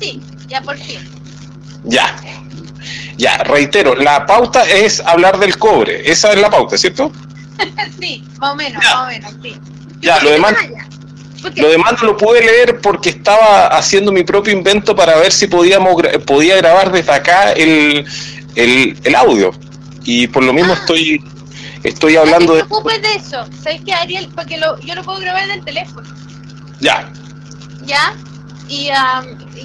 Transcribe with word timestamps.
sí, 0.00 0.22
ya 0.48 0.60
por 0.62 0.76
fin. 0.76 1.00
Ya, 1.84 2.16
ya, 3.16 3.38
reitero, 3.38 3.94
la 3.96 4.26
pauta 4.26 4.62
es 4.62 5.00
hablar 5.00 5.38
del 5.38 5.58
cobre, 5.58 6.10
esa 6.10 6.32
es 6.32 6.40
la 6.40 6.50
pauta, 6.50 6.78
¿cierto? 6.78 7.12
sí, 8.00 8.24
más 8.38 8.52
o 8.52 8.56
menos, 8.56 8.82
más 8.82 8.94
o 8.94 9.06
menos, 9.06 9.32
sí. 9.42 9.56
Ya, 10.00 10.20
lo 10.20 10.30
demás, 10.30 10.54
lo 11.56 11.68
demás 11.68 12.00
lo 12.02 12.16
pude 12.16 12.40
leer 12.40 12.80
porque 12.80 13.10
estaba 13.10 13.66
haciendo 13.68 14.12
mi 14.12 14.22
propio 14.22 14.52
invento 14.52 14.94
para 14.94 15.16
ver 15.16 15.32
si 15.32 15.48
podíamos 15.48 16.00
podía 16.24 16.56
grabar 16.56 16.92
desde 16.92 17.12
acá 17.12 17.52
el, 17.52 18.06
el, 18.54 19.14
audio. 19.16 19.50
Y 20.04 20.28
por 20.28 20.44
lo 20.44 20.52
mismo 20.52 20.72
ah. 20.72 20.78
estoy 20.78 21.20
estoy 21.82 22.16
hablando 22.16 22.54
de... 22.54 22.62
No 22.62 22.64
te 22.64 22.68
preocupes 22.68 23.02
de 23.02 23.14
eso, 23.14 23.44
¿sabes 23.62 23.80
qué, 23.84 23.92
Ariel? 23.92 24.28
Porque 24.34 24.58
lo, 24.58 24.78
yo 24.80 24.94
lo 24.94 25.02
puedo 25.02 25.18
grabar 25.18 25.44
en 25.44 25.50
el 25.50 25.64
teléfono. 25.64 26.08
Ya. 26.80 27.12
¿Ya? 27.84 28.14
Y, 28.68 28.90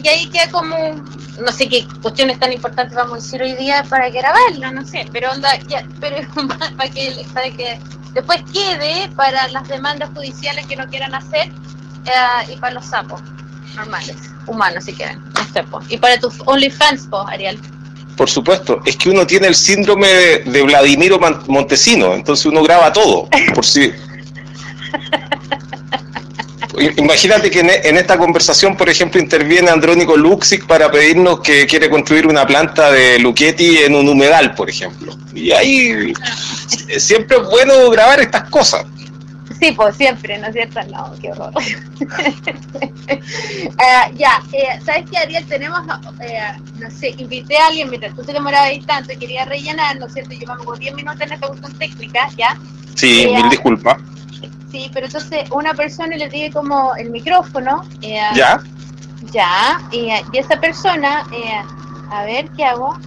y 0.04 0.08
ahí 0.08 0.30
queda 0.30 0.50
como, 0.50 0.76
no 1.40 1.52
sé 1.52 1.68
qué 1.68 1.86
cuestiones 2.02 2.40
tan 2.40 2.54
importantes 2.54 2.96
vamos 2.96 3.14
a 3.14 3.16
decir 3.18 3.42
hoy 3.42 3.54
día 3.56 3.84
para 3.90 4.10
grabarlo, 4.10 4.72
no 4.72 4.86
sé, 4.86 5.06
pero 5.12 5.32
onda, 5.32 5.58
ya, 5.68 5.86
pero 6.00 6.18
para 6.78 6.90
que, 6.90 7.26
para 7.34 7.50
que 7.52 7.80
después 8.14 8.42
quede 8.54 9.10
para 9.16 9.48
las 9.50 9.68
demandas 9.68 10.10
judiciales 10.14 10.66
que 10.68 10.76
no 10.76 10.88
quieran 10.88 11.14
hacer 11.16 11.50
eh, 12.06 12.54
y 12.54 12.56
para 12.58 12.76
los 12.76 12.86
sapos 12.86 13.22
normales, 13.76 14.16
humanos 14.48 14.86
si 14.86 14.94
quieren, 14.94 15.22
Y 15.90 15.98
para 15.98 16.18
tus 16.18 16.36
OnlyFans, 16.46 17.08
po, 17.08 17.28
Ariel. 17.28 17.60
Por 18.16 18.30
supuesto, 18.30 18.80
es 18.86 18.96
que 18.98 19.10
uno 19.10 19.26
tiene 19.26 19.48
el 19.48 19.56
síndrome 19.56 20.08
de, 20.08 20.62
Vladimiro 20.62 21.20
Montesino, 21.48 22.14
entonces 22.14 22.46
uno 22.46 22.62
graba 22.62 22.94
todo, 22.94 23.28
por 23.56 23.66
si... 23.66 23.92
Imagínate 26.98 27.52
que 27.52 27.60
en, 27.60 27.98
esta 27.98 28.18
conversación, 28.18 28.76
por 28.76 28.90
ejemplo, 28.90 29.20
interviene 29.20 29.70
Andrónico 29.70 30.18
Luxic 30.18 30.66
para 30.66 30.90
pedirnos 30.90 31.40
que 31.42 31.68
quiere 31.68 31.90
construir 31.90 32.28
una 32.28 32.46
planta 32.48 32.92
de 32.92 33.20
Luchetti 33.20 33.78
en 33.78 33.96
un 33.96 34.10
humedal, 34.10 34.56
por 34.56 34.70
ejemplo. 34.70 35.16
Y 35.34 35.52
ahí 35.52 36.14
siempre 36.98 37.38
es 37.38 37.44
bueno 37.50 37.90
grabar 37.90 38.20
estas 38.20 38.50
cosas. 38.50 38.86
Sí, 39.60 39.72
pues 39.72 39.96
siempre, 39.96 40.38
¿no 40.40 40.48
es 40.48 40.54
cierto? 40.54 40.80
No, 40.92 41.14
qué 41.22 41.32
horror. 41.32 41.54
Eh, 43.06 44.14
ya, 44.16 44.42
eh, 44.54 44.80
¿sabes 44.86 45.10
qué, 45.10 45.18
Ariel? 45.18 45.46
Tenemos, 45.46 45.82
eh, 46.22 46.40
no 46.80 46.90
sé, 46.90 47.14
invité 47.18 47.58
a 47.58 47.68
alguien 47.68 47.90
mientras 47.90 48.16
tú 48.16 48.24
te 48.24 48.32
demorabas 48.32 48.70
ahí 48.70 48.82
tanto 48.82 49.12
y 49.14 49.18
quería 49.18 49.46
rellenar, 49.46 49.98
¿no 49.98 50.08
es 50.08 50.14
cierto? 50.14 50.32
Llevamos 50.32 50.80
10 50.80 50.96
minutos 50.96 51.22
en 51.22 51.34
esta 51.34 51.48
cuestión 51.48 51.74
técnica, 51.74 52.30
¿ya? 52.38 52.58
Sí, 52.96 53.28
mil 53.34 53.50
disculpas. 53.50 53.98
Sí, 54.74 54.90
pero 54.92 55.06
entonces 55.06 55.48
una 55.52 55.76
persona 55.76 56.18
le 56.18 56.28
dije 56.30 56.52
como 56.52 56.96
el 56.96 57.12
micrófono. 57.12 57.84
¿Ya? 58.02 58.60
Ya, 59.32 59.80
y 59.92 60.10
esa 60.34 60.60
persona, 60.60 61.28
a 62.10 62.26
ver, 62.26 62.50
¿qué 62.58 62.66
hago? 62.66 62.98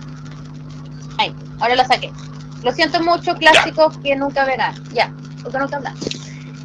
Ahí, 1.19 1.35
ahora 1.59 1.75
la 1.75 1.85
saqué. 1.85 2.13
Lo 2.63 2.71
siento 2.71 3.03
mucho, 3.03 3.35
clásicos 3.35 3.99
que 3.99 4.15
nunca 4.15 4.45
verán. 4.45 4.77
Ya, 4.93 5.13
porque 5.43 5.59
nunca 5.59 5.79
hablan. 5.79 5.97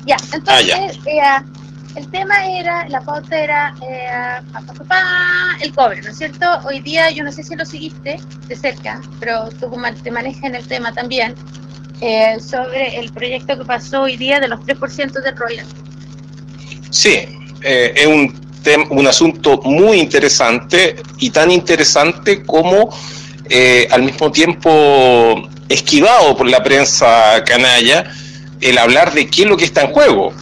Ya, 0.06 0.18
entonces, 0.34 1.00
ah, 1.24 1.44
el 1.96 2.08
tema 2.12 2.46
era, 2.46 2.88
la 2.88 3.02
pauta 3.02 3.36
era 3.36 3.74
eh, 3.82 4.40
el 5.62 5.74
cobre, 5.74 6.04
¿no 6.04 6.12
es 6.12 6.18
cierto? 6.20 6.46
Hoy 6.64 6.80
día, 6.80 7.10
yo 7.10 7.24
no 7.24 7.32
sé 7.32 7.42
si 7.42 7.56
lo 7.56 7.66
seguiste 7.66 8.20
de 8.48 8.56
cerca, 8.56 9.02
pero 9.20 9.50
tú 9.50 9.72
te 10.04 10.12
manejas 10.12 10.44
en 10.44 10.54
el 10.54 10.68
tema 10.68 10.94
también, 10.94 11.34
eh, 12.02 12.38
sobre 12.40 13.00
el 13.00 13.12
proyecto 13.12 13.58
que 13.58 13.66
pasó 13.66 14.02
hoy 14.02 14.18
día 14.18 14.40
de 14.40 14.48
los 14.48 14.60
3% 14.62 15.24
de 15.24 15.32
Royal. 15.32 15.66
Sí, 16.90 17.20
eh, 17.62 17.94
es 17.96 18.08
un, 18.08 18.34
un 18.90 19.08
asunto 19.08 19.62
muy 19.64 20.00
interesante 20.00 20.96
y 21.20 21.30
tan 21.30 21.52
interesante 21.52 22.44
como 22.44 22.90
al 23.92 24.04
mismo 24.04 24.32
tiempo 24.32 25.50
esquivado 25.68 26.38
por 26.38 26.50
la 26.50 26.64
prensa 26.64 27.44
canalla 27.46 28.14
el 28.62 28.78
hablar 28.78 29.14
de 29.14 29.28
qué 29.28 29.44
es 29.44 29.48
lo 29.48 29.58
que 29.58 29.66
está 29.66 29.82
en 29.82 29.92
juego. 29.92 30.34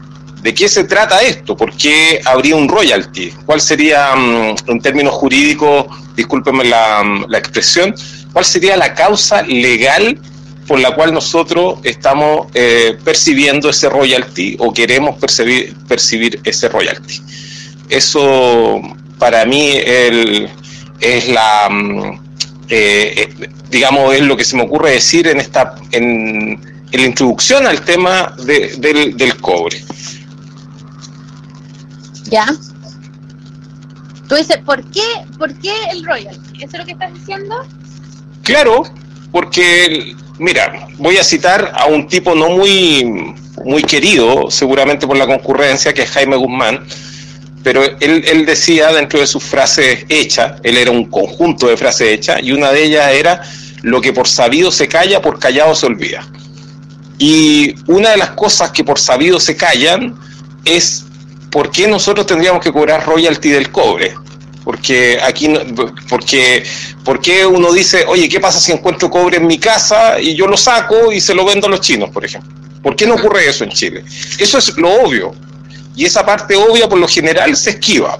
¿De 0.41 0.53
qué 0.53 0.69
se 0.69 0.85
trata 0.85 1.21
esto? 1.21 1.57
¿Por 1.57 1.75
qué 1.75 2.21
habría 2.23 2.55
un 2.55 2.69
royalty? 2.69 3.31
¿Cuál 3.45 3.59
sería, 3.59 4.15
mm, 4.15 4.55
en 4.67 4.81
términos 4.81 5.13
jurídicos, 5.15 5.85
discúlpenme 6.15 6.63
la, 6.63 7.03
mm, 7.03 7.25
la, 7.27 7.37
expresión, 7.37 7.93
cuál 8.31 8.45
sería 8.45 8.77
la 8.77 8.93
causa 8.93 9.41
legal 9.41 10.17
por 10.69 10.79
la 10.79 10.93
cual 10.93 11.11
nosotros 11.11 11.79
estamos 11.81 12.47
eh, 12.53 12.95
percibiendo 13.03 13.71
ese 13.71 13.89
royalty 13.89 14.55
o 14.59 14.71
queremos 14.71 15.17
percibir, 15.17 15.75
percibir 15.87 16.39
ese 16.43 16.69
royalty? 16.69 17.19
Eso 17.89 18.79
para 19.17 19.45
mí 19.45 19.71
es 19.73 21.27
la, 21.27 21.69
mm, 21.71 22.21
eh, 22.69 23.13
eh, 23.17 23.49
digamos, 23.71 24.13
es 24.13 24.21
lo 24.21 24.37
que 24.37 24.45
se 24.45 24.55
me 24.57 24.61
ocurre 24.61 24.91
decir 24.91 25.25
en 25.25 25.39
esta, 25.39 25.73
en, 25.91 26.61
en 26.91 27.01
la 27.01 27.07
introducción 27.07 27.65
al 27.65 27.81
tema 27.81 28.35
del, 28.37 29.37
cobre. 29.41 29.83
Ya. 32.25 32.45
Tú 34.27 34.35
dices, 34.35 34.57
¿por 34.63 34.83
qué, 34.91 35.01
¿por 35.39 35.51
qué 35.61 35.73
el 35.91 36.05
royalty? 36.05 36.63
¿Eso 36.63 36.73
es 36.73 36.77
lo 36.77 36.85
que 36.85 36.91
estás 36.91 37.11
diciendo? 37.11 37.55
Claro, 38.43 38.83
porque, 39.31 40.15
mira, 40.39 40.87
voy 40.97 41.17
a 41.17 41.23
citar 41.23 41.71
a 41.75 41.85
un 41.85 42.07
tipo 42.07 42.33
no 42.33 42.49
muy, 42.49 43.33
muy 43.63 43.83
querido, 43.83 44.49
seguramente 44.49 45.05
por 45.05 45.17
la 45.17 45.27
concurrencia, 45.27 45.93
que 45.93 46.03
es 46.03 46.09
Jaime 46.11 46.35
Guzmán, 46.35 46.85
pero 47.63 47.83
él, 47.83 48.23
él 48.25 48.45
decía 48.45 48.91
dentro 48.91 49.19
de 49.19 49.27
sus 49.27 49.43
frases 49.43 50.05
hechas, 50.09 50.59
él 50.63 50.77
era 50.77 50.91
un 50.91 51.05
conjunto 51.05 51.67
de 51.67 51.77
frases 51.77 52.09
hechas, 52.09 52.39
y 52.41 52.51
una 52.51 52.71
de 52.71 52.83
ellas 52.83 53.11
era, 53.13 53.41
lo 53.83 54.01
que 54.01 54.13
por 54.13 54.27
sabido 54.27 54.71
se 54.71 54.87
calla, 54.87 55.21
por 55.21 55.39
callado 55.39 55.75
se 55.75 55.85
olvida. 55.85 56.27
Y 57.17 57.75
una 57.87 58.11
de 58.11 58.17
las 58.17 58.31
cosas 58.31 58.71
que 58.71 58.83
por 58.83 58.99
sabido 58.99 59.39
se 59.39 59.55
callan 59.55 60.17
es 60.65 61.05
por 61.51 61.71
qué 61.71 61.87
nosotros 61.87 62.25
tendríamos 62.25 62.63
que 62.63 62.71
cobrar 62.71 63.05
royalty 63.05 63.49
del 63.49 63.71
cobre. 63.71 64.13
Porque 64.63 65.19
aquí, 65.21 65.49
porque, 66.09 66.63
porque 67.03 67.45
uno 67.45 67.71
dice, 67.71 68.05
oye, 68.07 68.27
¿qué 68.29 68.39
pasa 68.39 68.59
si 68.59 68.71
encuentro 68.71 69.09
cobre 69.09 69.37
en 69.37 69.47
mi 69.47 69.57
casa 69.57 70.19
y 70.19 70.35
yo 70.35 70.47
lo 70.47 70.57
saco 70.57 71.11
y 71.11 71.19
se 71.21 71.33
lo 71.33 71.45
vendo 71.45 71.67
a 71.67 71.69
los 71.69 71.81
chinos, 71.81 72.09
por 72.09 72.25
ejemplo? 72.25 72.53
¿Por 72.83 72.95
qué 72.95 73.05
no 73.05 73.15
ocurre 73.15 73.47
eso 73.47 73.63
en 73.63 73.71
Chile? 73.71 74.03
Eso 74.37 74.57
es 74.57 74.77
lo 74.77 75.03
obvio. 75.03 75.33
Y 75.95 76.05
esa 76.05 76.25
parte 76.25 76.55
obvia, 76.55 76.87
por 76.87 76.99
lo 76.99 77.07
general, 77.07 77.55
se 77.55 77.71
esquiva. 77.71 78.17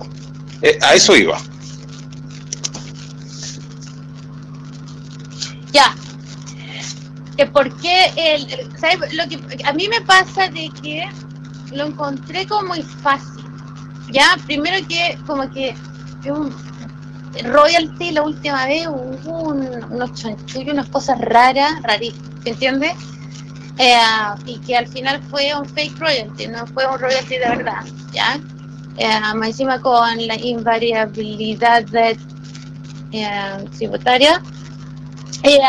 Eh, 0.62 0.78
a 0.82 0.96
eso 0.96 1.16
iba. 1.16 1.38
Ya, 5.72 5.96
que 7.40 7.46
por 7.46 7.74
qué 7.78 8.12
el, 8.18 8.48
¿sabes? 8.78 9.14
Lo 9.14 9.26
que 9.30 9.40
a 9.64 9.72
mí 9.72 9.88
me 9.88 10.02
pasa 10.02 10.50
de 10.50 10.70
que 10.82 11.08
lo 11.72 11.88
encontré 11.88 12.46
como 12.46 12.68
muy 12.70 12.82
fácil. 12.82 13.46
Ya, 14.12 14.38
primero 14.46 14.86
que 14.90 15.18
como 15.26 15.50
que 15.50 15.74
un 16.28 16.54
royalty 17.44 18.12
la 18.12 18.24
última 18.24 18.66
vez 18.66 18.88
hubo 18.88 19.50
unos 19.50 20.14
chanchullos, 20.14 20.74
unas 20.74 20.90
cosas 20.90 21.20
raras, 21.22 21.82
rarísimas, 21.84 22.30
¿entiendes? 22.46 22.94
Eh, 23.78 23.98
y 24.46 24.58
que 24.60 24.76
al 24.76 24.88
final 24.88 25.22
fue 25.30 25.54
un 25.56 25.66
fake 25.66 25.98
royalty, 25.98 26.48
no 26.48 26.68
fue 26.68 26.86
un 26.88 27.00
royalty 27.00 27.38
de 27.38 27.48
verdad, 27.48 27.86
¿ya? 28.12 28.40
Eh, 28.98 29.20
más 29.36 29.50
encima 29.50 29.80
con 29.80 30.28
la 30.28 30.36
invariabilidad 30.36 31.86
de, 31.86 32.20
eh, 33.14 33.66
tributaria, 33.78 34.42
eh, 35.44 35.60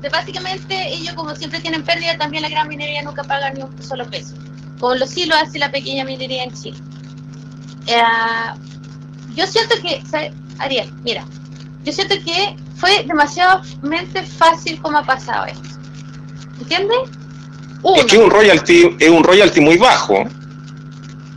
de, 0.00 0.08
básicamente 0.08 0.88
ellos 0.88 1.14
como 1.14 1.34
siempre 1.34 1.58
tienen 1.58 1.82
pérdida, 1.82 2.16
también 2.16 2.44
la 2.44 2.48
gran 2.48 2.68
minería 2.68 3.02
nunca 3.02 3.24
paga 3.24 3.50
ni 3.50 3.62
un 3.62 3.82
solo 3.82 4.08
peso. 4.08 4.36
Como 4.78 4.94
lo 4.94 5.06
sí 5.06 5.26
lo 5.26 5.34
hace 5.34 5.58
la 5.58 5.70
pequeña 5.70 6.04
minería 6.04 6.44
en 6.44 6.54
Chile. 6.54 6.78
Yo 9.40 9.46
siento 9.46 9.74
que, 9.80 10.02
Ariel, 10.58 10.92
mira, 11.02 11.24
yo 11.82 11.92
siento 11.94 12.14
que 12.26 12.54
fue 12.76 13.04
demasiado 13.04 13.62
fácil 14.36 14.78
como 14.82 14.98
ha 14.98 15.02
pasado 15.02 15.46
esto. 15.46 15.68
¿Entiendes? 16.58 16.98
Es 17.96 18.04
que 18.04 18.18
un 18.18 18.28
royalty, 18.28 18.94
es 18.98 19.08
un 19.08 19.24
royalty 19.24 19.62
muy 19.62 19.78
bajo. 19.78 20.24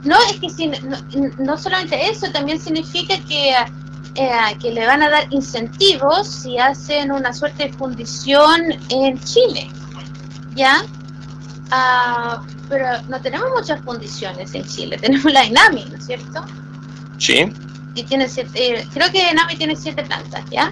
No, 0.03 0.17
es 0.29 0.53
que 0.53 0.67
no, 0.67 0.97
no 1.39 1.57
solamente 1.57 2.09
eso, 2.09 2.29
también 2.33 2.59
significa 2.59 3.17
que 3.25 3.55
eh, 4.15 4.57
que 4.61 4.71
le 4.71 4.85
van 4.85 5.01
a 5.01 5.09
dar 5.09 5.27
incentivos 5.31 6.27
si 6.27 6.57
hacen 6.57 7.09
una 7.09 7.31
suerte 7.31 7.69
de 7.69 7.73
fundición 7.73 8.63
en 8.89 9.17
Chile, 9.23 9.71
¿ya? 10.55 10.83
Ah, 11.71 12.43
pero 12.67 13.01
no 13.07 13.21
tenemos 13.21 13.47
muchas 13.57 13.81
fundiciones 13.81 14.53
en 14.53 14.65
Chile, 14.65 14.97
tenemos 14.97 15.31
la 15.31 15.45
ENAMI, 15.45 15.85
¿no 15.85 15.95
es 15.95 16.05
cierto? 16.05 16.45
Sí. 17.17 17.49
Y 17.95 18.03
tiene 18.03 18.27
siete, 18.27 18.87
creo 18.93 19.11
que 19.11 19.29
ENAMI 19.29 19.55
tiene 19.55 19.75
siete 19.75 20.03
plantas, 20.03 20.43
¿ya? 20.49 20.71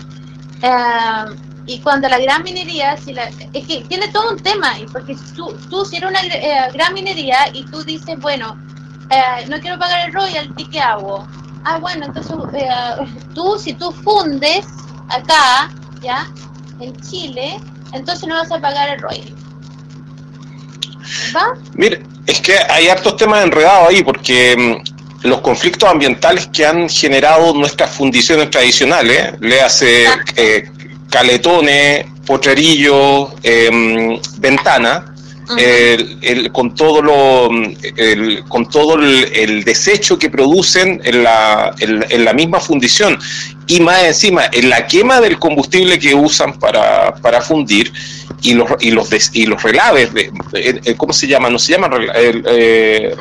Eh, 0.62 1.35
y 1.68 1.79
cuando 1.79 2.09
la 2.09 2.18
gran 2.19 2.44
minería, 2.44 2.97
si 2.97 3.13
la, 3.13 3.29
es 3.53 3.68
que 3.68 3.85
tiene 3.88 4.07
todo 4.07 4.31
un 4.31 4.39
tema, 4.39 4.73
porque 4.91 5.15
tú, 5.35 5.56
tú 5.69 5.85
si 5.85 5.97
eres 5.97 6.09
una 6.09 6.21
eh, 6.21 6.71
gran 6.73 6.94
minería 6.94 7.50
y 7.53 7.63
tú 7.65 7.83
dices, 7.83 8.19
bueno, 8.19 8.57
no 9.50 9.59
quiero 9.59 9.77
pagar 9.77 10.07
el 10.07 10.13
royalty, 10.13 10.65
¿qué 10.69 10.79
hago? 10.79 11.27
ah, 11.63 11.77
bueno, 11.79 12.06
entonces 12.06 12.35
eh, 12.53 12.69
tú, 13.33 13.57
si 13.59 13.73
tú 13.73 13.91
fundes 13.91 14.65
acá, 15.09 15.71
¿ya? 16.01 16.27
En 16.79 16.95
Chile, 17.01 17.59
entonces 17.94 18.27
no 18.27 18.35
vas 18.35 18.51
a 18.51 18.59
pagar 18.59 18.89
el 18.89 19.00
royalty. 19.00 19.35
¿Va? 21.35 21.53
Mire, 21.73 22.03
es 22.25 22.41
que 22.41 22.57
hay 22.69 22.88
hartos 22.88 23.18
temas 23.18 23.44
enredados 23.44 23.89
ahí, 23.89 24.03
porque 24.03 24.56
mm, 24.57 25.00
los 25.23 25.41
conflictos 25.41 25.89
ambientales 25.89 26.47
que 26.47 26.65
han 26.65 26.89
generado 26.89 27.53
nuestras 27.53 27.91
fundiciones 27.91 28.50
tradicionales, 28.50 29.33
le 29.39 29.62
hace 29.62 30.06
eh, 30.35 30.69
caletones, 31.09 32.06
potrerillos, 32.25 33.29
eh, 33.44 34.19
ventana, 34.39 35.06
el, 35.57 36.50
con 36.53 36.73
todo 36.75 37.01
lo 37.01 37.50
el, 37.97 38.44
con 38.47 38.69
todo 38.69 38.95
el, 38.95 39.63
desecho 39.65 40.18
que 40.18 40.29
producen 40.29 41.01
en 41.03 41.23
la, 41.23 41.75
en, 41.79 42.25
la 42.25 42.33
misma 42.33 42.62
fundición. 42.62 43.19
Y 43.68 43.81
más 43.81 44.03
encima 44.03 44.44
en 44.51 44.69
la 44.69 44.88
quema 44.88 45.19
del 45.19 45.39
combustible 45.39 46.00
que 46.00 46.15
usan 46.15 46.57
para, 46.57 47.13
para 47.15 47.41
fundir 47.41 47.91
y 48.41 48.53
los 48.53 48.69
y 48.79 48.91
los 48.91 49.09
y 49.35 49.45
los 49.45 49.62
relaves 49.62 50.13
de, 50.13 50.31
cómo 50.97 51.13
se 51.13 51.27
llama 51.27 51.50
no 51.50 51.59
se 51.59 51.73
llama 51.73 51.89
eh, 52.15 53.13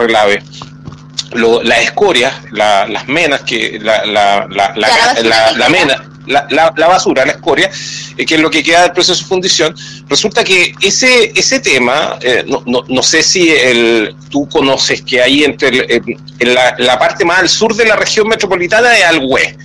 relave 1.30 1.64
las 1.64 1.78
escorias 1.80 2.34
las 2.52 3.08
menas 3.08 3.42
que 3.42 3.78
la 3.80 4.04
la, 4.04 4.46
la, 4.50 4.74
la, 4.76 5.52
la 5.52 5.68
mena 5.68 6.10
la, 6.30 6.72
la, 6.76 6.86
basura, 6.88 7.24
la 7.24 7.32
escoria, 7.32 7.70
eh, 8.16 8.24
que 8.24 8.36
es 8.36 8.40
lo 8.40 8.50
que 8.50 8.62
queda 8.62 8.82
del 8.82 8.92
proceso 8.92 9.22
de 9.22 9.28
fundición, 9.28 9.74
resulta 10.08 10.44
que 10.44 10.72
ese, 10.80 11.32
ese 11.34 11.60
tema, 11.60 12.18
eh, 12.20 12.44
no, 12.46 12.62
no, 12.66 12.84
no, 12.88 13.02
sé 13.02 13.22
si 13.22 13.50
el, 13.50 14.14
tú 14.30 14.48
conoces 14.48 15.02
que 15.02 15.20
hay 15.20 15.44
entre 15.44 16.02
en 16.38 16.54
la, 16.54 16.74
la, 16.78 16.98
parte 16.98 17.24
más 17.24 17.40
al 17.40 17.48
sur 17.48 17.74
de 17.74 17.86
la 17.86 17.96
región 17.96 18.28
metropolitana 18.28 18.90
de 18.90 19.04
Alhué, 19.04 19.56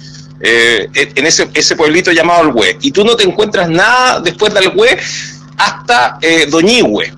eh, 0.42 0.90
en 0.94 1.26
ese, 1.26 1.50
ese 1.54 1.76
pueblito 1.76 2.12
llamado 2.12 2.42
Alhué, 2.42 2.78
y 2.82 2.92
tú 2.92 3.04
no 3.04 3.16
te 3.16 3.24
encuentras 3.24 3.70
nada 3.70 4.20
después 4.20 4.54
de 4.54 4.60
Alhué 4.60 4.98
hasta 5.58 6.20
Doñihue. 6.50 7.14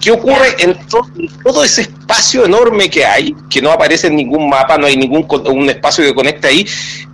¿Qué 0.00 0.12
ocurre 0.12 0.54
en 0.58 0.78
todo 0.86 1.64
ese 1.64 1.82
espacio 1.82 2.44
enorme 2.44 2.88
que 2.88 3.04
hay, 3.04 3.34
que 3.50 3.60
no 3.60 3.72
aparece 3.72 4.06
en 4.06 4.16
ningún 4.16 4.48
mapa, 4.48 4.78
no 4.78 4.86
hay 4.86 4.96
ningún 4.96 5.26
un 5.46 5.68
espacio 5.68 6.04
que 6.04 6.14
conecte 6.14 6.48
ahí? 6.48 6.66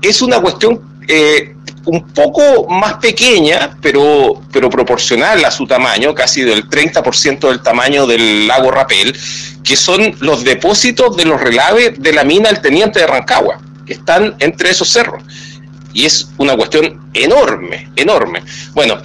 Es 0.02 0.20
una 0.20 0.40
cuestión 0.40 0.80
eh, 1.08 1.54
un 1.86 2.06
poco 2.08 2.66
más 2.68 2.94
pequeña, 2.94 3.76
pero, 3.80 4.40
pero 4.52 4.70
proporcional 4.70 5.44
a 5.44 5.50
su 5.50 5.66
tamaño, 5.66 6.14
casi 6.14 6.42
del 6.42 6.68
30% 6.68 7.48
del 7.48 7.62
tamaño 7.62 8.06
del 8.06 8.46
lago 8.46 8.70
Rapel, 8.70 9.16
que 9.62 9.76
son 9.76 10.14
los 10.20 10.44
depósitos 10.44 11.16
de 11.16 11.24
los 11.24 11.40
relaves 11.40 12.00
de 12.00 12.12
la 12.12 12.24
mina 12.24 12.48
del 12.48 12.60
Teniente 12.60 13.00
de 13.00 13.06
Rancagua, 13.06 13.60
que 13.86 13.94
están 13.94 14.34
entre 14.38 14.70
esos 14.70 14.88
cerros. 14.88 15.22
Y 15.92 16.06
es 16.06 16.28
una 16.38 16.56
cuestión 16.56 17.08
enorme, 17.12 17.90
enorme. 17.96 18.42
Bueno, 18.72 19.00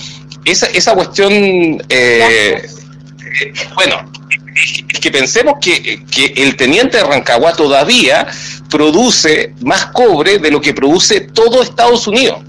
esa, 0.46 0.68
esa 0.68 0.94
cuestión, 0.96 1.32
eh, 1.90 2.68
eh, 3.42 3.54
bueno, 3.76 4.12
es 4.56 5.00
que 5.00 5.12
pensemos 5.12 5.56
que, 5.62 6.04
que 6.06 6.34
el 6.38 6.56
Teniente 6.56 6.98
de 6.98 7.04
Rancagua 7.04 7.54
todavía 7.54 8.28
produce 8.70 9.54
más 9.62 9.88
cobre 9.88 10.38
de 10.38 10.52
lo 10.52 10.62
que 10.62 10.74
produce 10.74 11.22
todo 11.22 11.62
Estados 11.62 12.08
Unidos. 12.08 12.40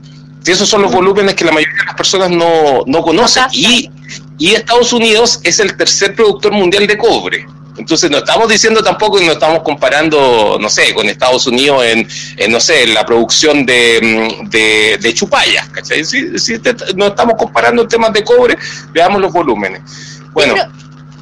Y 0.44 0.50
esos 0.50 0.68
son 0.68 0.82
los 0.82 0.92
volúmenes 0.92 1.34
que 1.34 1.44
la 1.44 1.52
mayoría 1.52 1.78
de 1.78 1.86
las 1.86 1.94
personas 1.94 2.30
no, 2.30 2.82
no 2.86 3.02
conocen. 3.02 3.44
Y, 3.52 3.90
y 4.38 4.54
Estados 4.54 4.92
Unidos 4.92 5.40
es 5.44 5.60
el 5.60 5.76
tercer 5.76 6.14
productor 6.14 6.52
mundial 6.52 6.86
de 6.86 6.96
cobre. 6.96 7.46
Entonces 7.76 8.10
no 8.10 8.18
estamos 8.18 8.48
diciendo 8.48 8.82
tampoco 8.82 9.18
que 9.18 9.26
no 9.26 9.32
estamos 9.32 9.62
comparando, 9.62 10.58
no 10.60 10.68
sé, 10.68 10.92
con 10.92 11.08
Estados 11.08 11.46
Unidos 11.46 11.84
en, 11.84 12.06
en 12.36 12.52
no 12.52 12.60
sé, 12.60 12.82
en 12.82 12.94
la 12.94 13.06
producción 13.06 13.64
de, 13.64 14.28
de, 14.50 14.98
de 15.00 15.14
chupallas, 15.14 15.68
¿cachai? 15.68 16.04
Si, 16.04 16.38
si 16.38 16.60
no 16.96 17.06
estamos 17.06 17.36
comparando 17.38 17.86
temas 17.86 18.12
de 18.12 18.24
cobre, 18.24 18.58
veamos 18.92 19.20
los 19.20 19.32
volúmenes. 19.32 19.82
Bueno. 20.32 20.54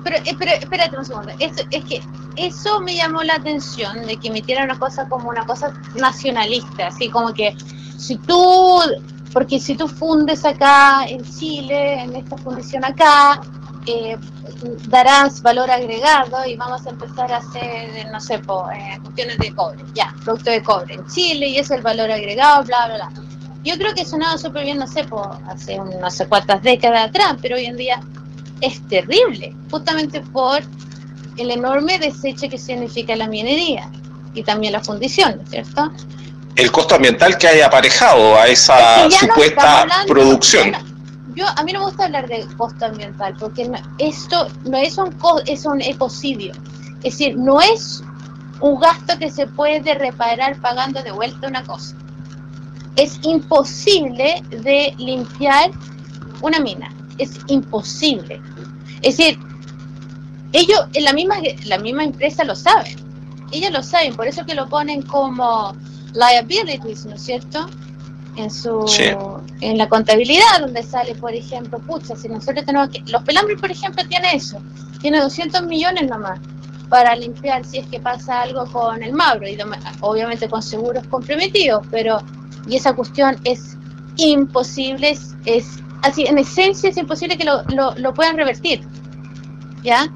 pero, 0.04 0.16
eh, 0.16 0.36
pero, 0.38 0.52
espérate 0.52 0.96
un 0.96 1.04
segundo, 1.04 1.32
es, 1.38 1.52
es 1.70 1.84
que 1.84 2.02
eso 2.36 2.80
me 2.80 2.94
llamó 2.94 3.22
la 3.22 3.34
atención, 3.34 4.06
de 4.06 4.16
que 4.16 4.28
emitieran 4.28 4.64
una 4.64 4.78
cosa 4.78 5.08
como 5.08 5.28
una 5.28 5.44
cosa 5.44 5.72
nacionalista, 5.96 6.88
así 6.88 7.08
como 7.08 7.32
que 7.34 7.56
si 7.98 8.16
tú, 8.16 8.80
porque 9.32 9.58
si 9.58 9.74
tú 9.74 9.88
fundes 9.88 10.44
acá 10.44 11.04
en 11.06 11.24
Chile, 11.24 12.02
en 12.02 12.16
esta 12.16 12.36
fundición 12.38 12.84
acá, 12.84 13.40
eh, 13.86 14.16
darás 14.88 15.42
valor 15.42 15.70
agregado 15.70 16.44
y 16.46 16.56
vamos 16.56 16.86
a 16.86 16.90
empezar 16.90 17.32
a 17.32 17.38
hacer, 17.38 18.06
no 18.10 18.20
sé, 18.20 18.34
eh, 18.34 18.98
cuestiones 19.02 19.38
de 19.38 19.54
cobre, 19.54 19.84
ya, 19.94 20.14
producto 20.24 20.50
de 20.50 20.62
cobre 20.62 20.94
en 20.94 21.06
Chile 21.06 21.48
y 21.48 21.58
es 21.58 21.70
el 21.70 21.82
valor 21.82 22.10
agregado, 22.10 22.64
bla, 22.64 22.86
bla, 22.86 22.96
bla. 22.96 23.10
Yo 23.64 23.76
creo 23.76 23.94
que 23.94 24.04
sonaba 24.04 24.38
súper 24.38 24.64
bien, 24.64 24.78
no 24.78 24.86
sé, 24.86 25.06
hace 25.48 25.78
no 25.78 26.10
sé 26.10 26.28
cuántas 26.28 26.62
décadas 26.62 27.08
atrás, 27.08 27.36
pero 27.42 27.56
hoy 27.56 27.66
en 27.66 27.76
día 27.76 28.00
es 28.60 28.80
terrible, 28.88 29.54
justamente 29.70 30.20
por 30.20 30.60
el 31.36 31.50
enorme 31.50 31.98
desecho 31.98 32.48
que 32.48 32.58
significa 32.58 33.14
la 33.16 33.28
minería 33.28 33.90
y 34.34 34.42
también 34.42 34.72
la 34.72 34.80
fundición, 34.80 35.40
¿cierto? 35.48 35.92
el 36.58 36.72
costo 36.72 36.96
ambiental 36.96 37.38
que 37.38 37.46
hay 37.46 37.60
aparejado 37.60 38.36
a 38.36 38.48
esa 38.48 39.08
supuesta 39.10 39.86
producción. 40.08 40.72
Yo, 41.34 41.46
a 41.46 41.62
mí 41.62 41.72
no 41.72 41.78
me 41.78 41.86
gusta 41.86 42.06
hablar 42.06 42.26
de 42.26 42.44
costo 42.56 42.84
ambiental 42.84 43.36
porque 43.38 43.70
esto 43.98 44.48
no 44.64 44.76
es 44.76 44.98
un, 44.98 45.14
es 45.46 45.64
un 45.64 45.80
ecocidio. 45.80 46.52
Es 47.04 47.16
decir, 47.16 47.36
no 47.36 47.60
es 47.60 48.02
un 48.60 48.80
gasto 48.80 49.16
que 49.20 49.30
se 49.30 49.46
puede 49.46 49.94
reparar 49.94 50.60
pagando 50.60 51.00
de 51.00 51.12
vuelta 51.12 51.46
una 51.46 51.62
cosa. 51.62 51.94
Es 52.96 53.20
imposible 53.22 54.42
de 54.50 54.92
limpiar 54.98 55.70
una 56.42 56.58
mina. 56.58 56.92
Es 57.18 57.38
imposible. 57.48 58.40
Es 59.02 59.16
decir, 59.16 59.38
ellos, 60.52 60.80
la 61.00 61.12
misma, 61.12 61.36
la 61.64 61.78
misma 61.78 62.04
empresa 62.04 62.44
lo 62.44 62.54
saben. 62.54 62.96
Ellos 63.52 63.70
lo 63.70 63.82
saben, 63.82 64.14
por 64.14 64.26
eso 64.26 64.44
que 64.44 64.54
lo 64.54 64.68
ponen 64.68 65.02
como 65.02 65.74
liabilities, 66.14 67.06
¿no 67.06 67.14
es 67.14 67.22
cierto? 67.22 67.66
En 68.36 68.50
su 68.50 68.84
en 69.60 69.78
la 69.78 69.88
contabilidad 69.88 70.60
donde 70.60 70.82
sale, 70.82 71.14
por 71.14 71.34
ejemplo, 71.34 71.78
pucha, 71.80 72.14
si 72.14 72.28
nosotros 72.28 72.64
tenemos 72.64 72.90
que 72.90 73.00
los 73.10 73.22
pelambres, 73.22 73.60
por 73.60 73.70
ejemplo, 73.70 74.06
tiene 74.06 74.34
eso, 74.34 74.60
tiene 75.00 75.20
200 75.20 75.64
millones 75.64 76.08
nomás 76.08 76.38
para 76.88 77.14
limpiar 77.16 77.64
si 77.64 77.78
es 77.78 77.86
que 77.86 78.00
pasa 78.00 78.42
algo 78.42 78.64
con 78.66 79.02
el 79.02 79.12
Mauro 79.12 79.48
y 79.48 79.58
obviamente 80.00 80.48
con 80.48 80.62
seguros 80.62 81.06
comprometidos, 81.08 81.84
pero 81.90 82.20
y 82.66 82.76
esa 82.76 82.94
cuestión 82.94 83.36
es 83.44 83.76
imposible, 84.16 85.16
es, 85.44 85.80
así 86.02 86.24
en 86.26 86.38
esencia 86.38 86.90
es 86.90 86.96
imposible 86.96 87.36
que 87.36 87.44
lo, 87.44 87.62
lo, 87.74 87.94
lo 87.96 88.14
puedan 88.14 88.36
revertir. 88.36 88.86
¿Ya? 89.82 90.08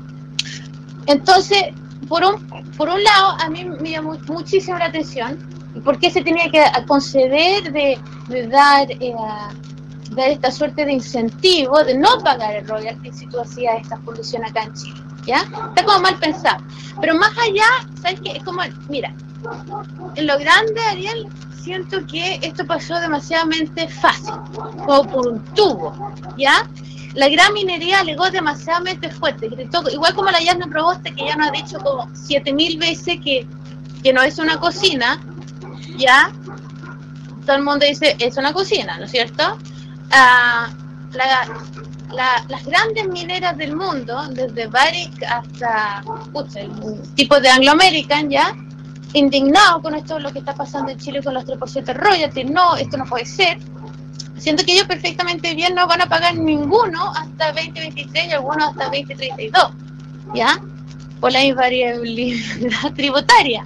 Entonces, 1.06 1.64
por 2.08 2.24
un, 2.24 2.46
por 2.76 2.88
un 2.88 3.02
lado, 3.02 3.36
a 3.40 3.48
mí 3.48 3.64
me 3.64 3.90
llamó 3.90 4.16
muchísimo 4.28 4.78
la 4.78 4.86
atención 4.86 5.52
¿Por 5.84 5.98
qué 5.98 6.10
se 6.10 6.22
tenía 6.22 6.50
que 6.50 6.62
conceder 6.86 7.72
de, 7.72 7.98
dar, 8.48 8.90
eh, 8.90 9.14
dar 10.10 10.28
esta 10.28 10.50
suerte 10.50 10.84
de 10.84 10.92
incentivo 10.92 11.82
de 11.82 11.96
no 11.96 12.08
pagar 12.22 12.56
el 12.56 12.68
royalty 12.68 13.10
si 13.12 13.26
tú 13.26 13.40
hacías 13.40 13.80
esta 13.80 13.96
fundición 13.98 14.44
acá 14.44 14.64
en 14.64 14.74
Chile? 14.74 15.00
¿Ya? 15.24 15.38
Está 15.40 15.84
como 15.84 16.00
mal 16.00 16.18
pensado. 16.18 16.62
Pero 17.00 17.14
más 17.14 17.32
allá, 17.38 17.88
¿sabes 18.02 18.20
qué? 18.20 18.32
Es 18.32 18.44
como, 18.44 18.60
mira, 18.88 19.14
en 20.16 20.26
lo 20.26 20.38
grande, 20.38 20.80
Ariel, 20.90 21.26
siento 21.62 22.04
que 22.06 22.38
esto 22.42 22.66
pasó 22.66 22.98
demasiadamente 23.00 23.88
fácil, 23.88 24.34
como 24.84 25.08
por 25.08 25.28
un 25.28 25.44
tubo, 25.54 26.12
¿ya? 26.36 26.68
La 27.14 27.28
gran 27.28 27.52
minería 27.52 28.00
alegó 28.00 28.30
demasiadamente 28.30 29.10
fuerte, 29.10 29.48
igual 29.92 30.14
como 30.14 30.30
la 30.30 30.40
Yasna 30.40 30.66
Proboste, 30.66 31.14
que 31.14 31.26
ya 31.26 31.36
nos 31.36 31.48
ha 31.48 31.50
dicho 31.50 31.78
como 31.78 32.08
siete 32.14 32.52
mil 32.52 32.78
veces 32.78 33.18
que, 33.22 33.46
que 34.02 34.12
no 34.12 34.22
es 34.22 34.38
una 34.38 34.58
cocina, 34.58 35.20
ya 35.96 36.32
todo 37.44 37.56
el 37.56 37.62
mundo 37.62 37.84
dice 37.86 38.16
es 38.18 38.36
una 38.36 38.52
cocina, 38.52 38.98
¿no 38.98 39.04
es 39.04 39.10
cierto? 39.10 39.58
Ah, 40.10 40.70
las 41.12 42.64
grandes 42.64 43.08
mineras 43.08 43.56
del 43.58 43.76
mundo, 43.76 44.22
desde 44.30 44.66
Barrick 44.66 45.22
hasta 45.24 46.02
el 46.56 47.02
tipo 47.14 47.38
de 47.40 47.48
Anglo 47.50 47.72
American, 47.72 48.30
ya 48.30 48.54
indignado 49.14 49.82
con 49.82 49.94
esto 49.94 50.18
lo 50.18 50.32
que 50.32 50.38
está 50.38 50.54
pasando 50.54 50.92
en 50.92 50.98
Chile 50.98 51.22
con 51.22 51.34
los 51.34 51.44
3% 51.44 51.94
royalties, 51.94 52.50
no, 52.50 52.76
esto 52.76 52.96
no 52.96 53.04
puede 53.04 53.26
ser. 53.26 53.58
Siento 54.38 54.64
que 54.64 54.72
ellos 54.72 54.86
perfectamente 54.86 55.54
bien 55.54 55.74
no 55.74 55.86
van 55.86 56.00
a 56.00 56.08
pagar 56.08 56.36
ninguno 56.36 57.12
hasta 57.12 57.52
2023 57.52 58.26
y 58.26 58.30
algunos 58.32 58.70
hasta 58.70 58.84
2032, 58.86 59.70
¿ya? 60.34 60.60
Por 61.20 61.32
la 61.32 61.44
invariabilidad 61.44 62.92
tributaria. 62.96 63.64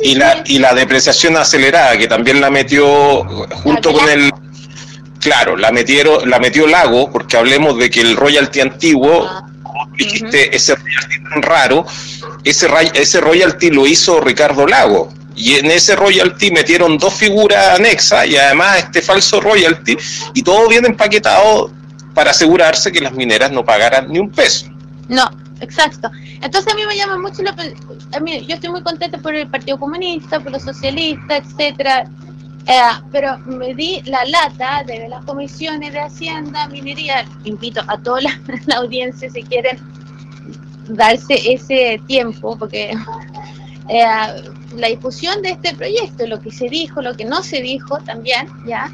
y, 0.00 0.14
la, 0.16 0.42
y 0.44 0.58
la 0.58 0.74
depreciación 0.74 1.36
acelerada, 1.36 1.96
que 1.96 2.08
también 2.08 2.40
la 2.40 2.50
metió 2.50 3.24
junto 3.62 3.92
con 3.92 4.08
el... 4.08 4.32
Claro, 5.20 5.56
la 5.56 5.70
metieron, 5.72 6.28
la 6.28 6.38
metió 6.38 6.66
Lago, 6.66 7.10
porque 7.10 7.36
hablemos 7.36 7.78
de 7.78 7.90
que 7.90 8.00
el 8.00 8.16
royalty 8.16 8.60
antiguo, 8.60 9.24
ah, 9.28 9.46
ese 9.98 10.74
royalty 10.74 11.22
tan 11.30 11.42
raro, 11.42 11.86
ese, 12.44 12.68
ese 12.94 13.20
royalty 13.20 13.70
lo 13.70 13.86
hizo 13.86 14.20
Ricardo 14.20 14.66
Lago. 14.66 15.12
Y 15.34 15.54
en 15.54 15.66
ese 15.66 15.94
royalty 15.96 16.50
metieron 16.50 16.96
dos 16.96 17.12
figuras 17.12 17.78
anexas 17.78 18.26
y 18.26 18.36
además 18.36 18.78
este 18.78 19.02
falso 19.02 19.38
royalty 19.38 19.96
y 20.32 20.42
todo 20.42 20.66
bien 20.66 20.86
empaquetado 20.86 21.70
para 22.14 22.30
asegurarse 22.30 22.90
que 22.90 23.00
las 23.00 23.12
mineras 23.12 23.52
no 23.52 23.62
pagaran 23.62 24.10
ni 24.10 24.18
un 24.18 24.30
peso. 24.30 24.66
No, 25.08 25.30
exacto. 25.60 26.10
Entonces 26.40 26.72
a 26.72 26.76
mí 26.76 26.86
me 26.86 26.96
llama 26.96 27.18
mucho 27.18 27.42
la... 27.42 27.54
A 28.12 28.20
mí, 28.20 28.46
yo 28.46 28.54
estoy 28.54 28.70
muy 28.70 28.82
contenta 28.82 29.18
por 29.18 29.34
el 29.34 29.46
Partido 29.48 29.78
Comunista, 29.78 30.40
por 30.40 30.52
los 30.52 30.62
socialistas, 30.62 31.42
etcétera. 31.44 32.08
Eh, 32.66 32.80
pero 33.12 33.38
me 33.46 33.74
di 33.74 34.02
la 34.06 34.24
lata 34.24 34.82
de 34.84 35.08
las 35.08 35.24
comisiones 35.24 35.92
de 35.92 36.00
Hacienda, 36.00 36.66
Minería. 36.66 37.24
Invito 37.44 37.80
a 37.86 37.96
toda 37.98 38.20
la, 38.66 38.76
audiencia 38.76 39.30
si 39.30 39.42
quieren 39.44 39.78
darse 40.88 41.34
ese 41.52 42.00
tiempo, 42.06 42.56
porque 42.58 42.92
eh, 43.88 44.06
la 44.76 44.88
discusión 44.88 45.42
de 45.42 45.50
este 45.50 45.74
proyecto, 45.74 46.26
lo 46.26 46.40
que 46.40 46.50
se 46.50 46.68
dijo, 46.68 47.02
lo 47.02 47.16
que 47.16 47.24
no 47.24 47.42
se 47.42 47.62
dijo 47.62 47.98
también, 47.98 48.48
¿ya? 48.66 48.90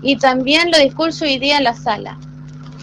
Y 0.00 0.16
también 0.16 0.70
lo 0.70 0.78
discurso 0.78 1.26
hoy 1.26 1.38
día 1.38 1.58
en 1.58 1.64
la 1.64 1.74
sala. 1.74 2.16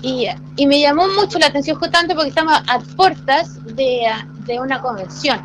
Y, 0.04 0.28
y 0.56 0.68
me 0.68 0.80
llamó 0.80 1.08
mucho 1.20 1.40
la 1.40 1.48
atención 1.48 1.78
justamente 1.78 2.14
porque 2.14 2.30
estamos 2.30 2.54
a 2.68 2.80
puertas 2.96 3.60
de, 3.76 4.02
de 4.46 4.60
una 4.60 4.80
convención, 4.80 5.42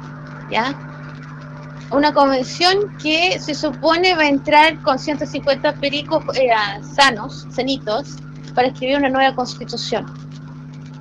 ¿ya? 0.50 0.93
Una 1.90 2.12
convención 2.12 2.96
que 3.02 3.38
se 3.38 3.54
supone 3.54 4.14
va 4.14 4.22
a 4.22 4.28
entrar 4.28 4.80
con 4.82 4.98
150 4.98 5.74
pericos 5.74 6.24
eh, 6.34 6.50
sanos, 6.94 7.46
sanitos, 7.50 8.16
para 8.54 8.68
escribir 8.68 8.98
una 8.98 9.08
nueva 9.08 9.34
constitución. 9.34 10.06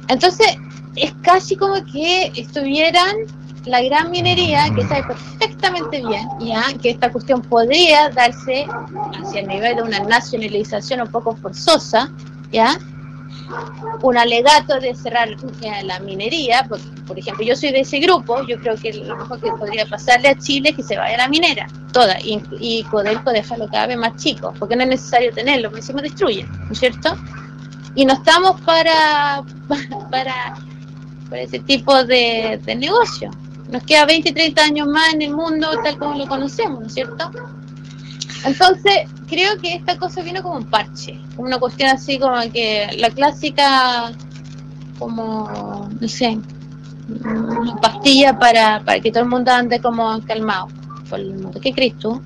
Entonces, 0.08 0.58
es 0.96 1.14
casi 1.22 1.56
como 1.56 1.76
que 1.86 2.32
estuvieran 2.36 3.16
la 3.66 3.82
gran 3.82 4.12
minería, 4.12 4.66
que 4.76 4.86
sabe 4.86 5.04
perfectamente 5.04 6.06
bien 6.06 6.28
ya 6.40 6.66
que 6.82 6.90
esta 6.92 7.12
cuestión 7.12 7.42
podría 7.42 8.10
darse 8.10 8.66
hacia 9.22 9.42
el 9.42 9.48
nivel 9.48 9.78
de 9.78 9.84
una 9.84 10.00
nacionalización 10.00 11.02
un 11.02 11.08
poco 11.08 11.36
forzosa, 11.36 12.12
ya 12.52 12.78
un 14.02 14.18
alegato 14.18 14.80
de 14.80 14.96
cerrar 14.96 15.30
la 15.84 16.00
minería, 16.00 16.66
por, 16.68 16.80
por 17.06 17.18
ejemplo, 17.18 17.46
yo 17.46 17.56
soy 17.56 17.72
de 17.72 17.82
ese 17.82 18.00
grupo, 18.00 18.46
yo 18.48 18.60
creo 18.60 18.76
que 18.76 18.94
lo 18.94 19.16
mejor 19.16 19.40
que 19.40 19.52
podría 19.52 19.86
pasarle 19.86 20.30
a 20.30 20.38
Chile 20.38 20.70
es 20.70 20.76
que 20.76 20.84
se 20.84 20.98
vaya 20.98 21.18
la 21.18 21.28
minera, 21.28 21.68
toda, 21.92 22.20
y, 22.22 22.42
y 22.60 22.84
Codelco 22.84 23.32
déjalo 23.32 23.68
cada 23.68 23.88
vez 23.88 23.98
más 23.98 24.16
chico, 24.16 24.54
porque 24.60 24.76
no 24.76 24.84
es 24.84 24.90
necesario 24.90 25.34
tenerlo, 25.34 25.70
porque 25.70 25.82
encima 25.82 26.02
destruye, 26.02 26.44
¿no 26.44 26.72
es 26.72 26.80
cierto? 26.80 27.16
Y 27.96 28.06
no 28.06 28.14
estamos 28.14 28.60
para, 28.62 29.44
para, 30.12 30.56
para 31.30 31.42
ese 31.42 31.60
tipo 31.60 32.04
de, 32.04 32.60
de 32.64 32.76
negocio. 32.76 33.32
Nos 33.70 33.84
queda 33.84 34.06
20, 34.06 34.32
30 34.34 34.64
años 34.64 34.88
más 34.88 35.14
en 35.14 35.22
el 35.24 35.36
mundo 35.36 35.68
tal 35.84 35.98
como 35.98 36.18
lo 36.18 36.28
conocemos, 36.28 36.82
¿no 36.82 36.88
es 36.88 36.94
cierto? 36.94 37.32
Entonces, 38.46 39.08
creo 39.28 39.58
que 39.60 39.76
esta 39.76 39.98
cosa 39.98 40.22
viene 40.22 40.42
como 40.42 40.56
un 40.58 40.66
parche, 40.66 41.20
una 41.38 41.58
cuestión 41.58 41.90
así 41.90 42.20
como 42.20 42.40
que 42.52 42.88
la 42.98 43.10
clásica, 43.10 44.12
como, 45.00 45.90
no 46.00 46.08
sé, 46.08 46.38
una 47.24 47.76
pastilla 47.78 48.38
para, 48.38 48.82
para 48.84 49.00
que 49.00 49.12
todo 49.12 49.24
el 49.24 49.30
mundo 49.30 49.52
ande 49.52 49.80
como 49.80 50.20
calmado. 50.26 50.68
¿Qué 51.62 51.74
crees 51.74 51.98
tú, 52.00 52.22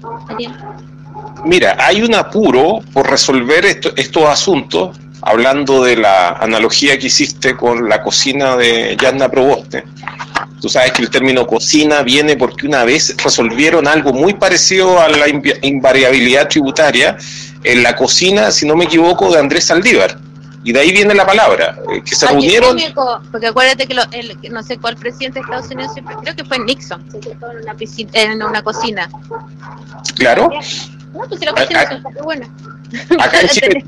Mira, 1.44 1.76
hay 1.80 2.02
un 2.02 2.16
apuro 2.16 2.80
por 2.94 3.10
resolver 3.10 3.66
estos 3.66 4.24
asuntos, 4.24 4.98
hablando 5.22 5.84
de 5.84 5.98
la 5.98 6.30
analogía 6.30 6.98
que 6.98 7.08
hiciste 7.08 7.56
con 7.56 7.90
la 7.90 8.02
cocina 8.02 8.56
de 8.56 8.96
Yanna 9.00 9.30
Proboste. 9.30 9.84
Tú 10.62 10.70
sabes 10.70 10.92
que 10.92 11.04
el 11.04 11.10
término 11.10 11.46
cocina 11.46 12.02
viene 12.02 12.36
porque 12.36 12.66
una 12.66 12.84
vez 12.84 13.16
resolvieron 13.24 13.88
algo 13.88 14.12
muy 14.12 14.34
parecido 14.34 15.00
a 15.00 15.08
la 15.08 15.26
invariabilidad 15.62 16.48
tributaria 16.48 17.16
en 17.64 17.84
la 17.84 17.96
cocina, 17.96 18.52
si 18.52 18.66
no 18.66 18.76
me 18.76 18.86
equivoco, 18.86 19.32
de 19.32 19.40
Andrés 19.40 19.66
Saldívar. 19.66 20.20
Y 20.64 20.74
de 20.74 20.82
ahí 20.82 20.92
viene 20.92 21.14
la 21.14 21.26
palabra, 21.26 21.78
eh, 21.94 22.02
que 22.04 22.16
se 22.16 22.28
reunieron... 22.28 22.78
porque 23.32 23.48
acuérdate 23.48 23.88
que 23.88 24.50
no 24.50 24.64
sé 24.64 24.78
cuál 24.78 24.98
presidente 24.98 25.40
de 25.40 25.44
Estados 25.44 25.72
Unidos, 25.72 25.94
siempre, 25.94 26.16
creo 26.22 26.36
que 26.36 26.44
fue 26.44 26.60
Nixon, 26.60 27.06
se 27.10 27.30
en 27.30 27.38
una, 27.64 27.74
piscina, 27.76 28.12
en 28.14 28.44
una 28.44 28.62
cocina. 28.62 29.10
Claro. 30.16 30.50
No, 31.14 31.20
pues 31.28 31.40
si 31.40 31.46
la 31.46 31.52
es 31.52 32.24
buena. 32.24 32.48
Acá 33.20 33.42
en, 33.42 33.48
Chile, 33.50 33.86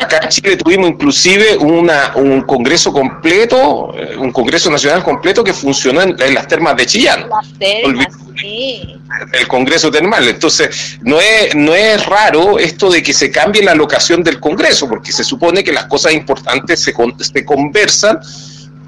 acá 0.00 0.20
en 0.22 0.28
Chile 0.28 0.56
tuvimos 0.56 0.90
inclusive 0.90 1.56
una, 1.58 2.12
un 2.16 2.42
congreso 2.42 2.92
completo, 2.92 3.92
eh, 3.96 4.16
un 4.16 4.32
congreso 4.32 4.70
nacional 4.70 5.02
completo 5.04 5.44
que 5.44 5.52
funcionó 5.52 6.02
en, 6.02 6.34
las 6.34 6.48
termas 6.48 6.76
de 6.76 6.86
Chillán. 6.86 7.28
Las 7.28 7.52
termas, 7.58 8.08
sí. 8.40 8.96
El 9.32 9.48
congreso 9.48 9.90
termal. 9.90 10.26
Entonces, 10.26 10.98
no 11.02 11.20
es, 11.20 11.54
no 11.54 11.74
es 11.74 12.04
raro 12.06 12.58
esto 12.58 12.90
de 12.90 13.02
que 13.02 13.12
se 13.12 13.30
cambie 13.30 13.62
la 13.62 13.74
locación 13.74 14.22
del 14.22 14.40
congreso, 14.40 14.88
porque 14.88 15.12
se 15.12 15.24
supone 15.24 15.62
que 15.62 15.72
las 15.72 15.86
cosas 15.86 16.12
importantes 16.12 16.80
se, 16.80 16.94
se 17.18 17.44
conversan 17.44 18.20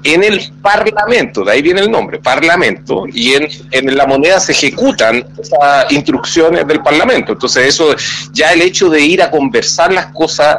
en 0.03 0.23
el 0.23 0.51
Parlamento, 0.61 1.43
de 1.43 1.51
ahí 1.51 1.61
viene 1.61 1.81
el 1.81 1.91
nombre, 1.91 2.19
Parlamento, 2.19 3.05
y 3.11 3.33
en, 3.33 3.47
en, 3.71 3.95
la 3.95 4.05
moneda 4.05 4.39
se 4.39 4.51
ejecutan 4.51 5.25
esas 5.39 5.91
instrucciones 5.91 6.67
del 6.67 6.81
Parlamento. 6.81 7.33
Entonces 7.33 7.67
eso, 7.67 7.95
ya 8.31 8.51
el 8.53 8.61
hecho 8.61 8.89
de 8.89 9.01
ir 9.01 9.21
a 9.21 9.31
conversar 9.31 9.93
las 9.93 10.07
cosas 10.07 10.57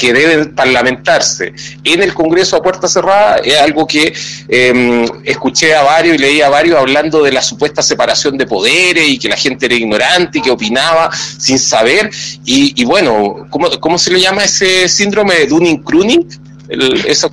que 0.00 0.14
deben 0.14 0.54
parlamentarse 0.54 1.52
en 1.84 2.02
el 2.02 2.14
Congreso 2.14 2.56
a 2.56 2.62
puerta 2.62 2.88
cerrada 2.88 3.36
es 3.36 3.58
algo 3.58 3.86
que 3.86 4.14
em, 4.48 5.04
escuché 5.24 5.74
a 5.74 5.82
varios 5.82 6.14
y 6.14 6.18
leí 6.18 6.40
a 6.40 6.48
varios 6.48 6.78
hablando 6.78 7.22
de 7.22 7.32
la 7.32 7.42
supuesta 7.42 7.82
separación 7.82 8.38
de 8.38 8.46
poderes 8.46 9.06
y 9.06 9.18
que 9.18 9.28
la 9.28 9.36
gente 9.36 9.66
era 9.66 9.74
ignorante 9.74 10.38
y 10.38 10.42
que 10.42 10.50
opinaba 10.50 11.10
sin 11.12 11.58
saber. 11.58 12.10
Y, 12.46 12.82
bueno, 12.84 13.46
¿cómo, 13.50 13.68
¿cómo, 13.78 13.98
se 13.98 14.10
le 14.10 14.20
llama 14.20 14.44
ese 14.44 14.88
síndrome 14.88 15.34
de 15.34 15.48
Dunning-Kruning? 15.48 16.49
Eso 16.70 17.30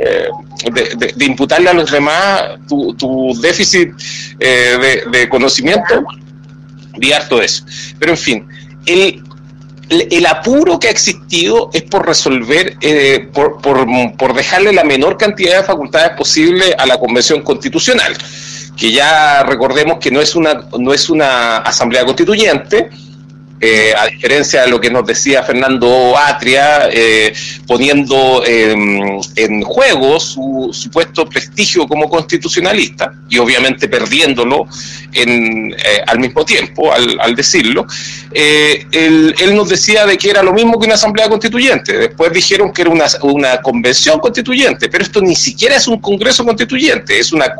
eh, 0.00 0.28
de, 1.14 1.24
imputarle 1.24 1.68
a 1.68 1.74
los 1.74 1.90
demás 1.90 2.42
tu, 2.66 3.38
déficit 3.40 3.92
eh, 4.40 5.02
de, 5.10 5.28
conocimiento 5.28 6.04
y 6.98 7.12
harto 7.12 7.38
de 7.38 7.44
eso. 7.44 7.64
Pero 7.98 8.12
en 8.12 8.18
fin, 8.18 8.48
el, 8.86 9.22
el, 9.90 10.26
apuro 10.26 10.80
que 10.80 10.88
ha 10.88 10.90
existido 10.90 11.68
es 11.74 11.82
por 11.82 12.06
resolver, 12.06 12.76
eh, 12.80 13.28
por, 13.32 13.60
por, 13.60 13.86
por 14.16 14.34
dejarle 14.34 14.72
la 14.72 14.84
menor 14.84 15.18
cantidad 15.18 15.58
de 15.58 15.64
facultades 15.64 16.16
posible 16.16 16.74
a 16.78 16.86
la 16.86 16.96
Convención 16.96 17.42
Constitucional, 17.42 18.16
que 18.74 18.90
ya 18.90 19.42
recordemos 19.42 19.98
que 19.98 20.10
no 20.10 20.22
es 20.22 20.34
una, 20.34 20.66
no 20.78 20.94
es 20.94 21.10
una 21.10 21.58
asamblea 21.58 22.06
constituyente, 22.06 22.88
eh, 23.60 23.92
a 23.96 24.06
diferencia 24.06 24.62
de 24.62 24.68
lo 24.68 24.80
que 24.80 24.88
nos 24.88 25.04
decía 25.04 25.42
Fernando 25.42 26.16
Atria, 26.16 26.88
eh, 26.92 27.32
poniendo 27.66 28.44
en 28.46 29.62
juego 29.62 30.20
su 30.20 30.70
supuesto 30.72 31.28
prestigio 31.28 31.88
como 31.88 32.08
constitucionalista 32.08 33.12
y 33.28 33.38
obviamente 33.38 33.88
perdiéndolo 33.88 34.66
en, 35.12 35.72
eh, 35.72 36.02
al 36.06 36.20
mismo 36.20 36.44
tiempo 36.44 36.92
al, 36.92 37.34
decirlo, 37.34 37.84
él, 38.32 39.34
nos 39.54 39.68
decía 39.68 40.06
de 40.06 40.16
que 40.16 40.30
era 40.30 40.42
lo 40.42 40.52
mismo 40.52 40.78
que 40.78 40.86
una 40.86 40.94
asamblea 40.94 41.28
constituyente. 41.28 41.98
Después 41.98 42.32
dijeron 42.32 42.72
que 42.72 42.82
era 42.82 42.90
una, 42.90 43.06
una 43.22 43.60
convención 43.60 44.20
constituyente, 44.20 44.88
pero 44.88 45.02
esto 45.02 45.20
ni 45.20 45.34
siquiera 45.34 45.76
es 45.76 45.88
un 45.88 45.98
congreso 45.98 46.44
constituyente, 46.44 47.18
es 47.18 47.32
una 47.32 47.54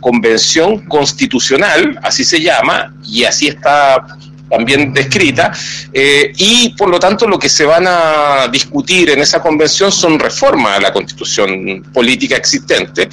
convención 0.00 0.86
constitucional, 0.86 1.98
así 2.02 2.24
se 2.24 2.40
llama, 2.40 2.92
y 3.06 3.24
así 3.24 3.46
está 3.48 4.04
también 4.48 4.92
descrita, 4.92 5.52
eh, 5.92 6.32
y 6.36 6.74
por 6.76 6.88
lo 6.88 6.98
tanto 7.00 7.26
lo 7.26 7.38
que 7.38 7.48
se 7.48 7.64
van 7.64 7.84
a 7.86 8.48
discutir 8.50 9.10
en 9.10 9.20
esa 9.20 9.40
convención 9.40 9.90
son 9.90 10.18
reformas 10.18 10.78
a 10.78 10.80
la 10.80 10.92
constitución 10.92 11.84
política 11.92 12.36
existente, 12.36 13.08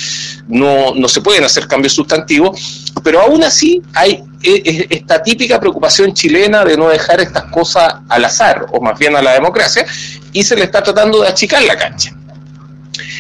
no, 0.47 0.93
no 0.95 1.07
se 1.07 1.21
pueden 1.21 1.43
hacer 1.43 1.67
cambios 1.67 1.93
sustantivos, 1.93 2.91
pero 3.03 3.21
aún 3.21 3.43
así 3.43 3.81
hay 3.93 4.23
e, 4.43 4.61
e, 4.65 4.87
esta 4.89 5.23
típica 5.23 5.59
preocupación 5.59 6.13
chilena 6.13 6.63
de 6.65 6.77
no 6.77 6.89
dejar 6.89 7.21
estas 7.21 7.45
cosas 7.45 7.95
al 8.09 8.25
azar, 8.25 8.65
o 8.71 8.81
más 8.81 8.99
bien 8.99 9.15
a 9.15 9.21
la 9.21 9.33
democracia, 9.33 9.85
y 10.31 10.43
se 10.43 10.55
le 10.55 10.63
está 10.63 10.83
tratando 10.83 11.21
de 11.21 11.29
achicar 11.29 11.63
la 11.63 11.77
cancha. 11.77 12.15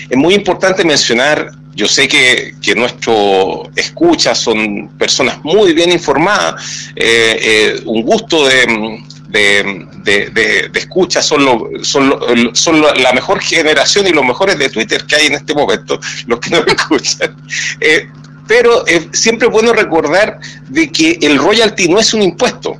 Es 0.09 0.17
muy 0.17 0.33
importante 0.33 0.83
mencionar 0.83 1.62
yo 1.75 1.87
sé 1.87 2.07
que, 2.07 2.55
que 2.61 2.75
nuestro 2.75 3.69
escucha 3.75 4.35
son 4.35 4.89
personas 4.97 5.43
muy 5.43 5.73
bien 5.73 5.91
informadas, 5.91 6.91
eh, 6.95 7.37
eh, 7.41 7.81
un 7.85 8.03
gusto 8.03 8.47
de, 8.47 9.03
de, 9.29 10.71
escucha, 10.75 11.21
son, 11.23 11.83
son, 11.83 12.55
son 12.55 12.81
la 12.81 13.13
mejor 13.13 13.41
generación 13.41 14.07
y 14.07 14.11
los 14.11 14.23
mejores 14.23 14.57
de 14.59 14.69
Twitter 14.69 15.05
que 15.05 15.15
hay 15.15 15.27
en 15.27 15.33
este 15.33 15.53
momento, 15.53 15.99
los 16.27 16.39
que 16.39 16.51
nos 16.51 16.67
escuchan. 16.67 17.35
Eh, 17.79 18.07
pero 18.47 18.83
siempre 19.13 19.47
es 19.47 19.53
bueno 19.53 19.73
recordar 19.73 20.39
de 20.69 20.91
que 20.91 21.17
el 21.21 21.37
royalty 21.37 21.87
no 21.87 21.99
es 21.99 22.13
un 22.13 22.21
impuesto. 22.21 22.75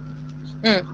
Mm 0.61 0.93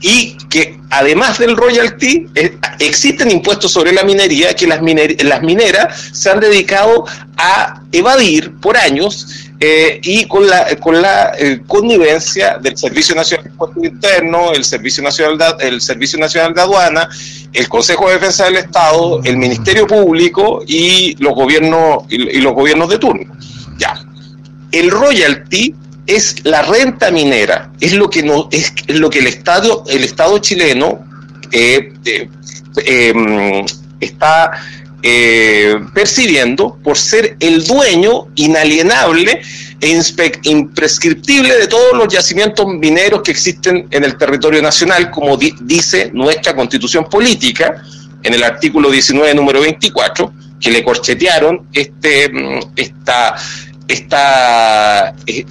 y 0.00 0.36
que 0.50 0.78
además 0.90 1.38
del 1.38 1.56
royalty 1.56 2.28
eh, 2.34 2.56
existen 2.78 3.30
impuestos 3.30 3.72
sobre 3.72 3.92
la 3.92 4.04
minería 4.04 4.54
que 4.54 4.66
las, 4.66 4.80
las 5.24 5.42
mineras 5.42 6.10
se 6.12 6.30
han 6.30 6.40
dedicado 6.40 7.06
a 7.36 7.82
evadir 7.92 8.54
por 8.60 8.76
años 8.76 9.46
eh, 9.58 10.00
y 10.02 10.26
con 10.26 10.46
la, 10.46 10.76
con 10.76 11.00
la 11.00 11.32
eh, 11.38 11.62
connivencia 11.66 12.58
del 12.58 12.76
Servicio 12.76 13.14
Nacional 13.14 13.44
de 13.44 13.50
Impuestos 13.50 13.84
Internos, 13.84 14.50
el 14.54 14.64
Servicio 14.64 15.02
Nacional 15.02 15.38
de, 15.38 15.68
el 15.68 15.80
Servicio 15.80 16.18
Nacional 16.18 16.52
de 16.52 16.60
Aduana, 16.60 17.08
el 17.54 17.68
Consejo 17.68 18.06
de 18.08 18.14
Defensa 18.14 18.44
del 18.44 18.56
Estado, 18.56 19.22
el 19.24 19.38
Ministerio 19.38 19.86
Público 19.86 20.62
y 20.66 21.16
los 21.22 21.34
gobiernos 21.34 22.04
y, 22.10 22.40
los 22.40 22.52
gobiernos 22.52 22.90
de 22.90 22.98
turno. 22.98 23.34
Ya. 23.78 23.98
El 24.72 24.90
royalty 24.90 25.74
es 26.06 26.44
la 26.44 26.62
renta 26.62 27.10
minera, 27.10 27.72
es 27.80 27.92
lo 27.92 28.08
que 28.08 28.22
no 28.22 28.48
es 28.50 28.72
lo 28.88 29.10
que 29.10 29.18
el 29.20 29.26
Estado 29.26 29.84
el 29.88 30.04
Estado 30.04 30.38
chileno 30.38 31.04
eh, 31.52 31.92
em, 32.84 33.64
está 34.00 34.52
eh, 35.02 35.76
percibiendo 35.94 36.78
por 36.82 36.98
ser 36.98 37.36
el 37.40 37.64
dueño 37.64 38.28
inalienable 38.34 39.40
e 39.80 40.00
imprescriptible 40.44 41.54
de 41.54 41.66
todos 41.66 41.96
los 41.96 42.08
yacimientos 42.12 42.66
mineros 42.66 43.22
que 43.22 43.30
existen 43.30 43.86
en 43.90 44.04
el 44.04 44.16
territorio 44.16 44.62
nacional, 44.62 45.10
como 45.10 45.36
dice 45.36 46.10
nuestra 46.12 46.56
constitución 46.56 47.04
política, 47.04 47.82
en 48.22 48.34
el 48.34 48.42
artículo 48.42 48.90
19, 48.90 49.34
número 49.34 49.60
24, 49.60 50.32
que 50.58 50.70
le 50.70 50.82
corchetearon 50.82 51.68
este, 51.72 52.28
mm, 52.28 52.60
esta, 52.74 53.36
esta, 53.86 55.14
e, 55.26 55.44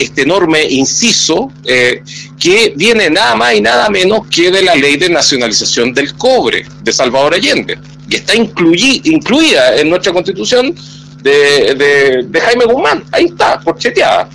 este 0.00 0.22
enorme 0.22 0.64
inciso 0.64 1.52
eh, 1.64 2.02
que 2.38 2.72
viene 2.74 3.10
nada 3.10 3.34
más 3.36 3.54
y 3.54 3.60
nada 3.60 3.88
menos 3.90 4.26
que 4.28 4.50
de 4.50 4.62
la 4.62 4.74
ley 4.74 4.96
de 4.96 5.10
nacionalización 5.10 5.92
del 5.92 6.14
cobre 6.14 6.66
de 6.82 6.92
Salvador 6.92 7.34
Allende 7.34 7.78
y 8.08 8.16
está 8.16 8.34
incluida 8.34 9.76
en 9.76 9.88
nuestra 9.88 10.12
constitución 10.12 10.74
de, 11.22 12.40
Jaime 12.42 12.64
Guzmán. 12.64 13.04
Ahí 13.12 13.26
está, 13.26 13.60
corcheteada. 13.62 14.28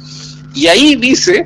Y 0.53 0.67
ahí 0.67 0.95
dice 0.95 1.45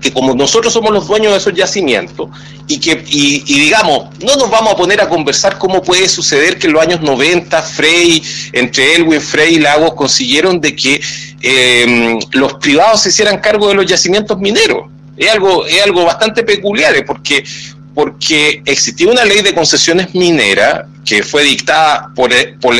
que 0.00 0.12
como 0.12 0.34
nosotros 0.34 0.72
somos 0.72 0.92
los 0.92 1.08
dueños 1.08 1.32
de 1.32 1.38
esos 1.38 1.54
yacimientos 1.54 2.28
y 2.68 2.78
que 2.78 3.02
y, 3.08 3.40
digamos, 3.40 4.14
no 4.20 4.36
nos 4.36 4.50
vamos 4.50 4.74
a 4.74 4.76
poner 4.76 5.00
a 5.00 5.08
conversar 5.08 5.58
cómo 5.58 5.82
puede 5.82 6.08
suceder 6.08 6.58
que 6.58 6.66
en 6.66 6.74
los 6.74 6.82
años 6.82 7.00
90 7.00 7.62
Frey, 7.62 8.22
entre 8.52 8.96
Elwin 8.96 9.20
Frey 9.20 9.54
y 9.54 9.58
Lagos 9.58 9.94
consiguieron 9.94 10.60
de 10.60 10.76
que 10.76 11.00
em, 11.40 12.18
los 12.32 12.54
privados 12.54 13.02
se 13.02 13.10
hicieran 13.10 13.38
cargo 13.38 13.68
de 13.68 13.74
los 13.74 13.86
yacimientos 13.86 14.38
mineros. 14.38 14.84
Es 15.16 15.30
algo, 15.30 15.66
es 15.66 15.82
algo 15.82 16.04
bastante 16.04 16.42
peculiar, 16.42 17.04
porque 17.04 17.44
porque 17.98 18.62
existía 18.64 19.10
una 19.10 19.24
ley 19.24 19.42
de 19.42 19.52
concesiones 19.52 20.14
mineras 20.14 20.84
que 21.04 21.24
fue 21.24 21.42
dictada 21.42 22.12
por 22.14 22.32
el, 22.32 22.54
por, 22.60 22.76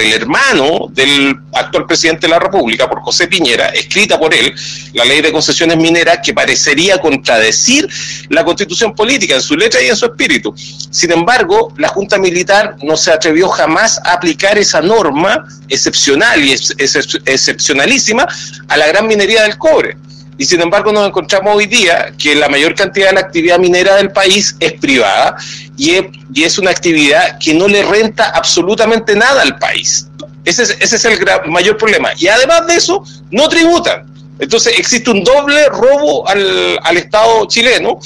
el, 0.00 0.12
hermano 0.14 0.88
del 0.88 1.36
actual 1.52 1.84
presidente 1.84 2.26
de 2.26 2.30
la 2.30 2.38
República, 2.38 2.88
por 2.88 3.02
José 3.02 3.28
Piñera, 3.28 3.66
escrita 3.66 4.18
por 4.18 4.32
él, 4.32 4.54
la 4.94 5.04
ley 5.04 5.20
de 5.20 5.30
concesiones 5.30 5.76
mineras 5.76 6.20
que 6.24 6.32
parecería 6.32 6.96
contradecir 6.96 7.86
la 8.30 8.46
constitución 8.46 8.94
política 8.94 9.34
en 9.34 9.42
su 9.42 9.58
letra 9.58 9.82
y 9.82 9.88
en 9.88 9.96
su 9.96 10.06
espíritu. 10.06 10.54
Sin 10.56 11.12
embargo, 11.12 11.74
la 11.76 11.88
Junta 11.88 12.16
Militar 12.16 12.76
no 12.82 12.96
se 12.96 13.12
atrevió 13.12 13.50
jamás 13.50 14.00
a 14.06 14.14
aplicar 14.14 14.56
esa 14.56 14.80
norma 14.80 15.46
excepcional 15.68 16.42
y 16.42 16.52
excepcionalísima 16.52 18.26
a 18.68 18.76
la 18.78 18.86
gran 18.86 19.06
minería 19.06 19.42
del 19.42 19.58
cobre. 19.58 19.98
Y 20.38 20.44
sin 20.44 20.60
embargo 20.60 20.92
nos 20.92 21.06
encontramos 21.06 21.54
hoy 21.54 21.66
día 21.66 22.12
que 22.18 22.34
la 22.34 22.48
mayor 22.48 22.74
cantidad 22.74 23.08
de 23.08 23.14
la 23.14 23.20
actividad 23.20 23.58
minera 23.58 23.96
del 23.96 24.10
país 24.10 24.56
es 24.60 24.72
privada 24.74 25.36
y 25.76 25.94
es, 26.42 26.58
una 26.58 26.70
actividad 26.70 27.38
que 27.38 27.54
no 27.54 27.68
le 27.68 27.82
renta 27.82 28.30
absolutamente 28.30 29.14
nada 29.14 29.42
al 29.42 29.58
país. 29.58 30.08
Ese 30.44 30.64
es, 30.64 30.76
ese 30.80 30.96
es 30.96 31.04
el 31.04 31.18
mayor 31.48 31.76
problema. 31.76 32.10
Y 32.18 32.28
además 32.28 32.66
de 32.66 32.76
eso, 32.76 33.04
no 33.30 33.48
tributan. 33.48 34.06
Entonces 34.38 34.74
existe 34.78 35.10
un 35.10 35.22
doble 35.22 35.68
robo 35.68 36.26
al, 36.28 36.78
al 36.82 36.96
Estado 36.96 37.46
chileno 37.46 38.00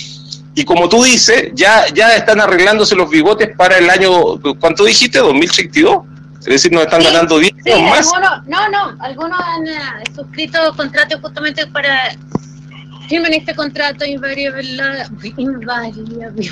y 0.59 0.64
como 0.64 0.88
tú 0.88 1.04
dices, 1.04 1.50
ya, 1.54 1.85
ya 1.95 2.16
están 2.16 2.40
arreglándose 2.40 2.97
los 2.97 3.11
bigotes 3.11 3.54
para 3.54 3.76
el 3.76 3.90
año, 3.90 4.40
¿cuánto 4.59 4.85
dijiste? 4.85 5.20
¿2032? 5.20 6.03
Es 6.46 6.52
decir, 6.52 6.72
nos 6.72 6.82
están 6.82 7.02
ganando 7.02 7.40
10 7.40 7.54
más. 7.90 8.06
no, 8.46 8.68
no, 8.68 8.96
algunos 9.00 9.38
han 9.40 9.66
eh, 9.66 10.04
suscrito 10.14 10.59
contratos 10.76 11.20
justamente 11.20 11.66
para 11.66 12.16
firmen 13.09 13.35
este 13.35 13.52
contrato 13.54 14.04
invariable, 14.04 15.04
invariable. 15.37 16.50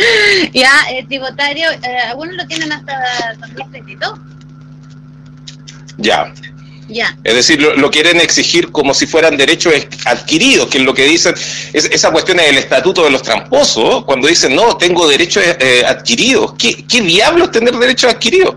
ya, 0.54 0.70
eh, 0.90 1.04
tributario, 1.06 1.70
eh, 1.70 1.98
algunos 2.08 2.36
lo 2.36 2.46
tienen 2.46 2.72
hasta 2.72 3.34
2032. 3.38 4.18
Ya. 5.98 6.32
Es 7.24 7.34
decir, 7.34 7.60
lo, 7.60 7.90
quieren 7.90 8.20
exigir 8.20 8.70
como 8.72 8.94
si 8.94 9.06
fueran 9.06 9.36
derechos 9.36 9.72
adquiridos, 10.04 10.68
que 10.68 10.78
es 10.78 10.84
lo 10.84 10.94
que 10.94 11.04
dicen, 11.04 11.34
es, 11.72 11.84
esa 11.86 12.10
cuestión 12.10 12.38
del 12.38 12.58
estatuto 12.58 13.04
de 13.04 13.10
los 13.10 13.22
tramposos, 13.22 14.04
cuando 14.04 14.28
dicen, 14.28 14.54
no, 14.54 14.76
tengo 14.76 15.08
derechos 15.08 15.42
eh, 15.46 15.84
adquiridos. 15.86 16.54
¿Qué, 16.54 16.84
¿Qué 16.86 17.00
diablos 17.02 17.50
tener 17.50 17.74
derechos 17.76 18.12
adquiridos? 18.12 18.54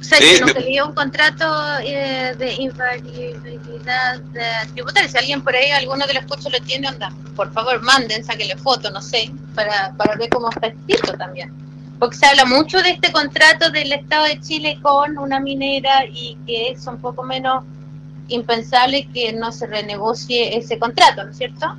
O 0.00 0.06
sea, 0.06 0.18
eh, 0.18 0.40
que 0.54 0.82
un 0.82 0.94
contrato 0.94 1.44
eh, 1.82 2.34
de 2.36 2.54
invariabilidad 2.54 4.20
tributaria. 4.74 5.08
Si 5.08 5.16
alguien 5.16 5.42
por 5.42 5.54
ahí, 5.54 5.70
alguno 5.70 6.06
de 6.06 6.14
los 6.14 6.24
escucho 6.24 6.50
lo 6.50 6.60
tiene, 6.60 6.88
anda, 6.88 7.10
por 7.34 7.52
favor, 7.52 7.80
manden, 7.82 8.24
sáquenle 8.24 8.56
foto, 8.56 8.90
no 8.90 9.00
sé, 9.00 9.30
para, 9.54 9.94
para 9.96 10.16
ver 10.16 10.28
cómo 10.28 10.50
está 10.50 10.66
escrito 10.66 11.14
también 11.14 11.63
porque 11.98 12.16
se 12.16 12.26
habla 12.26 12.44
mucho 12.44 12.82
de 12.82 12.90
este 12.90 13.12
contrato 13.12 13.70
del 13.70 13.92
Estado 13.92 14.24
de 14.26 14.40
Chile 14.40 14.78
con 14.82 15.18
una 15.18 15.40
minera 15.40 16.04
y 16.06 16.36
que 16.46 16.70
es 16.70 16.86
un 16.86 16.98
poco 16.98 17.22
menos 17.22 17.64
impensable 18.28 19.08
que 19.12 19.32
no 19.32 19.52
se 19.52 19.66
renegocie 19.66 20.56
ese 20.56 20.78
contrato, 20.78 21.24
¿no 21.24 21.30
es 21.30 21.38
cierto? 21.38 21.76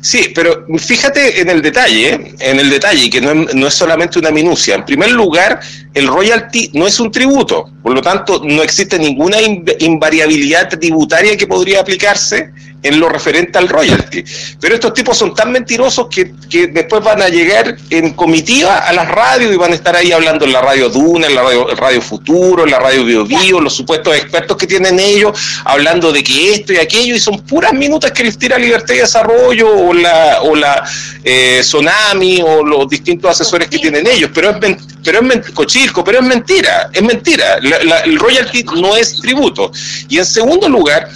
Sí, 0.00 0.32
pero 0.34 0.66
fíjate 0.78 1.40
en 1.40 1.48
el 1.48 1.62
detalle, 1.62 2.34
en 2.38 2.60
el 2.60 2.68
detalle, 2.68 3.08
que 3.08 3.22
no 3.22 3.34
no 3.34 3.66
es, 3.66 3.74
solamente 3.74 4.18
una 4.18 4.30
minucia. 4.30 4.74
En 4.74 4.84
primer 4.84 5.10
lugar, 5.10 5.60
el 5.94 6.06
royalty 6.06 6.70
no 6.74 6.86
es 6.86 7.00
un 7.00 7.10
tributo, 7.10 7.70
por 7.82 7.94
lo 7.94 8.02
tanto, 8.02 8.42
no 8.44 8.62
existe 8.62 8.98
ninguna 8.98 9.38
invariabilidad 9.78 10.68
tributaria 10.68 11.36
que 11.36 11.46
podría 11.46 11.80
aplicarse 11.80 12.52
en 12.84 13.00
lo 13.00 13.08
referente 13.08 13.58
al 13.58 13.68
royalty. 13.68 14.22
Pero 14.60 14.74
estos 14.74 14.94
tipos 14.94 15.16
son 15.16 15.34
tan 15.34 15.50
mentirosos 15.50 16.06
que, 16.08 16.32
que, 16.50 16.68
después 16.68 17.02
van 17.02 17.22
a 17.22 17.28
llegar 17.28 17.76
en 17.90 18.12
comitiva 18.12 18.76
a 18.76 18.92
las 18.92 19.08
radios 19.08 19.52
y 19.52 19.56
van 19.56 19.72
a 19.72 19.74
estar 19.74 19.96
ahí 19.96 20.12
hablando 20.12 20.44
en 20.44 20.52
la 20.52 20.60
radio 20.60 20.90
Duna, 20.90 21.26
en 21.26 21.34
la 21.34 21.42
radio, 21.42 22.02
Futuro, 22.02 22.64
en 22.64 22.70
la 22.70 22.78
radio 22.78 23.04
Bio, 23.04 23.24
Bio 23.24 23.60
los 23.60 23.74
supuestos 23.74 24.14
expertos 24.14 24.58
que 24.58 24.66
tienen 24.66 25.00
ellos, 25.00 25.38
hablando 25.64 26.12
de 26.12 26.22
que 26.22 26.52
esto 26.52 26.74
y 26.74 26.76
aquello, 26.76 27.14
y 27.14 27.20
son 27.20 27.40
puras 27.40 27.72
minutas 27.72 28.12
que 28.12 28.22
les 28.22 28.38
tira 28.38 28.58
Libertad 28.58 28.94
y 28.94 28.98
Desarrollo 28.98 29.68
o 29.74 29.94
la, 29.94 30.42
o 30.42 30.54
la 30.54 30.84
eh, 31.24 31.62
Sonami 31.64 32.42
o 32.42 32.62
los 32.62 32.88
distintos 32.88 33.30
asesores 33.30 33.68
que 33.68 33.78
tienen 33.78 34.06
ellos. 34.06 34.30
Pero 34.34 34.50
es, 34.50 34.56
pero 35.02 35.20
es 35.20 35.50
cochilco, 35.52 36.04
pero 36.04 36.18
es 36.20 36.24
mentira, 36.26 36.90
es 36.92 37.02
mentira. 37.02 37.56
el 38.04 38.18
royalty 38.18 38.62
no 38.76 38.94
es 38.94 39.18
tributo. 39.20 39.72
Y 40.10 40.18
en 40.18 40.26
segundo 40.26 40.68
lugar, 40.68 41.08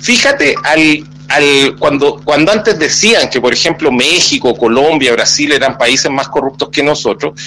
fíjate 0.00 0.54
al, 0.64 1.04
al, 1.30 1.76
cuando, 1.78 2.20
cuando 2.24 2.50
antes 2.50 2.78
decían 2.78 3.30
que, 3.30 3.40
por 3.40 3.52
ejemplo, 3.52 3.92
México, 3.92 4.54
Colombia, 4.56 5.12
Brasil 5.12 5.52
eran 5.52 5.78
países 5.78 6.10
más 6.10 6.28
corruptos 6.28 6.70
que 6.70 6.82
nosotros, 6.82 7.40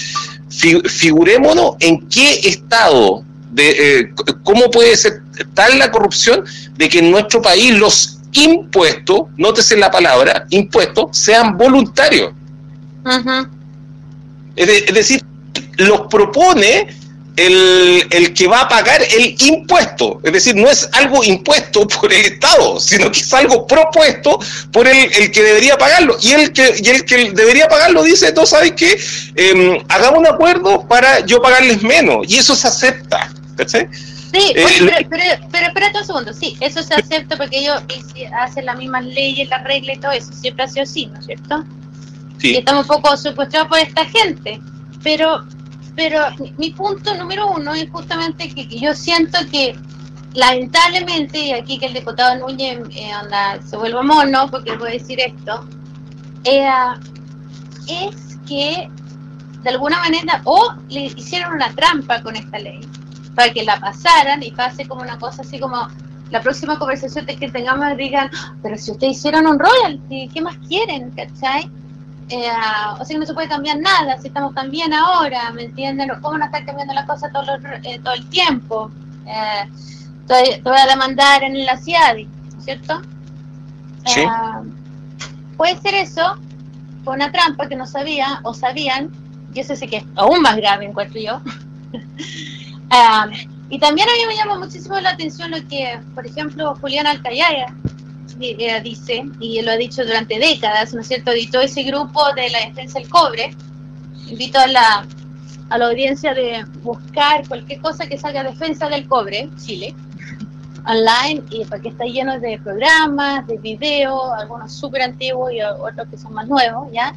figurémonos 0.48 1.76
en 1.80 2.08
qué 2.08 2.40
estado, 2.44 3.22
de, 3.50 4.00
eh, 4.00 4.10
cómo 4.42 4.70
puede 4.70 4.96
ser 4.96 5.22
tal 5.52 5.78
la 5.78 5.90
corrupción 5.90 6.44
de 6.76 6.88
que 6.88 7.00
en 7.00 7.10
nuestro 7.10 7.42
país 7.42 7.78
los 7.78 8.18
impuestos, 8.32 9.24
nótese 9.36 9.76
la 9.76 9.90
palabra, 9.90 10.46
impuestos, 10.48 11.16
sean 11.16 11.58
voluntarios. 11.58 12.32
es 14.56 14.94
decir, 14.94 15.22
los 15.76 16.02
propone 16.08 16.88
el, 17.36 18.06
el, 18.10 18.32
que 18.32 18.46
va 18.46 18.60
a 18.60 18.68
pagar 18.68 19.02
el 19.02 19.36
impuesto. 19.40 20.20
Es 20.22 20.32
decir, 20.32 20.54
no 20.54 20.68
es 20.68 20.88
algo 20.92 21.24
impuesto 21.24 21.86
por 21.86 22.12
el 22.12 22.24
Estado, 22.26 22.78
sino 22.80 23.10
que 23.10 23.20
es 23.20 23.34
algo 23.34 23.66
propuesto 23.66 24.38
por 24.72 24.86
el, 24.86 25.12
el 25.14 25.30
que 25.30 25.42
debería 25.42 25.76
pagarlo. 25.76 26.16
Y 26.20 26.32
el 26.32 26.52
que, 26.52 26.74
y 26.82 26.88
el 26.88 27.04
que 27.04 27.32
debería 27.32 27.68
pagarlo 27.68 28.02
dice, 28.02 28.32
¿tú 28.32 28.46
sabes 28.46 28.72
qué? 28.72 28.98
Eh, 29.36 29.82
hagamos 29.88 30.20
un 30.20 30.26
acuerdo 30.26 30.86
para 30.86 31.20
yo 31.26 31.42
pagarles 31.42 31.82
menos. 31.82 32.26
Y 32.28 32.38
eso 32.38 32.54
se 32.54 32.68
acepta. 32.68 33.30
Sí, 34.34 34.52
eh, 34.56 34.66
pero, 34.80 35.08
pero, 35.10 35.22
pero, 35.52 35.66
espérate 35.68 35.98
un 35.98 36.04
segundo, 36.04 36.32
sí, 36.32 36.56
eso 36.60 36.82
se 36.82 36.92
acepta 36.94 37.36
porque 37.36 37.58
ellos 37.58 37.80
hacen 38.36 38.66
las 38.66 38.76
mismas 38.76 39.04
leyes, 39.04 39.48
las 39.48 39.62
reglas 39.62 39.96
y 39.96 40.00
todo 40.00 40.10
eso, 40.10 40.32
siempre 40.32 40.64
ha 40.64 40.68
sido 40.68 40.82
así, 40.82 41.06
¿no 41.06 41.20
es 41.20 41.26
cierto? 41.26 41.64
Sí. 42.38 42.52
Y 42.52 42.56
estamos 42.56 42.88
un 42.88 42.96
poco 42.96 43.16
secuestrados 43.16 43.68
por 43.68 43.78
esta 43.78 44.04
gente, 44.06 44.60
pero 45.04 45.44
pero 45.96 46.20
mi 46.58 46.70
punto 46.70 47.14
número 47.14 47.50
uno 47.50 47.72
es 47.74 47.90
justamente 47.90 48.52
que, 48.52 48.66
yo 48.66 48.94
siento 48.94 49.38
que 49.50 49.76
lamentablemente, 50.34 51.38
y 51.38 51.52
aquí 51.52 51.78
que 51.78 51.86
el 51.86 51.94
diputado 51.94 52.36
Núñez 52.38 52.80
eh, 52.96 53.12
se 53.64 53.76
vuelva 53.76 54.02
mono, 54.02 54.50
porque 54.50 54.76
voy 54.76 54.90
a 54.90 54.92
decir 54.92 55.20
esto, 55.20 55.66
eh, 56.44 56.68
es 57.88 58.38
que 58.48 58.88
de 59.62 59.70
alguna 59.70 59.98
manera, 60.00 60.42
o 60.44 60.74
le 60.88 61.06
hicieron 61.06 61.54
una 61.54 61.74
trampa 61.74 62.22
con 62.22 62.36
esta 62.36 62.58
ley, 62.58 62.80
para 63.34 63.52
que 63.52 63.64
la 63.64 63.80
pasaran 63.80 64.42
y 64.42 64.50
pase 64.50 64.86
como 64.86 65.02
una 65.02 65.18
cosa 65.18 65.42
así 65.42 65.58
como 65.58 65.88
la 66.30 66.40
próxima 66.40 66.78
conversación 66.78 67.26
que 67.26 67.50
tengamos 67.50 67.96
digan, 67.96 68.30
ah, 68.34 68.54
pero 68.62 68.76
si 68.76 68.90
ustedes 68.90 69.18
hicieron 69.18 69.46
un 69.46 69.58
royalty, 69.58 70.28
¿qué 70.32 70.40
más 70.40 70.56
quieren? 70.68 71.10
¿Cachai? 71.10 71.70
Eh, 72.30 72.48
o 73.00 73.04
sea 73.04 73.14
que 73.14 73.18
no 73.18 73.26
se 73.26 73.34
puede 73.34 73.48
cambiar 73.48 73.78
nada, 73.78 74.18
si 74.18 74.28
estamos 74.28 74.54
tan 74.54 74.70
bien 74.70 74.94
ahora, 74.94 75.50
¿me 75.50 75.64
entienden? 75.64 76.10
¿Cómo 76.22 76.38
no 76.38 76.44
están 76.44 76.64
cambiando 76.64 76.94
las 76.94 77.06
cosas 77.06 77.32
todo, 77.32 77.44
eh, 77.82 78.00
todo 78.02 78.14
el 78.14 78.26
tiempo? 78.28 78.90
Eh, 79.26 79.68
te, 80.26 80.60
voy 80.62 80.78
a 80.78 80.86
demandar 80.86 81.42
en 81.42 81.64
la 81.66 81.76
CIADI, 81.76 82.28
¿cierto? 82.60 83.02
Sí. 84.06 84.20
Eh, 84.20 84.28
puede 85.56 85.78
ser 85.80 85.94
eso, 85.94 86.38
fue 87.04 87.14
una 87.14 87.30
trampa 87.30 87.68
que 87.68 87.76
no 87.76 87.86
sabía 87.86 88.40
o 88.42 88.54
sabían, 88.54 89.10
y 89.52 89.60
eso 89.60 89.76
sí 89.76 89.86
que 89.86 89.98
es 89.98 90.04
aún 90.16 90.40
más 90.40 90.56
grave, 90.56 90.86
encuentro 90.86 91.20
yo. 91.20 91.40
Ah, 92.96 93.26
y 93.70 93.78
también 93.80 94.06
a 94.08 94.12
mí 94.12 94.18
me 94.28 94.36
llama 94.36 94.58
muchísimo 94.58 95.00
la 95.00 95.10
atención 95.10 95.50
lo 95.50 95.56
que, 95.66 95.98
por 96.14 96.24
ejemplo, 96.24 96.76
Julián 96.80 97.08
Alcayaya 97.08 97.74
eh, 98.40 98.80
dice, 98.82 99.24
y 99.40 99.60
lo 99.62 99.72
ha 99.72 99.76
dicho 99.76 100.04
durante 100.04 100.38
décadas, 100.38 100.94
¿no 100.94 101.00
es 101.00 101.08
cierto? 101.08 101.30
Editó 101.32 101.60
ese 101.60 101.82
grupo 101.82 102.20
de 102.34 102.50
la 102.50 102.60
defensa 102.66 102.98
del 102.98 103.08
cobre. 103.08 103.54
Invito 104.28 104.58
a 104.58 104.66
la, 104.66 105.06
a 105.70 105.78
la 105.78 105.86
audiencia 105.86 106.34
de 106.34 106.64
buscar 106.82 107.46
cualquier 107.46 107.80
cosa 107.80 108.06
que 108.06 108.18
salga 108.18 108.42
defensa 108.42 108.88
del 108.88 109.06
cobre, 109.06 109.48
Chile, 109.64 109.94
online, 110.86 111.42
y 111.50 111.64
porque 111.64 111.88
está 111.88 112.04
lleno 112.04 112.38
de 112.40 112.58
programas, 112.58 113.46
de 113.46 113.58
videos, 113.58 114.32
algunos 114.38 114.72
súper 114.72 115.02
antiguos 115.02 115.52
y 115.52 115.60
otros 115.62 116.08
que 116.08 116.18
son 116.18 116.34
más 116.34 116.48
nuevos, 116.48 116.88
¿ya? 116.92 117.14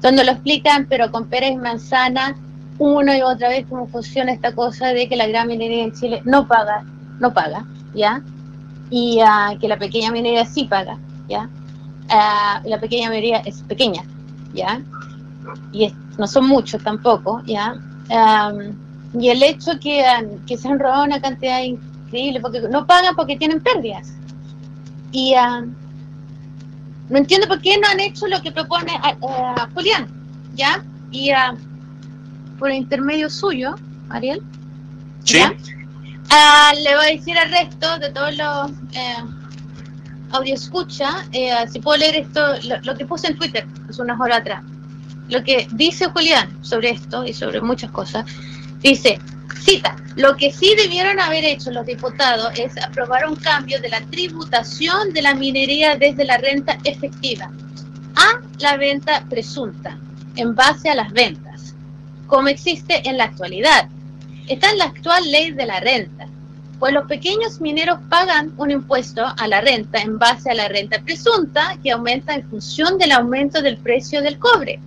Donde 0.00 0.24
lo 0.24 0.32
explican, 0.32 0.86
pero 0.88 1.10
con 1.10 1.26
Pérez 1.26 1.56
Manzana, 1.56 2.36
una 2.78 3.16
y 3.16 3.22
otra 3.22 3.48
vez 3.48 3.66
cómo 3.68 3.86
funciona 3.86 4.32
esta 4.32 4.52
cosa 4.52 4.88
de 4.88 5.08
que 5.08 5.16
la 5.16 5.26
gran 5.26 5.46
minería 5.46 5.84
en 5.84 5.92
Chile 5.92 6.22
no 6.24 6.48
paga, 6.48 6.84
no 7.20 7.32
paga, 7.32 7.64
¿ya? 7.94 8.22
Y 8.94 9.20
uh, 9.22 9.58
que 9.58 9.68
la 9.68 9.78
pequeña 9.78 10.12
minería 10.12 10.44
sí 10.44 10.64
paga, 10.64 10.98
¿ya? 11.26 11.48
Uh, 12.10 12.68
la 12.68 12.78
pequeña 12.78 13.08
minería 13.08 13.38
es 13.38 13.62
pequeña, 13.62 14.02
¿ya? 14.52 14.82
Y 15.72 15.84
es, 15.86 15.94
no 16.18 16.26
son 16.26 16.46
muchos 16.46 16.82
tampoco, 16.84 17.42
¿ya? 17.46 17.74
Um, 18.10 18.76
y 19.18 19.30
el 19.30 19.42
hecho 19.42 19.80
que, 19.80 20.04
que 20.46 20.58
se 20.58 20.68
han 20.68 20.78
robado 20.78 21.04
una 21.04 21.22
cantidad 21.22 21.62
increíble, 21.62 22.40
porque 22.40 22.60
no 22.60 22.86
pagan 22.86 23.16
porque 23.16 23.36
tienen 23.36 23.60
pérdidas. 23.60 24.12
Y 25.10 25.34
uh, 25.36 25.66
no 27.08 27.16
entiendo 27.16 27.48
por 27.48 27.62
qué 27.62 27.78
no 27.78 27.88
han 27.88 28.00
hecho 28.00 28.26
lo 28.26 28.42
que 28.42 28.52
propone 28.52 28.92
Julián, 29.74 30.06
¿ya? 30.54 30.84
Y 31.10 31.30
por 32.58 32.70
intermedio 32.70 33.30
suyo, 33.30 33.74
Ariel. 34.10 34.42
Sí. 35.24 35.38
Ah, 36.34 36.72
le 36.74 36.96
voy 36.96 37.04
a 37.04 37.10
decir 37.10 37.36
al 37.38 37.50
resto 37.50 37.98
de 37.98 38.08
todos 38.08 38.34
los 38.34 38.70
eh, 38.94 39.16
audio 40.30 40.54
escucha, 40.54 41.26
eh, 41.30 41.52
si 41.70 41.78
puedo 41.78 41.98
leer 41.98 42.16
esto, 42.16 42.40
lo, 42.84 42.96
que 42.96 43.04
puse 43.04 43.26
en 43.26 43.36
Twitter 43.36 43.66
hace 43.86 44.00
unas 44.00 44.18
horas 44.18 44.38
atrás. 44.38 44.64
Lo 45.28 45.44
que 45.44 45.68
dice 45.72 46.06
Julián 46.06 46.48
sobre 46.64 46.88
esto 46.88 47.22
y 47.26 47.34
sobre 47.34 47.60
muchas 47.60 47.90
cosas, 47.90 48.24
dice, 48.80 49.18
cita, 49.60 49.94
lo 50.16 50.34
que 50.38 50.50
sí 50.50 50.74
debieron 50.74 51.20
haber 51.20 51.44
hecho 51.44 51.70
los 51.70 51.84
diputados 51.84 52.58
es 52.58 52.82
aprobar 52.82 53.28
un 53.28 53.36
cambio 53.36 53.78
de 53.82 53.90
la 53.90 54.00
tributación 54.00 55.12
de 55.12 55.20
la 55.20 55.34
minería 55.34 55.96
desde 55.96 56.24
la 56.24 56.38
renta 56.38 56.78
efectiva 56.84 57.50
a 58.16 58.40
la 58.58 58.78
venta 58.78 59.22
presunta, 59.28 59.98
en 60.36 60.54
base 60.54 60.88
a 60.88 60.94
las 60.94 61.12
ventas 61.12 61.52
como 62.32 62.48
existe 62.48 63.06
en 63.06 63.18
la 63.18 63.24
actualidad. 63.24 63.90
Está 64.48 64.70
en 64.70 64.78
la 64.78 64.84
actual 64.86 65.30
ley 65.30 65.52
de 65.52 65.66
la 65.66 65.80
renta, 65.80 66.26
pues 66.78 66.92
los 66.92 67.06
pequeños 67.06 67.60
mineros 67.60 68.00
pagan 68.08 68.52
un 68.56 68.70
impuesto 68.70 69.24
a 69.24 69.48
la 69.48 69.60
renta 69.60 70.00
en 70.00 70.18
base 70.18 70.50
a 70.50 70.54
la 70.54 70.68
renta 70.68 71.00
presunta 71.00 71.78
que 71.82 71.92
aumenta 71.92 72.34
en 72.34 72.48
función 72.48 72.98
del 72.98 73.12
aumento 73.12 73.62
del 73.62 73.76
precio 73.76 74.20
del 74.20 74.38
cobre. 74.38 74.80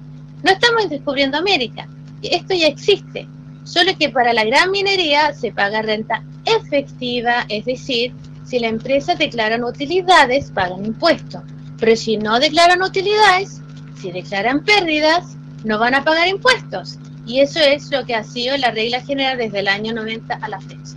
No 0.43 0.51
estamos 0.51 0.89
descubriendo 0.89 1.37
América, 1.37 1.87
esto 2.21 2.53
ya 2.53 2.67
existe, 2.67 3.27
solo 3.63 3.97
que 3.97 4.09
para 4.09 4.33
la 4.33 4.43
gran 4.43 4.71
minería 4.71 5.33
se 5.33 5.51
paga 5.51 5.81
renta 5.81 6.21
efectiva, 6.45 7.45
es 7.49 7.65
decir, 7.65 8.13
si 8.45 8.59
la 8.59 8.67
empresa 8.67 9.15
declaran 9.15 9.63
utilidades, 9.63 10.51
pagan 10.51 10.85
impuestos, 10.85 11.41
pero 11.79 11.95
si 11.95 12.17
no 12.17 12.39
declaran 12.39 12.81
utilidades, 12.81 13.61
si 14.01 14.11
declaran 14.11 14.63
pérdidas, 14.63 15.37
no 15.63 15.79
van 15.79 15.95
a 15.95 16.03
pagar 16.03 16.27
impuestos. 16.27 16.99
Y 17.25 17.39
eso 17.39 17.59
es 17.59 17.91
lo 17.91 18.05
que 18.05 18.15
ha 18.15 18.23
sido 18.23 18.55
la 18.57 18.71
regla 18.71 19.01
general 19.01 19.37
desde 19.37 19.59
el 19.59 19.67
año 19.67 19.93
90 19.93 20.35
a 20.35 20.47
la 20.47 20.59
fecha. 20.59 20.95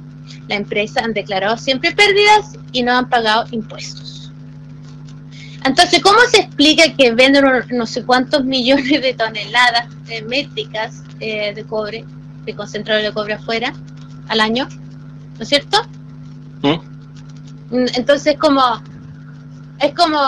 La 0.49 0.57
empresa 0.57 1.01
han 1.03 1.15
declarado 1.15 1.57
siempre 1.57 1.93
pérdidas 1.93 2.59
y 2.73 2.83
no 2.83 2.97
han 2.97 3.09
pagado 3.09 3.47
impuestos. 3.51 4.31
Entonces, 5.65 6.03
¿cómo 6.03 6.19
se 6.31 6.41
explica 6.41 6.95
que 6.95 7.13
venden 7.13 7.45
no 7.71 7.87
sé 7.87 8.05
cuántos 8.05 8.45
millones 8.45 9.03
de 9.03 9.15
toneladas 9.15 9.89
de 10.07 10.23
métricas 10.23 11.03
eh, 11.21 11.53
de 11.55 11.65
cobre, 11.65 12.05
de 12.45 12.55
concentrado 12.55 13.03
de 13.03 13.13
cobre 13.13 13.35
afuera, 13.35 13.73
al 14.29 14.41
año? 14.41 14.69
¿No 15.37 15.43
es 15.43 15.49
cierto? 15.49 15.79
Mm, 16.63 17.87
entonces, 17.95 18.37
como, 18.39 18.63
es 19.81 19.95
como, 19.95 20.19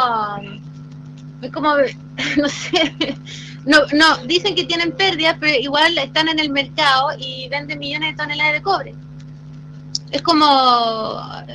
es 1.40 1.50
como, 1.50 1.74
no 2.36 2.48
sé, 2.48 3.16
no, 3.66 3.78
no, 3.92 4.18
dicen 4.26 4.54
que 4.54 4.64
tienen 4.64 4.92
pérdidas, 4.92 5.36
pero 5.38 5.58
igual 5.58 5.96
están 5.98 6.28
en 6.28 6.38
el 6.38 6.50
mercado 6.50 7.10
y 7.18 7.48
venden 7.48 7.78
millones 7.78 8.12
de 8.12 8.16
toneladas 8.16 8.54
de 8.54 8.62
cobre. 8.62 8.94
Es 10.10 10.22
como, 10.22 10.44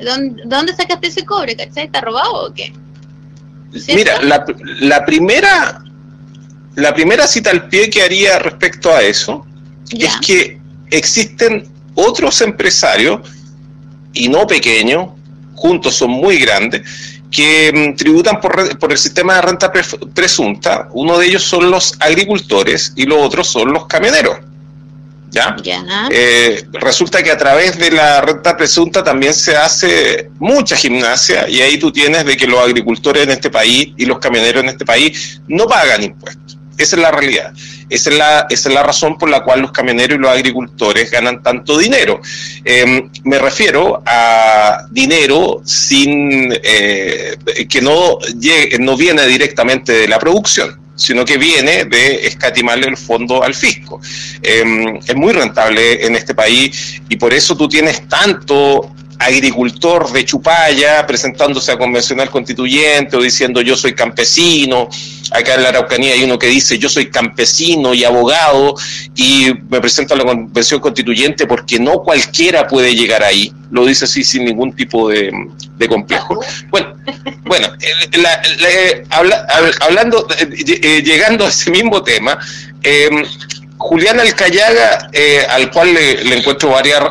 ¿dónde, 0.04 0.44
dónde 0.46 0.76
sacaste 0.76 1.08
ese 1.08 1.26
cobre? 1.26 1.56
¿Cachai? 1.56 1.86
¿Está 1.86 2.02
robado 2.02 2.48
o 2.48 2.54
qué? 2.54 2.74
Mira, 3.88 4.22
la, 4.22 4.46
la, 4.80 5.04
primera 5.04 5.84
la 6.76 6.94
primera 6.94 7.28
cita 7.28 7.52
al 7.52 7.68
pie 7.68 7.90
que 7.90 8.02
haría 8.02 8.40
respecto 8.40 8.94
a 8.94 9.02
eso 9.02 9.46
es 9.92 10.16
que 10.26 10.60
existen 10.92 11.68
otros 11.96 12.42
empresarios, 12.42 13.22
y 14.14 14.30
no 14.30 14.46
pequeños, 14.48 15.10
juntos 15.56 15.96
son 15.96 16.12
muy 16.12 16.38
grandes, 16.38 17.15
que 17.32 17.72
mm, 17.74 17.96
tributan 17.96 18.40
por, 18.40 18.78
por, 18.78 18.92
el 18.92 18.98
sistema 18.98 19.36
de 19.36 19.42
renta 19.42 19.72
presunta. 20.14 20.90
Uno 20.94 21.18
de 21.18 21.28
ellos 21.28 21.44
son 21.44 21.70
los 21.70 21.96
agricultores 22.00 22.94
y 22.96 23.06
los 23.06 23.20
otros 23.20 23.48
son 23.48 23.74
los 23.74 23.86
camioneros. 23.88 24.38
¿Ya? 25.32 25.54
Eh, 26.12 26.66
resulta 26.72 27.22
que 27.22 27.30
a 27.30 27.38
través 27.38 27.78
de 27.78 27.92
la 27.92 28.22
renta 28.22 28.56
presunta 28.56 29.04
también 29.04 29.34
se 29.34 29.58
hace 29.58 30.30
mucha 30.40 30.78
gimnasia 30.78 31.50
y 31.50 31.60
ahí 31.60 31.78
tú 31.78 31.92
tienes 31.92 32.26
de 32.26 32.38
que 32.38 32.48
los 32.48 32.60
agricultores 32.62 33.24
en 33.24 33.32
este 33.32 33.50
país 33.50 33.90
y 33.98 34.06
los 34.06 34.20
camioneros 34.20 34.64
en 34.64 34.70
este 34.70 34.86
país 34.86 35.42
no 35.50 35.68
pagan 35.68 36.04
impuestos. 36.04 36.58
Esa 36.78 36.96
es 36.96 37.02
la 37.02 37.12
realidad. 37.12 37.54
Esa 37.90 38.10
es 38.10 38.18
la, 38.18 38.48
esa 38.50 38.70
es 38.70 38.76
la 38.76 38.84
razón 38.84 39.18
por 39.18 39.30
la 39.30 39.44
cual 39.44 39.62
los 39.62 39.72
camioneros 39.72 40.18
y 40.18 40.22
los 40.22 40.32
agricultores 40.32 41.12
ganan 41.12 41.44
tanto 41.44 41.78
dinero. 41.78 42.22
Em, 42.64 43.10
me 43.24 43.40
refiero 43.40 44.02
a 44.06 44.86
dinero 44.92 45.62
sin 45.64 46.54
eh, 46.64 47.36
que 47.70 47.82
no, 47.82 48.20
llegue, 48.40 48.80
no 48.80 48.98
viene 48.98 49.26
directamente 49.28 49.92
de 49.94 50.08
la 50.08 50.20
producción 50.20 50.86
sino 50.96 51.26
que 51.26 51.38
viene 51.38 51.86
de 51.86 52.26
escatimarle 52.26 52.88
el 52.88 52.98
fondo 52.98 53.44
al 53.44 53.54
fisco. 53.54 54.00
Em, 54.42 54.98
es 55.06 55.16
muy 55.16 55.34
rentable 55.34 56.06
en 56.06 56.16
este 56.16 56.34
país 56.34 57.02
y 57.10 57.18
por 57.18 57.34
eso 57.34 57.56
tú 57.56 57.68
tienes 57.68 58.08
tanto 58.08 58.96
agricultor 59.20 60.12
de 60.12 60.26
Chupaya 60.26 61.06
presentándose 61.08 61.72
a 61.72 61.78
convencional 61.78 62.30
constituyente 62.30 63.16
o 63.16 63.22
diciendo 63.22 63.62
yo 63.62 63.76
soy 63.76 63.94
campesino. 63.94 64.90
Acá 65.32 65.56
en 65.56 65.64
la 65.64 65.70
Araucanía 65.70 66.14
hay 66.14 66.24
uno 66.24 66.38
que 66.38 66.48
dice 66.48 66.78
yo 66.78 66.90
soy 66.90 67.10
campesino 67.10 67.94
y 67.94 68.04
abogado 68.04 68.76
y 69.16 69.48
me 69.70 69.82
presento 69.82 70.14
a 70.14 70.18
la 70.18 70.24
convención 70.24 70.80
constituyente 70.80 71.48
porque 71.48 71.80
no 71.80 72.04
cualquiera 72.04 72.68
puede 72.68 72.96
llegar 72.96 73.24
ahí. 73.24 73.52
Lo 73.72 73.86
dice 73.86 74.06
así 74.06 74.24
sin 74.24 74.46
ningún 74.46 74.74
tipo 74.74 75.10
de, 75.10 75.32
complejo. 75.90 76.40
Bueno, 76.70 76.96
bueno 77.44 77.68
hablando, 79.82 80.28
eh, 80.40 81.02
llegando 81.04 81.46
a 81.46 81.50
ese 81.50 81.72
mismo 81.72 82.04
tema, 82.04 82.38
eh, 82.84 83.10
Julián 83.88 84.20
Alcayaga, 84.20 85.10
eh, 85.14 85.46
al 85.48 85.70
cual 85.70 85.94
le, 85.94 86.38
encuentro 86.38 86.70
varias, 86.70 87.04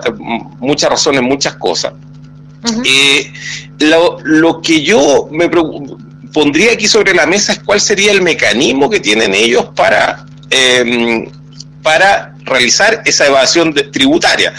muchas 0.59 0.91
razones, 0.91 1.23
muchas 1.23 1.55
cosas. 1.55 1.93
Eh, 2.85 3.33
lo, 3.79 4.61
que 4.61 4.83
yo 4.83 5.29
me 5.31 5.49
pondría 6.33 6.73
aquí 6.73 6.89
sobre 6.89 7.15
la 7.15 7.27
mesa 7.27 7.53
es 7.53 7.61
cuál 7.61 7.81
sería 7.81 8.11
el 8.11 8.23
mecanismo 8.23 8.91
que 8.91 8.99
tienen 8.99 9.35
ellos 9.35 9.67
para, 9.77 10.27
em, 10.51 11.31
para 11.81 12.35
realizar 12.45 13.03
esa 13.05 13.27
evasión 13.27 13.73
tributaria. 13.93 14.53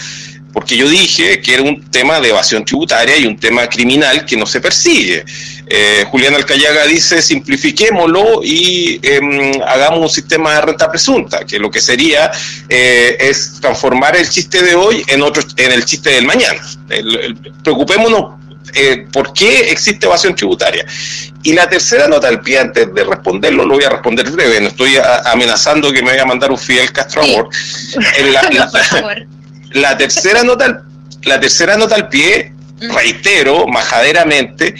Porque 0.54 0.74
yo 0.74 0.88
dije 0.88 1.42
que 1.42 1.52
era 1.52 1.64
un 1.64 1.90
tema 1.90 2.18
de 2.18 2.30
evasión 2.30 2.64
tributaria 2.64 3.18
y 3.18 3.26
un 3.26 3.36
tema 3.36 3.68
criminal 3.68 4.24
que 4.24 4.38
no 4.38 4.46
se 4.46 4.62
persigue. 4.62 5.22
Eh, 5.68 6.04
Julián 6.10 6.34
Alcayaga 6.34 6.86
dice, 6.86 7.20
simplifiquémoslo 7.20 8.40
y 8.44 9.00
em, 9.02 9.60
hagamos 9.66 9.98
un 9.98 10.08
sistema 10.08 10.54
de 10.54 10.60
renta 10.60 10.88
presunta, 10.88 11.44
que 11.44 11.58
lo 11.58 11.70
que 11.70 11.80
sería 11.80 12.30
eh, 12.68 13.16
es 13.18 13.60
transformar 13.60 14.16
el 14.16 14.28
chiste 14.28 14.62
de 14.62 14.76
hoy 14.76 15.02
en, 15.08 15.22
otro, 15.22 15.42
en 15.56 15.72
el 15.72 15.84
chiste 15.84 16.10
del 16.10 16.24
mañana. 16.24 16.60
preocupémonos 17.64 18.36
eh, 18.74 19.06
por 19.12 19.32
qué 19.32 19.70
existe 19.70 20.06
evasión 20.06 20.36
tributaria. 20.36 20.86
Y 21.42 21.52
la 21.52 21.68
tercera 21.68 22.06
nota 22.06 22.28
al 22.28 22.40
pie, 22.42 22.60
antes 22.60 22.92
de 22.92 23.04
responderlo, 23.04 23.64
lo 23.64 23.74
voy 23.74 23.84
a 23.84 23.90
responder 23.90 24.30
breve, 24.30 24.60
no 24.60 24.68
estoy 24.68 24.96
amenazando 25.24 25.92
que 25.92 26.02
me 26.02 26.10
voy 26.10 26.20
a 26.20 26.26
mandar 26.26 26.50
un 26.50 26.58
Fidel 26.58 26.92
Castro 26.92 27.22
Amor. 27.22 27.48
La, 29.72 29.96
tercera 29.96 30.42
nota, 30.42 30.84
la 31.24 31.38
tercera 31.38 31.76
nota 31.76 31.96
al 31.96 32.08
pie, 32.08 32.52
mm. 32.80 32.94
reitero, 32.94 33.66
majaderamente, 33.66 34.74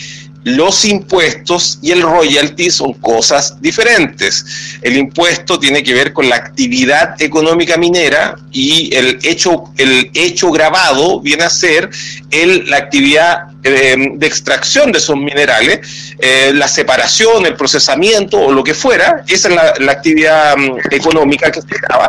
los 0.46 0.84
impuestos 0.84 1.80
y 1.82 1.90
el 1.90 2.02
royalty 2.02 2.70
son 2.70 2.92
cosas 2.92 3.60
diferentes. 3.60 4.78
El 4.80 4.96
impuesto 4.96 5.58
tiene 5.58 5.82
que 5.82 5.92
ver 5.92 6.12
con 6.12 6.28
la 6.28 6.36
actividad 6.36 7.20
económica 7.20 7.76
minera 7.76 8.36
y 8.52 8.94
el 8.94 9.18
hecho, 9.24 9.64
el 9.76 10.08
hecho 10.14 10.52
grabado 10.52 11.20
viene 11.20 11.42
a 11.42 11.50
ser 11.50 11.90
el, 12.30 12.70
la 12.70 12.76
actividad 12.76 13.48
eh, 13.64 13.96
de 14.14 14.26
extracción 14.28 14.92
de 14.92 14.98
esos 14.98 15.16
minerales, 15.16 16.14
eh, 16.20 16.52
la 16.54 16.68
separación, 16.68 17.44
el 17.44 17.56
procesamiento 17.56 18.38
o 18.38 18.52
lo 18.52 18.62
que 18.62 18.74
fuera, 18.74 19.24
esa 19.26 19.48
es 19.48 19.54
la, 19.56 19.74
la 19.80 19.92
actividad 19.92 20.56
mm, 20.56 20.78
económica 20.92 21.50
que 21.50 21.60
se 21.60 21.76
graba. 21.82 22.08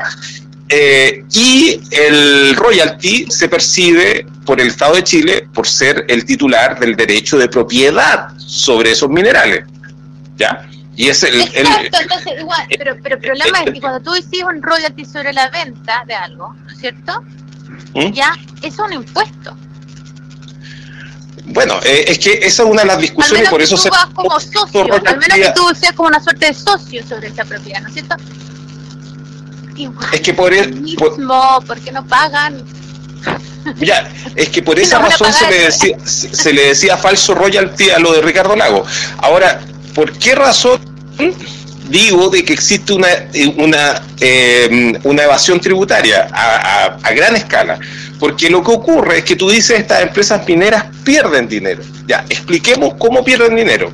Eh, 0.70 1.24
y 1.34 1.80
el 1.92 2.56
royalty 2.56 3.26
se 3.30 3.48
percibe 3.48 4.26
por 4.46 4.60
el 4.60 4.68
Estado 4.68 4.96
de 4.96 5.04
Chile 5.04 5.48
por 5.54 5.68
ser 5.68 6.06
el 6.10 6.26
titular 6.26 6.78
del 6.80 6.96
derecho 6.96 7.38
de 7.38 7.48
propiedad 7.48 8.30
sobre 8.38 8.92
esos 8.92 9.10
minerales. 9.10 9.66
¿Ya? 10.36 10.68
Y 10.98 11.10
es 11.10 11.24
el. 11.24 11.40
Exacto, 11.42 11.98
entonces, 12.02 12.34
igual, 12.40 12.68
pero, 12.78 12.98
pero 13.02 13.16
el 13.16 13.22
problema 13.22 13.60
es 13.60 13.72
que 13.72 13.80
cuando 13.80 14.02
tú 14.02 14.12
decides 14.12 14.44
un 14.44 14.62
royalty 14.62 15.06
sobre 15.06 15.32
la 15.32 15.50
venta 15.50 16.04
de 16.08 16.16
algo, 16.16 16.54
¿no 16.54 16.72
es 16.72 16.80
cierto? 16.80 17.22
¿Mm? 17.94 18.12
Ya, 18.14 18.34
es 18.62 18.78
un 18.80 18.94
impuesto. 18.94 19.56
Bueno, 21.46 21.80
eh, 21.86 22.06
es 22.08 22.20
que 22.20 22.34
esa 22.34 22.64
es 22.64 22.70
una 22.70 22.82
de 22.82 22.88
las 22.88 23.00
discusiones, 23.00 23.48
por 23.48 23.62
eso 23.62 23.78
se. 23.78 23.90
como 24.14 24.40
socio, 24.40 24.84
al 24.84 25.18
menos 25.18 25.38
que 25.38 25.54
tú 25.56 25.64
seas 25.76 25.94
como 25.94 26.10
una 26.10 26.22
suerte 26.22 26.48
de 26.48 26.54
socio 26.54 27.06
sobre 27.08 27.28
esa 27.28 27.46
propiedad, 27.46 27.82
¿no 27.82 27.88
es 27.88 27.94
cierto? 27.94 28.16
Es 30.12 30.22
que 30.22 30.34
por, 30.34 30.54
el, 30.54 30.82
mismo, 30.82 31.10
por, 31.66 31.80
qué 31.80 31.92
no 31.92 32.06
pagan? 32.06 32.64
Ya, 33.78 34.10
es 34.36 34.50
que 34.50 34.62
por 34.62 34.80
esa 34.80 35.00
razón 35.00 35.32
se 35.34 35.50
le, 35.50 35.60
decía, 35.66 35.98
se, 36.04 36.54
le 36.54 36.68
decía 36.70 36.98
falso 36.98 37.36
royalty 37.36 37.90
a 37.90 38.00
lo 38.00 38.14
de 38.14 38.22
Ricardo 38.22 38.56
Lago. 38.56 38.86
Ahora, 39.18 39.62
¿por 39.94 40.12
qué 40.14 40.36
razón 40.36 40.80
digo 41.90 42.30
de 42.30 42.44
que 42.44 42.54
existe 42.54 42.94
una, 42.94 43.08
una, 43.58 44.02
eh, 44.20 45.00
una 45.04 45.24
evasión 45.24 45.60
tributaria 45.60 46.28
a, 46.32 46.98
a, 47.04 47.12
gran 47.14 47.36
escala? 47.36 47.80
Porque 48.20 48.50
lo 48.50 48.64
que 48.64 48.72
ocurre 48.72 49.20
es 49.20 49.24
que 49.26 49.36
tú 49.36 49.50
dices 49.50 49.80
estas 49.80 50.02
empresas 50.02 50.48
mineras 50.48 50.86
pierden 51.04 51.48
dinero. 51.48 51.84
Ya, 52.08 52.26
expliquemos 52.30 52.96
cómo 52.98 53.24
pierden 53.24 53.56
dinero. 53.56 53.92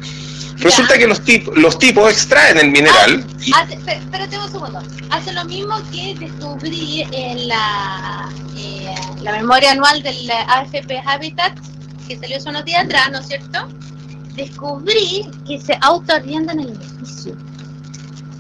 Resulta 0.64 0.98
que 0.98 1.08
los, 1.08 1.22
tipos 1.24 1.56
los 1.58 1.78
tipos 1.78 2.10
extraen 2.12 2.58
el 2.58 2.72
mineral. 2.72 3.26
Ah, 3.54 3.68
espérate 3.70 4.38
un 4.38 4.52
segundo. 4.52 4.82
Hace 5.10 5.34
lo 5.34 5.46
mismo 5.46 5.76
que 5.92 6.16
descubrí 6.20 7.04
en 7.12 7.48
la, 7.48 8.30
eh, 8.58 8.96
la 9.22 9.32
memoria 9.34 9.72
anual 9.72 10.02
del 10.02 10.30
AFP 10.32 11.02
Habitat, 11.06 11.58
que 12.08 12.18
salió 12.18 12.38
hace 12.38 12.50
unos 12.50 12.66
días 12.66 12.86
atrás, 12.86 13.10
¿no 13.12 13.20
es 13.20 13.28
cierto? 13.28 13.68
Descubrí 14.36 15.30
que 15.48 15.60
se 15.60 15.78
autoarriendan 15.82 16.60
el 16.60 16.70
edificio. 16.70 17.36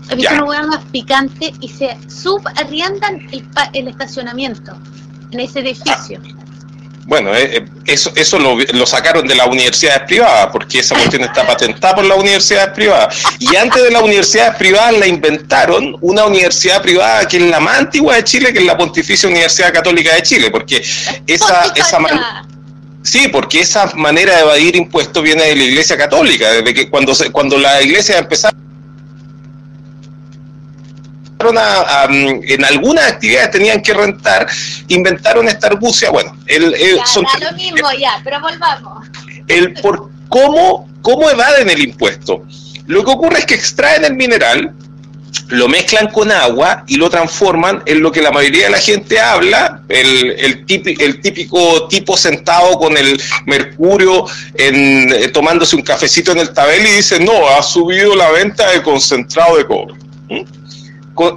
He 0.09 0.15
visto 0.15 0.33
un 0.33 0.39
lugar 0.39 0.67
más 0.67 0.83
picante 0.91 1.53
y 1.59 1.69
se 1.69 1.97
subarriendan 2.09 3.27
el, 3.31 3.45
el 3.73 3.87
estacionamiento 3.87 4.73
en 5.31 5.39
ese 5.39 5.59
edificio. 5.59 6.21
Ah. 6.23 6.42
Bueno, 7.05 7.35
eh, 7.35 7.57
eh, 7.57 7.65
eso, 7.85 8.13
eso 8.15 8.39
lo, 8.39 8.57
lo, 8.57 8.85
sacaron 8.85 9.27
de 9.27 9.35
las 9.35 9.47
universidades 9.47 10.03
privadas, 10.03 10.47
porque 10.51 10.79
esa 10.79 10.95
cuestión 10.95 11.23
está 11.23 11.45
patentada 11.45 11.95
por 11.95 12.05
las 12.05 12.17
universidades 12.17 12.73
privadas. 12.73 13.21
Y 13.39 13.55
antes 13.55 13.83
de 13.83 13.91
las 13.91 14.01
universidades 14.01 14.55
privadas 14.55 14.97
la 14.97 15.07
inventaron 15.07 15.97
una 15.99 16.25
universidad 16.25 16.81
privada 16.81 17.27
que 17.27 17.37
es 17.37 17.43
la 17.43 17.59
más 17.59 17.79
antigua 17.79 18.15
de 18.15 18.23
Chile, 18.23 18.53
que 18.53 18.59
es 18.59 18.65
la 18.65 18.77
Pontificia 18.77 19.27
Universidad 19.27 19.73
Católica 19.73 20.15
de 20.15 20.21
Chile, 20.21 20.49
porque 20.49 20.81
esa, 21.27 21.73
esa 21.75 21.99
Sí, 23.03 23.27
porque 23.27 23.59
esa 23.59 23.91
manera 23.95 24.33
de 24.33 24.41
evadir 24.43 24.77
impuestos 24.77 25.21
viene 25.21 25.43
de 25.43 25.55
la 25.57 25.63
Iglesia 25.63 25.97
Católica, 25.97 26.49
desde 26.51 26.73
que 26.73 26.89
cuando, 26.89 27.13
se, 27.13 27.31
cuando 27.31 27.57
la 27.57 27.81
Iglesia 27.81 28.17
empezaron 31.49 32.41
en 32.43 32.65
algunas 32.65 33.11
actividades 33.11 33.51
tenían 33.51 33.81
que 33.81 33.93
rentar, 33.93 34.47
inventaron 34.87 35.47
esta 35.47 35.67
argucia, 35.67 36.09
bueno, 36.09 36.37
el, 36.47 36.99
son, 37.05 37.25
lo 37.39 37.51
mismo 37.53 37.87
ya, 37.97 38.21
pero 38.23 38.39
volvamos. 38.39 39.07
El 39.47 39.73
por 39.73 40.09
cómo, 40.29 40.89
cómo 41.01 41.29
evaden 41.29 41.69
el 41.69 41.81
impuesto. 41.81 42.43
Lo 42.87 43.03
que 43.03 43.11
ocurre 43.11 43.39
es 43.39 43.45
que 43.45 43.55
extraen 43.55 44.03
el 44.05 44.15
mineral, 44.15 44.73
lo 45.49 45.67
mezclan 45.67 46.07
con 46.07 46.31
agua 46.31 46.83
y 46.87 46.95
lo 46.95 47.09
transforman 47.09 47.81
en 47.85 48.01
lo 48.01 48.11
que 48.11 48.21
la 48.21 48.31
mayoría 48.31 48.65
de 48.65 48.71
la 48.71 48.79
gente 48.79 49.19
habla, 49.19 49.81
el, 49.89 50.31
el, 50.37 50.65
típico, 50.65 51.03
el 51.03 51.21
típico 51.21 51.87
tipo 51.87 52.17
sentado 52.17 52.77
con 52.77 52.97
el 52.97 53.21
mercurio 53.45 54.25
en, 54.55 55.11
eh, 55.11 55.27
tomándose 55.29 55.75
un 55.75 55.81
cafecito 55.81 56.31
en 56.31 56.39
el 56.39 56.53
tabel 56.53 56.85
y 56.85 56.91
dice, 56.91 57.19
no, 57.19 57.49
ha 57.49 57.63
subido 57.63 58.15
la 58.15 58.29
venta 58.31 58.69
de 58.71 58.81
concentrado 58.83 59.57
de 59.57 59.65
cobre. 59.65 59.95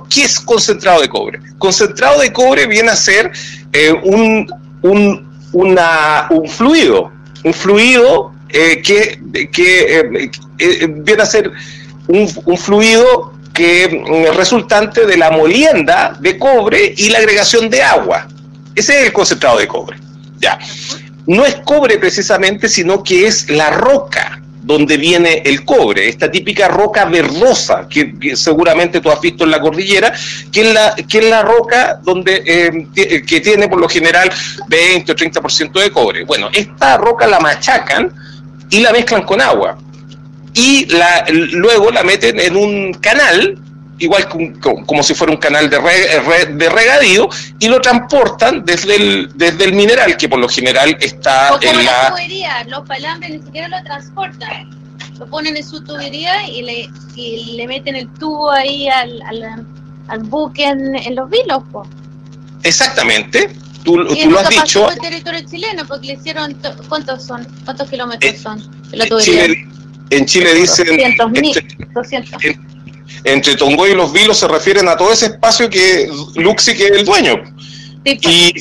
¿Qué 0.09 0.25
es 0.25 0.41
concentrado 0.41 1.01
de 1.01 1.09
cobre? 1.09 1.41
Concentrado 1.59 2.21
de 2.21 2.33
cobre 2.33 2.67
viene 2.67 2.91
a 2.91 2.97
ser 2.97 3.31
eh, 3.73 3.93
un, 4.05 4.47
un, 4.83 5.29
un, 5.53 6.49
fluido, 6.49 7.13
un 7.45 7.53
fluido 7.53 8.33
eh, 8.49 8.81
que, 8.83 9.21
que 9.53 10.31
eh, 10.59 10.87
viene 10.89 11.23
a 11.23 11.27
ser 11.27 11.53
un, 12.09 12.29
un 12.45 12.57
fluido 12.57 13.35
que 13.53 13.89
mm, 13.89 14.37
resultante 14.37 15.07
de 15.07 15.17
la 15.17 15.31
molienda 15.31 16.17
de 16.21 16.39
cobre 16.39 16.95
y 16.97 17.11
la 17.11 17.19
agregación 17.19 17.69
de 17.69 17.83
agua. 17.83 18.29
Ese 18.75 19.01
es 19.01 19.07
el 19.07 19.13
concentrado 19.13 19.59
de 19.59 19.67
cobre. 19.69 19.99
Ya. 20.39 20.59
No 21.27 21.45
es 21.45 21.57
cobre 21.65 21.99
precisamente, 21.99 22.69
sino 22.69 23.03
que 23.03 23.27
es 23.27 23.51
la 23.51 23.71
roca 23.71 24.36
donde 24.67 24.97
viene 24.97 25.43
el 25.45 25.65
cobre, 25.65 26.09
esta 26.09 26.29
típica 26.29 26.67
roca 26.67 27.05
verdosa 27.05 27.87
que, 27.89 28.35
seguramente 28.35 29.01
tú 29.01 29.13
has 29.13 29.21
visto 29.21 29.45
en 29.45 29.53
la 29.53 29.61
cordillera, 29.61 30.13
que 30.51 30.63
es 30.63 30.75
la, 30.75 30.97
que 30.97 31.19
es 31.19 31.25
la 31.25 31.43
roca 31.43 32.01
donde, 32.03 32.43
eh, 32.45 33.23
que 33.25 33.41
tiene 33.41 33.69
por 33.69 33.81
lo 33.81 33.89
general 33.89 34.29
20 34.67 35.13
o 35.13 35.15
30% 35.15 35.81
de 35.81 35.91
cobre. 35.93 36.25
Bueno, 36.25 36.49
esta 36.53 36.97
roca 36.97 37.29
la 37.29 37.39
machacan 37.39 38.13
y 38.69 38.81
la 38.81 38.91
mezclan 38.91 39.23
con 39.23 39.41
agua 39.41 39.79
y 40.53 40.87
la, 40.87 41.25
luego 41.29 41.93
la 41.93 42.03
meten 42.03 42.41
en 42.41 42.57
un 42.57 42.93
canal 42.95 43.57
igual 43.99 44.29
como, 44.29 45.03
si 45.03 45.15
fuera 45.15 45.33
un 45.33 45.39
canal 45.39 45.71
de, 45.71 45.79
de 45.79 46.69
regadío, 46.69 47.29
y 47.59 47.69
lo 47.69 47.81
transportan 47.81 48.65
desde 48.65 48.97
el, 48.97 49.31
desde 49.35 49.65
el 49.65 49.75
mineral, 49.75 50.17
que 50.17 50.29
por 50.29 50.39
lo 50.39 50.49
general 50.49 50.97
está 51.01 51.59
en 51.61 51.85
la... 51.85 52.11
tubería, 52.11 52.65
los 52.65 52.87
palambres 52.87 53.31
ni 53.31 53.43
siquiera 53.43 53.69
lo 53.69 53.83
transportan, 53.85 54.71
lo 55.19 55.27
ponen 55.27 55.57
en 55.57 55.65
su 55.65 55.83
tubería 55.83 56.49
y 56.49 56.63
le, 56.63 56.91
y 57.15 57.57
le 57.57 57.67
meten 57.67 57.97
el 57.97 58.09
tubo 58.15 58.51
ahí 58.51 58.89
al, 58.89 59.23
al, 60.09 60.23
buque 60.25 60.65
en, 60.65 61.15
los 61.15 61.31
vilos. 61.31 61.63
Exactamente, 62.63 63.51
tú, 63.83 64.07
tú 64.07 64.31
lo 64.31 64.41
has 64.41 64.49
dicho. 64.49 64.91
el 64.91 64.99
territorio 64.99 65.41
chileno, 65.49 65.87
porque 65.87 66.09
le 66.09 66.13
hicieron, 66.15 66.57
¿cuántos 66.89 67.25
son? 67.25 67.47
¿Cuántos 67.65 67.89
kilómetros 67.89 68.35
eh, 68.35 68.39
son? 68.39 68.63
La 68.93 69.07
tubería? 69.07 69.47
en 70.11 70.25
Chile 70.25 70.55
dicen... 70.55 70.87
200, 71.19 71.65
200 71.95 72.43
entre 73.25 73.57
Tongoy 73.57 73.91
y 73.91 73.95
los 73.95 74.13
Vilos 74.13 74.39
se 74.39 74.49
refieren 74.49 74.89
a 74.89 74.97
todo 74.97 75.13
ese 75.13 75.27
espacio 75.27 75.69
que 75.69 76.09
Luxi 76.37 76.75
que 76.75 76.87
es 76.87 76.91
el 76.93 77.05
dueño. 77.05 77.43
Pues. 78.05 78.19
Y 78.23 78.55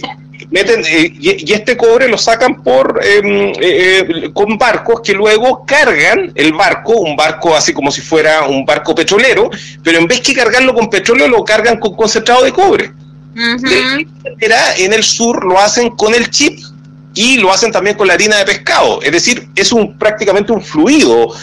meten 0.52 0.84
eh, 0.88 1.14
y, 1.20 1.54
este 1.54 1.78
cobre 1.78 2.08
lo 2.08 2.18
sacan 2.18 2.64
por 2.64 3.00
em, 3.04 3.50
eh, 3.50 3.54
eh, 3.60 4.30
con 4.34 4.58
barcos 4.58 5.02
que 5.02 5.14
luego 5.14 5.66
cargan 5.66 6.32
el 6.36 6.54
barco, 6.54 6.94
un 6.98 7.16
barco 7.16 7.56
así 7.56 7.74
como 7.74 7.92
si 7.92 8.02
fuera 8.02 8.48
un 8.48 8.66
barco 8.66 8.94
petrolero, 8.94 9.50
pero 9.84 10.00
en 10.00 10.08
vez 10.08 10.22
que 10.22 10.34
cargarlo 10.34 10.74
con 10.74 10.90
petróleo 10.90 11.28
lo 11.28 11.44
cargan 11.44 11.78
con 11.80 11.96
concentrado 11.96 12.44
de 12.44 12.52
cobre. 12.52 12.92
en 13.36 14.94
el 14.94 15.04
sur 15.04 15.46
lo 15.46 15.60
hacen 15.60 15.90
con 15.92 16.14
el 16.16 16.30
chip 16.30 16.60
y 17.15 17.38
lo 17.38 17.51
hacen 17.51 17.71
también 17.71 17.95
con 17.95 18.08
la 18.08 18.13
harina 18.13 18.38
de 18.38 18.45
pescado. 18.45 19.01
Es 19.01 19.12
decir, 19.12 19.47
es 19.56 19.71
un 19.71 19.97
prácticamente 19.97 20.51
un 20.51 20.62
fluido. 20.62 21.34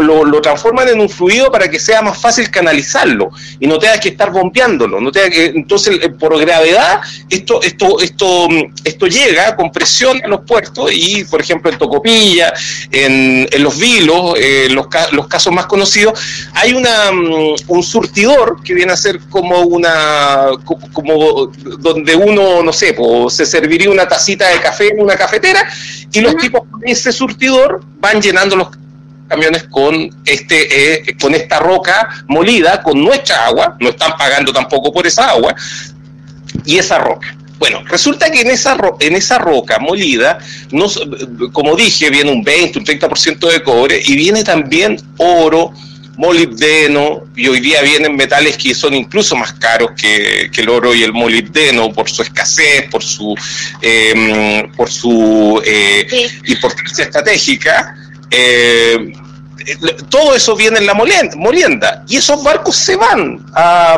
lo, 0.00 0.40
transforman 0.40 0.88
en 0.88 1.00
un 1.00 1.08
fluido 1.08 1.50
para 1.50 1.70
que 1.70 1.78
sea 1.78 2.02
más 2.02 2.18
fácil 2.18 2.50
canalizarlo 2.50 3.30
y 3.60 3.66
no 3.66 3.78
tengas 3.78 4.00
que 4.00 4.08
estar 4.10 4.32
bombeándolo. 4.32 5.00
No 5.00 5.12
tenga 5.12 5.30
que, 5.30 5.46
entonces, 5.46 5.98
eh, 6.02 6.08
por 6.08 6.38
gravedad, 6.38 7.00
esto, 7.30 7.62
esto, 7.62 8.00
esto, 8.00 8.48
esto 8.84 9.06
llega 9.06 9.54
con 9.54 9.70
presión 9.70 10.20
a 10.24 10.28
los 10.28 10.40
puertos 10.40 10.90
y, 10.92 11.24
por 11.24 11.40
ejemplo, 11.40 11.70
en 11.70 11.78
Tocopilla, 11.78 12.52
en, 12.90 13.46
los 13.58 13.78
vilos, 13.78 14.34
eh, 14.38 14.68
los, 14.70 14.86
los 15.12 15.28
casos 15.28 15.52
más 15.52 15.66
conocidos, 15.66 16.18
hay 16.54 16.72
una, 16.72 17.12
mm, 17.12 17.54
un 17.68 17.82
surtidor 17.82 18.62
que 18.62 18.74
viene 18.74 18.92
a 18.92 18.96
ser 18.96 19.20
como 19.28 19.60
una, 19.60 20.46
como 20.92 21.46
donde 21.78 22.16
uno, 22.16 22.62
no 22.62 22.72
sé, 22.72 22.96
se 23.28 23.46
serviría 23.46 23.90
una 23.90 24.08
tacita 24.08 24.48
de 24.48 24.53
café 24.60 24.88
en 24.88 25.00
una 25.00 25.16
cafetera 25.16 25.68
y 26.12 26.20
los 26.20 26.36
tipos 26.36 26.62
con 26.70 26.80
ese 26.84 27.12
surtidor 27.12 27.82
van 27.98 28.20
llenando 28.20 28.56
los 28.56 28.68
camiones 29.28 29.64
con 29.64 30.10
este 30.24 31.08
eh, 31.08 31.16
con 31.20 31.34
esta 31.34 31.58
roca 31.58 32.24
molida 32.28 32.82
con 32.82 33.02
nuestra 33.02 33.46
agua 33.46 33.76
no 33.80 33.88
están 33.88 34.16
pagando 34.18 34.52
tampoco 34.52 34.92
por 34.92 35.06
esa 35.06 35.30
agua 35.30 35.54
y 36.64 36.78
esa 36.78 36.98
roca. 36.98 37.36
Bueno, 37.58 37.82
resulta 37.86 38.30
que 38.30 38.40
en 38.40 38.50
esa, 38.50 38.76
en 39.00 39.14
esa 39.14 39.38
roca 39.38 39.78
molida, 39.78 40.38
no, 40.72 40.86
como 41.52 41.76
dije, 41.76 42.10
viene 42.10 42.30
un 42.30 42.42
20, 42.42 42.80
un 42.80 42.84
30% 42.84 43.50
de 43.50 43.62
cobre 43.62 44.02
y 44.04 44.16
viene 44.16 44.42
también 44.42 45.00
oro, 45.18 45.72
molibdeno, 46.16 47.24
y 47.34 47.48
hoy 47.48 47.60
día 47.60 47.82
vienen 47.82 48.16
metales 48.16 48.56
que 48.56 48.74
son 48.74 48.94
incluso 48.94 49.36
más 49.36 49.52
caros 49.54 49.90
que, 49.96 50.50
el 50.54 50.68
oro 50.68 50.94
y 50.94 51.02
el 51.02 51.12
molibdeno 51.12 51.92
por 51.92 52.08
su 52.08 52.22
escasez, 52.22 52.88
por 52.90 53.02
su, 53.02 53.34
eh, 53.82 54.66
por 54.76 54.90
su 54.90 55.60
eh, 55.64 56.30
importancia 56.46 57.04
estratégica. 57.04 57.96
Eh, 58.30 59.12
todo 60.08 60.34
eso 60.34 60.56
viene 60.56 60.78
en 60.78 60.86
la 60.86 60.94
molienda, 60.94 62.04
y 62.06 62.16
esos 62.16 62.42
barcos 62.42 62.76
se 62.76 62.96
van 62.96 63.44
a, 63.54 63.96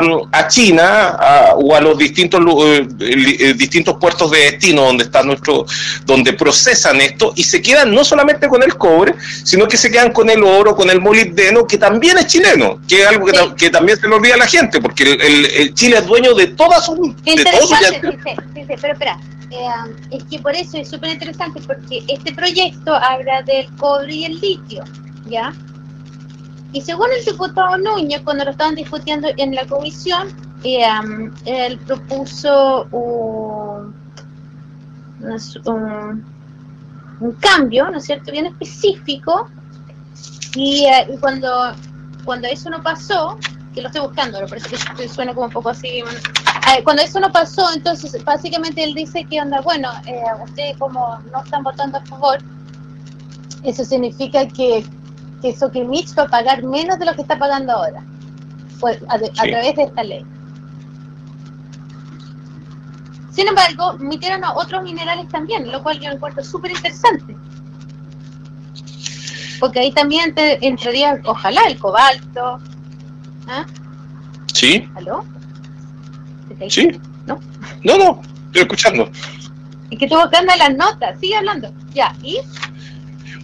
China 0.48 1.18
o 1.57 1.74
a 1.74 1.81
los 1.81 1.98
distintos 1.98 2.40
eh, 2.64 2.87
eh, 3.00 3.55
distintos 3.55 3.96
puertos 4.00 4.31
de 4.31 4.38
destino 4.38 4.83
donde 4.83 5.05
está 5.05 5.22
nuestro 5.22 5.66
donde 6.05 6.33
procesan 6.35 7.00
esto 7.00 7.33
y 7.35 7.42
se 7.42 7.61
quedan 7.61 7.92
no 7.92 8.05
solamente 8.05 8.48
con 8.48 8.62
el 8.62 8.76
cobre 8.76 9.14
sino 9.42 9.66
que 9.66 9.76
se 9.76 9.90
quedan 9.90 10.12
con 10.12 10.31
el 10.31 10.42
oro 10.44 10.76
con 10.76 10.88
el 10.88 11.00
molibdeno 11.00 11.66
que 11.66 11.79
también 11.79 12.18
es 12.18 12.29
chileno 12.29 12.81
que 12.87 13.02
es 13.02 13.09
algo 13.09 13.26
que, 13.57 13.70
también 13.70 13.98
se 13.98 14.07
le 14.07 14.14
olvida 14.14 14.35
a 14.35 14.38
la 14.38 14.46
gente 14.46 14.81
porque 14.81 15.02
el, 15.02 15.74
Chile 15.74 15.98
es 15.98 16.07
dueño 16.07 16.35
de 16.35 16.48
todas 16.48 16.87
sus 16.87 16.96
de 17.24 17.44
todo 17.44 17.68
pero 18.64 18.92
espera 18.92 19.18
eh, 19.50 19.66
es 20.11 20.24
que 20.24 20.38
por 20.40 20.55
eso 20.55 20.76
es 20.76 20.88
súper 20.88 21.11
interesante 21.11 21.61
porque 21.66 22.02
este 22.09 22.33
proyecto 22.33 22.94
habla 22.94 23.42
del 23.42 23.66
cobre 23.76 24.14
y 24.14 24.24
el 24.24 24.40
litio 24.40 24.85
¿ya? 25.29 25.53
Y 26.73 26.81
según 26.83 27.07
el 27.19 27.25
diputado 27.25 27.79
Núñez, 27.79 28.21
cuando 28.23 28.45
lo 28.45 28.51
estaban 28.51 28.75
discutiendo 28.75 29.29
en 29.37 29.55
la 29.55 29.67
comisión, 29.67 30.29
eh, 30.62 30.85
él 31.45 31.79
propuso 31.87 32.87
un, 32.91 33.95
cambio, 37.41 37.91
¿no 37.91 37.99
es 37.99 38.05
cierto?, 38.05 38.31
bien 38.31 38.47
específico, 38.47 39.49
y, 40.55 40.85
eh, 40.85 41.17
cuando, 41.21 41.75
cuando 42.25 42.49
eso 42.49 42.69
no 42.69 42.83
pasó, 42.83 43.39
que 43.75 43.81
lo 43.81 43.89
estoy 43.89 44.03
buscando, 44.03 44.41
lo 44.41 44.47
parece 44.49 44.77
que 44.97 45.09
suena 45.15 45.33
como 45.35 45.47
un 45.47 45.53
poco 45.53 45.71
así, 45.71 45.89
eh, 45.89 46.05
cuando 46.85 47.03
eso 47.03 47.21
no 47.21 47.31
pasó, 47.31 47.73
entonces 47.75 48.23
básicamente 48.25 48.83
él 48.83 48.95
dice 48.95 49.25
que 49.25 49.41
onda, 49.41 49.61
bueno, 49.61 49.89
ustedes 50.45 50.77
como 50.79 51.19
no 51.33 51.43
están 51.43 51.62
votando 51.62 51.99
a 51.99 52.01
favor, 52.03 52.39
eso 53.62 53.85
significa 53.85 54.47
que 54.47 54.85
que 55.40 55.85
Mitch 55.85 56.16
va 56.18 56.25
a 56.25 56.29
pagar 56.29 56.62
menos 56.62 56.99
de 56.99 57.07
lo 57.07 57.14
que 57.14 57.22
está 57.22 57.38
pagando 57.38 57.72
ahora, 57.72 58.03
pues, 58.81 58.99
a, 59.09 59.18
través 59.18 59.77
de 59.77 59.83
esta 59.85 60.03
ley. 60.03 60.25
Sin 63.31 63.49
embargo, 63.49 63.99
metieron 63.99 64.42
otros 64.44 64.83
minerales 64.83 65.29
también, 65.29 65.70
lo 65.70 65.83
cual 65.83 66.01
yo 66.01 66.11
encuentro 66.11 66.42
súper 66.42 66.70
interesante. 66.70 67.37
Porque 69.61 69.81
ahí 69.81 69.92
también 69.92 70.35
te 70.35 70.64
entraría, 70.66 71.20
ojalá, 71.25 71.62
el 71.66 71.79
cobalto. 71.79 72.59
¿Ah? 73.46 73.66
Sí. 74.53 74.88
¿Aló? 74.94 75.25
Sí. 76.68 76.99
¿No? 77.27 77.38
No, 77.85 77.99
no, 77.99 78.22
estoy 78.46 78.62
escuchando. 78.62 79.11
Es 79.90 79.99
que 79.99 80.07
estoy 80.07 80.20
buscando 80.20 80.53
las 80.57 80.75
notas, 80.75 81.20
sigue 81.20 81.37
hablando. 81.37 81.70
Ya, 81.92 82.14
¿y? 82.22 82.38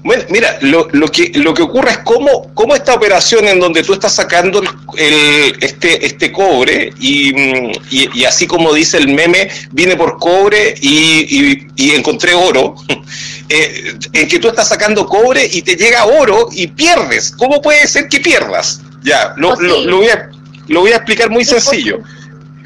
Bueno, 0.04 0.24
mira, 0.30 0.58
lo, 0.62 0.88
lo, 0.92 1.06
que, 1.08 1.30
lo 1.34 1.54
que 1.54 1.62
ocurre 1.62 1.92
es 1.92 1.98
cómo, 1.98 2.52
cómo 2.54 2.74
esta 2.74 2.94
operación 2.94 3.46
en 3.46 3.60
donde 3.60 3.84
tú 3.84 3.92
estás 3.92 4.12
sacando 4.12 4.60
el, 4.96 5.56
este, 5.60 6.04
este 6.04 6.32
cobre 6.32 6.92
y, 6.98 7.32
y, 7.90 8.24
así 8.24 8.48
como 8.48 8.72
dice 8.74 8.98
el 8.98 9.14
meme, 9.14 9.48
viene 9.70 9.96
por 9.96 10.18
cobre 10.18 10.74
y, 10.80 11.68
y, 11.76 11.90
encontré 11.92 12.34
oro, 12.34 12.74
eh, 13.48 13.94
en 14.12 14.26
que 14.26 14.40
tú 14.40 14.48
estás 14.48 14.68
sacando 14.68 15.06
cobre 15.06 15.48
y 15.52 15.62
te 15.62 15.76
llega 15.76 16.04
oro 16.04 16.48
y 16.50 16.66
pierdes. 16.66 17.30
¿Cómo 17.30 17.62
puede 17.62 17.86
ser 17.86 18.08
que 18.08 18.18
pierdas? 18.18 18.80
Ya, 19.04 19.34
lo, 19.36 19.54
lo, 19.60 19.98
voy, 19.98 20.08
a, 20.08 20.30
lo 20.66 20.80
voy 20.80 20.92
a 20.92 20.96
explicar 20.96 21.30
muy 21.30 21.44
sencillo. 21.44 22.00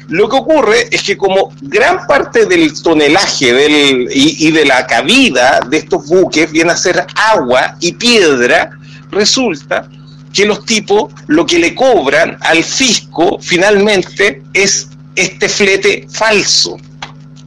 Lo 0.09 0.29
que 0.29 0.37
ocurre 0.37 0.87
es 0.89 1.03
que 1.03 1.17
como 1.17 1.51
gran 1.61 2.07
parte 2.07 2.45
del 2.45 2.81
tonelaje 2.81 3.53
del, 3.53 4.07
y, 4.09 4.51
de 4.51 4.65
la 4.65 4.87
cabida 4.87 5.59
de 5.69 5.77
estos 5.77 6.07
buques 6.07 6.49
viene 6.49 6.71
a 6.71 6.77
ser 6.77 7.05
agua 7.15 7.75
y 7.81 7.91
piedra, 7.93 8.69
resulta 9.11 9.89
que 10.33 10.45
los 10.45 10.65
tipos 10.65 11.11
lo 11.27 11.45
que 11.45 11.59
le 11.59 11.75
cobran 11.75 12.37
al 12.39 12.63
fisco 12.63 13.37
finalmente 13.41 14.43
es 14.53 14.89
este 15.15 15.49
flete 15.49 16.07
falso, 16.09 16.77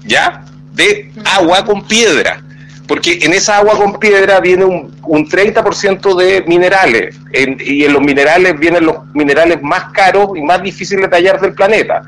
¿ya? 0.04 0.44
De 0.74 1.10
agua 1.24 1.64
con 1.64 1.86
piedra. 1.86 2.42
Porque 2.86 3.20
en 3.22 3.32
esa 3.32 3.58
agua 3.58 3.78
con 3.78 3.98
piedra 4.00 4.40
viene 4.40 4.64
un, 4.64 4.94
un 5.04 5.28
30% 5.28 6.16
de 6.16 6.42
minerales. 6.46 7.16
y 7.32 7.84
en 7.84 7.92
los 7.92 8.02
minerales 8.02 8.58
vienen 8.58 8.84
los 8.84 8.96
minerales 9.14 9.62
más 9.62 9.92
caros 9.92 10.30
y 10.36 10.42
más 10.42 10.60
difíciles 10.62 11.04
de 11.04 11.08
tallar 11.08 11.40
del 11.40 11.54
planeta 11.54 12.02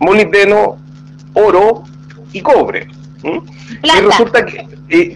molibdeno, 0.00 0.78
oro 1.34 1.84
y 2.32 2.40
cobre. 2.40 2.88
Y 3.22 4.00
resulta 4.00 4.44
que 4.44 4.66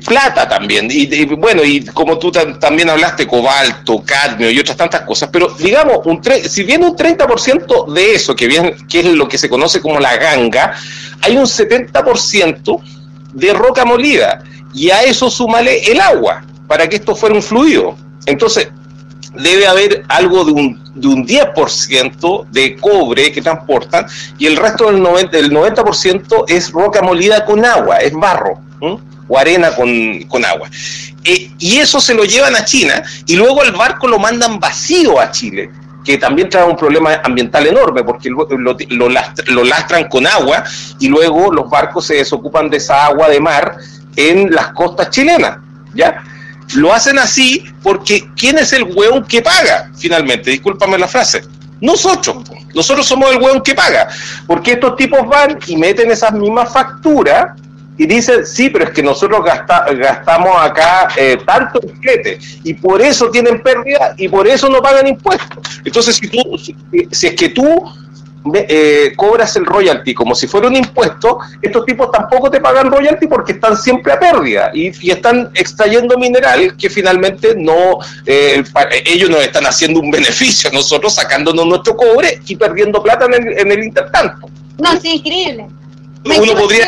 plata 0.06 0.48
también, 0.48 0.88
y, 0.90 1.24
bueno, 1.34 1.64
y 1.64 1.84
como 1.86 2.18
tú 2.18 2.30
también 2.30 2.88
hablaste, 2.88 3.26
cobalto, 3.26 4.02
cadmio 4.04 4.50
y 4.50 4.58
otras 4.60 4.76
tantas 4.76 5.00
cosas, 5.02 5.30
pero 5.32 5.48
digamos, 5.58 5.98
un 6.04 6.22
si 6.48 6.62
viene 6.62 6.86
un 6.86 6.96
30% 6.96 7.92
de 7.92 8.14
eso, 8.14 8.36
que, 8.36 8.46
viene, 8.46 8.76
que 8.88 9.00
es 9.00 9.06
lo 9.06 9.26
que 9.26 9.36
se 9.36 9.48
conoce 9.48 9.80
como 9.80 9.98
la 9.98 10.16
ganga, 10.16 10.74
hay 11.22 11.36
un 11.36 11.44
70% 11.44 12.80
de 13.32 13.52
roca 13.52 13.84
molida, 13.84 14.44
y 14.72 14.90
a 14.90 15.02
eso 15.02 15.28
súmale 15.30 15.90
el 15.90 16.00
agua, 16.00 16.44
para 16.68 16.88
que 16.88 16.96
esto 16.96 17.16
fuera 17.16 17.34
un 17.34 17.42
fluido. 17.42 17.96
Entonces, 18.26 18.68
debe 19.34 19.66
haber 19.66 20.04
algo 20.08 20.44
de 20.44 20.52
un, 20.52 20.83
de 20.94 21.08
un 21.08 21.26
10% 21.26 22.46
de 22.50 22.76
cobre 22.76 23.32
que 23.32 23.42
transportan 23.42 24.06
y 24.38 24.46
el 24.46 24.56
resto 24.56 24.90
del 24.90 25.02
90%, 25.02 25.30
del 25.30 25.52
90 25.52 25.84
es 26.48 26.70
roca 26.70 27.02
molida 27.02 27.44
con 27.44 27.64
agua, 27.64 27.98
es 27.98 28.12
barro 28.12 28.60
o 29.26 29.38
arena 29.38 29.70
con, 29.74 30.44
agua. 30.44 30.68
Eh, 31.24 31.50
y 31.58 31.78
eso 31.78 32.00
se 32.00 32.14
lo 32.14 32.24
llevan 32.24 32.54
a 32.54 32.64
China 32.64 33.02
y 33.26 33.36
luego 33.36 33.62
el 33.62 33.72
barco 33.72 34.06
lo 34.06 34.18
mandan 34.18 34.60
vacío 34.60 35.18
a 35.18 35.30
Chile 35.30 35.70
que 36.04 36.18
también 36.18 36.50
trae 36.50 36.64
un 36.64 36.76
problema 36.76 37.20
ambiental 37.24 37.66
enorme 37.66 38.04
porque 38.04 38.28
lo, 38.28 38.46
lo, 38.46 39.64
lastran 39.64 40.08
con 40.08 40.26
agua 40.26 40.62
y 40.98 41.08
luego 41.08 41.50
los 41.50 41.70
barcos 41.70 42.06
se 42.06 42.16
desocupan 42.16 42.68
de 42.68 42.76
esa 42.76 43.06
agua 43.06 43.30
de 43.30 43.40
mar 43.40 43.78
en 44.14 44.54
las 44.54 44.68
costas 44.72 45.08
chilenas, 45.10 45.58
¿ya? 45.94 46.22
Lo 46.74 46.92
hacen 46.92 47.18
así 47.18 47.64
porque 47.82 48.28
¿quién 48.36 48.58
es 48.58 48.72
el 48.72 48.84
hueón 48.84 49.24
que 49.24 49.42
paga 49.42 49.90
finalmente? 49.96 50.50
Discúlpame 50.50 50.98
la 50.98 51.08
frase. 51.08 51.42
Nosotros, 51.80 52.36
nosotros 52.74 53.06
somos 53.06 53.30
el 53.30 53.42
hueón 53.42 53.62
que 53.62 53.74
paga, 53.74 54.08
porque 54.46 54.72
estos 54.72 54.96
tipos 54.96 55.26
van 55.28 55.58
y 55.66 55.76
meten 55.76 56.10
esas 56.10 56.32
mismas 56.32 56.72
facturas 56.72 57.60
y 57.96 58.06
dicen, 58.06 58.44
sí, 58.44 58.70
pero 58.70 58.86
es 58.86 58.90
que 58.90 59.02
nosotros 59.02 59.44
gastamos 59.44 60.56
acá 60.58 61.08
eh, 61.16 61.38
tanto 61.46 61.80
flete 62.00 62.38
y 62.64 62.74
por 62.74 63.00
eso 63.00 63.30
tienen 63.30 63.62
pérdida 63.62 64.14
y 64.16 64.28
por 64.28 64.48
eso 64.48 64.68
no 64.68 64.80
pagan 64.80 65.06
impuestos. 65.06 65.80
Entonces, 65.84 66.16
si, 66.16 66.28
tú, 66.28 66.58
si 66.58 67.26
es 67.26 67.34
que 67.34 67.50
tú 67.50 67.84
eh, 68.52 69.14
cobras 69.16 69.56
el 69.56 69.64
royalty 69.64 70.12
como 70.12 70.34
si 70.34 70.46
fuera 70.46 70.68
un 70.68 70.76
impuesto, 70.76 71.38
estos 71.62 71.86
tipos 71.86 72.10
tampoco 72.10 72.50
te 72.50 72.60
pagan 72.60 72.90
royalty 72.90 73.26
porque 73.26 73.52
están 73.52 73.76
siempre 73.76 74.12
a 74.12 74.20
pérdida 74.20 74.70
y, 74.74 74.92
están 75.10 75.50
extrayendo 75.54 76.18
mineral 76.18 76.76
que 76.76 76.90
finalmente 76.90 77.54
no, 77.56 77.98
eh, 78.26 78.62
ellos 79.06 79.30
nos 79.30 79.42
están 79.42 79.64
haciendo 79.64 80.00
un 80.00 80.10
beneficio, 80.10 80.70
nosotros 80.72 81.14
sacándonos 81.14 81.66
nuestro 81.66 81.96
cobre 81.96 82.40
y 82.46 82.56
perdiendo 82.56 83.02
plata 83.02 83.26
en 83.26 83.34
el, 83.34 83.58
en 83.58 83.72
el 83.72 83.84
intertanto. 83.84 84.48
No, 84.78 84.92
es 84.92 85.04
increíble. 85.04 85.66
Uno 86.24 86.54
podría, 86.54 86.86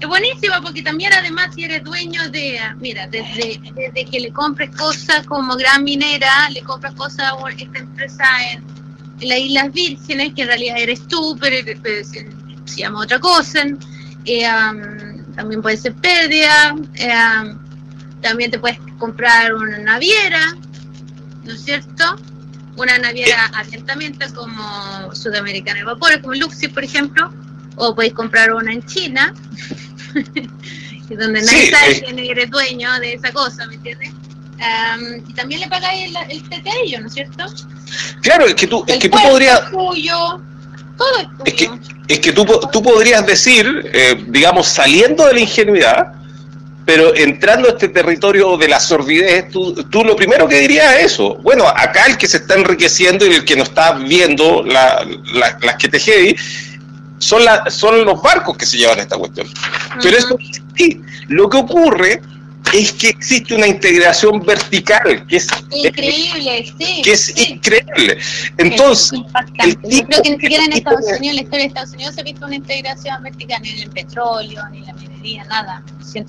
es 0.00 0.08
buenísima 0.08 0.60
porque 0.60 0.82
también 0.82 1.12
además 1.12 1.54
si 1.54 1.64
eres 1.64 1.82
dueño 1.82 2.28
de, 2.30 2.60
mira, 2.78 3.06
desde, 3.06 3.60
desde 3.74 4.04
que 4.04 4.20
le 4.20 4.30
compres 4.32 4.70
cosas 4.76 5.26
como 5.26 5.56
Gran 5.56 5.84
Minera, 5.84 6.50
le 6.50 6.62
compras 6.62 6.94
cosas 6.94 7.32
a 7.32 7.50
esta 7.50 7.78
empresa 7.78 8.24
en, 8.52 8.75
las 9.20 9.38
Islas 9.38 9.72
Vírgenes, 9.72 10.34
que 10.34 10.42
en 10.42 10.48
realidad 10.48 10.76
eres 10.78 11.06
tú, 11.08 11.36
pero, 11.40 11.56
se, 12.04 12.26
llama 12.76 13.00
otra 13.00 13.18
cosa. 13.18 13.64
Eh, 14.24 14.46
también 15.34 15.62
puede 15.62 15.76
ser 15.76 15.94
pérdida. 15.94 16.74
Eh, 16.94 17.54
también 18.20 18.50
te 18.50 18.58
puedes 18.58 18.78
comprar 18.98 19.54
una 19.54 19.78
naviera, 19.78 20.54
¿no 21.44 21.52
es 21.52 21.64
cierto? 21.64 22.16
Una 22.76 22.98
naviera 22.98 23.46
abiertamente 23.54 24.26
como 24.34 25.14
Sudamericana 25.14 25.78
de 25.78 25.84
Vapores, 25.84 26.18
como 26.18 26.34
Luxi, 26.34 26.68
por 26.68 26.84
ejemplo, 26.84 27.32
o 27.76 27.94
podéis 27.94 28.14
comprar 28.14 28.52
una 28.52 28.72
en 28.72 28.84
China, 28.84 29.32
donde 31.08 31.42
nadie 31.42 31.70
sabe 31.70 32.02
quién 32.02 32.18
eres 32.18 32.50
dueño 32.50 32.98
de 33.00 33.14
esa 33.14 33.32
cosa, 33.32 33.66
¿me 33.66 33.76
entiendes? 33.76 34.10
y 35.28 35.34
también 35.34 35.60
le 35.60 35.68
pagáis 35.68 36.06
el, 36.06 36.16
el 36.16 37.00
¿no 37.02 37.06
es 37.06 37.12
cierto? 37.12 37.44
Claro, 38.26 38.46
es 38.46 38.56
que 38.56 38.66
tú, 38.66 38.84
es 38.88 38.98
que 38.98 39.08
tú 39.08 39.18
podrías... 39.22 39.70
tuyo, 39.70 40.40
todo 40.96 41.16
es 41.20 41.28
tuyo. 41.28 41.44
Es 41.44 41.54
que, 41.54 41.70
es 42.08 42.18
que 42.18 42.32
tú, 42.32 42.44
tú 42.72 42.82
podrías 42.82 43.24
decir, 43.24 43.88
eh, 43.92 44.24
digamos, 44.26 44.66
saliendo 44.66 45.26
de 45.26 45.34
la 45.34 45.40
ingenuidad, 45.40 46.12
pero 46.84 47.14
entrando 47.14 47.68
a 47.68 47.70
este 47.70 47.88
territorio 47.88 48.56
de 48.56 48.66
la 48.66 48.80
sordidez, 48.80 49.48
tú, 49.52 49.74
tú, 49.90 50.02
lo 50.02 50.16
primero 50.16 50.48
que 50.48 50.58
dirías 50.58 50.96
es 50.96 51.12
eso. 51.12 51.36
Bueno, 51.36 51.68
acá 51.68 52.06
el 52.06 52.18
que 52.18 52.26
se 52.26 52.38
está 52.38 52.54
enriqueciendo 52.54 53.24
y 53.24 53.34
el 53.34 53.44
que 53.44 53.54
no 53.54 53.62
está 53.62 53.92
viendo 53.92 54.64
la, 54.64 55.06
las 55.32 55.76
que 55.76 55.88
te 55.88 56.00
heavy 56.00 56.34
son, 57.18 57.44
la, 57.44 57.70
son 57.70 58.04
los 58.04 58.20
barcos 58.20 58.56
que 58.56 58.66
se 58.66 58.76
llevan 58.76 58.98
esta 58.98 59.16
cuestión. 59.16 59.46
Pero 60.02 60.18
eso 60.18 60.36
sí, 60.74 61.00
lo 61.28 61.48
que 61.48 61.58
ocurre 61.58 62.22
es 62.72 62.92
que 62.92 63.08
existe 63.08 63.54
una 63.54 63.66
integración 63.66 64.44
vertical 64.44 65.26
que 65.26 65.36
es 65.36 65.48
increíble, 65.70 66.72
sí, 66.78 67.02
que 67.02 67.12
es 67.12 67.48
increíble. 67.48 68.18
Entonces, 68.58 69.20
el 69.58 69.78
Yo 69.82 70.06
creo 70.06 70.22
que 70.22 70.30
ni 70.30 70.40
siquiera 70.40 70.64
en 70.64 70.72
Estados 70.72 71.06
Unidos, 71.06 71.20
en 71.22 71.36
la 71.36 71.42
historia 71.42 71.60
de 71.60 71.68
Estados 71.68 71.92
Unidos 71.92 72.14
se 72.14 72.20
ha 72.20 72.24
visto 72.24 72.46
una 72.46 72.54
integración 72.54 73.22
vertical 73.22 73.62
ni 73.62 73.70
en 73.70 73.78
el 73.80 73.90
petróleo, 73.90 74.62
ni 74.70 74.78
en 74.78 74.86
la 74.86 74.92
minería, 74.94 75.44
nada. 75.44 75.82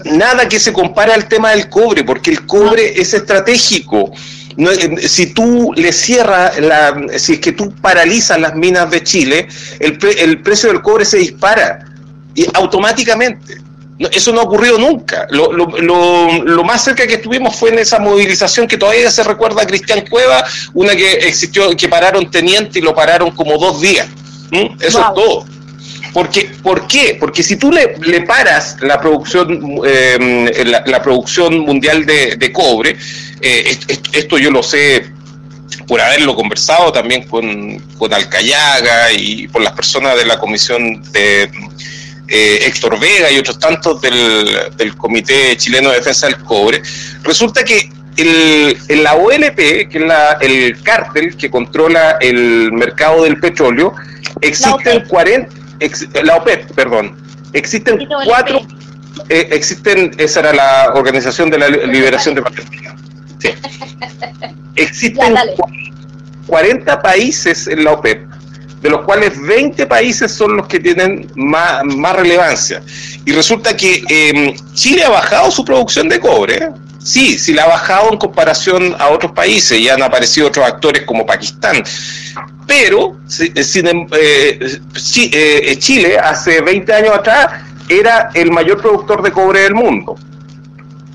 Nada 0.06 0.48
que 0.48 0.60
se 0.60 0.74
compare 0.74 1.14
al 1.14 1.28
tema 1.28 1.52
del 1.52 1.70
cobre, 1.70 2.04
porque 2.04 2.32
el 2.32 2.46
cobre 2.46 3.00
es 3.00 3.14
estratégico. 3.14 4.12
Eh, 4.58 5.08
si 5.08 5.34
tú 5.34 5.72
le 5.76 5.92
cierras, 5.92 6.60
la, 6.60 7.00
si 7.18 7.34
es 7.34 7.40
que 7.40 7.52
tú 7.52 7.72
paralizas 7.76 8.40
las 8.40 8.56
minas 8.56 8.90
de 8.90 9.04
Chile, 9.04 9.48
el, 9.80 10.00
el 10.18 10.42
precio 10.42 10.70
del 10.70 10.82
cobre 10.82 11.06
se 11.06 11.18
dispara 11.18 11.86
y 12.34 12.46
automáticamente. 12.54 13.67
Eso 14.00 14.32
no 14.32 14.42
ha 14.42 14.44
ocurrido 14.44 14.78
nunca. 14.78 15.26
Lo, 15.32 15.52
lo, 15.52 15.68
lo, 15.68 16.64
más 16.64 16.84
cerca 16.84 17.08
que 17.08 17.16
estuvimos 17.16 17.56
fue 17.56 17.70
en 17.70 17.80
esa 17.80 17.98
movilización 17.98 18.68
que 18.68 18.78
todavía 18.78 19.10
se 19.10 19.24
recuerda 19.24 19.64
a 19.64 19.66
Cristian 19.66 20.06
Cueva, 20.08 20.46
una 20.76 20.96
que 20.96 21.14
existió, 21.14 21.76
que 21.76 21.90
pararon 21.90 22.30
teniente 22.30 22.78
y 22.78 22.82
lo 22.84 22.94
pararon 22.94 23.32
como 23.32 23.58
dos 23.58 23.82
días. 23.82 24.08
Eso 24.80 25.00
es 25.00 25.14
todo. 25.16 25.46
Porque, 26.14 26.50
¿Por 26.62 26.88
qué? 26.88 27.18
Porque 27.20 27.44
si 27.44 27.58
tú 27.58 27.72
le, 27.72 27.98
le 27.98 28.22
paras 28.22 28.78
la 28.82 29.00
producción, 29.00 29.80
eh, 29.86 30.64
la, 30.86 31.02
producción 31.02 31.60
mundial 31.60 32.06
de, 32.06 32.52
cobre, 32.54 32.98
eh, 33.42 33.78
esto 34.14 34.38
yo 34.38 34.52
lo 34.52 34.62
sé 34.62 35.12
por 35.88 36.02
haberlo 36.02 36.36
conversado 36.36 36.92
también 36.92 37.28
con, 37.28 37.80
con 37.98 38.14
Alcayaga 38.14 39.12
y 39.12 39.48
por 39.48 39.62
las 39.62 39.74
personas 39.74 40.18
de 40.18 40.26
la 40.26 40.38
Comisión 40.38 41.04
de 41.12 41.50
eh, 42.28 42.60
Héctor 42.66 43.00
Vega 43.00 43.32
y 43.32 43.40
otros 43.40 43.60
tantos 43.60 44.02
del, 44.02 44.50
del, 44.76 44.96
Comité 44.96 45.56
Chileno 45.58 45.90
de 45.90 45.98
Defensa 45.98 46.28
del 46.28 46.38
Cobre, 46.38 46.82
resulta 47.24 47.64
que 47.64 47.90
el, 48.18 49.04
la 49.04 49.16
OLP, 49.16 49.56
que 49.56 49.90
es 49.92 50.02
la, 50.02 50.38
el 50.42 50.82
cártel 50.82 51.38
que 51.38 51.50
controla 51.50 52.18
el 52.20 52.72
mercado 52.72 53.24
del 53.24 53.40
petróleo, 53.40 53.94
existen 54.42 55.06
40, 55.08 55.50
la 56.24 56.36
OPEP, 56.38 56.72
perdón, 56.74 57.16
existen 57.54 58.08
cuatro, 58.26 58.62
eh, 59.30 59.50
existen, 59.52 60.12
esa 60.18 60.40
era 60.42 60.54
la 60.54 60.94
Organización 60.96 61.50
de 61.50 61.60
la 61.60 61.70
Liberación 61.70 62.36
de 62.36 62.42
Palestina. 62.42 62.96
Sí. 63.40 63.50
Existen 64.76 65.36
40 66.46 67.02
países 67.02 67.68
en 67.68 67.84
la 67.84 67.94
OPEP 67.94 68.28
de 68.82 68.90
los 68.90 69.02
cuales 69.02 69.40
20 69.42 69.86
países 69.88 70.32
son 70.32 70.58
los 70.58 70.68
que 70.68 70.80
tienen 70.80 71.32
más, 71.36 71.84
relevancia. 72.16 72.82
Y 73.26 73.32
resulta 73.32 73.76
que 73.76 74.04
em, 74.08 74.56
Chile 74.74 75.04
ha 75.04 75.10
bajado 75.10 75.52
su 75.52 75.66
producción 75.66 76.08
de 76.10 76.20
cobre, 76.20 76.70
sí, 77.00 77.40
sí 77.40 77.54
la 77.54 77.64
ha 77.64 77.68
bajado 77.68 78.12
en 78.12 78.18
comparación 78.18 78.96
a 79.00 79.10
otros 79.10 79.32
países 79.32 79.80
y 79.80 79.90
han 79.90 80.04
aparecido 80.04 80.48
otros 80.48 80.66
actores 80.66 81.04
como 81.04 81.26
Pakistán. 81.26 81.84
Pero 82.68 83.18
em, 83.40 84.08
eh, 84.12 84.80
eh, 85.32 85.76
Chile 85.80 86.20
hace 86.20 86.62
20 86.62 86.94
años 86.94 87.16
atrás 87.16 87.64
era 87.90 88.30
el 88.34 88.52
mayor 88.52 88.82
productor 88.82 89.22
de 89.24 89.32
cobre 89.32 89.62
del 89.62 89.74
mundo. 89.74 90.16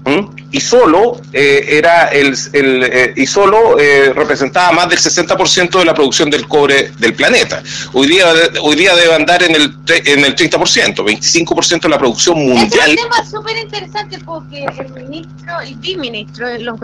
¿Mm? 0.04 0.41
Y 0.53 0.61
solo 0.61 1.20
eh, 1.32 1.66
era 1.70 2.09
el, 2.09 2.36
eh, 2.53 3.14
y 3.16 3.26
solo 3.26 3.78
eh, 3.78 4.12
representaba 4.14 4.70
más 4.72 4.88
del 4.88 4.98
60% 4.98 5.78
de 5.78 5.84
la 5.84 5.94
producción 5.94 6.30
del 6.30 6.46
cobre 6.46 6.92
del 6.98 7.14
planeta. 7.14 7.62
Hoy 7.94 8.07
día 8.07 8.26
hoy 8.62 8.76
día 8.76 8.94
debe 8.94 9.14
andar 9.14 9.42
en 9.42 9.57
el 9.57 9.74
en 9.88 10.24
el 10.24 10.36
30%, 10.36 10.94
25% 10.96 11.80
de 11.80 11.88
la 11.88 11.98
producción 11.98 12.38
mundial. 12.38 12.90
Es 12.90 13.03
un 13.03 13.11
tema 13.11 13.24
súper 13.24 13.57
interesante 13.57 14.18
porque 14.24 14.64
el 14.64 14.92
ministro, 14.92 15.61
el 15.61 15.74
biministro, 15.76 16.59
lo 16.59 16.76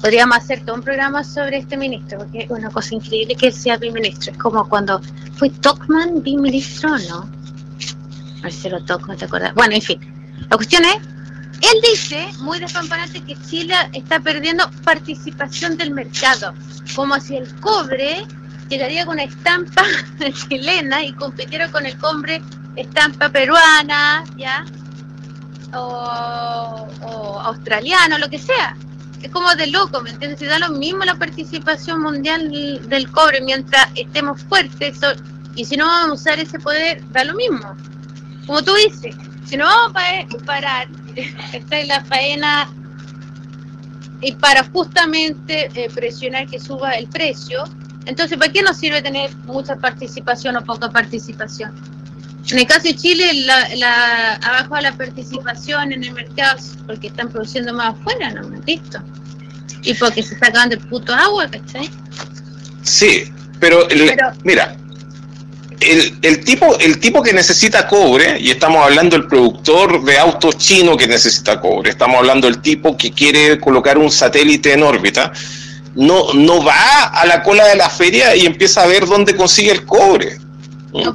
podríamos 0.00 0.36
hacer 0.36 0.62
todo 0.66 0.76
un 0.76 0.82
programa 0.82 1.24
sobre 1.24 1.56
este 1.56 1.78
ministro, 1.78 2.18
porque 2.18 2.40
es 2.40 2.50
una 2.50 2.68
cosa 2.68 2.94
increíble 2.94 3.34
que 3.34 3.46
él 3.46 3.54
sea 3.54 3.78
biministro. 3.78 4.32
Es 4.32 4.38
como 4.38 4.68
cuando 4.68 5.00
fue 5.36 5.48
Tocman 5.48 6.22
biministro, 6.22 6.90
¿no? 7.08 7.30
A 8.40 8.42
ver 8.42 8.52
si 8.52 8.68
lo 8.68 8.84
toco, 8.84 9.06
no 9.06 9.16
te 9.16 9.24
acuerdas. 9.24 9.54
Bueno, 9.54 9.74
en 9.74 9.80
fin. 9.80 9.98
La 10.50 10.56
cuestión 10.58 10.84
es 10.84 11.13
él 11.64 11.80
dice, 11.92 12.28
muy 12.40 12.58
despampanante, 12.58 13.22
que 13.22 13.36
Chile 13.48 13.74
está 13.92 14.20
perdiendo 14.20 14.70
participación 14.84 15.76
del 15.76 15.92
mercado, 15.92 16.52
como 16.94 17.18
si 17.20 17.36
el 17.36 17.54
cobre 17.60 18.26
llegaría 18.68 19.06
con 19.06 19.14
una 19.14 19.24
estampa 19.24 19.82
chilena 20.48 21.02
y 21.02 21.12
compitiera 21.12 21.70
con 21.70 21.86
el 21.86 21.96
cobre 21.98 22.42
estampa 22.76 23.28
peruana, 23.28 24.24
¿ya? 24.36 24.64
O, 25.74 26.88
o 27.02 27.40
australiano, 27.40 28.18
lo 28.18 28.28
que 28.28 28.38
sea. 28.38 28.76
Es 29.22 29.30
como 29.30 29.54
de 29.54 29.68
loco, 29.68 30.02
¿me 30.02 30.10
entiendes? 30.10 30.40
Si 30.40 30.44
da 30.44 30.58
lo 30.58 30.70
mismo 30.70 31.04
la 31.04 31.14
participación 31.14 32.02
mundial 32.02 32.50
del 32.88 33.10
cobre 33.10 33.40
mientras 33.40 33.88
estemos 33.94 34.42
fuertes 34.42 34.98
y 35.56 35.64
si 35.64 35.76
no 35.76 35.86
vamos 35.86 36.10
a 36.10 36.12
usar 36.14 36.40
ese 36.40 36.58
poder, 36.58 37.02
da 37.10 37.24
lo 37.24 37.34
mismo. 37.34 37.74
Como 38.46 38.62
tú 38.62 38.74
dices, 38.74 39.16
si 39.46 39.56
no 39.56 39.64
vamos 39.64 39.96
a 39.96 40.44
parar 40.44 40.88
esta 41.52 41.78
es 41.78 41.88
la 41.88 42.04
faena 42.04 42.68
y 44.20 44.32
para 44.32 44.64
justamente 44.64 45.68
eh, 45.74 45.90
presionar 45.94 46.46
que 46.46 46.58
suba 46.58 46.92
el 46.92 47.06
precio. 47.08 47.64
Entonces, 48.06 48.38
¿para 48.38 48.52
qué 48.52 48.62
nos 48.62 48.76
sirve 48.76 49.02
tener 49.02 49.34
mucha 49.46 49.76
participación 49.76 50.56
o 50.56 50.64
poca 50.64 50.90
participación? 50.90 51.74
En 52.50 52.58
el 52.58 52.66
caso 52.66 52.82
de 52.82 52.96
Chile, 52.96 53.32
la, 53.46 53.74
la, 53.76 54.34
abajo 54.34 54.78
la 54.80 54.92
participación 54.92 55.92
en 55.92 56.04
el 56.04 56.12
mercado 56.12 56.58
porque 56.86 57.06
están 57.06 57.30
produciendo 57.30 57.72
más 57.72 57.94
afuera, 57.94 58.30
¿no? 58.32 58.48
Listo. 58.66 58.98
Y 59.82 59.94
porque 59.94 60.22
se 60.22 60.34
está 60.34 60.48
acabando 60.48 60.74
el 60.76 60.80
puto 60.82 61.14
agua, 61.14 61.48
¿cachai? 61.50 61.88
Sí, 62.82 63.32
pero, 63.60 63.86
pero 63.88 64.32
mira, 64.44 64.76
el, 65.80 66.18
el, 66.22 66.44
tipo, 66.44 66.78
el 66.78 66.98
tipo 66.98 67.22
que 67.22 67.32
necesita 67.32 67.86
cobre, 67.86 68.38
y 68.40 68.50
estamos 68.50 68.84
hablando 68.84 69.16
del 69.16 69.26
productor 69.26 70.04
de 70.04 70.18
autos 70.18 70.58
chino 70.58 70.96
que 70.96 71.06
necesita 71.06 71.60
cobre, 71.60 71.90
estamos 71.90 72.16
hablando 72.16 72.46
del 72.46 72.60
tipo 72.60 72.96
que 72.96 73.12
quiere 73.12 73.58
colocar 73.60 73.98
un 73.98 74.10
satélite 74.10 74.72
en 74.72 74.82
órbita, 74.82 75.32
no, 75.94 76.32
no 76.34 76.64
va 76.64 77.04
a 77.04 77.24
la 77.26 77.42
cola 77.42 77.66
de 77.66 77.76
la 77.76 77.88
feria 77.88 78.34
y 78.34 78.46
empieza 78.46 78.82
a 78.82 78.86
ver 78.86 79.06
dónde 79.06 79.36
consigue 79.36 79.70
el 79.70 79.84
cobre. 79.84 80.38
No, 80.92 81.14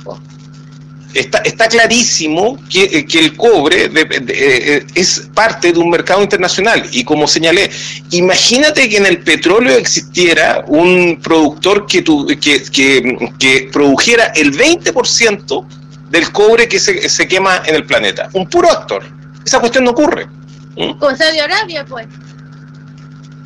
está, 1.13 1.39
está 1.39 1.67
clarísimo 1.67 2.57
que, 2.69 2.83
eh, 2.83 3.05
que 3.05 3.19
el 3.19 3.35
cobre 3.35 3.85
eh, 3.85 3.91
eh, 4.27 4.87
es 4.95 5.29
parte 5.33 5.71
de 5.71 5.79
un 5.79 5.89
mercado 5.89 6.21
internacional. 6.21 6.87
Y 6.91 7.03
como 7.03 7.27
señalé, 7.27 7.69
imagínate 8.11 8.89
que 8.89 8.97
en 8.97 9.05
el 9.05 9.19
petróleo 9.19 9.77
existiera 9.77 10.63
un 10.67 11.19
productor 11.21 11.85
que, 11.87 12.01
tu, 12.01 12.27
que, 12.27 12.63
que, 12.63 13.29
que, 13.37 13.69
produjera 13.71 14.25
el 14.35 14.53
20% 14.53 15.65
del 16.09 16.31
cobre 16.31 16.67
que 16.67 16.79
se, 16.79 17.07
se, 17.09 17.27
quema 17.27 17.63
en 17.65 17.75
el 17.75 17.85
planeta. 17.85 18.29
Un 18.33 18.47
puro 18.47 18.71
actor. 18.71 19.03
Esa 19.45 19.59
cuestión 19.59 19.83
no 19.83 19.91
ocurre. 19.91 20.27
¿Mm? 20.75 20.97
Con 20.97 21.17
Saudi 21.17 21.39
Arabia, 21.39 21.85
pues. 21.85 22.07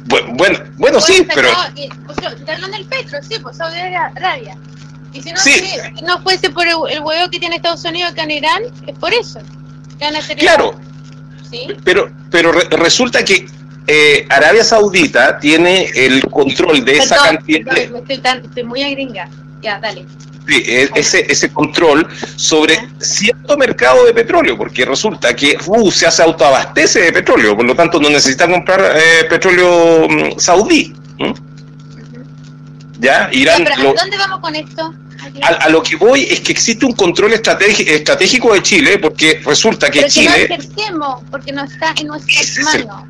Bueno, 0.06 0.28
bueno, 0.34 0.60
bueno 0.78 1.00
sí, 1.00 1.26
pero... 1.34 1.50
No, 1.50 2.68
del 2.68 2.86
petro, 2.86 3.20
sí, 3.28 3.40
pues 3.42 3.58
Saudi 3.58 3.78
Arabia. 3.80 4.58
Y 5.14 5.22
si 5.22 5.32
no, 5.32 6.08
no 6.08 6.24
fuese 6.24 6.50
por 6.50 6.68
el, 6.68 6.76
huevo 6.76 7.30
que 7.30 7.40
tiene 7.40 7.58
Estados 7.58 7.84
Unidos 7.86 8.12
acá 8.12 8.24
en 8.24 8.32
Irán, 8.32 8.64
es 8.88 8.98
por 8.98 9.14
eso. 9.14 9.40
Claro, 10.38 10.74
¿Sí? 11.50 11.68
pero, 11.84 12.12
pero 12.30 12.52
resulta 12.52 13.24
que 13.24 13.46
eh, 13.88 14.26
Arabia 14.30 14.64
Saudita 14.64 15.40
tiene 15.40 15.92
el 15.96 16.22
control 16.30 16.84
de 16.84 16.98
esa 16.98 17.16
cantidad. 17.18 17.78
estoy, 17.78 18.64
muy 18.64 18.84
agringa. 18.84 19.30
Ya, 19.62 19.80
dale. 19.80 20.06
Sí, 20.48 20.64
e, 20.66 20.90
ese, 20.96 21.26
ese 21.32 21.52
control 21.54 22.08
sobre 22.36 22.90
cierto 23.00 23.58
mercado 23.58 24.06
de 24.06 24.14
petróleo, 24.14 24.58
porque 24.58 24.84
resulta 24.84 25.34
que 25.36 25.58
Rusia 25.66 26.12
se 26.12 26.22
autoabastece 26.22 27.00
de 27.00 27.14
petróleo, 27.14 27.56
por 27.56 27.66
lo 27.66 27.76
tanto 27.76 28.00
no 28.00 28.10
necesita 28.10 28.50
comprar 28.50 28.98
eh, 28.98 29.26
petróleo 29.30 30.08
mm, 30.10 30.40
saudí. 30.40 30.94
¿Ya? 33.04 33.30
Irán. 33.34 33.68
¿A 33.68 33.76
dónde 33.76 34.18
vamos 34.18 34.40
con 34.40 34.56
esto? 34.56 34.94
A, 35.42 35.70
lo 35.70 35.84
que 35.84 35.96
voy 35.96 36.24
es 36.24 36.40
que 36.42 36.52
existe 36.52 36.86
un 36.86 36.94
control 36.94 37.34
estratégico 37.34 38.54
de 38.54 38.62
Chile, 38.62 38.98
porque 38.98 39.42
resulta 39.46 39.92
que 39.92 40.06
Chile. 40.06 40.48
Que 40.48 40.92
no 40.92 41.24
porque 41.30 41.52
no 41.52 41.64
está 41.64 41.94
en 42.00 42.08
nuestras 42.08 42.58
manos. 42.60 43.04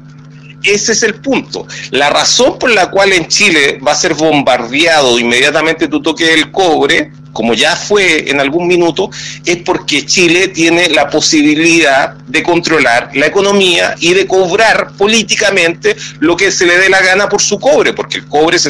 Ese 0.63 0.93
es 0.93 1.03
el 1.03 1.15
punto. 1.15 1.67
La 1.91 2.09
razón 2.09 2.57
por 2.57 2.71
la 2.71 2.89
cual 2.89 3.13
en 3.13 3.27
Chile 3.27 3.79
va 3.85 3.91
a 3.91 3.95
ser 3.95 4.13
bombardeado 4.13 5.19
inmediatamente 5.19 5.87
tu 5.87 6.01
toque 6.01 6.25
del 6.25 6.51
cobre, 6.51 7.11
como 7.33 7.53
ya 7.53 7.75
fue 7.75 8.29
en 8.29 8.39
algún 8.39 8.67
minuto, 8.67 9.09
es 9.45 9.57
porque 9.57 10.05
Chile 10.05 10.47
tiene 10.47 10.89
la 10.89 11.09
posibilidad 11.09 12.13
de 12.13 12.43
controlar 12.43 13.09
la 13.13 13.25
economía 13.25 13.95
y 13.99 14.13
de 14.13 14.27
cobrar 14.27 14.93
políticamente 14.97 15.95
lo 16.19 16.37
que 16.37 16.51
se 16.51 16.65
le 16.65 16.77
dé 16.77 16.89
la 16.89 17.01
gana 17.01 17.27
por 17.27 17.41
su 17.41 17.59
cobre, 17.59 17.93
porque 17.93 18.19
el 18.19 18.27
cobre, 18.27 18.59
se, 18.59 18.69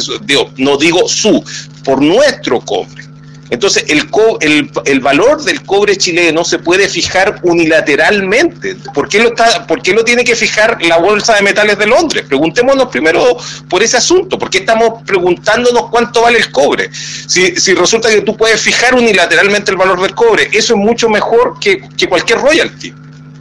no 0.57 0.77
digo 0.77 1.07
su, 1.07 1.43
por 1.83 2.01
nuestro 2.01 2.61
cobre. 2.61 3.12
Entonces, 3.53 3.85
el, 3.87 4.09
el, 4.39 4.71
el, 4.85 4.99
valor 4.99 5.43
del 5.43 5.61
cobre 5.61 5.95
chileno 5.95 6.43
se 6.43 6.57
puede 6.57 6.89
fijar 6.89 7.39
unilateralmente. 7.43 8.77
¿Por 8.95 9.07
qué, 9.07 9.19
lo 9.19 9.29
está, 9.29 9.67
¿Por 9.67 9.83
qué 9.83 9.93
lo 9.93 10.03
tiene 10.03 10.23
que 10.23 10.35
fijar 10.35 10.81
la 10.81 10.97
Bolsa 10.97 11.35
de 11.35 11.43
Metales 11.43 11.77
de 11.77 11.85
Londres? 11.85 12.25
Preguntémonos 12.27 12.87
primero 12.87 13.37
por 13.69 13.83
ese 13.83 13.97
asunto. 13.97 14.39
¿Por 14.39 14.49
qué 14.49 14.57
estamos 14.57 15.03
preguntándonos 15.05 15.91
cuánto 15.91 16.23
vale 16.23 16.39
el 16.39 16.51
cobre? 16.51 16.89
Si, 16.91 17.55
si 17.55 17.75
resulta 17.75 18.09
que 18.09 18.21
tú 18.21 18.35
puedes 18.35 18.59
fijar 18.59 18.95
unilateralmente 18.95 19.69
el 19.69 19.77
valor 19.77 20.01
del 20.01 20.15
cobre, 20.15 20.49
eso 20.51 20.73
es 20.73 20.79
mucho 20.79 21.07
mejor 21.07 21.59
que, 21.59 21.87
que 21.95 22.09
cualquier 22.09 22.39
royalty. 22.39 22.91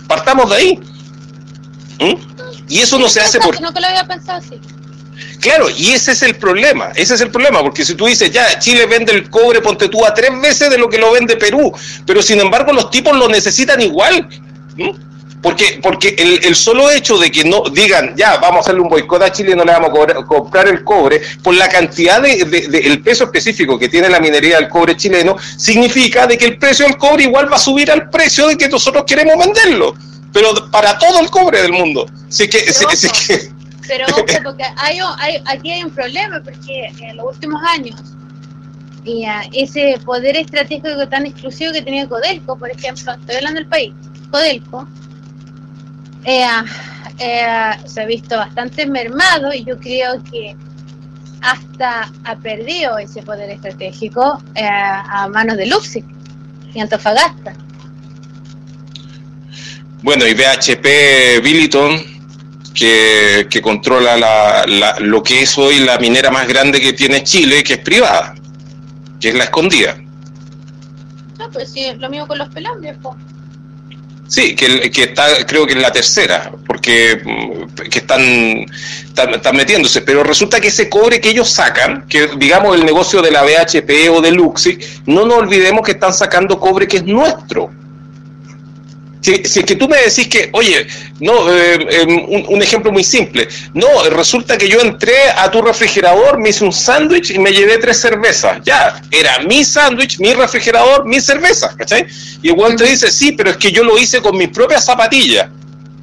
Partamos 0.06 0.50
de 0.50 0.56
ahí. 0.56 0.80
¿Mm? 2.00 2.68
Y 2.68 2.80
eso 2.80 2.98
no 2.98 3.08
se 3.08 3.22
hace 3.22 3.40
por... 3.40 3.58
No 3.62 3.72
que 3.72 3.80
lo 3.80 3.86
había 3.86 4.06
pensado 4.06 4.40
así. 4.40 4.60
Claro, 5.43 5.68
y 5.68 5.90
ese 5.90 6.12
es 6.12 6.22
el 6.22 6.36
problema, 6.36 6.93
ese 6.95 7.14
es 7.14 7.20
el 7.20 7.32
problema, 7.32 7.62
porque 7.62 7.84
si 7.84 7.97
tú 7.97 8.07
dices, 8.07 8.30
ya, 8.30 8.61
Chile 8.61 8.86
vende 8.86 9.12
el 9.12 9.28
cobre, 9.28 9.61
ponte 9.61 9.88
tú 9.88 10.07
a 10.07 10.14
tres 10.14 10.30
veces 10.40 10.70
de 10.70 10.78
lo 10.78 10.88
que 10.88 10.99
lo 10.99 11.11
vende 11.11 11.36
Perú, 11.36 11.72
pero 12.07 12.22
sin 12.22 12.40
embargo 12.40 12.72
los 12.72 12.90
tipos 12.93 13.16
lo 13.16 13.28
necesitan 13.28 13.80
igual. 13.80 14.28
Porque, 15.43 15.80
porque 15.82 16.14
el, 16.45 16.55
solo 16.55 16.88
hecho 16.93 17.18
de 17.18 17.32
que 17.32 17.43
no 17.43 17.64
digan, 17.72 18.14
ya, 18.16 18.36
vamos 18.36 18.59
a 18.59 18.61
hacerle 18.61 18.82
un 18.82 18.88
boicot 18.88 19.20
a 19.20 19.32
Chile 19.32 19.51
y 19.51 19.57
no 19.57 19.64
le 19.64 19.72
vamos 19.72 19.90
a 19.90 20.24
comprar 20.24 20.68
el 20.68 20.84
cobre, 20.84 21.20
por 21.43 21.57
la 21.57 21.68
cantidad 21.68 22.22
de, 22.22 23.01
peso 23.03 23.24
específico 23.24 23.76
que 23.76 23.88
tiene 23.88 24.09
la 24.09 24.20
minería 24.20 24.59
del 24.59 24.68
cobre 24.68 24.97
chileno, 24.97 25.36
significa 25.57 26.28
de 26.28 26.38
que 26.38 26.45
el 26.45 26.57
precio 26.57 26.86
del 26.86 26.97
cobre 26.97 27.24
igual 27.24 27.51
va 27.51 27.57
a 27.57 27.59
subir 27.59 27.90
al 27.90 28.09
precio 28.11 28.47
de 28.47 28.57
que 28.57 28.68
nosotros 28.68 29.03
queremos 29.05 29.45
venderlo, 29.45 29.97
pero 30.32 30.70
para 30.70 30.97
todo 30.97 31.18
el 31.18 31.28
cobre 31.30 31.62
del 31.62 31.72
mundo. 31.72 32.07
Así 32.28 32.49
que, 32.49 32.59
que 32.64 33.61
pero 33.93 34.07
porque 34.43 34.64
hay, 34.76 34.99
aquí 35.45 35.70
hay 35.70 35.84
un 35.84 35.90
problema, 35.90 36.40
porque 36.43 36.90
en 36.99 37.18
los 37.18 37.34
últimos 37.34 37.62
años, 37.62 38.01
y, 39.05 39.26
ese 39.53 39.99
poder 40.05 40.34
estratégico 40.36 41.07
tan 41.09 41.26
exclusivo 41.26 41.72
que 41.72 41.82
tenía 41.82 42.09
Codelco, 42.09 42.57
por 42.57 42.70
ejemplo, 42.70 43.12
estoy 43.12 43.36
hablando 43.36 43.61
del 43.61 43.68
país, 43.68 43.93
Codelco, 44.30 44.88
eh, 46.24 46.47
eh, 47.18 47.70
se 47.84 48.01
ha 48.01 48.07
visto 48.07 48.36
bastante 48.36 48.86
mermado 48.86 49.53
y 49.53 49.62
yo 49.64 49.78
creo 49.78 50.22
que 50.24 50.57
hasta 51.43 52.11
ha 52.24 52.36
perdido 52.36 52.97
ese 52.97 53.22
poder 53.22 53.51
estratégico 53.51 54.43
eh, 54.55 54.66
a 54.66 55.28
manos 55.28 55.59
de 55.59 55.66
Luxic 55.66 56.05
y 56.72 56.80
Antofagasta. 56.80 57.53
Bueno, 60.03 60.26
y 60.26 60.32
BHP 60.32 61.43
Billiton 61.43 62.11
que, 62.74 63.60
controla 63.62 64.16
la, 64.16 64.96
lo 65.00 65.22
que 65.22 65.42
es 65.42 65.56
hoy 65.58 65.80
la 65.80 65.98
minera 65.98 66.30
más 66.30 66.48
grande 66.48 66.80
que 66.80 66.92
tiene 66.92 67.22
Chile, 67.22 67.62
que 67.62 67.74
es 67.74 67.78
privada, 67.80 68.34
que 69.20 69.28
es 69.28 69.34
la 69.34 69.44
escondida. 69.44 69.96
No, 71.38 71.50
pues 71.50 71.72
sí, 71.72 71.86
lo 71.98 72.08
mismo 72.08 72.26
con 72.26 72.38
los 72.38 72.48
pelambres, 72.48 72.96
Sí, 74.28 74.56
que, 74.56 74.90
que, 74.90 75.02
está, 75.02 75.44
creo 75.46 75.66
que 75.66 75.74
es 75.74 75.82
la 75.82 75.92
tercera, 75.92 76.50
porque 76.66 77.20
mm, 77.22 77.82
que 77.90 77.98
están, 77.98 78.64
están, 79.34 79.56
metiéndose, 79.56 80.00
pero 80.00 80.24
resulta 80.24 80.58
que 80.58 80.68
ese 80.68 80.88
cobre 80.88 81.20
que 81.20 81.28
ellos 81.28 81.50
sacan, 81.50 82.06
que 82.08 82.30
digamos 82.38 82.74
el 82.76 82.86
negocio 82.86 83.20
de 83.20 83.30
la 83.30 83.42
BHP 83.42 84.10
o 84.10 84.22
de 84.22 84.30
Luxi, 84.30 84.78
no 85.04 85.26
nos 85.26 85.36
olvidemos 85.36 85.82
que 85.82 85.92
están 85.92 86.14
sacando 86.14 86.58
cobre 86.58 86.88
que 86.88 86.98
es 86.98 87.04
nuestro. 87.04 87.70
Si, 89.22 89.34
es 89.34 89.64
que 89.64 89.76
tú 89.76 89.88
me 89.88 89.98
decís 89.98 90.26
que, 90.26 90.50
oye, 90.52 90.86
no, 91.20 91.48
eh, 91.52 91.78
em, 91.90 92.44
un, 92.48 92.60
ejemplo 92.60 92.90
muy 92.90 93.04
simple, 93.04 93.48
no, 93.72 93.86
resulta 94.10 94.58
que 94.58 94.68
yo 94.68 94.80
entré 94.80 95.30
a 95.36 95.48
tu 95.48 95.62
refrigerador, 95.62 96.38
me 96.40 96.48
hice 96.48 96.64
un 96.64 96.72
sándwich 96.72 97.30
y 97.30 97.38
me 97.38 97.52
llevé 97.52 97.78
tres 97.78 98.00
cervezas. 98.00 98.60
Ya, 98.64 99.00
era 99.12 99.38
mi 99.40 99.64
sándwich, 99.64 100.18
mi 100.18 100.34
refrigerador, 100.34 101.06
mi 101.06 101.20
cerveza, 101.20 101.72
¿cachai? 101.76 102.06
Y 102.42 102.48
igual 102.48 102.74
te 102.74 102.84
dice, 102.84 103.12
sí, 103.12 103.30
pero 103.30 103.50
es 103.50 103.56
que 103.58 103.70
yo 103.70 103.84
lo 103.84 103.96
hice 103.96 104.20
con 104.20 104.36
mis 104.36 104.48
propias 104.48 104.84
zapatillas. 104.84 105.48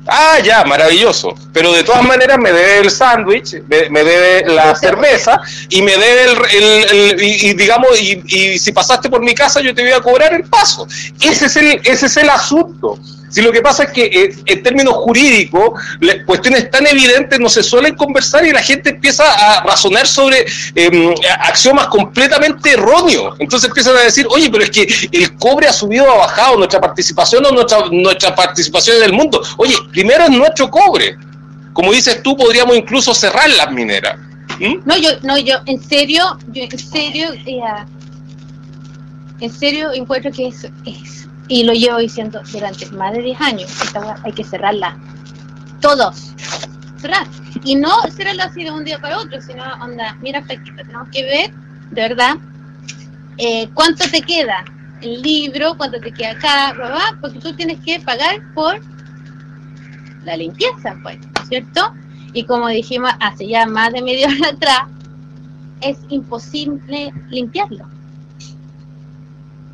Ah, 0.09 0.39
ya, 0.43 0.63
maravilloso. 0.63 1.35
Pero 1.53 1.71
de 1.71 1.83
todas 1.83 2.03
maneras 2.03 2.37
me 2.37 2.51
debe 2.51 2.79
el 2.79 2.91
sándwich, 2.91 3.61
me, 3.67 4.03
debe 4.03 4.51
la 4.51 4.75
cerveza 4.75 5.39
y 5.69 5.81
me 5.81 5.97
debe 5.97 6.25
el, 6.53 7.21
y, 7.21 7.53
digamos, 7.53 7.99
y, 8.01 8.21
y, 8.25 8.59
si 8.59 8.71
pasaste 8.71 9.09
por 9.09 9.21
mi 9.21 9.35
casa 9.35 9.61
yo 9.61 9.73
te 9.73 9.83
voy 9.83 9.91
a 9.91 10.01
cobrar 10.01 10.33
el 10.33 10.43
paso. 10.43 10.87
Ese 11.21 11.45
es 11.45 11.55
el, 11.57 11.81
ese 11.83 12.07
es 12.07 12.17
el 12.17 12.29
asunto. 12.29 12.99
Si 13.29 13.41
lo 13.41 13.51
que 13.51 13.61
pasa 13.61 13.83
es 13.83 13.91
que 13.91 14.05
eh, 14.05 14.35
en 14.45 14.63
términos 14.63 14.93
jurídicos, 14.95 15.79
cuestiones 16.25 16.69
tan 16.71 16.85
evidentes 16.87 17.39
no 17.39 17.47
se 17.47 17.63
suelen 17.63 17.95
conversar 17.95 18.45
y 18.45 18.51
la 18.51 18.61
gente 18.61 18.89
empieza 18.89 19.23
a 19.31 19.63
razonar 19.63 20.07
sobre 20.07 20.45
em, 20.75 21.13
axiomas 21.39 21.87
completamente 21.87 22.71
erróneos. 22.71 23.35
Entonces 23.39 23.69
empiezan 23.69 23.95
a 23.97 24.01
decir, 24.01 24.27
oye, 24.29 24.49
pero 24.49 24.63
es 24.63 24.71
que 24.71 24.87
el 25.11 25.35
cobre 25.37 25.67
ha 25.67 25.73
subido 25.73 26.05
o 26.05 26.11
ha 26.11 26.17
bajado, 26.17 26.57
nuestra 26.57 26.81
participación 26.81 27.45
o 27.45 27.51
nuestra, 27.51 27.85
nuestra 27.91 28.35
participación 28.35 28.97
en 28.97 29.03
el 29.03 29.13
mundo. 29.13 29.41
Oye, 29.57 29.75
primero 29.91 30.23
es 30.23 30.31
nuestro 30.31 30.69
cobre. 30.69 31.17
Como 31.73 31.91
dices 31.93 32.21
tú, 32.23 32.35
podríamos 32.35 32.75
incluso 32.75 33.13
cerrar 33.13 33.49
las 33.51 33.71
mineras. 33.71 34.17
¿Mm? 34.59 34.79
No, 34.85 34.97
yo, 34.97 35.09
no, 35.21 35.37
yo, 35.37 35.55
en 35.65 35.81
serio, 35.81 36.37
yo 36.47 36.63
en 36.63 36.79
serio, 36.79 37.31
eh, 37.45 37.61
en 39.39 39.53
serio 39.53 39.93
encuentro 39.93 40.31
que 40.31 40.47
es, 40.47 40.67
es 40.85 41.28
y 41.49 41.63
lo 41.63 41.73
llevo 41.73 41.97
diciendo 41.97 42.41
durante 42.51 42.85
más 42.91 43.11
de 43.11 43.23
10 43.23 43.41
años, 43.41 43.81
esta 43.81 44.15
hay 44.23 44.31
que 44.31 44.43
cerrarla. 44.43 44.97
Todos. 45.81 46.33
Cerrar. 46.97 47.27
Y 47.63 47.75
no 47.75 47.89
cerrarla 48.15 48.45
así 48.45 48.63
de 48.63 48.71
un 48.71 48.85
día 48.85 48.99
para 48.99 49.17
otro, 49.17 49.41
sino, 49.41 49.63
onda, 49.81 50.15
mira, 50.21 50.43
tenemos 50.43 51.09
que 51.11 51.23
ver, 51.23 51.51
de 51.89 52.01
verdad, 52.01 52.37
eh, 53.37 53.67
cuánto 53.73 54.07
te 54.09 54.21
queda 54.21 54.63
el 55.01 55.21
libro, 55.21 55.75
cuánto 55.75 55.99
te 55.99 56.11
queda 56.11 56.31
acá, 56.31 56.75
porque 57.19 57.39
tú 57.39 57.53
tienes 57.55 57.79
que 57.79 57.99
pagar 57.99 58.41
por 58.53 58.79
la 60.23 60.37
limpieza, 60.37 60.95
pues, 61.01 61.17
¿cierto? 61.47 61.93
Y 62.33 62.43
como 62.43 62.67
dijimos 62.67 63.11
hace 63.19 63.47
ya 63.47 63.65
más 63.65 63.91
de 63.91 64.03
media 64.03 64.27
hora 64.27 64.49
atrás, 64.49 64.81
es 65.81 65.97
imposible 66.09 67.11
limpiarlo 67.29 67.87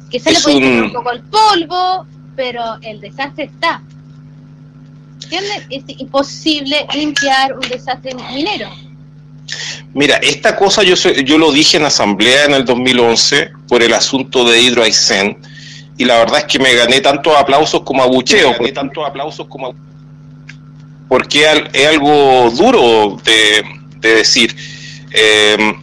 que 0.10 0.20
se 0.20 0.32
le 0.32 0.40
puede 0.40 0.82
un... 0.82 0.94
poco 0.94 1.12
el 1.12 1.22
polvo, 1.24 2.06
pero 2.36 2.62
el 2.82 3.02
desastre 3.02 3.46
está. 3.46 3.82
¿Entiendes? 5.24 5.64
Es 5.70 5.84
imposible 6.00 6.86
limpiar 6.94 7.54
un 7.54 7.68
desastre 7.68 8.14
minero. 8.32 8.70
Mira, 9.94 10.18
esta 10.18 10.56
cosa 10.56 10.84
yo, 10.84 10.96
yo 10.96 11.38
lo 11.38 11.52
dije 11.52 11.78
en 11.78 11.86
asamblea 11.86 12.46
en 12.46 12.54
el 12.54 12.66
2011 12.66 13.52
por 13.68 13.82
el 13.82 13.94
asunto 13.94 14.44
de 14.44 14.62
Hydro 14.62 14.84
y 15.98 16.04
la 16.04 16.18
verdad 16.18 16.40
es 16.40 16.46
que 16.46 16.60
me 16.60 16.74
gané 16.74 17.00
tantos 17.00 17.36
aplausos 17.36 17.82
como 17.82 18.04
abucheo. 18.04 18.52
Me 18.52 18.58
gané 18.58 18.72
tantos 18.74 19.08
aplausos 19.08 19.48
como 19.48 19.74
porque 21.08 21.46
es 21.72 21.88
algo 21.88 22.50
duro 22.52 23.18
de, 23.24 23.64
decir. 24.02 24.56
Eh, 25.12 25.74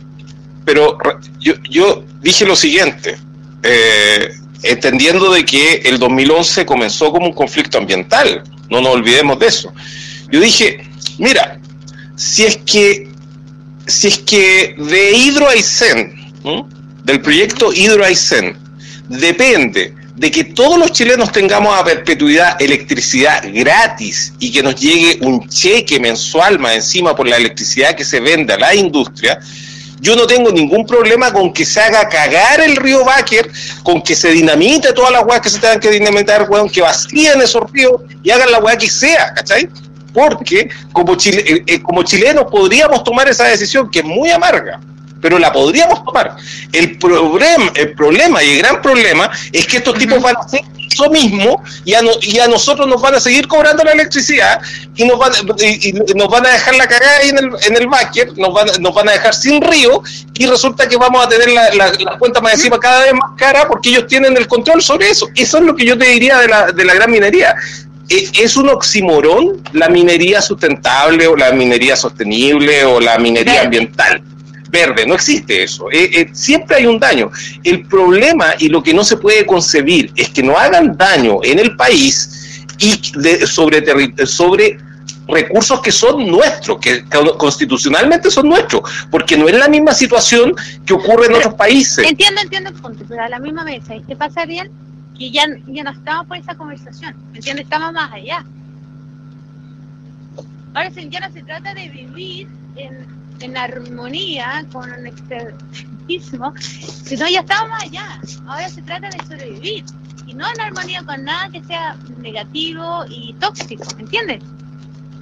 pero 0.65 0.99
yo, 1.41 1.55
yo 1.71 2.05
dije 2.21 2.45
lo 2.45 2.55
siguiente, 2.55 3.17
eh, 3.63 4.35
entendiendo 4.63 5.33
de 5.33 5.45
que 5.45 5.83
el 5.85 5.99
2011 5.99 6.67
comenzó 6.67 7.11
como 7.11 7.27
un 7.27 7.33
conflicto 7.33 7.79
ambiental, 7.79 8.43
no 8.71 8.81
nos 8.81 8.95
olvidemos 8.95 9.39
de 9.39 9.47
eso. 9.47 9.73
Yo 10.31 10.41
dije, 10.41 10.83
mira, 11.19 11.61
si 12.17 12.45
es 12.45 12.57
que, 12.59 13.09
si 13.87 14.09
es 14.09 14.19
que 14.19 14.75
de 14.79 15.13
Hidroaicén, 15.13 16.15
del 17.05 17.21
proyecto 17.21 17.73
Hidroaicén, 17.73 18.57
depende 19.09 19.95
de 20.15 20.31
que 20.31 20.45
todos 20.45 20.79
los 20.79 20.93
chilenos 20.93 21.33
tengamos 21.33 21.75
a 21.79 21.85
perpetuidad 21.85 22.61
electricidad 22.61 23.43
gratis 23.53 24.33
y 24.39 24.53
que 24.53 24.63
nos 24.63 24.77
llegue 24.77 25.19
un 25.23 25.49
cheque 25.49 25.99
mensual 25.99 26.59
más 26.59 26.75
encima 26.75 27.17
por 27.17 27.27
la 27.27 27.37
electricidad 27.37 27.97
que 27.97 28.05
se 28.05 28.21
vende 28.21 28.53
a 28.53 28.59
la 28.59 28.75
industria, 28.75 29.41
yo 30.03 30.17
no 30.17 30.27
tengo 30.27 30.51
ningún 30.51 30.85
problema 30.85 31.33
con 31.33 31.53
que 31.53 31.65
se 31.65 31.81
haga 31.81 32.09
cagar 32.09 32.61
el 32.61 32.75
río 32.77 33.05
Báquer, 33.05 33.49
con 33.85 34.03
que 34.03 34.17
se 34.17 34.33
dinamite 34.33 34.93
todas 34.93 35.13
las 35.13 35.25
weas 35.25 35.41
que 35.41 35.49
se 35.49 35.61
tengan 35.61 35.79
que 35.79 35.91
dinamitar, 35.91 36.51
weón, 36.51 36.69
que 36.69 36.83
vacíen 36.83 37.41
esos 37.41 37.71
ríos 37.71 38.03
y 38.23 38.31
hagan 38.33 38.51
la 38.51 38.59
wea 38.59 38.77
que 38.77 38.91
sea, 38.91 39.33
¿cachai? 39.33 39.69
Porque 40.13 40.69
como, 40.93 41.15
chile, 41.15 41.45
eh, 41.47 41.65
eh, 41.67 41.83
como 41.83 42.03
chilenos 42.03 42.47
podríamos 42.51 43.05
tomar 43.05 43.29
esa 43.29 43.45
decisión 43.45 43.89
que 43.91 44.01
es 44.01 44.05
muy 44.05 44.31
amarga 44.31 44.81
pero 45.23 45.39
la 45.39 45.53
podríamos 45.53 46.05
tomar. 46.05 46.37
El 46.73 46.99
problema, 46.99 47.73
el 47.75 47.95
problema 47.95 48.43
y 48.43 48.51
el 48.51 48.59
gran 48.59 48.83
problema 48.83 49.31
es 49.53 49.67
que 49.67 49.79
estos 49.79 49.97
tipos 49.97 50.21
van 50.21 50.37
a 50.37 50.41
hacer 50.41 50.61
eso 50.93 51.09
mismo 51.11 51.63
y 51.85 51.95
a, 51.95 52.01
y 52.21 52.39
a 52.39 52.49
nosotros 52.49 52.87
nos 52.87 53.01
van 53.01 53.15
a 53.15 53.21
seguir 53.21 53.49
cobrando 53.49 53.83
la 53.85 53.93
electricidad 53.93 54.61
y 54.95 55.05
nos 55.05 55.19
van, 55.19 55.33
y, 55.59 55.93
nos 55.93 56.29
van 56.29 56.45
a 56.45 56.51
dejar 56.51 56.75
la 56.75 56.87
cagada 56.87 57.17
ahí 57.19 57.31
en 57.31 57.39
el, 57.39 57.51
en 57.67 57.77
el 57.77 57.89
nos 58.37 58.53
van, 58.53 58.69
nos 58.81 58.95
van 58.95 59.09
a 59.09 59.13
dejar 59.13 59.33
sin 59.33 59.63
río 59.63 60.03
y 60.35 60.47
resulta 60.47 60.89
que 60.89 60.97
vamos 60.97 61.25
a 61.25 61.29
tener 61.29 61.51
la, 61.51 61.73
la, 61.73 62.19
cuenta 62.19 62.41
más 62.41 62.55
encima 62.55 62.79
cada 62.79 63.05
vez 63.05 63.15
más 63.15 63.31
cara 63.39 63.67
porque 63.69 63.91
ellos 63.91 64.07
tienen 64.09 64.37
el 64.37 64.49
control 64.49 64.83
sobre 64.83 65.09
eso. 65.09 65.29
Eso 65.35 65.59
es 65.59 65.65
lo 65.65 65.75
que 65.75 65.87
yo 65.87 65.97
te 65.97 66.07
diría 66.07 66.39
de 66.39 66.49
la, 66.49 66.73
de 66.73 66.85
la 66.85 66.95
gran 66.95 67.11
minería 67.11 67.55
e, 68.09 68.29
es 68.35 68.57
un 68.57 68.69
oximorón 68.69 69.63
la 69.73 69.89
minería 69.89 70.43
sustentable 70.43 71.29
o 71.29 71.37
la 71.37 71.53
minería 71.53 71.95
sostenible 71.95 72.85
o 72.85 73.01
la 73.01 73.17
minería 73.19 73.63
ambiental 73.63 74.23
verde, 74.73 75.07
no 75.07 75.15
existe 75.15 75.63
eso. 75.63 75.89
Eh, 75.93 76.11
eh, 76.15 76.31
siempre 76.33 76.77
hay 76.79 76.87
un 76.87 76.99
daño. 76.99 77.31
El 77.63 77.87
problema 77.87 78.55
y 78.59 78.69
lo 78.69 78.83
que 78.83 78.95
no 78.95 79.05
se 79.05 79.19
puede 79.19 79.45
concebir 79.45 80.11
es 80.17 80.31
que 80.31 80.43
no 80.43 80.57
hagan 80.57 80.97
daño 80.97 81.39
en 81.45 81.59
el 81.59 81.77
país 81.77 82.65
y 82.79 82.93
sobre, 83.47 84.27
sobre 84.27 84.79
recursos 85.29 85.81
que 85.83 85.93
son 85.93 86.27
nuestros, 86.27 86.79
que 86.79 87.05
constitucionalmente 87.39 88.31
son 88.31 88.49
nuestros, 88.49 88.81
porque 89.11 89.37
no 89.37 89.47
es 89.47 89.57
la 89.57 89.69
misma 89.69 89.93
situación 89.93 90.55
que 90.87 90.95
ocurre 90.95 91.27
en 91.27 91.35
otros 91.35 91.55
países. 91.55 92.09
Entiendo, 92.09 92.41
entiendo 92.41 92.71
el 92.71 92.77
punto, 92.77 93.05
pero 93.07 93.23
a 93.23 93.29
la 93.29 93.39
misma 93.39 93.65
vez, 93.65 93.85
¿y 93.95 94.01
qué 94.01 94.17
pasa 94.17 94.47
bien? 94.47 94.71
Que 95.19 95.31
ya, 95.31 95.45
ya 95.67 95.85
no 95.85 95.91
estamos 95.91 96.27
por 96.27 96.39
esa 96.39 96.55
conversación, 96.55 97.15
¿me 97.31 97.39
entiendes? 97.39 97.65
Estamos 97.65 97.93
más 97.93 98.11
allá. 98.11 98.45
Ahora 100.75 100.89
ya 100.89 101.21
no 101.21 101.31
se 101.31 101.43
trata 101.43 101.75
de 101.75 101.91
vivir 101.91 102.49
en 102.77 103.22
en 103.43 103.57
armonía 103.57 104.65
con 104.73 105.07
externismo, 105.07 106.55
sino 106.59 107.29
ya 107.29 107.41
estamos 107.41 107.83
allá. 107.83 108.21
Ahora 108.47 108.69
se 108.69 108.83
trata 108.83 109.09
de 109.09 109.19
sobrevivir 109.25 109.85
y 110.27 110.35
no 110.35 110.47
en 110.51 110.61
armonía 110.61 111.03
con 111.05 111.25
nada 111.25 111.49
que 111.51 111.63
sea 111.65 111.97
negativo 112.19 113.05
y 113.09 113.35
tóxico, 113.35 113.85
¿me 113.97 114.03
entiendes? 114.03 114.43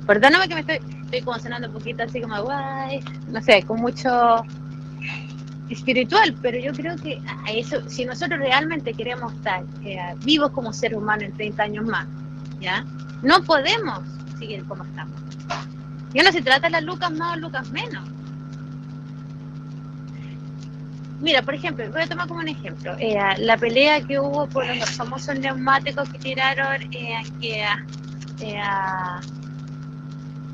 Perdóname 0.07 0.49
que 0.49 0.55
me 0.55 0.61
estoy, 0.61 0.81
estoy 1.05 1.21
como 1.23 1.39
sonando 1.39 1.69
un 1.69 1.75
poquito 1.75 2.03
así 2.03 2.21
como 2.21 2.43
guay, 2.43 3.01
no 3.29 3.41
sé, 3.43 3.63
con 3.63 3.81
mucho 3.81 4.45
espiritual, 5.71 6.35
pero 6.43 6.59
yo 6.59 6.73
creo 6.73 6.97
que 6.97 7.21
eso, 7.49 7.89
si 7.89 8.05
nosotros 8.05 8.41
realmente 8.41 8.93
queremos 8.93 9.33
estar 9.35 9.65
eh, 9.85 9.99
vivos 10.25 10.51
como 10.51 10.73
seres 10.73 10.99
humanos 10.99 11.25
en 11.25 11.33
30 11.33 11.63
años 11.63 11.85
más, 11.87 12.07
¿ya? 12.61 12.85
No 13.23 13.43
podemos 13.45 14.01
seguir 14.39 14.65
como 14.65 14.85
estamos. 14.85 15.15
Ya 16.13 16.23
no 16.23 16.33
se 16.33 16.43
trata 16.43 16.67
de 16.67 16.71
las 16.71 16.83
lucas 16.83 17.11
más 17.13 17.37
o 17.37 17.41
lucas 17.41 17.71
menos. 17.71 18.09
Mira, 21.21 21.43
por 21.43 21.55
ejemplo, 21.55 21.85
voy 21.93 22.03
a 22.03 22.07
tomar 22.07 22.27
como 22.27 22.41
un 22.41 22.49
ejemplo. 22.49 22.97
Eh, 22.99 23.19
la 23.39 23.57
pelea 23.59 24.01
que 24.01 24.19
hubo 24.19 24.47
por 24.47 24.67
los 24.67 24.91
famosos 24.91 25.39
neumáticos 25.39 26.09
que 26.09 26.19
tiraron 26.19 26.83
eh, 26.93 27.23
que, 27.41 27.63
eh, 28.41 28.61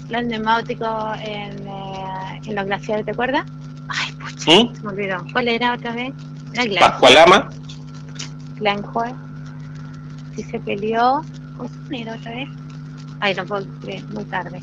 los 0.09 0.25
neumáticos 0.25 1.17
en, 1.21 1.67
eh, 1.67 2.41
en, 2.45 2.55
los 2.55 2.65
glaciares, 2.67 3.05
¿te 3.05 3.13
acuerdas? 3.13 3.45
Ay, 3.89 4.13
pucha, 4.13 4.51
¿Mm? 4.51 4.75
se 4.75 4.83
me 4.83 4.89
olvidó. 4.89 5.25
¿Cuál 5.33 5.49
era 5.49 5.75
otra 5.75 5.93
vez? 5.93 6.13
Pascualama. 6.81 7.49
Glencore. 8.57 9.15
Si 10.35 10.43
se 10.43 10.59
peleó. 10.61 11.25
¿Cómo 11.57 11.71
se 11.89 12.01
era 12.01 12.15
otra 12.15 12.33
vez? 12.33 12.49
Ay, 13.21 13.35
no 13.35 13.47
puedo 13.47 13.67
creer, 13.81 14.05
muy 14.13 14.25
tarde. 14.25 14.61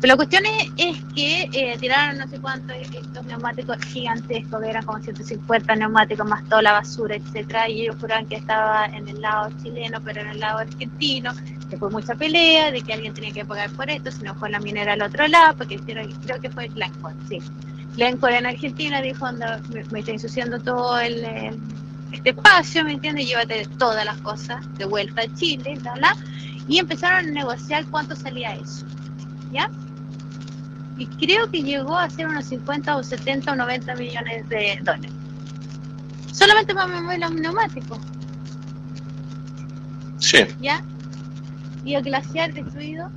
Pero 0.00 0.12
la 0.12 0.16
cuestión 0.16 0.44
es, 0.76 1.02
que 1.14 1.48
eh, 1.52 1.76
tiraron 1.80 2.18
no 2.18 2.28
sé 2.28 2.38
cuántos 2.38 2.76
estos 2.76 3.24
neumáticos 3.24 3.78
gigantescos, 3.86 4.60
que 4.60 4.68
eran 4.68 4.84
como 4.84 5.02
150 5.02 5.74
neumáticos 5.76 6.26
más 6.26 6.44
toda 6.48 6.62
la 6.62 6.72
basura, 6.72 7.16
etcétera, 7.16 7.68
y 7.68 7.82
ellos 7.82 7.96
juraban 7.98 8.26
que 8.26 8.36
estaba 8.36 8.86
en 8.86 9.08
el 9.08 9.22
lado 9.22 9.50
chileno, 9.62 10.00
pero 10.04 10.20
en 10.20 10.28
el 10.28 10.40
lado 10.40 10.58
argentino, 10.58 11.32
que 11.70 11.78
fue 11.78 11.90
mucha 11.90 12.14
pelea, 12.14 12.70
de 12.70 12.82
que 12.82 12.92
alguien 12.92 13.14
tenía 13.14 13.32
que 13.32 13.44
pagar 13.44 13.70
por 13.70 13.88
esto, 13.88 14.10
si 14.10 14.22
no 14.22 14.34
fue 14.34 14.50
la 14.50 14.60
minera 14.60 14.92
al 14.92 15.02
otro 15.02 15.26
lado, 15.28 15.56
porque 15.56 15.78
creo 15.78 16.40
que 16.40 16.50
fue 16.50 16.68
Glencore, 16.68 17.14
sí. 17.28 17.38
Glencore 17.96 18.36
en 18.36 18.46
Argentina 18.46 19.00
dijo, 19.00 19.26
me, 19.32 19.82
me 19.90 20.00
está 20.00 20.12
ensuciando 20.12 20.60
todo 20.60 21.00
el, 21.00 21.24
este 22.12 22.30
espacio, 22.30 22.84
¿me 22.84 22.92
entiendes? 22.92 23.26
Llévate 23.26 23.66
todas 23.78 24.04
las 24.04 24.18
cosas 24.18 24.62
de 24.76 24.84
vuelta 24.84 25.22
a 25.22 25.34
Chile, 25.34 25.78
bla, 25.80 25.94
bla, 25.94 26.16
y 26.68 26.78
empezaron 26.78 27.30
a 27.30 27.30
negociar 27.30 27.86
cuánto 27.86 28.14
salía 28.14 28.54
eso, 28.54 28.84
¿ya? 29.50 29.70
Y 30.98 31.06
creo 31.06 31.50
que 31.50 31.62
llegó 31.62 31.98
a 31.98 32.08
ser 32.08 32.26
unos 32.26 32.46
50 32.46 32.96
o 32.96 33.02
70 33.02 33.52
o 33.52 33.56
90 33.56 33.94
millones 33.96 34.48
de 34.48 34.78
dólares. 34.82 35.12
Solamente 36.32 36.74
para 36.74 36.86
mover 36.86 37.18
los 37.18 37.32
neumáticos. 37.32 37.98
Sí. 40.18 40.38
¿Ya? 40.60 40.82
¿Y 41.84 41.94
el 41.94 42.02
glaciar 42.02 42.52
destruido? 42.52 43.10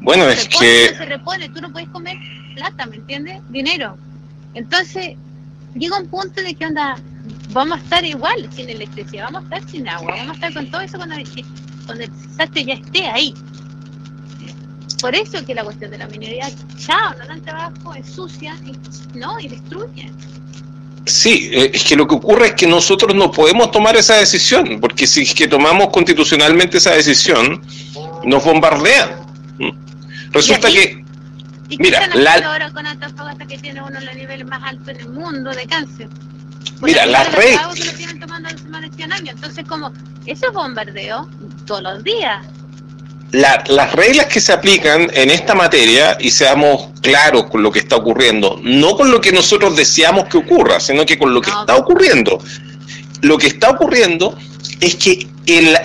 Bueno, 0.00 0.24
es 0.24 0.48
que... 0.48 0.94
Se 0.96 1.04
repone, 1.04 1.48
tú 1.50 1.60
no 1.60 1.70
puedes 1.70 1.88
comer 1.90 2.16
plata, 2.54 2.86
¿me 2.86 2.96
entiendes? 2.96 3.42
Dinero. 3.50 3.96
Entonces, 4.54 5.16
llega 5.74 5.98
un 5.98 6.06
punto 6.06 6.42
de 6.42 6.54
que 6.54 6.66
onda, 6.66 6.96
vamos 7.52 7.78
a 7.78 7.82
estar 7.82 8.04
igual 8.04 8.48
sin 8.52 8.70
electricidad, 8.70 9.24
vamos 9.30 9.42
a 9.50 9.56
estar 9.56 9.70
sin 9.70 9.88
agua, 9.88 10.14
vamos 10.16 10.30
a 10.30 10.34
estar 10.34 10.54
con 10.54 10.70
todo 10.70 10.80
eso 10.80 10.96
cuando, 10.96 11.16
cuando 11.86 12.04
el 12.04 12.10
desastre 12.10 12.64
ya 12.64 12.74
esté 12.74 13.06
ahí. 13.06 13.34
Por 15.00 15.14
eso 15.14 15.44
que 15.44 15.54
la 15.54 15.64
cuestión 15.64 15.90
de 15.90 15.98
la 15.98 16.06
minería, 16.06 16.50
chao, 16.78 17.14
no 17.18 17.26
dan 17.26 17.40
trabajo, 17.42 17.94
ensucia 17.94 18.56
y, 18.64 19.18
¿no? 19.18 19.40
y 19.40 19.48
destruye. 19.48 20.10
Sí, 21.06 21.50
eh, 21.52 21.70
es 21.72 21.84
que 21.84 21.96
lo 21.96 22.06
que 22.06 22.14
ocurre 22.14 22.48
es 22.48 22.54
que 22.54 22.66
nosotros 22.66 23.14
no 23.14 23.30
podemos 23.30 23.70
tomar 23.70 23.96
esa 23.96 24.16
decisión, 24.16 24.78
porque 24.80 25.06
si 25.06 25.22
es 25.22 25.34
que 25.34 25.48
tomamos 25.48 25.88
constitucionalmente 25.88 26.78
esa 26.78 26.92
decisión, 26.92 27.62
nos 28.24 28.44
bombardean. 28.44 29.10
¿Mm? 29.58 29.70
Resulta 30.32 30.68
que, 30.68 31.02
¿Y 31.70 31.76
mira, 31.78 32.06
la, 32.14 32.34
ahora 32.34 32.70
con 32.70 32.86
Antofagasta 32.86 33.46
que 33.46 33.58
tiene 33.58 33.80
uno 33.80 33.98
de 33.98 34.04
los 34.04 34.14
niveles 34.14 34.46
más 34.46 34.62
altos 34.62 34.88
en 34.88 35.00
el 35.00 35.08
mundo 35.08 35.50
de 35.50 35.66
cáncer? 35.66 36.08
mira, 36.82 37.06
las 37.06 37.32
redes... 37.32 37.58
Entonces, 39.26 39.64
como, 39.66 39.92
eso 40.26 40.46
es 40.46 40.52
bombardeo 40.52 41.28
todos 41.66 41.82
los 41.82 42.04
días 42.04 42.44
las 43.32 43.92
reglas 43.92 44.26
que 44.26 44.40
se 44.40 44.52
aplican 44.52 45.08
en 45.12 45.30
esta 45.30 45.54
materia, 45.54 46.16
y 46.20 46.30
seamos 46.30 46.88
claros 47.00 47.44
con 47.44 47.62
lo 47.62 47.70
que 47.70 47.78
está 47.78 47.96
ocurriendo, 47.96 48.58
no 48.62 48.96
con 48.96 49.10
lo 49.10 49.20
que 49.20 49.32
nosotros 49.32 49.76
deseamos 49.76 50.28
que 50.28 50.38
ocurra, 50.38 50.80
sino 50.80 51.06
que 51.06 51.18
con 51.18 51.32
lo 51.32 51.40
que 51.40 51.50
está 51.50 51.76
ocurriendo. 51.76 52.42
Lo 53.22 53.38
que 53.38 53.48
está 53.48 53.70
ocurriendo 53.70 54.36
es 54.80 54.96
que 54.96 55.28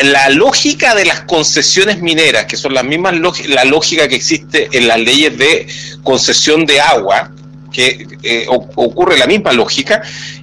la 0.01 0.29
lógica 0.29 0.95
de 0.95 1.05
las 1.05 1.21
concesiones 1.21 2.01
mineras, 2.01 2.45
que 2.45 2.57
son 2.57 2.73
las 2.73 2.83
mismas 2.83 3.15
la 3.47 3.65
lógica 3.65 4.07
que 4.07 4.15
existe 4.15 4.69
en 4.71 4.87
las 4.87 4.99
leyes 4.99 5.37
de 5.37 5.67
concesión 6.03 6.65
de 6.65 6.81
agua, 6.81 7.31
que 7.71 8.07
eh, 8.23 8.45
ocurre 8.47 9.17
la 9.17 9.27
misma 9.27 9.51
lógica, 9.51 10.01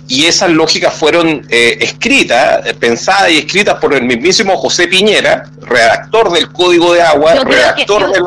y 0.09 0.27
esas 0.27 0.51
lógicas 0.51 0.93
fueron 0.95 1.47
eh, 1.49 1.79
escritas, 1.81 2.73
pensadas 2.75 3.31
y 3.31 3.39
escritas 3.39 3.77
por 3.77 3.95
el 3.95 4.03
mismísimo 4.03 4.57
José 4.57 4.89
Piñera, 4.89 5.49
redactor 5.63 6.33
del 6.33 6.51
Código 6.53 6.93
de 6.93 7.03
Agua, 7.03 7.35
redactor 7.45 8.13
de 8.13 8.21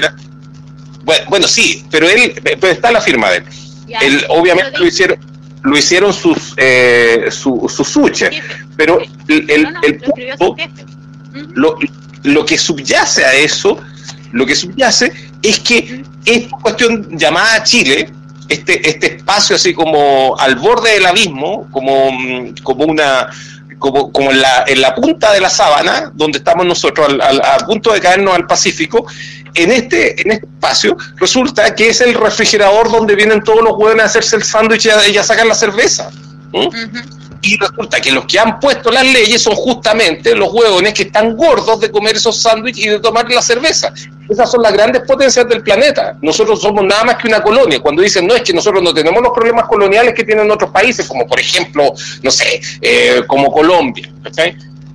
la... 0.00 0.14
bueno, 1.28 1.46
sí, 1.46 1.84
pero 1.90 2.08
él, 2.08 2.34
pero 2.42 2.68
está 2.68 2.90
la 2.90 3.00
firma 3.00 3.30
de 3.30 3.44
él. 4.00 4.24
obviamente 4.28 4.78
lo 4.78 4.86
hicieron 4.86 5.32
lo 5.64 5.78
hicieron 5.78 6.12
sus 6.12 6.54
eh, 6.56 7.28
su, 7.30 7.68
suche, 7.68 8.30
pero 8.76 9.00
el, 9.28 9.48
el, 9.82 9.98
punto, 10.00 10.56
lo, 11.54 11.76
lo 12.24 12.44
que 12.44 12.58
subyace 12.58 13.24
a 13.24 13.34
eso, 13.34 13.78
lo 14.32 14.44
que 14.44 14.56
subyace 14.56 15.12
es 15.42 15.60
que 15.60 16.04
esta 16.24 16.56
cuestión 16.58 17.16
llamada 17.16 17.62
Chile, 17.62 18.10
este, 18.48 18.88
este 18.88 19.16
espacio 19.16 19.56
así 19.56 19.72
como 19.72 20.36
al 20.38 20.56
borde 20.56 20.92
del 20.92 21.06
abismo, 21.06 21.68
como, 21.70 22.10
como 22.62 22.84
una 22.84 23.28
como, 23.78 24.12
como 24.12 24.30
en, 24.30 24.40
la, 24.40 24.64
en 24.68 24.80
la 24.80 24.94
punta 24.94 25.32
de 25.32 25.40
la 25.40 25.50
sábana, 25.50 26.12
donde 26.14 26.38
estamos 26.38 26.64
nosotros, 26.64 27.08
al, 27.20 27.42
a 27.42 27.58
punto 27.66 27.92
de 27.92 28.00
caernos 28.00 28.34
al 28.34 28.46
Pacífico, 28.46 29.06
en 29.54 29.72
este, 29.72 30.22
en 30.22 30.32
este 30.32 30.46
espacio 30.46 30.96
resulta 31.16 31.74
que 31.74 31.88
es 31.88 32.00
el 32.00 32.14
refrigerador 32.14 32.90
donde 32.90 33.14
vienen 33.14 33.42
todos 33.42 33.62
los 33.62 33.72
huevos 33.76 34.00
a 34.00 34.04
hacerse 34.04 34.36
el 34.36 34.44
sándwich 34.44 34.86
y 34.86 35.18
a, 35.18 35.24
sacar 35.24 35.46
la 35.46 35.54
cerveza. 35.54 36.10
Y 37.44 37.56
resulta 37.56 38.00
que 38.00 38.12
los 38.12 38.24
que 38.26 38.38
han 38.38 38.60
puesto 38.60 38.92
las 38.92 39.04
leyes 39.04 39.42
son 39.42 39.56
justamente 39.56 40.36
los 40.36 40.52
huevones 40.52 40.94
que 40.94 41.02
están 41.02 41.36
gordos 41.36 41.80
de 41.80 41.90
comer 41.90 42.14
esos 42.14 42.40
sándwiches 42.40 42.84
y 42.84 42.88
de 42.88 43.00
tomar 43.00 43.28
la 43.28 43.42
cerveza. 43.42 43.92
Esas 44.28 44.48
son 44.48 44.62
las 44.62 44.72
grandes 44.72 45.02
potencias 45.02 45.48
del 45.48 45.60
planeta. 45.60 46.16
Nosotros 46.22 46.60
somos 46.62 46.84
nada 46.84 47.02
más 47.02 47.16
que 47.16 47.26
una 47.26 47.42
colonia. 47.42 47.80
Cuando 47.80 48.00
dicen, 48.00 48.28
no, 48.28 48.36
es 48.36 48.42
que 48.42 48.52
nosotros 48.52 48.80
no 48.80 48.94
tenemos 48.94 49.20
los 49.20 49.32
problemas 49.32 49.66
coloniales 49.66 50.14
que 50.14 50.22
tienen 50.22 50.48
otros 50.52 50.70
países, 50.70 51.06
como 51.08 51.26
por 51.26 51.40
ejemplo, 51.40 51.92
no 52.22 52.30
sé, 52.30 52.60
eh, 52.80 53.22
como 53.26 53.52
Colombia. 53.52 54.08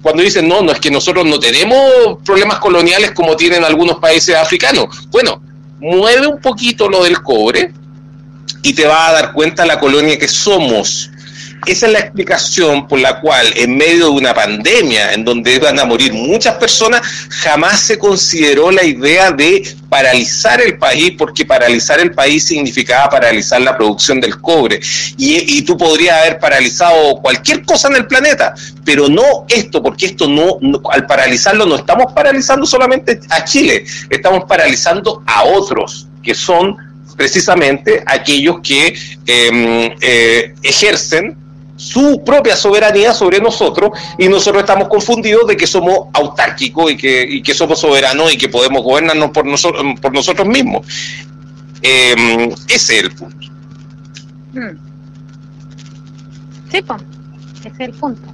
Cuando 0.01 0.23
dicen, 0.23 0.47
no, 0.47 0.61
no, 0.61 0.71
es 0.71 0.79
que 0.79 0.89
nosotros 0.89 1.25
no 1.25 1.37
tenemos 1.39 2.19
problemas 2.23 2.59
coloniales 2.59 3.11
como 3.11 3.35
tienen 3.35 3.65
algunos 3.65 3.97
países 3.97 4.35
africanos. 4.35 4.87
Bueno, 5.11 5.41
mueve 5.79 6.27
un 6.27 6.39
poquito 6.39 6.87
lo 6.87 7.03
del 7.03 7.21
cobre 7.21 7.73
y 8.63 8.73
te 8.73 8.85
va 8.85 9.09
a 9.09 9.11
dar 9.11 9.33
cuenta 9.33 9.65
la 9.65 9.79
colonia 9.79 10.17
que 10.17 10.29
somos 10.29 11.11
esa 11.67 11.87
es 11.87 11.93
la 11.93 11.99
explicación 11.99 12.87
por 12.87 12.99
la 12.99 13.19
cual 13.19 13.45
en 13.55 13.77
medio 13.77 14.05
de 14.05 14.11
una 14.11 14.33
pandemia 14.33 15.13
en 15.13 15.25
donde 15.25 15.55
iban 15.55 15.79
a 15.79 15.85
morir 15.85 16.13
muchas 16.13 16.55
personas, 16.55 17.01
jamás 17.29 17.81
se 17.81 17.97
consideró 17.97 18.71
la 18.71 18.83
idea 18.83 19.31
de 19.31 19.63
paralizar 19.89 20.61
el 20.61 20.77
país, 20.77 21.13
porque 21.17 21.45
paralizar 21.45 21.99
el 21.99 22.11
país 22.13 22.45
significaba 22.45 23.09
paralizar 23.09 23.61
la 23.61 23.77
producción 23.77 24.19
del 24.19 24.39
cobre. 24.39 24.79
Y, 25.17 25.61
tú 25.63 25.77
podrías 25.77 26.19
haber 26.19 26.39
paralizado 26.39 27.17
cualquier 27.21 27.63
cosa 27.63 27.89
en 27.89 27.97
el 27.97 28.07
planeta, 28.07 28.53
pero 28.85 29.09
no 29.09 29.45
esto, 29.49 29.81
porque 29.81 30.07
esto 30.07 30.27
no, 30.27 30.59
al 30.91 31.05
paralizarlo 31.05 31.65
no 31.65 31.75
estamos 31.75 32.13
paralizando 32.13 32.65
solamente 32.65 33.19
a 33.29 33.43
Chile, 33.43 33.85
estamos 34.09 34.45
paralizando 34.45 35.23
a 35.25 35.43
otros, 35.43 36.07
que 36.23 36.33
son 36.33 36.77
precisamente 37.17 38.03
aquellos 38.05 38.61
que 38.61 38.95
em, 39.25 39.95
eh, 39.99 40.53
ejercen 40.61 41.35
su 41.77 42.23
propia 42.25 42.55
soberanía 42.55 43.13
sobre 43.13 43.39
nosotros 43.39 43.91
y 44.17 44.27
nosotros 44.27 44.63
estamos 44.63 44.89
confundidos 44.89 45.47
de 45.47 45.55
que 45.55 45.67
somos 45.67 46.07
autárquicos 46.11 46.91
y 46.91 46.97
que, 46.97 47.41
que 47.43 47.53
somos 47.53 47.79
soberanos 47.79 48.33
y 48.33 48.37
que 48.37 48.49
podemos 48.49 48.83
gobernarnos 48.83 49.29
por, 49.29 49.45
nosotros 49.45 49.83
por 50.01 50.13
nosotros 50.13 50.47
mismos. 50.47 50.85
Em, 51.81 52.51
ese 52.67 52.97
es 52.97 53.03
el 53.03 53.11
punto. 53.11 53.47
Hmm. 54.53 54.77
Sí, 56.71 56.81
pues, 56.81 57.01
ese 57.59 57.69
es 57.69 57.79
el 57.79 57.93
punto. 57.93 58.33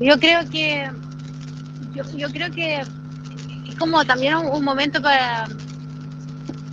Yo 0.00 0.18
creo 0.18 0.48
que 0.50 0.90
yo, 1.94 2.02
yo 2.16 2.30
creo 2.30 2.50
que 2.50 2.80
es 2.80 3.76
como 3.78 4.02
también 4.04 4.36
un, 4.36 4.64
momento 4.64 5.02
para 5.02 5.46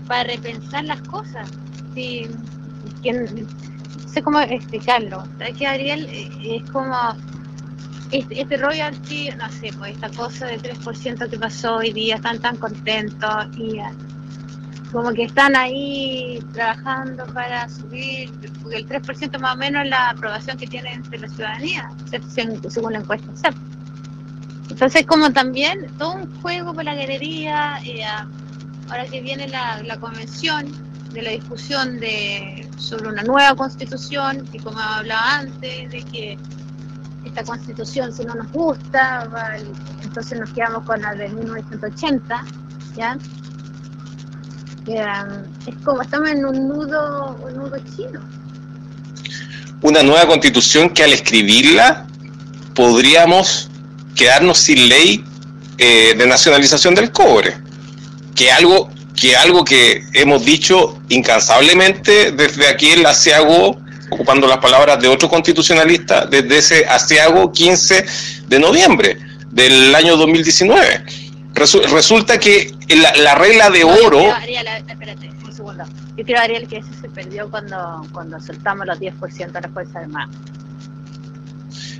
para 0.08 0.24
repensar 0.24 0.86
las 0.86 1.02
cosas. 1.02 1.50
Sí, 1.94 2.28
no 3.04 4.10
sé 4.10 4.22
cómo 4.22 4.40
explicarlo. 4.40 5.24
¿Sabes 5.38 5.58
que 5.58 5.68
Ariel 5.68 6.06
eh, 6.10 6.62
es 6.64 6.70
como 6.72 6.96
este, 8.12 8.42
este 8.42 8.58
royalty, 8.58 9.30
no 9.38 9.50
sé, 9.50 9.72
pues 9.78 9.94
esta 9.94 10.10
cosa 10.10 10.48
de 10.48 10.60
3% 10.60 11.30
que 11.30 11.38
pasó 11.38 11.78
hoy 11.78 11.92
día, 11.92 12.16
están 12.16 12.40
tan 12.40 12.56
contentos 12.58 13.48
y 13.58 13.80
como 14.92 15.12
que 15.14 15.24
están 15.24 15.56
ahí 15.56 16.40
trabajando 16.54 17.26
para 17.28 17.68
subir, 17.68 18.32
porque 18.62 18.78
el 18.78 18.88
3% 18.88 19.40
más 19.40 19.56
o 19.56 19.58
menos 19.58 19.84
es 19.84 19.90
la 19.90 20.12
aprobación 20.12 20.58
que 20.58 20.68
tiene 20.68 20.94
entre 20.94 21.20
la 21.20 21.28
ciudadanía, 21.28 21.90
según 22.70 22.94
la 22.94 23.00
encuesta 23.00 23.52
Entonces 24.70 25.06
como 25.06 25.32
también 25.34 25.88
todo 25.98 26.14
un 26.14 26.42
juego 26.42 26.74
por 26.74 26.86
la 26.86 26.96
galería, 26.96 27.80
eh, 27.84 28.06
ahora 28.90 29.06
que 29.06 29.22
viene 29.22 29.50
la 29.50 29.98
convención, 30.00 30.87
de 31.18 31.24
la 31.24 31.32
discusión 31.32 32.00
de, 32.00 32.70
sobre 32.78 33.08
una 33.08 33.24
nueva 33.24 33.56
constitución, 33.56 34.48
y 34.54 34.60
como 34.60 34.78
hablaba 34.78 35.38
antes, 35.38 35.90
de 35.90 36.04
que 36.04 36.38
esta 37.26 37.44
constitución 37.44 38.14
si 38.14 38.24
no 38.24 38.36
nos 38.36 38.52
gusta, 38.52 39.28
entonces 40.04 40.40
nos 40.40 40.52
quedamos 40.52 40.86
con 40.86 41.02
la 41.02 41.16
de 41.16 41.30
1980, 41.30 42.46
¿ya? 42.96 43.18
es 44.86 45.76
como 45.84 46.04
estamos 46.04 46.30
en 46.30 46.46
un 46.46 46.68
nudo, 46.68 47.36
un 47.44 47.56
nudo 47.56 47.78
chino. 47.96 48.22
Una 49.82 50.04
nueva 50.04 50.28
constitución 50.28 50.92
que 50.92 51.04
al 51.04 51.14
escribirla 51.14 52.06
podríamos 52.76 53.72
quedarnos 54.16 54.60
sin 54.60 54.88
ley 54.88 55.26
eh, 55.80 56.14
de 56.16 56.28
nacionalización 56.28 56.94
del 56.94 57.12
cobre, 57.12 57.60
que 58.36 58.52
algo 58.52 58.92
que 59.18 59.36
algo 59.36 59.66
que 59.66 60.06
hemos 60.14 60.46
dicho 60.46 61.02
incansablemente 61.10 62.32
desde 62.32 62.68
aquí 62.68 62.92
en 62.92 63.04
la 63.04 63.10
Asiago, 63.10 63.76
ocupando 64.12 64.48
las 64.48 64.60
palabras 64.60 65.02
de 65.02 65.08
otro 65.08 65.28
constitucionalista, 65.28 66.28
desde 66.28 66.58
ese 66.60 66.86
Asiago 66.86 67.52
15 67.52 68.06
de 68.48 68.60
noviembre 68.60 69.18
del 69.52 69.94
año 69.96 70.16
2019. 70.18 71.04
resulta 71.56 72.40
que 72.40 72.72
la, 72.90 73.36
regla 73.36 73.72
de 73.72 73.84
oro... 73.84 74.22
Yo 74.22 74.34
Ariel, 74.34 74.68
espérate, 74.88 75.30
un 75.44 75.54
segundo. 75.54 75.84
Yo 76.16 76.24
creo, 76.24 76.40
Ariel, 76.40 76.68
que 76.68 76.78
eso 76.78 76.90
se 77.02 77.10
perdió 77.10 77.50
cuando, 77.50 78.06
cuando 78.14 78.40
soltamos 78.40 78.86
los 78.86 79.00
10% 79.00 79.52
de 79.52 79.62
la 79.62 79.70
Fuerza 79.70 80.00
Armada. 80.00 80.30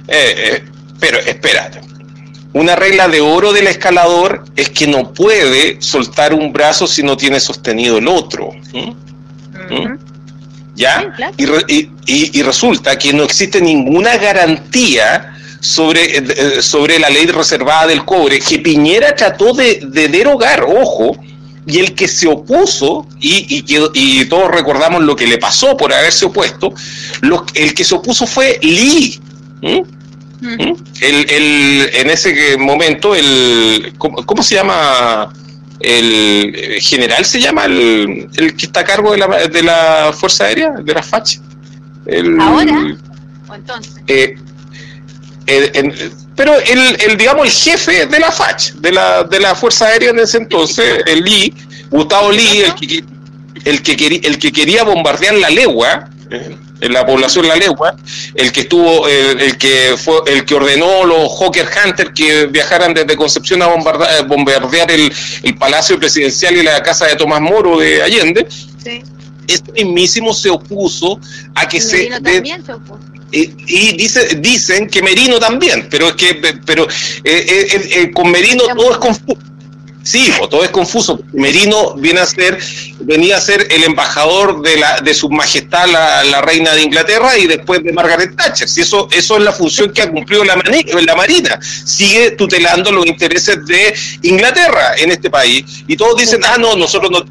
Eh, 0.08 0.36
eh, 0.38 0.64
pero 1.00 1.18
espérate, 1.20 1.82
una 2.54 2.76
regla 2.76 3.08
de 3.08 3.22
oro 3.22 3.54
del 3.54 3.68
escalador 3.68 4.46
es 4.56 4.70
que 4.70 4.88
no 4.88 5.14
puede 5.14 5.82
soltar 5.82 6.34
un 6.34 6.54
brazo 6.54 6.88
si 6.88 7.04
no 7.04 7.18
tiene 7.18 7.40
sostenido 7.40 7.98
el 7.98 8.08
otro. 8.08 8.50
¿Ya? 10.76 11.12
y, 11.38 12.42
resulta 12.44 12.98
que 12.98 13.12
no 13.12 13.24
existe 13.24 13.60
ninguna 13.60 14.18
garantía 14.18 15.36
sobre, 15.60 16.18
eh, 16.18 16.62
sobre 16.62 17.00
la 17.00 17.10
ley 17.10 17.26
reservada 17.26 17.88
del 17.88 18.06
cobre, 18.06 18.40
que 18.40 18.60
Piñera 18.60 19.16
trató 19.16 19.54
de, 19.54 19.80
derogar, 20.10 20.64
ojo, 20.64 21.18
y 21.66 21.80
el 21.80 21.96
que 21.96 22.08
se 22.08 22.28
opuso, 22.28 23.08
y, 23.20 23.64
y, 23.68 24.26
todos 24.26 24.50
recordamos 24.50 25.02
lo 25.04 25.16
que 25.16 25.28
le 25.28 25.38
pasó 25.38 25.76
por 25.76 25.92
haberse 25.92 26.26
opuesto, 26.26 26.74
el 27.56 27.74
que 27.74 27.84
se 27.84 27.96
opuso 27.96 28.26
fue 28.28 28.60
Lee. 28.62 29.20
El, 30.42 31.30
el, 31.30 31.90
en 31.94 32.10
ese 32.10 32.58
momento, 32.58 33.16
el, 33.16 33.94
¿cómo, 33.98 34.44
se 34.44 34.56
llama? 34.56 35.34
El 35.80 36.78
general 36.82 37.26
se 37.26 37.42
llama 37.42 37.66
el, 37.66 38.30
el 38.36 38.56
que 38.56 38.66
está 38.68 38.82
a 38.82 38.84
cargo 38.84 39.12
de 39.12 39.18
la, 39.18 39.48
de 39.48 39.64
la 39.64 40.14
Fuerza 40.14 40.46
Aérea, 40.46 40.72
de 40.72 40.94
la 40.94 41.04
FACH. 41.04 41.40
¿Ahora? 42.40 42.98
¿O 43.48 43.56
entonces? 43.56 44.02
Eh, 44.08 44.36
pero 46.36 46.54
el, 46.60 46.98
el, 47.02 47.18
digamos, 47.18 47.46
el 47.46 47.52
jefe 47.52 48.06
de 48.06 48.20
la 48.20 48.32
FACH, 48.32 48.74
de 48.74 48.92
la, 48.92 49.24
de 49.24 49.40
la 49.40 49.56
Fuerza 49.56 49.88
Aérea 49.88 50.12
en 50.12 50.20
ese 50.20 50.38
entonces, 50.38 51.02
el 51.08 51.24
Lee, 51.24 51.54
Gustavo 51.90 52.32
Lee, 52.32 52.64
el 52.64 52.76
que, 52.76 53.04
el 53.66 53.82
que, 53.82 53.96
quería, 53.96 54.20
el 54.24 54.38
que 54.38 54.52
quería 54.52 54.84
bombardear 54.84 55.36
la 55.36 55.50
legua, 55.50 56.10
eh, 56.30 56.56
la 56.82 57.06
población 57.06 57.48
La 57.48 57.56
Legua, 57.56 57.96
el 58.36 58.52
que 58.52 58.62
estuvo, 58.62 59.08
el, 59.08 59.58
que 59.58 59.96
fue, 59.98 60.22
el 60.28 60.46
que 60.46 60.56
ordenó 60.56 61.06
los 61.06 61.40
Hawker 61.40 61.68
Hunter 61.86 62.14
que 62.14 62.46
viajaran 62.48 62.94
desde 62.94 63.16
Concepción 63.16 63.62
a 63.62 63.68
bombardear 63.68 64.92
el, 64.92 65.12
Palacio 65.58 66.00
Presidencial 66.00 66.56
y 66.56 66.64
la 66.64 66.82
casa 66.84 67.08
de 67.08 67.16
Tomás 67.16 67.42
Moro 67.42 67.80
de 67.80 68.02
Allende. 68.02 68.48
Sí. 68.84 69.02
Este 69.48 69.72
mismísimo 69.72 70.34
se 70.34 70.50
opuso 70.50 71.20
a 71.56 71.68
que 71.68 71.80
se, 71.80 72.08
también 72.08 72.66
se 72.66 72.74
opuso. 72.74 73.00
Y, 73.32 73.48
dice, 73.98 74.36
dicen 74.36 74.88
que 74.88 75.02
Merino 75.02 75.40
también, 75.40 75.88
pero 75.90 76.10
es 76.10 76.16
que 76.16 76.36
pero 76.66 76.88
eh, 76.88 76.90
eh, 77.24 77.90
eh, 77.92 78.12
con 78.12 78.32
Merino 78.32 78.64
todo 78.76 78.92
es 78.92 78.98
confuso 78.98 79.38
Sí, 80.08 80.32
todo 80.50 80.64
es 80.64 80.70
confuso. 80.70 81.20
Merino 81.34 81.96
viene 81.96 82.22
a 82.22 82.26
ser, 82.26 82.58
venía 83.02 83.36
a 83.36 83.42
ser 83.42 83.68
el 83.70 83.84
embajador 83.84 84.62
de, 84.62 84.78
la, 84.78 85.02
de 85.02 85.14
su 85.14 85.30
majestad 85.30 85.86
la, 85.86 86.42
reina 86.44 86.74
de 86.74 86.84
Inglaterra 86.84 87.38
y 87.38 87.46
después 87.46 87.84
de 87.84 87.92
Margaret 87.92 88.34
Thatcher. 88.38 88.70
Si 88.70 88.80
eso, 88.80 89.10
eso 89.12 89.36
es 89.36 89.44
la 89.44 89.52
función 89.52 89.92
que 89.92 90.02
ha 90.02 90.10
cumplido 90.10 90.46
la, 90.46 90.56
la 90.56 91.16
Marina. 91.18 91.60
Sigue 91.62 92.32
tutelando 92.32 92.90
los 92.90 93.06
intereses 93.06 93.66
de 93.66 93.94
Inglaterra 94.22 94.96
en 94.98 95.12
este 95.12 95.30
país. 95.30 95.84
Y 95.90 95.98
todos 95.98 96.16
dicen, 96.16 96.40
ah, 96.46 96.56
no, 96.58 96.78
nosotros 96.78 97.12
no... 97.12 97.26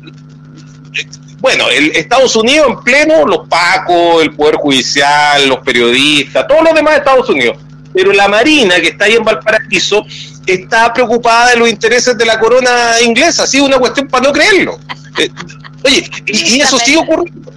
Bueno, 1.38 1.70
el 1.70 1.92
Estados 1.96 2.36
Unidos 2.36 2.66
en 2.68 2.84
pleno, 2.84 3.24
los 3.24 3.48
pacos, 3.48 4.22
el 4.22 4.34
Poder 4.34 4.56
Judicial, 4.56 5.48
los 5.48 5.60
periodistas, 5.60 6.46
todos 6.46 6.62
los 6.62 6.74
demás 6.74 6.92
de 6.92 6.98
Estados 6.98 7.30
Unidos. 7.30 7.56
Pero 7.94 8.12
la 8.12 8.28
Marina, 8.28 8.78
que 8.82 8.88
está 8.88 9.06
ahí 9.06 9.14
en 9.14 9.24
Valparaíso, 9.24 10.04
está 10.46 10.92
preocupada 10.92 11.50
de 11.50 11.56
los 11.56 11.68
intereses 11.68 12.16
de 12.16 12.24
la 12.24 12.38
corona 12.38 13.00
inglesa. 13.04 13.44
Ha 13.44 13.46
sido 13.46 13.64
una 13.64 13.78
cuestión 13.78 14.08
para 14.08 14.24
no 14.24 14.32
creerlo. 14.32 14.78
Eh, 15.18 15.30
oye, 15.84 16.10
y, 16.26 16.60
eso 16.60 16.78
sigue 16.78 16.98
ocurriendo. 16.98 17.52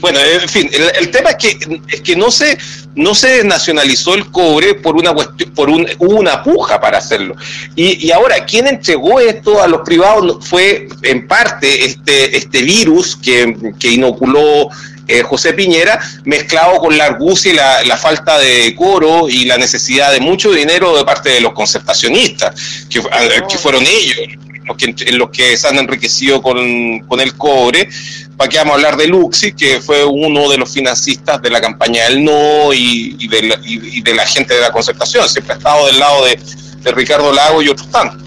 bueno, 0.00 0.18
en 0.20 0.48
fin, 0.48 0.70
el, 0.72 1.10
tema 1.10 1.30
es 1.30 1.36
que, 1.36 1.80
es 1.88 2.00
que 2.00 2.16
no 2.16 2.30
se 2.30 2.58
no 2.96 3.14
se 3.14 3.44
nacionalizó 3.44 4.14
el 4.14 4.30
cobre 4.30 4.74
por 4.74 4.96
una 4.96 5.12
cuestión, 5.12 5.50
por 5.50 5.68
un, 5.68 5.86
una 5.98 6.42
puja 6.42 6.80
para 6.80 6.98
hacerlo. 6.98 7.36
Y, 7.76 8.06
y, 8.06 8.10
ahora, 8.10 8.44
¿quién 8.46 8.66
entregó 8.66 9.20
esto 9.20 9.62
a 9.62 9.68
los 9.68 9.82
privados? 9.82 10.48
Fue 10.48 10.88
en 11.02 11.28
parte 11.28 11.84
este, 11.84 12.36
este 12.36 12.62
virus 12.62 13.14
que, 13.16 13.74
que 13.78 13.90
inoculó 13.90 14.70
eh, 15.08 15.22
José 15.22 15.52
Piñera, 15.52 16.00
mezclado 16.24 16.78
con 16.78 16.96
la 16.96 17.04
argucia 17.04 17.52
y 17.52 17.86
la, 17.86 17.96
falta 17.96 18.38
de 18.38 18.74
coro 18.74 19.28
y 19.28 19.44
la 19.44 19.56
necesidad 19.58 20.12
de 20.12 20.20
mucho 20.20 20.52
dinero 20.52 20.96
de 20.96 21.04
parte 21.04 21.30
de 21.30 21.40
los 21.40 21.52
concertacionistas, 21.52 22.86
que, 22.90 23.00
que 23.48 23.58
fueron 23.58 23.84
ellos 23.84 24.36
los 24.66 24.76
que, 24.76 25.12
los 25.12 25.30
que 25.30 25.56
se 25.56 25.68
han 25.68 25.78
enriquecido 25.78 26.42
con, 26.42 27.00
con 27.00 27.20
el 27.20 27.34
cobre. 27.36 27.88
¿Para 28.36 28.50
qué 28.50 28.58
vamos 28.58 28.72
a 28.72 28.74
hablar 28.76 28.96
de 28.96 29.06
Luxi, 29.06 29.52
que 29.52 29.80
fue 29.80 30.04
uno 30.04 30.50
de 30.50 30.58
los 30.58 30.70
financistas 30.70 31.40
de 31.40 31.50
la 31.50 31.60
campaña 31.60 32.04
del 32.04 32.22
no 32.22 32.72
y, 32.74 33.28
de, 33.28 33.42
la, 33.42 33.58
y, 33.62 34.02
de 34.02 34.14
la 34.14 34.26
gente 34.26 34.54
de 34.54 34.60
la 34.60 34.72
concertación? 34.72 35.28
Siempre 35.28 35.54
ha 35.54 35.56
estado 35.56 35.86
del 35.86 35.98
lado 35.98 36.24
de, 36.26 36.38
de 36.82 36.92
Ricardo 36.92 37.32
Lago 37.32 37.62
y 37.62 37.68
otros 37.68 37.90
tantos. 37.90 38.22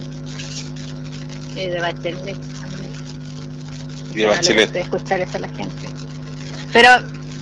Y 1.56 1.68
de 1.68 1.80
Bachelet. 1.80 2.38
Y 4.14 4.16
de 4.16 4.26
Bachelet. 4.26 4.72
De 4.72 4.82
escuchar 4.82 5.20
eso 5.20 5.38
a 5.38 5.42
la 5.42 5.50
gente. 5.50 5.90
Pero, 6.74 6.90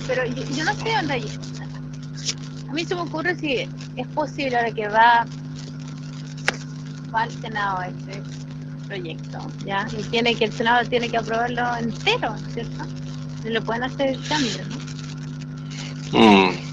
pero 0.06 0.24
yo, 0.26 0.64
no 0.64 0.74
sé 0.74 0.92
dónde 0.96 1.14
hay. 1.14 1.38
A 2.68 2.72
mí 2.72 2.84
se 2.84 2.94
me 2.94 3.02
ocurre 3.02 3.36
si 3.36 3.68
es 3.96 4.06
posible 4.14 4.56
ahora 4.56 4.70
que 4.70 4.88
va, 4.88 5.26
va 7.14 7.22
al 7.22 7.30
Senado 7.30 7.82
este 7.82 8.22
proyecto, 8.86 9.38
¿ya? 9.64 9.86
Y 9.96 10.02
tiene 10.04 10.34
que 10.34 10.46
el 10.46 10.52
Senado 10.52 10.88
tiene 10.88 11.08
que 11.08 11.18
aprobarlo 11.18 11.76
entero, 11.76 12.34
¿cierto? 12.52 12.84
Se 13.42 13.50
le 13.50 13.60
pueden 13.60 13.84
hacer 13.84 14.18
cambios, 14.28 14.60
¿no? 16.12 16.18
Mm. 16.18 16.68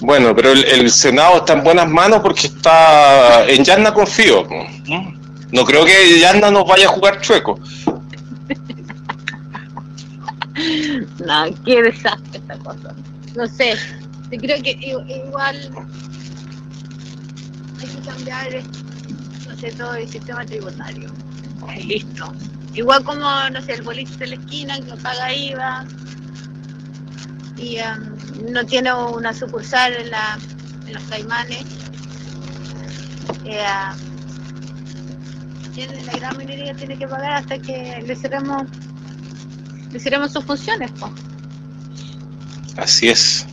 Bueno, 0.00 0.34
pero 0.34 0.52
el, 0.52 0.90
Senado 0.90 1.38
está 1.38 1.54
en 1.54 1.64
buenas 1.64 1.88
manos 1.88 2.20
porque 2.20 2.46
está 2.46 3.48
en 3.48 3.64
Yarna 3.64 3.92
confío. 3.92 4.46
No 5.50 5.64
creo 5.64 5.84
que 5.84 6.20
Yarna 6.20 6.50
nos 6.50 6.66
vaya 6.66 6.86
a 6.86 6.90
jugar 6.90 7.20
chueco. 7.20 7.58
No, 11.26 11.64
qué 11.64 11.82
desastre 11.82 12.38
esta 12.38 12.58
cosa. 12.58 12.94
No 13.36 13.46
sé, 13.46 13.76
yo 14.30 14.38
creo 14.38 14.62
que 14.62 14.70
igual 14.80 15.56
hay 17.80 17.86
que 17.86 18.00
cambiar, 18.06 18.62
no 19.46 19.56
sé, 19.56 19.72
todo 19.72 19.94
el 19.94 20.08
sistema 20.08 20.44
tributario 20.44 21.12
listo. 21.76 22.32
Igual 22.74 23.04
como, 23.04 23.50
no 23.50 23.62
sé, 23.62 23.72
el 23.72 23.82
boliche 23.82 24.16
de 24.16 24.28
la 24.28 24.34
esquina 24.34 24.76
que 24.76 24.82
no 24.82 24.96
paga 24.96 25.34
IVA 25.34 25.86
y 27.56 27.78
um, 27.78 28.52
no 28.52 28.64
tiene 28.64 28.92
una 28.92 29.32
sucursal 29.32 29.94
en, 29.94 30.10
la, 30.10 30.38
en 30.86 30.94
los 30.94 31.02
caimanes. 31.04 31.64
Eh, 33.44 33.64
la 36.04 36.12
gran 36.18 36.36
minería 36.36 36.74
tiene 36.74 36.98
que 36.98 37.06
pagar 37.06 37.32
hasta 37.32 37.58
que 37.58 38.02
le 38.04 38.16
cerremos, 38.16 38.64
cerremos 39.98 40.32
sus 40.32 40.44
funciones. 40.44 40.90
Así 42.76 43.08
es. 43.08 43.46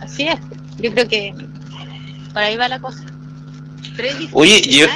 Así 0.00 0.28
es. 0.28 0.38
Yo 0.78 0.92
creo 0.92 1.08
que 1.08 1.34
por 2.32 2.42
ahí 2.42 2.56
va 2.56 2.68
la 2.68 2.80
cosa. 2.80 3.04
Oye, 4.32 4.62
yo, 4.62 4.86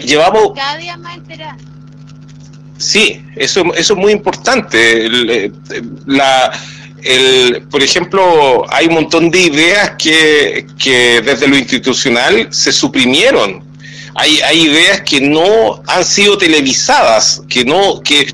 llevamos... 0.00 0.52
Cada 0.54 0.76
día 0.78 0.96
más 0.96 1.16
enterar. 1.16 1.56
Sí, 2.78 3.24
eso, 3.36 3.62
eso 3.74 3.94
es 3.94 3.98
muy 3.98 4.12
importante. 4.12 5.06
Eh, 5.06 5.52
la, 6.06 6.52
el, 7.02 7.62
por 7.70 7.82
ejemplo, 7.82 8.64
hay 8.70 8.86
un 8.86 8.94
montón 8.94 9.30
de 9.30 9.40
ideas 9.40 9.92
que, 9.98 10.66
que 10.78 11.22
desde 11.22 11.48
lo 11.48 11.56
institucional 11.56 12.48
se 12.50 12.72
suprimieron. 12.72 13.64
Hay, 14.14 14.40
hay 14.40 14.62
ideas 14.62 15.02
que 15.02 15.20
no 15.20 15.82
han 15.86 16.04
sido 16.04 16.38
televisadas, 16.38 17.42
que 17.48 17.64
no, 17.64 18.00
que 18.02 18.32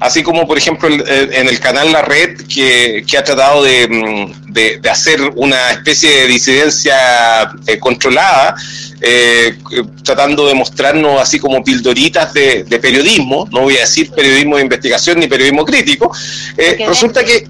así 0.00 0.22
como 0.22 0.46
por 0.46 0.58
ejemplo 0.58 0.88
en 0.88 1.48
el 1.48 1.60
canal 1.60 1.92
La 1.92 2.02
Red 2.02 2.42
que, 2.46 3.04
que 3.06 3.18
ha 3.18 3.24
tratado 3.24 3.62
de, 3.62 3.88
mm, 3.88 4.52
de, 4.52 4.78
de, 4.78 4.90
hacer 4.90 5.20
una 5.34 5.72
especie 5.72 6.10
de 6.10 6.26
disidencia 6.26 6.96
eh, 7.66 7.78
controlada, 7.78 8.56
eh, 9.00 9.58
tratando 10.02 10.46
de 10.46 10.54
mostrarnos 10.54 11.20
así 11.20 11.38
como 11.38 11.62
pildoritas 11.62 12.32
de, 12.32 12.64
periodismo, 12.80 13.48
no 13.52 13.62
voy 13.62 13.76
a 13.76 13.80
decir 13.80 14.10
periodismo 14.10 14.56
de 14.56 14.62
investigación 14.62 15.20
ni 15.20 15.26
periodismo 15.26 15.64
crítico, 15.64 16.10
eh, 16.56 16.84
resulta 16.86 17.24
que, 17.24 17.46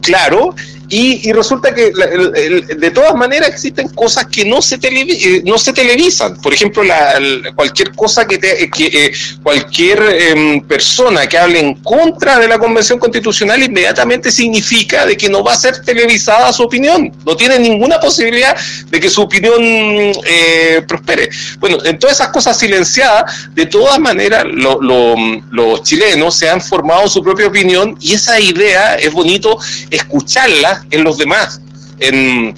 claro, 0.00 0.54
y, 0.88 1.32
resulta 1.32 1.74
que 1.74 1.90
de 1.90 2.90
todas 2.92 3.14
maneras 3.14 3.48
existen 3.48 3.88
cosas 3.88 4.26
que 4.26 4.44
no 4.44 4.62
se, 4.62 4.78
eh, 4.82 5.42
no 5.44 5.58
se 5.58 5.72
televisan. 5.72 6.36
Por 6.40 6.54
ejemplo, 6.54 6.84
la, 6.84 7.14
cualquier 7.54 7.92
cosa 7.92 8.26
que, 8.26 8.38
te, 8.38 8.70
que 8.70 8.86
eh, 8.86 9.12
cualquier 9.42 10.00
em, 10.02 10.60
persona 10.62 11.26
que 11.26 11.38
hable 11.38 11.58
en 11.58 11.74
contra 11.74 12.38
de 12.38 12.46
la 12.46 12.58
Convención 12.58 12.98
Constitucional 12.98 13.62
inmediatamente 13.62 14.30
significa 14.30 15.06
de 15.06 15.16
que 15.16 15.28
no 15.28 15.42
va 15.42 15.54
a 15.54 15.56
ser 15.56 15.82
televisada 15.82 16.52
su 16.52 16.62
opinión. 16.62 17.12
No 17.24 17.36
tiene 17.36 17.58
ninguna 17.58 17.98
posibilidad 17.98 18.56
de 18.88 19.00
que 19.00 19.10
su 19.10 19.22
opinión 19.22 19.60
eh, 19.60 20.82
prospere. 20.86 21.30
Bueno, 21.58 21.78
en 21.84 21.98
todas 21.98 22.16
esas 22.16 22.28
cosas 22.28 22.58
silenciadas, 22.58 23.48
de 23.54 23.66
todas 23.66 23.98
maneras 23.98 24.44
los 24.46 25.82
chilenos 25.82 26.36
se 26.36 26.48
han 26.48 26.60
formado 26.60 27.08
su 27.08 27.22
propia 27.22 27.48
opinión 27.48 27.96
y 28.00 28.14
esa 28.14 28.38
idea 28.38 28.94
es 28.94 29.12
bonito 29.12 29.58
escucharla 29.90 30.75
en 30.90 31.04
los 31.04 31.18
demás. 31.18 31.60
En, 31.98 32.54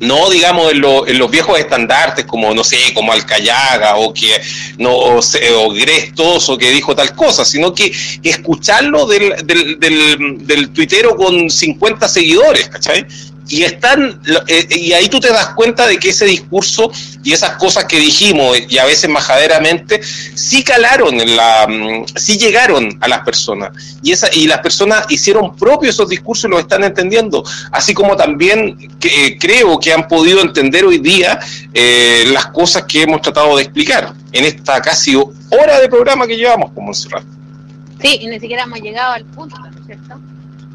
no 0.00 0.28
digamos 0.28 0.72
en, 0.72 0.84
en, 0.84 1.18
los 1.18 1.30
viejos 1.30 1.58
estandartes 1.58 2.24
como 2.24 2.52
no 2.54 2.64
sé 2.64 2.76
como 2.94 3.12
Alcayaga 3.12 3.96
o 3.96 4.12
que 4.12 4.40
no 4.78 4.90
o, 4.90 5.18
o 5.20 5.70
Grestos 5.72 6.48
o 6.48 6.58
que 6.58 6.70
dijo 6.70 6.94
tal 6.94 7.14
cosa 7.14 7.44
sino 7.44 7.72
que 7.72 7.92
escucharlo 8.22 9.06
del, 9.06 9.34
del, 9.46 9.78
del, 9.78 10.46
del 10.46 10.70
tuitero 10.70 11.16
con 11.16 11.48
50 11.48 12.08
seguidores 12.08 12.68
¿cachai? 12.68 13.06
Y 13.48 13.62
están 13.62 14.20
eh, 14.46 14.66
y 14.70 14.92
ahí 14.92 15.08
tú 15.08 15.20
te 15.20 15.28
das 15.28 15.50
cuenta 15.50 15.86
de 15.86 15.98
que 15.98 16.10
ese 16.10 16.24
discurso 16.24 16.90
y 17.22 17.32
esas 17.32 17.56
cosas 17.56 17.84
que 17.84 17.98
dijimos 17.98 18.58
y 18.68 18.78
a 18.78 18.84
veces 18.84 19.10
majaderamente 19.10 20.00
sí 20.02 20.64
calaron 20.64 21.20
en 21.20 21.36
la 21.36 21.66
mm, 21.68 22.06
sí 22.16 22.38
llegaron 22.38 22.96
a 23.00 23.08
las 23.08 23.20
personas. 23.20 23.70
Y 24.02 24.12
esa 24.12 24.28
y 24.32 24.46
las 24.46 24.60
personas 24.60 25.06
hicieron 25.10 25.54
propios 25.56 25.94
esos 25.94 26.08
discursos 26.08 26.46
y 26.46 26.48
los 26.48 26.60
están 26.60 26.84
entendiendo. 26.84 27.44
Así 27.70 27.94
como 27.94 28.16
también 28.16 28.76
que, 28.98 29.26
eh, 29.26 29.38
creo 29.38 29.78
que 29.78 29.92
han 29.92 30.08
podido 30.08 30.40
entender 30.40 30.84
hoy 30.84 30.98
día 30.98 31.38
eh, 31.72 32.24
las 32.32 32.46
cosas 32.46 32.84
que 32.84 33.02
hemos 33.02 33.20
tratado 33.20 33.56
de 33.56 33.62
explicar 33.62 34.14
en 34.32 34.44
esta 34.44 34.80
casi 34.80 35.14
hora 35.16 35.80
de 35.80 35.88
programa 35.88 36.26
que 36.26 36.36
llevamos 36.36 36.72
como 36.72 36.92
Sí, 36.94 38.18
y 38.20 38.26
ni 38.26 38.40
siquiera 38.40 38.64
hemos 38.64 38.80
llegado 38.80 39.12
al 39.12 39.24
punto, 39.24 39.56
¿no 39.58 39.66
es 39.66 39.86
cierto? 39.86 40.20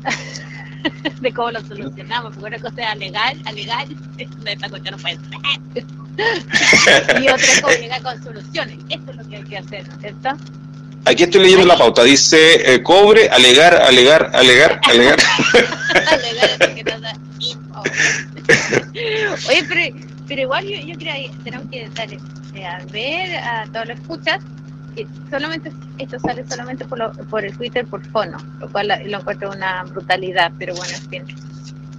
de 1.22 1.34
cómo 1.34 1.52
lo 1.52 1.62
solucionamos, 1.62 2.36
porque 2.36 2.56
una 2.56 2.60
cosa 2.60 2.82
es 2.82 2.88
alegar, 2.88 3.36
alegar, 3.46 3.88
esta 4.18 4.70
cuestión 4.70 4.96
no 4.96 5.02
puede 5.02 5.18
ser. 5.76 5.86
y 7.22 7.30
otra 7.30 7.46
es 7.46 7.62
cómo 7.62 7.74
llegar 7.76 8.02
con 8.02 8.24
soluciones. 8.24 8.78
Esto 8.90 9.12
es 9.12 9.18
lo 9.18 9.30
que 9.30 9.36
hay 9.38 9.44
que 9.44 9.58
hacer, 9.58 9.86
¿cierto? 10.00 10.30
Aquí 11.06 11.24
estoy 11.24 11.42
leyendo 11.42 11.66
la 11.66 11.78
pauta, 11.78 12.04
dice 12.04 12.74
eh, 12.74 12.84
cobre, 12.84 13.30
alegar, 13.30 13.74
alegar, 13.76 14.32
alegar, 14.34 14.82
alegar. 14.84 15.18
alegar 16.12 16.76
que 16.76 16.84
no 16.84 17.00
da 17.00 17.14
Oye, 19.48 19.66
pero, 19.68 20.08
pero 20.28 20.42
igual 20.42 20.66
yo, 20.66 20.80
yo 20.86 20.96
creo 20.98 21.14
que 21.16 21.32
tenemos 21.44 21.68
que 21.72 21.90
dar, 21.90 22.10
eh, 22.12 22.66
a 22.66 22.86
ver 22.92 23.38
a 23.38 23.66
todos 23.72 23.88
los 23.88 24.00
escuchas 24.00 24.40
solamente 25.30 25.72
esto 25.98 26.20
sale 26.20 26.46
solamente 26.48 26.86
por, 26.86 27.28
por 27.28 27.46
el 27.46 27.56
Twitter 27.56 27.86
por 27.86 28.06
fono, 28.08 28.38
lo 28.60 28.70
cual 28.70 28.88
lo 29.06 29.20
encuentro 29.20 29.52
una 29.52 29.84
brutalidad, 29.84 30.52
pero 30.58 30.76
bueno, 30.76 30.94
en 30.96 31.10
fin. 31.10 31.24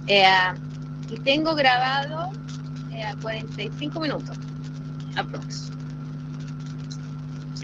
Eh, 0.07 0.25
y 1.09 1.19
tengo 1.19 1.55
grabado 1.55 2.31
eh, 2.91 3.13
45 3.21 3.99
minutos, 3.99 4.37
aprox. 5.15 5.71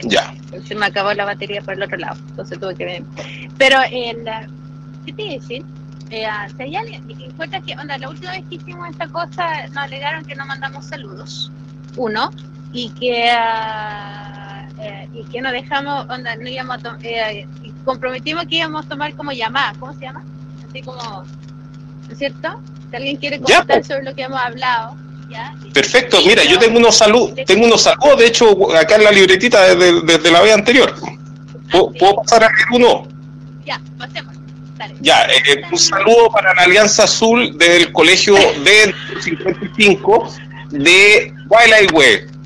Ya. 0.03 0.33
Se 0.65 0.75
me 0.75 0.85
acabó 0.85 1.13
la 1.13 1.25
batería 1.25 1.61
por 1.61 1.73
el 1.73 1.83
otro 1.83 1.97
lado, 1.97 2.17
entonces 2.29 2.59
tuve 2.59 2.75
que 2.75 2.85
ver. 2.85 3.03
Pero, 3.57 3.79
el, 3.91 4.23
¿qué 5.05 5.13
te 5.13 5.23
iba 5.23 5.31
a 5.31 5.39
decir? 5.39 5.65
Eh, 6.09 6.27
si 6.55 6.63
hay 6.63 6.75
alguien, 6.75 7.03
encuentras 7.09 7.63
que, 7.63 7.75
onda, 7.75 7.97
la 7.97 8.09
última 8.09 8.31
vez 8.31 8.43
que 8.47 8.55
hicimos 8.55 8.89
esta 8.89 9.07
cosa, 9.07 9.67
nos 9.67 9.77
alegaron 9.77 10.23
que 10.23 10.35
no 10.35 10.45
mandamos 10.45 10.85
saludos, 10.85 11.51
uno, 11.95 12.31
y 12.71 12.89
que... 12.91 13.31
Uh, 13.33 14.26
eh, 14.79 15.09
y 15.13 15.23
que 15.23 15.41
nos 15.41 15.51
dejamos, 15.51 16.05
onda, 16.09 16.35
no 16.35 16.47
íbamos 16.47 16.77
a 16.83 16.97
eh, 17.01 17.47
comprometimos 17.83 18.45
que 18.45 18.57
íbamos 18.57 18.85
a 18.85 18.89
tomar 18.89 19.15
como 19.15 19.31
llamada, 19.31 19.73
¿cómo 19.79 19.93
se 19.93 20.01
llama? 20.01 20.23
Así 20.67 20.81
como, 20.81 21.01
¿no 21.01 22.11
es 22.11 22.17
cierto? 22.17 22.61
Si 22.89 22.95
alguien 22.95 23.17
quiere 23.17 23.39
comentar 23.39 23.83
sobre 23.83 24.03
lo 24.03 24.13
que 24.13 24.23
hemos 24.23 24.39
hablado. 24.39 24.95
¿ya? 25.29 25.55
Perfecto, 25.73 26.19
mira, 26.25 26.43
yo 26.43 26.59
tengo 26.59 26.77
unos 26.77 26.95
saludos, 26.95 27.33
tengo 27.45 27.65
unos 27.65 27.81
saludos, 27.81 28.19
de 28.19 28.27
hecho, 28.27 28.75
acá 28.75 28.95
en 28.95 29.03
la 29.05 29.11
libretita 29.11 29.75
desde, 29.75 30.31
la 30.31 30.41
vez 30.41 30.53
anterior. 30.53 30.93
¿Puedo, 31.71 32.15
pasar 32.15 32.43
a 32.43 32.47
leer 32.47 32.67
uno? 32.71 33.07
Ya, 33.65 33.81
pasemos. 33.97 34.35
Ya, 35.01 35.23
eh, 35.23 35.63
un 35.71 35.77
saludo 35.77 36.29
para 36.31 36.53
la 36.53 36.63
Alianza 36.63 37.03
Azul 37.03 37.57
del 37.57 37.91
Colegio 37.91 38.35
de 38.35 38.93
55 39.21 40.33
de 40.69 41.33
Wildlife 41.49 42.36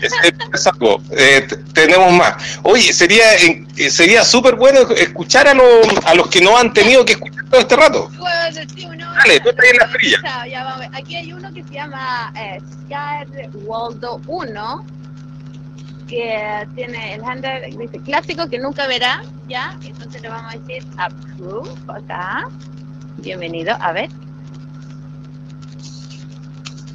Es, 0.00 0.66
algo. 0.66 1.00
Eh, 1.10 1.46
tenemos 1.72 2.12
más. 2.12 2.58
Oye, 2.62 2.92
sería 2.92 3.34
eh, 3.36 3.90
sería 3.90 4.24
súper 4.24 4.54
bueno 4.54 4.80
escuchar 4.96 5.48
a, 5.48 5.54
los 5.54 5.86
a 6.04 6.14
los 6.14 6.28
que 6.28 6.40
no 6.40 6.56
han 6.56 6.72
tenido 6.72 7.04
que 7.04 7.12
escuchar 7.12 7.44
todo 7.50 7.60
este 7.60 7.76
rato. 7.76 8.10
Dale, 8.18 9.40
tú 9.40 9.50
la 9.80 9.88
fría. 9.88 10.18
Aquí 10.92 11.16
hay 11.16 11.32
uno 11.32 11.52
que 11.52 11.62
se 11.64 11.74
llama 11.74 12.32
eh, 12.36 12.60
Scar 12.86 13.26
Waldo 13.64 14.20
1 14.26 14.86
que 16.08 16.66
tiene 16.74 17.14
el 17.14 17.22
handle 17.22 17.68
dice 17.78 18.00
clásico 18.00 18.48
que 18.48 18.58
nunca 18.58 18.86
verá, 18.86 19.22
¿ya? 19.46 19.78
Entonces 19.84 20.22
le 20.22 20.28
vamos 20.28 20.54
a 20.54 20.58
decir 20.58 20.82
approve 20.96 21.70
acá. 21.88 22.48
Bienvenido, 23.18 23.76
a 23.80 23.92
ver. 23.92 24.08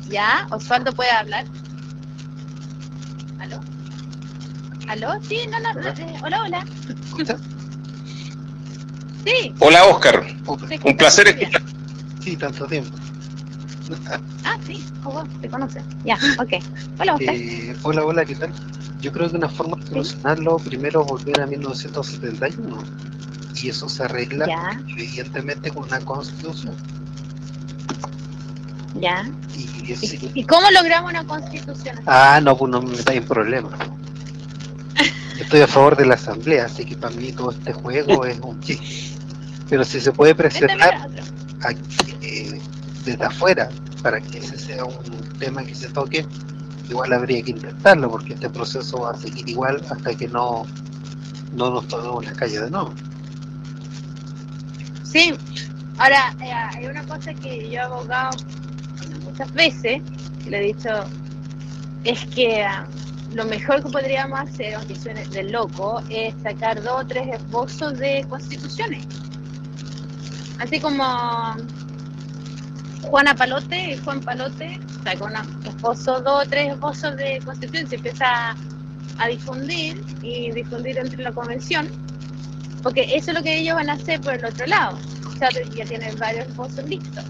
¿Ya? 0.09 0.47
Osvaldo 0.49 0.91
puede 0.93 1.11
hablar. 1.11 1.45
¿Aló? 3.43 3.59
¿Aló? 4.87 5.21
Sí, 5.21 5.41
no, 5.51 5.59
no, 5.59 5.71
hola, 5.71 5.93
eh, 5.97 6.19
hola. 6.23 6.43
hola. 6.43 6.65
Sí. 9.25 9.53
Hola, 9.59 9.85
Oscar. 9.85 10.25
Un 10.45 10.97
placer 10.97 11.27
escuchar. 11.27 11.61
Sí, 12.21 12.37
tanto 12.37 12.65
tiempo. 12.67 12.97
Ah, 14.45 14.57
sí, 14.65 14.81
oh, 15.03 15.25
te 15.41 15.49
conoce. 15.49 15.81
Ya, 16.05 16.17
ok. 16.39 16.53
Hola, 16.99 17.15
Oscar. 17.15 17.35
Eh, 17.35 17.75
hola, 17.83 18.05
hola, 18.05 18.23
¿qué 18.23 18.35
tal? 18.35 18.53
Yo 19.01 19.11
creo 19.11 19.29
que 19.29 19.35
una 19.35 19.49
forma 19.49 19.75
de 19.75 19.87
solucionarlo 19.87 20.55
primero 20.57 21.01
es 21.01 21.07
volver 21.07 21.41
a 21.41 21.45
1971 21.45 22.81
y 23.61 23.69
eso 23.69 23.89
se 23.89 24.03
arregla 24.03 24.79
evidentemente 24.87 25.69
con 25.69 25.83
una 25.83 25.99
constitución. 25.99 26.75
Ya. 29.03 29.29
¿Y, 30.33 30.45
cómo 30.45 30.71
logramos 30.71 31.11
una 31.11 31.25
constitución? 31.25 31.99
Ah, 32.05 32.39
no, 32.41 32.55
pues 32.55 32.71
no 32.71 32.81
me 32.81 32.95
metáis 32.95 33.19
en 33.19 33.27
problemas. 33.27 33.73
Estoy 35.37 35.59
a 35.59 35.67
favor 35.67 35.97
de 35.97 36.05
la 36.05 36.13
asamblea, 36.13 36.67
así 36.67 36.85
que 36.85 36.95
para 36.95 37.13
mí 37.13 37.33
todo 37.33 37.51
este 37.51 37.73
juego 37.73 38.23
es 38.23 38.39
un 38.39 38.61
chiste. 38.61 39.19
Pero 39.69 39.83
si 39.83 39.99
se 39.99 40.13
puede 40.13 40.33
presentar 40.35 41.09
eh, 42.21 42.61
desde 43.03 43.25
afuera 43.25 43.67
para 44.01 44.21
que 44.21 44.37
ese 44.37 44.57
sea 44.57 44.85
un 44.85 45.37
tema 45.37 45.65
que 45.65 45.75
se 45.75 45.89
toque, 45.89 46.25
igual 46.89 47.11
habría 47.11 47.43
que 47.43 47.51
intentarlo 47.51 48.09
porque 48.09 48.35
este 48.35 48.49
proceso 48.49 49.01
va 49.01 49.11
a 49.11 49.17
seguir 49.17 49.49
igual 49.49 49.85
hasta 49.89 50.15
que 50.15 50.29
no, 50.29 50.65
no 51.51 51.71
nos 51.71 51.89
tomemos 51.89 52.23
la 52.23 52.31
calle 52.35 52.61
de 52.61 52.71
nuevo. 52.71 52.93
Sí, 55.03 55.33
ahora 55.97 56.33
eh, 56.41 56.53
hay 56.53 56.85
una 56.85 57.03
cosa 57.03 57.33
que 57.33 57.69
yo 57.69 57.73
he 57.73 57.79
abogado 57.79 58.37
muchas 59.33 59.53
veces, 59.53 60.01
le 60.47 60.59
he 60.59 60.73
dicho, 60.73 60.89
es 62.03 62.23
que 62.27 62.61
ah, 62.61 62.85
lo 63.33 63.45
mejor 63.45 63.83
que 63.83 63.89
podríamos 63.89 64.39
hacer, 64.39 64.75
aunque 64.75 64.95
suene 64.95 65.25
de 65.27 65.43
loco, 65.43 66.03
es 66.09 66.35
sacar 66.43 66.83
dos 66.83 67.01
o 67.01 67.07
tres 67.07 67.29
esbozos 67.33 67.97
de 67.97 68.23
constituciones. 68.29 69.03
Así 70.59 70.79
como 70.79 71.03
Juana 73.01 73.33
Palote 73.33 73.97
Juan 74.05 74.21
Palote 74.21 74.79
sacó 75.03 75.25
un 75.25 75.33
esposo, 75.65 76.21
dos 76.21 76.45
o 76.45 76.49
tres 76.49 76.73
esposos 76.73 77.17
de 77.17 77.41
constitución, 77.43 77.87
se 77.87 77.95
empieza 77.95 78.55
a 79.17 79.27
difundir 79.27 80.03
y 80.21 80.51
difundir 80.51 80.99
entre 80.99 81.23
la 81.23 81.31
convención, 81.31 81.89
porque 82.83 83.01
eso 83.15 83.31
es 83.31 83.37
lo 83.37 83.41
que 83.41 83.57
ellos 83.57 83.73
van 83.73 83.89
a 83.89 83.93
hacer 83.93 84.21
por 84.21 84.35
el 84.35 84.45
otro 84.45 84.67
lado. 84.67 84.99
O 85.27 85.35
sea, 85.37 85.49
ya 85.49 85.85
tienen 85.85 86.15
varios 86.19 86.47
esposos 86.47 86.87
listos. 86.87 87.25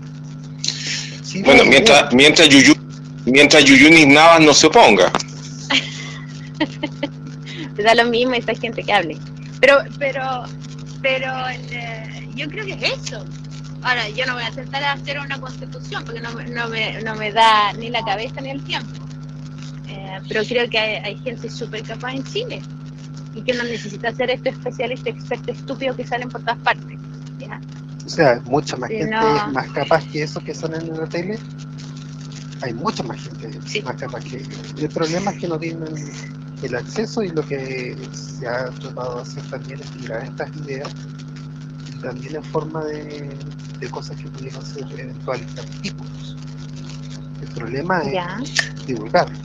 Bueno, 1.41 1.65
mientras, 1.65 2.13
mientras 2.13 2.49
Yuyu, 2.49 2.75
mientras 3.25 3.63
Yuyunis 3.65 4.07
Navas 4.07 4.41
no 4.41 4.53
se 4.53 4.67
oponga. 4.67 5.11
Da 7.75 7.95
lo 7.95 8.05
mismo 8.05 8.35
esa 8.35 8.53
gente 8.53 8.83
que 8.83 8.93
hable. 8.93 9.17
Pero, 9.59 9.79
pero, 9.97 10.43
pero 11.01 11.33
eh, 11.49 12.29
yo 12.35 12.47
creo 12.47 12.65
que 12.65 12.73
es 12.73 12.83
eso. 12.83 13.25
Ahora, 13.81 14.07
yo 14.09 14.25
no 14.25 14.35
voy 14.35 14.43
a 14.43 14.47
aceptar 14.47 14.83
hacer 14.83 15.19
una 15.19 15.39
constitución 15.39 16.05
porque 16.05 16.21
no, 16.21 16.31
no, 16.31 16.69
me, 16.69 17.01
no 17.01 17.15
me 17.15 17.31
da 17.31 17.73
ni 17.73 17.89
la 17.89 18.03
cabeza 18.05 18.41
ni 18.41 18.51
el 18.51 18.63
tiempo. 18.63 18.91
Eh, 19.87 20.19
pero 20.27 20.43
creo 20.43 20.69
que 20.69 20.77
hay, 20.77 21.17
gente 21.23 21.49
súper 21.49 21.83
capaz 21.83 22.13
en 22.13 22.23
Chile 22.23 22.61
y 23.35 23.41
que 23.41 23.53
no 23.53 23.63
necesita 23.63 24.13
ser 24.13 24.29
este 24.29 24.49
especialista, 24.49 25.09
experto 25.09 25.51
estúpido 25.51 25.95
que 25.95 26.05
salen 26.05 26.29
por 26.29 26.41
todas 26.41 26.59
partes. 26.59 26.97
O 28.05 28.09
sea, 28.09 28.41
mucha 28.45 28.75
más 28.77 28.89
gente 28.89 29.15
más 29.51 29.69
capaz 29.71 30.03
que 30.11 30.23
eso 30.23 30.39
que 30.41 30.53
salen 30.53 30.81
en 30.81 30.97
la 30.97 31.07
tele. 31.07 31.39
Hay 32.61 32.73
mucha 32.73 33.03
más 33.03 33.21
gente 33.21 33.81
más 33.83 33.95
capaz 33.95 34.23
que 34.23 34.45
El 34.77 34.89
problema 34.89 35.31
es 35.31 35.39
que 35.39 35.47
no 35.47 35.59
tienen 35.59 35.93
el 36.61 36.75
acceso 36.75 37.23
y 37.23 37.29
lo 37.29 37.45
que 37.45 37.97
se 38.13 38.47
ha 38.47 38.69
tratado 38.69 39.17
de 39.17 39.21
hacer 39.21 39.43
también 39.49 39.79
es 39.81 39.91
tirar 39.91 40.23
estas 40.23 40.49
ideas 40.57 40.89
también 42.01 42.35
en 42.35 42.43
forma 42.43 42.83
de, 42.85 43.29
cosas 43.89 44.15
que 44.17 44.29
pudieron 44.29 44.65
ser 44.65 44.83
eventuales 44.91 45.47
artículos. 45.57 46.37
El 47.41 47.47
problema 47.49 48.01
es 48.01 48.85
divulgarlos. 48.85 49.39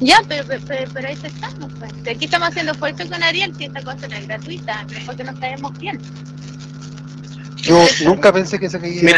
Ya, 0.00 0.20
pero, 0.26 0.44
pero, 0.48 0.90
pero 0.92 1.08
ahí 1.08 1.18
estamos. 1.22 1.70
Pues. 1.78 1.92
Aquí 2.08 2.24
estamos 2.24 2.48
haciendo 2.48 2.72
esfuerzo 2.72 3.08
con 3.08 3.22
Ariel, 3.22 3.54
si 3.56 3.64
esta 3.64 3.82
cosa 3.82 4.08
no 4.08 4.14
es 4.14 4.26
gratuita, 4.26 4.86
porque 5.06 5.24
nos 5.24 5.38
caemos 5.38 5.78
bien. 5.78 6.00
Yo 7.64 7.86
nunca 8.04 8.32
pensé 8.32 8.58
que 8.58 8.68
se 8.68 8.80
caía. 8.80 9.16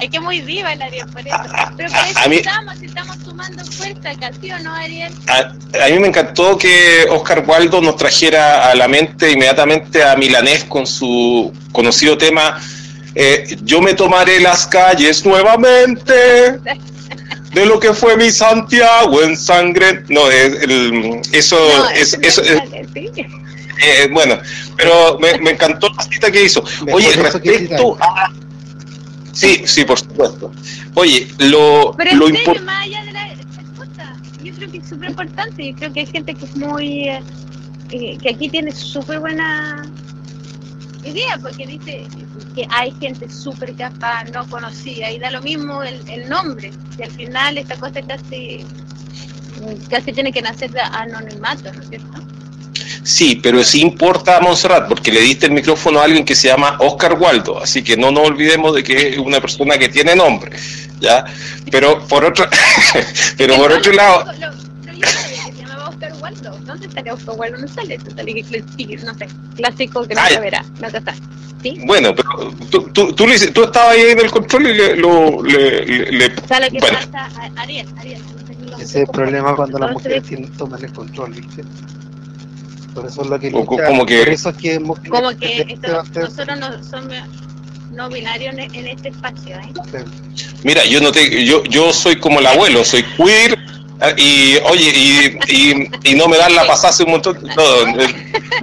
es 0.00 0.10
que 0.10 0.20
muy 0.20 0.40
viva 0.40 0.72
el 0.72 0.82
Ariel, 0.82 1.06
por 1.08 1.20
eso. 1.20 1.36
Pero 1.76 1.90
por 1.90 2.00
eso 2.00 2.30
estamos, 2.30 2.82
estamos 2.82 3.16
sumando 3.24 3.64
fuerza 3.64 4.10
acá, 4.10 4.30
¿sí 4.40 4.50
o 4.52 4.58
no, 4.60 4.72
Ariel? 4.72 5.12
A, 5.28 5.88
mí 5.90 5.98
me 5.98 6.08
encantó 6.08 6.56
que 6.56 7.06
Oscar 7.10 7.44
Waldo 7.46 7.80
nos 7.80 7.96
trajera 7.96 8.70
a 8.70 8.74
la 8.74 8.88
mente 8.88 9.32
inmediatamente 9.32 10.04
a 10.04 10.16
Milanés 10.16 10.64
con 10.64 10.86
su 10.86 11.52
conocido 11.72 12.16
tema 12.16 12.60
eh, 13.14 13.56
Yo 13.62 13.80
me 13.80 13.94
tomaré 13.94 14.40
las 14.40 14.66
calles 14.66 15.24
nuevamente. 15.24 16.58
de 17.52 17.66
lo 17.66 17.78
que 17.78 17.92
fue 17.94 18.16
mi 18.16 18.30
Santiago 18.30 19.22
en 19.22 19.36
sangre. 19.36 20.04
No, 20.08 20.30
el, 20.30 21.20
eso, 21.32 21.58
es, 21.92 22.18
eso, 22.20 22.42
eh, 23.82 24.08
bueno, 24.12 24.38
pero 24.76 25.18
me, 25.18 25.38
me, 25.38 25.50
encantó 25.50 25.88
la 25.88 26.02
cita 26.02 26.30
que 26.30 26.44
hizo. 26.44 26.62
Oye, 26.92 27.12
respecto 27.12 27.96
a, 28.00 28.30
Sí, 29.34 29.62
sí, 29.66 29.84
por 29.84 29.98
supuesto. 29.98 30.52
Oye, 30.94 31.28
lo, 31.38 31.92
Pero 31.96 32.16
lo 32.16 32.28
importante. 32.28 32.60
más 32.60 32.84
allá 32.84 33.04
de 33.04 33.12
la 33.12 33.34
respuesta, 33.34 34.16
yo 34.42 34.54
creo 34.54 34.70
que 34.70 34.78
es 34.78 34.88
súper 34.88 35.10
importante. 35.10 35.66
Yo 35.66 35.76
creo 35.76 35.92
que 35.92 36.00
hay 36.00 36.06
gente 36.06 36.34
que 36.34 36.44
es 36.44 36.56
muy. 36.56 37.08
Eh, 37.08 37.22
que 37.90 38.30
aquí 38.30 38.48
tiene 38.48 38.72
súper 38.72 39.20
buena 39.20 39.84
idea, 41.04 41.36
porque 41.38 41.66
dice 41.66 42.06
que 42.54 42.66
hay 42.70 42.92
gente 43.00 43.28
súper 43.28 43.74
capaz, 43.74 44.24
no 44.32 44.46
conocida, 44.48 45.10
y 45.10 45.18
da 45.18 45.30
lo 45.30 45.42
mismo 45.42 45.82
el, 45.82 46.00
el 46.08 46.28
nombre. 46.28 46.72
Y 46.98 47.02
al 47.02 47.10
final 47.10 47.58
esta 47.58 47.76
cosa 47.76 48.00
casi, 48.02 48.64
casi 49.90 50.12
tiene 50.12 50.32
que 50.32 50.42
nacer 50.42 50.70
de 50.70 50.80
anonimato, 50.80 51.72
¿no 51.72 51.82
es 51.82 51.88
cierto? 51.88 52.24
Sí, 53.04 53.38
pero 53.42 53.62
sí 53.62 53.82
importa 53.82 54.38
a 54.38 54.40
Montserrat 54.40 54.88
porque 54.88 55.12
le 55.12 55.20
diste 55.20 55.46
el 55.46 55.52
micrófono 55.52 56.00
a 56.00 56.04
alguien 56.04 56.24
que 56.24 56.34
se 56.34 56.48
llama 56.48 56.78
Oscar 56.80 57.12
Waldo, 57.20 57.62
así 57.62 57.84
que 57.84 57.98
no 57.98 58.10
nos 58.10 58.26
olvidemos 58.26 58.74
de 58.74 58.82
que 58.82 59.10
es 59.10 59.18
una 59.18 59.40
persona 59.40 59.76
que 59.76 59.90
tiene 59.90 60.16
nombre, 60.16 60.56
¿ya? 61.00 61.22
Pero 61.70 61.98
por 62.08 62.24
otro, 62.24 62.46
pero 63.36 63.56
por 63.56 63.72
otro 63.72 63.92
lado... 63.92 64.24
¿Dónde 66.64 66.86
estaría 66.86 67.12
Oscar 67.12 67.34
Waldo? 67.36 67.58
No 67.58 67.68
sale, 67.68 67.98
no 67.98 69.14
sé, 69.14 69.28
clásico 69.54 70.08
que 70.08 70.14
no 70.14 70.26
se 70.26 70.40
verá, 70.40 70.64
no 70.80 70.88
está. 70.88 71.14
¿Sí? 71.62 71.78
Bueno, 71.84 72.14
pero 72.14 72.54
tú, 72.70 72.88
tú, 72.92 73.12
tú, 73.12 73.26
tú, 73.52 73.64
estabas 73.64 73.90
ahí 73.90 74.10
en 74.10 74.20
el 74.20 74.30
control 74.30 74.68
y 74.68 74.74
le... 74.74 74.96
Lo, 74.96 75.42
le, 75.42 76.10
le, 76.10 76.32
¿Sabe 76.48 76.70
qué 76.70 76.78
bueno. 76.80 76.98
pasa? 77.10 77.28
Ariel, 77.56 77.86
Ariel. 77.98 78.22
Ese 78.76 78.82
es 78.82 78.96
el 78.96 79.06
problema 79.06 79.54
cuando 79.54 79.78
las 79.78 79.92
mujeres 79.92 80.22
toman 80.58 80.82
el 80.82 80.92
control, 80.92 81.32
¿viste? 81.32 81.62
Por 82.94 83.06
eso 83.06 83.22
es 83.22 83.28
lo 83.28 83.40
que, 83.40 83.50
como 83.50 83.66
que, 84.06 84.18
por 84.18 84.28
eso 84.28 84.50
es 84.50 84.56
que 84.56 84.80
como 84.80 85.36
que 85.36 85.78
nosotros 86.14 86.58
no 86.58 86.84
somos 86.84 87.16
no 87.90 88.08
binarios 88.08 88.54
en, 88.56 88.86
este 88.86 89.08
espacio. 89.08 89.56
¿eh? 89.56 90.04
Mira, 90.62 90.84
yo 90.84 91.00
no 91.00 91.12
te, 91.12 91.44
yo, 91.44 91.62
yo 91.64 91.92
soy 91.92 92.16
como 92.16 92.40
el 92.40 92.46
abuelo, 92.46 92.84
soy 92.84 93.04
queer 93.16 93.58
ah, 94.00 94.12
y 94.16 94.56
oye 94.68 94.92
y, 94.94 95.38
y, 95.48 95.90
y 96.04 96.14
no 96.14 96.28
me 96.28 96.36
dan 96.36 96.54
la 96.54 96.66
pasada 96.66 97.04
un 97.04 97.12
montón. 97.12 97.38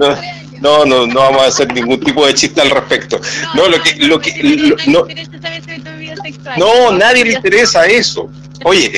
No, 0.00 0.16
no, 0.62 0.84
no, 0.86 1.06
no, 1.06 1.20
vamos 1.20 1.42
a 1.42 1.46
hacer 1.46 1.72
ningún 1.72 1.98
tipo 2.00 2.24
de 2.24 2.34
chiste 2.34 2.60
al 2.60 2.70
respecto. 2.70 3.20
No, 3.54 3.68
lo 3.68 3.82
que, 3.82 3.96
lo 3.96 4.20
que, 4.20 4.76
no, 4.86 5.06
no, 6.56 6.92
nadie 6.92 7.24
le 7.24 7.32
interesa 7.34 7.84
eso. 7.86 8.30
Oye, 8.64 8.92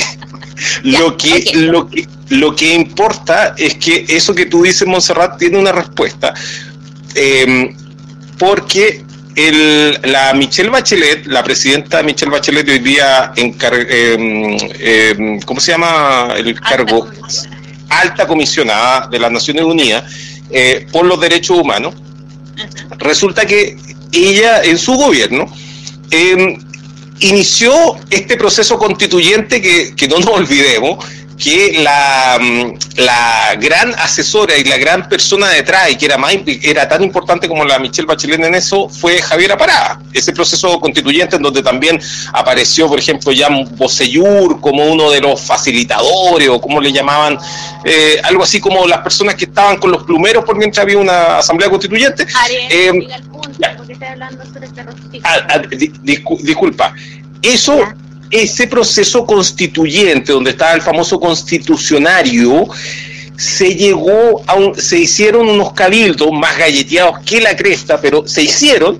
lo 0.82 1.16
que, 1.16 1.43
lo 1.55 1.89
que, 1.89 2.07
lo 2.31 2.57
que 2.57 2.75
importa 2.75 3.55
es 3.57 3.75
que 3.75 4.05
eso 4.09 4.35
que 4.35 4.47
tú 4.47 4.62
dices, 4.62 4.87
Montserrat, 4.87 5.39
tiene 5.39 5.59
una 5.59 5.72
respuesta. 5.72 6.33
Em, 7.14 7.77
porque 8.39 9.05
la 10.05 10.33
Michelle 10.35 10.70
Bachelet, 10.70 11.27
la 11.27 11.43
presidenta 11.43 12.03
Michelle 12.03 12.31
Bachelet 12.31 12.68
hoy 12.68 12.79
día, 12.79 13.33
en 13.37 13.57
em, 13.61 14.57
em, 14.79 15.41
¿cómo 15.41 15.61
se 15.61 15.72
llama 15.72 16.35
el 16.37 16.59
cargo? 16.61 17.09
Alta 17.89 18.27
comisionada 18.27 19.09
de 19.09 19.18
las 19.18 19.31
Naciones 19.31 19.64
Unidas 19.64 20.05
eh, 20.51 20.87
por 20.91 21.05
los 21.05 21.20
derechos 21.20 21.59
humanos. 21.59 21.95
Resulta 22.99 23.45
que 23.45 23.77
ella 24.12 24.62
en 24.62 24.79
su 24.79 24.95
gobierno 24.95 25.47
inició 27.20 27.97
este 28.11 28.37
proceso 28.37 28.79
constituyente 28.79 29.61
que, 29.61 29.95
que 29.97 30.07
no 30.07 30.18
nos 30.18 30.29
olvidemos, 30.29 31.05
que 31.37 31.82
la, 31.82 32.39
mm, 32.41 32.78
la, 32.97 33.55
gran 33.57 33.95
asesora 33.95 34.57
y 34.57 34.64
la 34.64 34.78
gran 34.78 35.09
persona 35.09 35.49
detrás, 35.49 35.91
y 35.91 35.97
que 35.97 36.07
era, 36.07 36.18
más, 36.18 36.35
era 36.62 36.89
tan 36.89 37.03
importante 37.03 37.49
como 37.49 37.64
la 37.64 37.78
Michelle 37.78 38.07
Bachelet 38.07 38.41
en 38.41 38.55
eso, 38.55 38.89
fue 38.89 39.20
Javier 39.20 39.57
Parada. 39.57 40.01
Ese 40.12 40.32
proceso 40.32 40.78
constituyente 40.80 41.37
en 41.37 41.43
donde 41.43 41.62
también 41.62 42.01
apareció, 42.32 42.89
por 42.89 42.99
ejemplo, 42.99 43.32
Jan 43.37 43.76
Bosellur 43.76 44.61
como 44.61 44.85
uno 44.85 45.11
de 45.11 45.20
los 45.20 45.41
facilitadores, 45.41 46.49
o 46.49 46.61
como 46.61 46.80
le 46.80 46.93
llamaban, 46.93 47.39
eh, 47.85 48.20
algo 48.24 48.43
así 48.43 48.61
como 48.61 48.87
las 48.87 49.01
personas 49.01 49.35
que 49.35 49.45
estaban 49.45 49.78
con 49.78 49.91
los 49.91 50.05
plumeros 50.05 50.45
por 50.45 50.57
mientras 50.57 50.82
había 50.82 50.99
una 50.99 51.39
asamblea 51.39 51.68
constituyente. 51.68 52.26
Eh, 52.70 52.93
hablando 54.05 54.45
sobre 54.45 54.66
este 54.66 54.82
ah, 55.24 55.47
ah, 55.49 55.62
disculpa. 56.43 56.95
Eso 57.43 57.78
ese 58.31 58.66
proceso 58.66 59.25
constituyente, 59.27 60.33
donde 60.33 60.51
estaba 60.51 60.72
el 60.72 60.83
famoso 60.83 61.18
constitucionario, 61.20 62.68
se 63.37 63.75
llegó 63.75 64.43
a 64.47 64.55
un, 64.55 64.75
se 64.75 64.99
hicieron 64.99 65.49
unos 65.49 65.72
cabildos 65.72 66.31
más 66.33 66.57
galleteados 66.57 67.20
que 67.25 67.41
la 67.41 67.57
cresta, 67.57 68.01
pero 68.01 68.27
se 68.27 68.43
hicieron, 68.43 68.99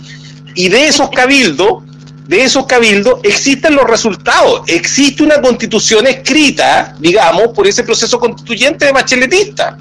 y 0.55 0.69
de 0.69 0.89
esos 0.89 1.11
cabildos, 1.11 1.83
de 2.27 2.43
esos 2.43 2.67
cabildos 2.67 3.21
existen 3.23 3.75
los 3.75 3.85
resultados. 3.89 4.63
Existe 4.67 5.23
una 5.23 5.41
constitución 5.41 6.07
escrita, 6.07 6.97
digamos, 6.99 7.49
por 7.49 7.67
ese 7.67 7.85
proceso 7.85 8.19
constituyente 8.19 8.87
de 8.87 8.93
bacheletista. 8.93 9.77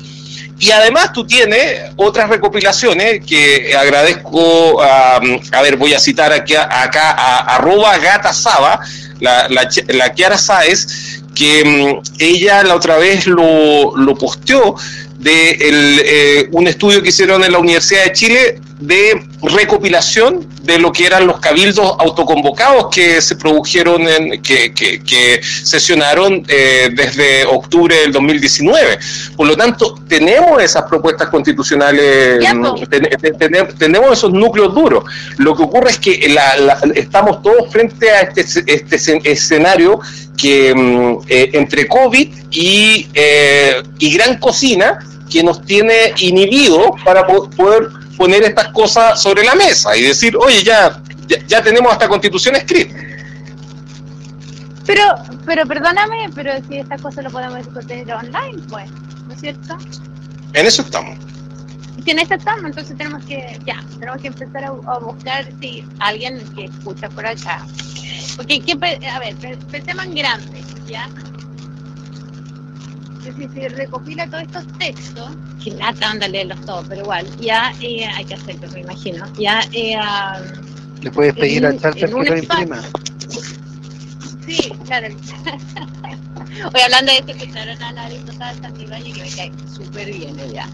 Y 0.63 0.71
además 0.71 1.11
tú 1.11 1.27
tienes 1.27 1.91
otras 1.97 2.29
recopilaciones 2.29 3.19
que 3.25 3.75
agradezco, 3.77 4.81
a, 4.81 5.17
a 5.17 5.61
ver, 5.61 5.75
voy 5.75 5.93
a 5.93 5.99
citar 5.99 6.31
aquí, 6.31 6.55
acá 6.55 7.11
a 7.11 7.55
arroba 7.57 7.97
gata 7.97 8.31
saba, 8.31 8.79
la, 9.19 9.49
la, 9.49 9.67
la 9.87 10.13
Kiara 10.13 10.37
Sáez, 10.37 11.19
que 11.35 11.65
mm, 11.65 12.13
ella 12.17 12.63
la 12.63 12.75
otra 12.75 12.95
vez 12.95 13.27
lo, 13.27 13.97
lo 13.97 14.15
posteó 14.15 14.75
de 15.17 15.51
el, 15.51 16.01
eh, 16.05 16.47
un 16.53 16.65
estudio 16.67 17.03
que 17.03 17.09
hicieron 17.09 17.43
en 17.43 17.51
la 17.51 17.57
Universidad 17.57 18.05
de 18.05 18.13
Chile 18.13 18.61
de 18.87 19.25
recopilación 19.41 20.45
de 20.61 20.77
lo 20.77 20.91
que 20.91 21.05
eran 21.05 21.25
los 21.25 21.39
cabildos 21.39 21.95
autoconvocados 21.99 22.87
que 22.93 23.21
se 23.21 23.37
produjeron, 23.37 24.01
en, 24.07 24.41
que, 24.41 24.73
que, 24.73 25.41
sesionaron 25.41 26.43
eh, 26.47 26.89
desde 26.93 27.45
octubre 27.45 27.95
del 27.95 28.11
2019. 28.11 28.99
Por 29.37 29.47
lo 29.47 29.55
tanto, 29.55 29.95
tenemos 30.07 30.61
esas 30.61 30.83
propuestas 30.83 31.29
constitucionales, 31.29 32.43
mm, 32.53 33.77
tenemos 33.77 34.17
esos 34.17 34.33
núcleos 34.33 34.73
duros. 34.75 35.05
Lo 35.37 35.55
que 35.55 35.63
ocurre 35.63 35.91
es 35.91 35.99
que 35.99 36.27
la, 36.29 36.77
estamos 36.95 37.41
todos 37.41 37.71
frente 37.71 38.11
a 38.11 38.21
este, 38.21 38.63
este 38.67 39.31
escenario 39.31 39.99
que 40.37 40.73
mm, 40.75 41.25
eh, 41.29 41.49
entre 41.53 41.87
COVID 41.87 42.33
y, 42.51 43.07
y 43.99 44.13
Gran 44.13 44.39
Cocina, 44.39 44.99
que 45.31 45.41
nos 45.41 45.65
tiene 45.65 46.13
inhibidos 46.17 46.91
para 47.03 47.25
poder 47.25 48.02
poner 48.17 48.43
estas 48.43 48.69
cosas 48.69 49.21
sobre 49.21 49.43
la 49.43 49.55
mesa 49.55 49.95
y 49.95 50.03
decir, 50.03 50.35
oye, 50.37 50.63
ya, 50.63 51.01
ya, 51.47 51.61
tenemos 51.63 51.91
esta 51.91 52.07
constitución 52.07 52.55
escrita. 52.55 52.95
Pero, 54.85 55.03
pero 55.45 55.65
perdóname, 55.65 56.29
pero 56.35 56.51
si 56.67 56.77
estas 56.77 57.01
cosas 57.01 57.23
lo 57.23 57.31
podemos 57.31 57.57
discutir 57.57 58.11
online, 58.11 58.61
pues, 58.69 58.89
¿no 59.27 59.33
es 59.33 59.39
cierto? 59.39 59.77
En 60.53 60.65
eso 60.65 60.81
estamos. 60.81 61.17
Si 62.03 62.11
en 62.11 62.19
eso 62.19 62.33
estamos, 62.33 62.65
entonces 62.65 62.97
tenemos 62.97 63.23
que, 63.25 63.59
ya, 63.65 63.81
tenemos 63.97 64.21
que 64.21 64.27
empezar 64.27 64.65
a, 64.65 64.71
buscar 64.71 65.47
si 65.61 65.85
alguien 65.99 66.43
que 66.53 66.65
escucha 66.65 67.09
por 67.09 67.25
acá. 67.25 67.65
Porque, 68.35 68.61
a 69.09 69.19
ver, 69.19 69.35
pensemos 69.71 70.05
en 70.05 70.15
grande, 70.15 70.61
¿ya? 70.85 71.09
Si 73.31 73.47
se 73.47 73.69
recopila 73.69 74.27
todos 74.27 74.43
estos 74.43 74.67
textos, 74.77 75.29
que 75.63 75.71
lata 75.71 76.11
anda 76.11 76.25
a 76.25 76.29
leerlos 76.29 76.59
todos, 76.65 76.85
pero 76.89 77.01
igual, 77.01 77.25
ya 77.39 77.73
eh, 77.81 78.05
hay 78.05 78.25
que 78.25 78.33
hacerlo, 78.33 78.69
me 78.71 78.81
imagino. 78.81 79.25
Ya, 79.39 79.61
eh, 79.71 79.97
Le 81.01 81.11
puedes 81.11 81.33
pedir 81.35 81.65
a 81.65 81.77
Charter 81.77 82.09
que 82.09 82.29
lo 82.29 82.37
imprima. 82.37 82.81
Sí, 84.45 84.73
claro. 84.85 85.07
Hoy 86.73 86.81
hablando 86.81 87.11
de 87.11 87.17
esto, 87.19 87.31
escucharon 87.31 87.81
a 87.81 87.91
la 87.93 88.09
diputada 88.09 88.53
Santibáñez 88.55 89.15
que 89.15 89.23
me 89.23 89.29
cae 89.29 89.51
súper 89.73 90.11
bien 90.11 90.39
ella. 90.39 90.67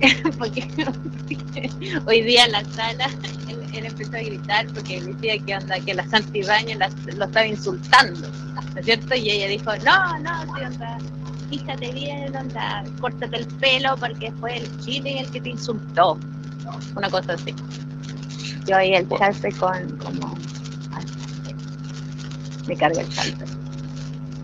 porque 0.38 0.68
hoy 2.06 2.22
día 2.22 2.44
en 2.46 2.52
la 2.52 2.64
sala 2.64 3.08
él, 3.48 3.86
empezó 3.86 4.16
a 4.16 4.20
gritar 4.20 4.66
porque 4.74 5.00
decía 5.00 5.38
que 5.38 5.56
onda 5.56 5.80
que 5.80 5.94
la 5.94 6.06
Santibáñez 6.08 6.78
lo 7.16 7.24
estaba 7.24 7.46
insultando, 7.46 8.28
¿no 8.28 8.80
es 8.80 8.84
cierto? 8.84 9.14
Y 9.14 9.30
ella 9.30 9.48
dijo, 9.48 9.76
no, 9.84 10.18
no, 10.18 10.42
sí, 10.42 10.64
onda, 10.64 10.98
fíjate 11.52 11.92
bien, 11.92 12.34
anda, 12.34 12.82
córtate 12.98 13.36
el 13.36 13.46
pelo 13.46 13.94
porque 13.98 14.32
fue 14.40 14.56
el 14.56 14.80
chile 14.80 15.20
el 15.20 15.30
que 15.30 15.40
te 15.40 15.50
insultó. 15.50 16.18
Una 16.96 17.10
cosa 17.10 17.34
así. 17.34 17.54
Yo 18.66 18.76
ahí 18.76 18.94
el 18.94 19.06
chalte 19.08 19.52
con 19.52 19.98
como 19.98 20.34
me 22.66 22.76
carga 22.76 23.02
el 23.02 23.08
chalte. 23.10 23.44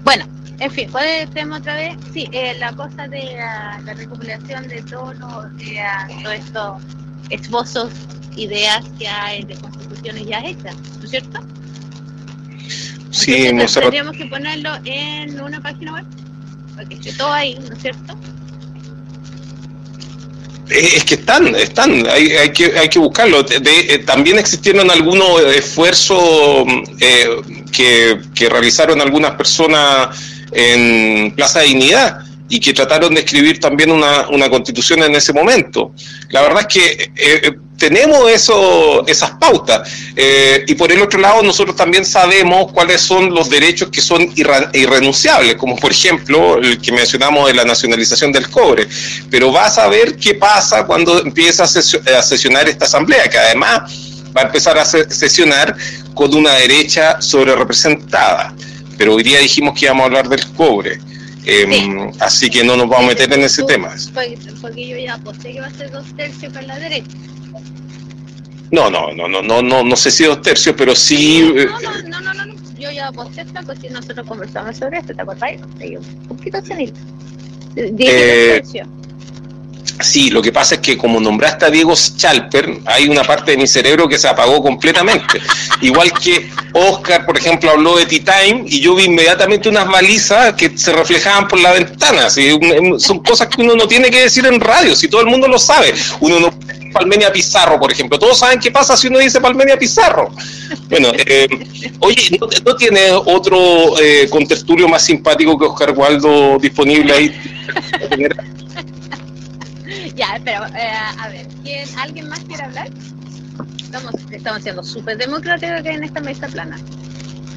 Bueno, 0.04 0.26
en 0.58 0.70
fin, 0.70 0.90
¿podemos 0.90 1.60
otra 1.60 1.76
vez? 1.76 1.96
Sí, 2.12 2.28
eh, 2.32 2.54
la 2.58 2.72
cosa 2.72 3.08
de 3.08 3.36
la, 3.36 3.80
recopilación 3.94 4.68
de 4.68 4.82
todos 4.82 5.14
eh, 5.60 5.80
todos 6.22 6.34
estos 6.34 6.82
esbozos, 7.30 7.90
ideas 8.36 8.84
que 8.98 9.08
hay 9.08 9.44
de 9.44 9.54
constituciones 9.56 10.26
ya 10.26 10.40
hechas, 10.40 10.76
¿no 10.98 11.04
es 11.04 11.10
cierto? 11.10 11.40
Sí, 13.10 13.50
tendríamos 13.72 14.16
que 14.16 14.26
ponerlo 14.26 14.70
en 14.84 15.40
una 15.40 15.60
página 15.60 15.94
web 15.94 16.04
que 16.86 16.94
esté 16.94 17.12
todo 17.12 17.32
ahí, 17.32 17.58
¿no 17.66 17.74
es 17.74 17.82
cierto? 17.82 18.16
Eh, 20.70 20.96
es 20.96 21.04
que 21.04 21.14
están, 21.14 21.54
están, 21.54 22.06
hay, 22.08 22.32
hay, 22.32 22.52
que, 22.52 22.78
hay 22.78 22.88
que 22.88 22.98
buscarlo. 22.98 23.44
Eh, 23.48 24.02
también 24.06 24.38
existieron 24.38 24.90
algunos 24.90 25.40
esfuerzos 25.54 26.66
eh, 27.00 27.28
que, 27.72 28.20
que, 28.34 28.48
realizaron 28.48 29.00
algunas 29.00 29.32
personas 29.32 30.18
en 30.52 31.32
Plaza 31.34 31.60
Dignidad 31.60 32.18
y 32.50 32.60
que 32.60 32.72
trataron 32.72 33.14
de 33.14 33.20
escribir 33.20 33.60
también 33.60 33.90
una, 33.90 34.28
una 34.28 34.48
constitución 34.48 35.02
en 35.02 35.14
ese 35.14 35.32
momento. 35.32 35.92
La 36.30 36.42
verdad 36.42 36.66
es 36.68 36.74
que 36.74 37.58
tenemos 37.78 38.30
eso, 38.30 39.06
esas 39.06 39.30
pautas. 39.32 39.88
Eh, 40.16 40.64
y 40.66 40.74
por 40.74 40.90
el 40.92 41.00
otro 41.00 41.20
lado, 41.20 41.42
nosotros 41.42 41.76
también 41.76 42.04
sabemos 42.04 42.72
cuáles 42.72 43.00
son 43.00 43.32
los 43.32 43.48
derechos 43.48 43.88
que 43.90 44.00
son 44.00 44.32
irrenunciables, 44.72 45.54
como 45.54 45.76
por 45.76 45.92
ejemplo 45.92 46.58
el 46.58 46.80
que 46.80 46.92
mencionamos 46.92 47.46
de 47.46 47.54
la 47.54 47.64
nacionalización 47.64 48.32
del 48.32 48.50
cobre. 48.50 48.88
Pero 49.30 49.52
vas 49.52 49.78
a 49.78 49.88
ver 49.88 50.16
qué 50.16 50.34
pasa 50.34 50.84
cuando 50.84 51.22
empieza 51.22 51.64
a 51.64 52.22
sesionar 52.22 52.68
esta 52.68 52.84
asamblea, 52.84 53.28
que 53.30 53.38
además 53.38 53.92
va 54.36 54.42
a 54.42 54.44
empezar 54.44 54.76
a 54.76 54.84
sesionar 54.84 55.76
con 56.14 56.34
una 56.34 56.54
derecha 56.54 57.22
sobre 57.22 57.54
representada. 57.54 58.54
Pero 58.96 59.14
hoy 59.14 59.22
día 59.22 59.38
dijimos 59.38 59.78
que 59.78 59.86
íbamos 59.86 60.02
a 60.02 60.06
hablar 60.06 60.28
del 60.28 60.44
cobre. 60.54 60.98
Em, 61.44 62.10
así 62.18 62.50
que 62.50 62.62
no 62.62 62.76
nos 62.76 62.88
vamos 62.88 63.04
a 63.04 63.08
meter 63.08 63.32
en 63.32 63.42
ese 63.42 63.62
tema. 63.62 63.94
Porque 64.60 64.86
yo 64.86 64.98
ya 64.98 65.14
aposté 65.14 65.52
que 65.52 65.60
va 65.60 65.68
a 65.68 65.70
ser 65.70 65.90
dos 65.90 66.04
tercios 66.16 66.52
para 66.52 66.66
la 66.66 66.78
derecha. 66.78 67.16
No, 68.70 68.90
no, 68.90 69.12
no, 69.12 69.28
no, 69.28 69.42
no, 69.42 69.62
no, 69.62 69.82
no 69.82 69.96
sé 69.96 70.10
si 70.10 70.24
dos 70.24 70.42
tercios, 70.42 70.74
pero 70.76 70.94
sí. 70.94 71.42
No, 71.42 71.80
no, 71.80 72.02
no, 72.02 72.20
no, 72.20 72.34
no, 72.34 72.46
no. 72.46 72.54
yo 72.78 72.90
ya 72.90 73.08
aposté 73.08 73.42
esta 73.42 73.62
cuestión, 73.62 73.94
nosotros 73.94 74.26
conversamos 74.26 74.76
sobre 74.76 74.98
esto, 74.98 75.14
¿te 75.14 75.22
acuerdas? 75.22 75.52
Un 75.80 76.28
poquito 76.28 76.60
cenito. 76.62 77.00
Eh, 77.76 78.62
Sí, 80.00 80.30
lo 80.30 80.40
que 80.40 80.52
pasa 80.52 80.76
es 80.76 80.80
que 80.80 80.96
como 80.96 81.18
nombraste 81.18 81.64
a 81.64 81.70
Diego 81.70 81.96
Schalper, 81.96 82.78
hay 82.86 83.08
una 83.08 83.24
parte 83.24 83.52
de 83.52 83.56
mi 83.56 83.66
cerebro 83.66 84.08
que 84.08 84.18
se 84.18 84.28
apagó 84.28 84.62
completamente. 84.62 85.40
Igual 85.80 86.12
que 86.12 86.48
Oscar, 86.72 87.26
por 87.26 87.36
ejemplo, 87.36 87.70
habló 87.70 87.96
de 87.96 88.06
T-Time 88.06 88.64
y 88.66 88.80
yo 88.80 88.94
vi 88.94 89.04
inmediatamente 89.04 89.68
unas 89.68 89.88
balizas 89.88 90.54
que 90.54 90.76
se 90.78 90.92
reflejaban 90.92 91.48
por 91.48 91.60
la 91.60 91.72
ventana. 91.72 92.28
Son 92.30 93.18
cosas 93.20 93.48
que 93.48 93.62
uno 93.62 93.74
no 93.74 93.88
tiene 93.88 94.10
que 94.10 94.22
decir 94.22 94.46
en 94.46 94.60
radio, 94.60 94.94
si 94.94 95.08
todo 95.08 95.22
el 95.22 95.26
mundo 95.26 95.48
lo 95.48 95.58
sabe. 95.58 95.92
Uno 96.20 96.38
no 96.38 96.54
Palmenia 96.98 97.32
Pizarro, 97.32 97.78
por 97.78 97.92
ejemplo. 97.92 98.18
Todos 98.18 98.38
saben 98.38 98.58
qué 98.58 98.72
pasa 98.72 98.96
si 98.96 99.06
uno 99.06 99.20
dice 99.20 99.40
Palmenia 99.40 99.78
Pizarro. 99.78 100.32
Bueno, 100.88 101.12
eh, 101.14 101.46
oye, 102.00 102.38
¿no, 102.64 102.76
tiene 102.76 103.12
otro 103.12 103.98
eh, 104.00 104.28
contertulio 104.28 104.88
más 104.88 105.04
simpático 105.04 105.56
que 105.56 105.66
Oscar 105.66 105.92
Waldo 105.96 106.58
disponible 106.58 107.12
ahí? 107.12 107.40
ya, 110.16 110.40
pero 110.44 110.66
eh, 110.66 110.90
a 111.18 111.28
ver, 111.28 111.46
¿quién, 111.62 111.88
¿alguien 111.98 112.28
más 112.28 112.40
quiere 112.40 112.64
hablar? 112.64 112.88
Estamos, 113.80 114.14
estamos 114.32 114.62
siendo 114.62 114.82
súper 114.82 115.16
democráticos 115.16 115.84
en 115.84 116.02
esta 116.02 116.20
mesa 116.20 116.48
plana. 116.48 116.78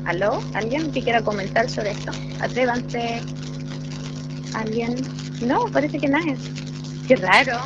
¿Aló? 0.06 0.42
¿Alguien 0.54 0.92
que 0.92 1.02
quiera 1.02 1.24
comentar 1.24 1.68
sobre 1.70 1.92
esto? 1.92 2.12
Atrévanse. 2.40 3.22
¿Alguien? 4.54 4.96
No, 5.42 5.66
parece 5.66 5.98
que 5.98 6.08
nadie. 6.08 6.38
Qué 7.08 7.16
raro. 7.16 7.60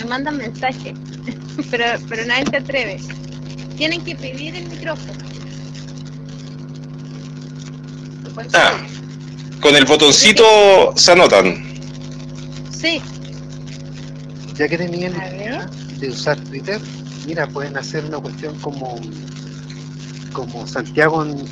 Me 0.00 0.06
mandan 0.06 0.38
mensajes, 0.38 0.94
pero, 1.70 1.84
pero 2.08 2.24
nadie 2.26 2.44
se 2.50 2.56
atreve. 2.56 3.00
Tienen 3.76 4.02
que 4.02 4.16
pedir 4.16 4.56
el 4.56 4.68
micrófono. 4.68 5.30
Ah, 8.54 8.72
con 9.60 9.76
el 9.76 9.84
botoncito 9.84 10.44
se 10.96 11.12
anotan. 11.12 11.62
Sí. 12.70 13.00
Ya 14.54 14.68
que 14.68 14.78
tenían 14.78 15.12
de 15.98 16.08
usar 16.08 16.38
Twitter, 16.40 16.80
mira, 17.26 17.46
pueden 17.46 17.76
hacer 17.76 18.04
una 18.04 18.18
cuestión 18.18 18.58
como, 18.60 18.98
como 20.32 20.66
Santiago 20.66 21.24
en, 21.24 21.46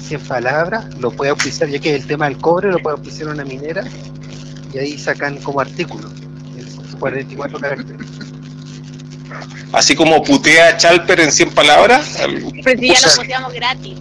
100 0.00 0.20
palabras, 0.22 0.84
lo 0.98 1.12
puede 1.12 1.30
auspiciar, 1.30 1.70
ya 1.70 1.78
que 1.78 1.94
el 1.94 2.04
tema 2.04 2.24
del 2.28 2.36
cobre 2.38 2.72
lo 2.72 2.78
puede 2.80 2.96
auspiciar 2.96 3.28
una 3.28 3.44
minera, 3.44 3.84
y 4.74 4.78
ahí 4.78 4.98
sacan 4.98 5.36
como 5.38 5.60
artículo, 5.60 6.10
44 7.02 7.58
caracteres. 7.58 8.06
Así 9.72 9.96
como 9.96 10.22
putea 10.22 10.76
Chalper 10.76 11.18
en 11.18 11.32
100 11.32 11.50
palabras. 11.50 12.16
Pero 12.62 12.80
si 12.80 12.88
ya 12.88 13.00
lo 13.00 13.16
puteamos 13.16 13.52
gratis. 13.52 13.98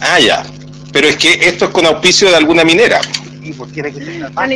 Ah, 0.00 0.20
ya. 0.20 0.44
Pero 0.92 1.08
es 1.08 1.16
que 1.16 1.32
esto 1.32 1.64
es 1.64 1.70
con 1.72 1.86
auspicio 1.86 2.30
de 2.30 2.36
alguna 2.36 2.64
minera. 2.64 3.00
Sí, 3.42 3.52
pues 3.52 3.72
tiene 3.72 3.92
que 3.92 4.00
más. 4.32 4.48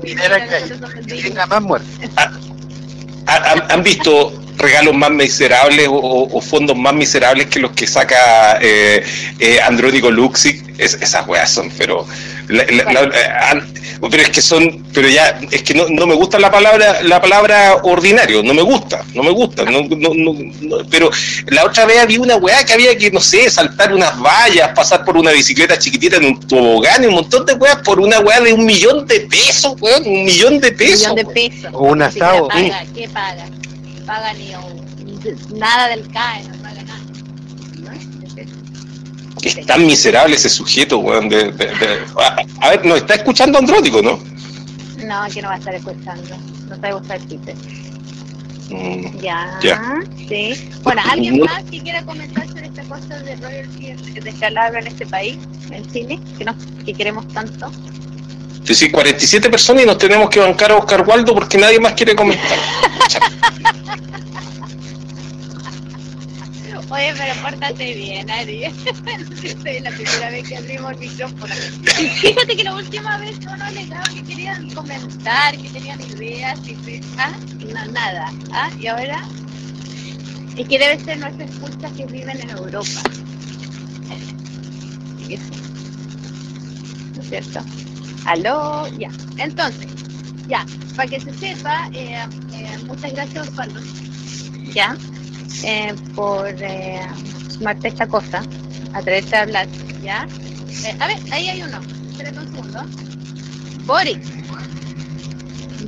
minera 0.00 0.46
que 0.46 1.22
tenga 1.22 1.46
más 1.46 1.62
muertes. 1.62 2.10
Ah, 2.16 3.66
¿Han 3.70 3.82
visto 3.82 4.32
regalos 4.56 4.94
más 4.94 5.10
miserables 5.10 5.88
o, 5.90 6.40
fondos 6.40 6.76
más 6.76 6.94
miserables 6.94 7.48
que 7.48 7.58
los 7.58 7.72
que 7.72 7.88
saca 7.88 8.58
eh, 8.60 9.04
eh, 9.40 9.60
Andrónico 9.60 10.08
Luxic? 10.12 10.64
esas 10.78 11.26
weas 11.26 11.50
son, 11.50 11.70
pero 11.76 12.06
eh, 12.48 12.84
pero 14.00 14.22
es 14.22 14.30
que 14.30 14.42
son, 14.42 14.84
pero 14.92 15.08
ya, 15.08 15.40
es 15.50 15.62
que 15.62 15.74
no, 15.74 15.88
no, 15.88 16.06
me 16.06 16.14
gusta 16.14 16.38
la 16.38 16.50
palabra, 16.50 17.02
la 17.02 17.20
palabra 17.20 17.80
ordinario, 17.82 18.42
no 18.42 18.54
me 18.54 18.62
gusta, 18.62 19.04
no 19.14 19.22
me 19.22 19.30
gusta, 19.30 19.64
no, 19.64 19.82
no, 19.82 20.78
pero 20.90 21.10
la 21.48 21.64
otra 21.64 21.86
vez 21.86 21.98
había 21.98 22.20
una 22.20 22.36
weá 22.36 22.64
que 22.64 22.72
había 22.72 22.96
que, 22.96 23.10
no 23.10 23.20
sé, 23.20 23.48
saltar 23.50 23.94
unas 23.94 24.18
vallas, 24.20 24.70
pasar 24.74 25.04
por 25.04 25.16
una 25.16 25.32
bicicleta 25.32 25.78
chiquitita 25.78 26.16
en 26.16 26.26
un 26.26 26.40
tobogán 26.40 27.04
y 27.04 27.06
un 27.06 27.14
montón 27.14 27.46
de 27.46 27.54
weas 27.54 27.76
por 27.76 28.00
una 28.00 28.20
weá 28.20 28.40
de 28.40 28.52
un 28.52 28.64
millón 28.64 29.06
de 29.06 29.20
pesos, 29.20 29.74
weón, 29.80 30.06
un 30.06 30.24
millón 30.24 30.60
de 30.60 30.72
pesos. 30.72 31.08
Un 31.08 31.14
millón 31.14 31.34
de 31.34 31.34
pesos. 31.34 31.70
O 31.72 31.84
un 31.84 32.02
asado. 32.02 32.48
¿Qué 32.94 33.08
paga? 33.08 33.46
Paga 34.06 34.32
ni 34.34 34.52
nada 35.54 35.88
del 35.88 36.06
CAE, 36.12 36.44
no 36.44 36.62
paga. 36.62 36.65
Es 39.42 39.66
tan 39.66 39.86
miserable 39.86 40.36
ese 40.36 40.48
sujeto, 40.48 40.98
weón. 40.98 41.28
De, 41.28 41.52
a, 42.60 42.70
ver, 42.70 42.84
nos 42.84 42.98
está 42.98 43.14
escuchando 43.14 43.58
Andrótico, 43.58 44.02
¿no? 44.02 44.18
No, 45.04 45.32
que 45.32 45.42
no 45.42 45.48
va 45.48 45.54
a 45.54 45.58
estar 45.58 45.74
escuchando. 45.74 46.36
No 46.68 46.76
sabe 46.76 46.94
usar 46.94 47.20
Twitter. 47.20 47.54
Mm, 48.70 49.18
ya, 49.20 49.58
sí. 50.28 50.70
Bueno, 50.82 51.00
¿alguien 51.08 51.38
más 51.40 51.62
que 51.64 51.80
quiera 51.80 52.02
comentar 52.04 52.48
sobre 52.48 52.66
esta 52.66 52.82
cosa 52.84 53.18
de 53.20 53.36
royalty 53.36 53.94
descalabro 54.20 54.80
en 54.80 54.88
este 54.88 55.06
país, 55.06 55.38
en 55.70 55.88
Chile, 55.92 56.18
que, 56.36 56.44
no, 56.44 56.54
que 56.84 56.92
queremos 56.92 57.28
tanto? 57.28 57.70
Sí, 58.64 58.74
sí, 58.74 58.90
47 58.90 59.48
personas 59.48 59.84
y 59.84 59.86
nos 59.86 59.98
tenemos 59.98 60.28
que 60.28 60.40
bancar 60.40 60.72
a 60.72 60.76
Oscar 60.78 61.06
Waldo 61.06 61.34
porque 61.34 61.56
nadie 61.58 61.78
más 61.78 61.92
quiere 61.92 62.16
comentar. 62.16 62.58
Oye, 66.88 67.12
pero 67.18 67.34
pórtate 67.42 67.94
bien, 67.94 68.30
Ari. 68.30 68.64
es 68.64 69.82
la 69.82 69.90
primera 69.90 70.30
vez 70.30 70.48
que 70.48 70.56
abrimos 70.56 70.92
el 70.92 70.98
micrófono. 70.98 71.54
Fíjate 72.20 72.56
que 72.56 72.62
la 72.62 72.76
última 72.76 73.18
vez 73.18 73.40
yo 73.40 73.56
no 73.56 73.68
les 73.70 73.88
daba 73.88 74.04
que 74.04 74.22
querían 74.22 74.70
comentar, 74.70 75.56
que 75.56 75.68
tenían 75.70 76.00
ideas, 76.00 76.60
y 76.68 77.00
¿ah? 77.18 77.36
no, 77.74 77.92
nada. 77.92 78.32
¿ah? 78.52 78.70
Y 78.78 78.86
ahora 78.86 79.20
es 80.56 80.68
que 80.68 80.78
debe 80.78 81.04
ser 81.04 81.18
nuestras 81.18 81.50
escuchas 81.50 81.92
que 81.92 82.06
viven 82.06 82.40
en 82.40 82.50
Europa. 82.50 83.02
¿No 87.16 87.22
es 87.22 87.28
cierto? 87.28 87.60
Aló, 88.26 88.86
ya. 88.96 89.10
Entonces, 89.38 89.88
ya, 90.46 90.64
para 90.94 91.10
que 91.10 91.18
se 91.18 91.34
sepa, 91.34 91.90
eh, 91.92 92.24
eh, 92.52 92.78
muchas 92.86 93.12
gracias, 93.12 93.50
Pablo. 93.50 93.80
Ya 94.72 94.96
eh, 95.64 95.94
por 96.14 96.48
eh, 96.48 97.00
sumarte 97.48 97.88
esta 97.88 98.06
cosa, 98.06 98.42
atreverte 98.92 99.36
a 99.36 99.42
hablar, 99.42 99.68
¿ya? 100.02 100.26
Eh, 100.84 100.96
a 100.98 101.06
ver, 101.06 101.18
ahí 101.32 101.48
hay 101.48 101.62
uno. 101.62 101.80
Espérate 102.10 102.38
un 102.38 102.50
segundo. 102.52 102.84
Boris. 103.84 104.18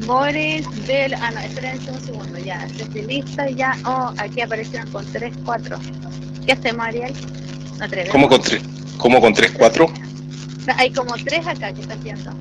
Boris 0.06 0.86
del... 0.86 1.14
Ah, 1.14 1.30
no, 1.30 1.40
espérense 1.40 1.90
un 1.90 2.00
segundo, 2.00 2.38
ya. 2.38 2.66
Estoy 2.78 3.02
lista 3.02 3.48
ya. 3.50 3.76
Oh, 3.84 4.12
aquí 4.18 4.40
aparecieron 4.40 4.90
con 4.90 5.04
3, 5.06 5.34
4. 5.44 5.78
¿Qué 6.46 6.52
hacemos, 6.52 6.86
Ariel? 6.86 7.12
No 7.78 7.86
¿Cómo 8.10 8.28
con 8.28 8.42
3, 8.42 8.62
¿Cómo 8.96 9.20
con 9.20 9.32
3, 9.32 9.52
4? 9.56 9.86
Hay 10.76 10.92
como 10.92 11.14
3 11.14 11.46
acá 11.46 11.72
que 11.72 11.82
está 11.82 11.94
haciendo. 11.94 12.32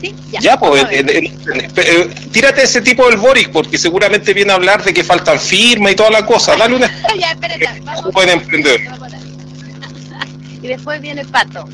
¿Sí? 0.00 0.14
Ya, 0.30 0.40
ya 0.40 0.58
pues, 0.58 0.84
eh, 0.90 2.10
tírate 2.30 2.62
ese 2.62 2.80
tipo 2.80 3.08
del 3.08 3.16
Boric, 3.16 3.50
porque 3.50 3.76
seguramente 3.76 4.32
viene 4.32 4.52
a 4.52 4.54
hablar 4.54 4.84
de 4.84 4.94
que 4.94 5.02
faltan 5.02 5.40
firmas 5.40 5.92
y 5.92 5.96
toda 5.96 6.10
la 6.10 6.24
cosa. 6.24 6.56
Dale 6.56 6.76
una. 6.76 6.86
ya, 7.18 7.32
espérate, 7.32 7.80
vamos. 7.82 8.12
Pueden 8.12 8.38
emprender. 8.38 8.80
y 10.62 10.66
después 10.66 11.00
viene 11.00 11.22
el 11.22 11.28
pato 11.28 11.68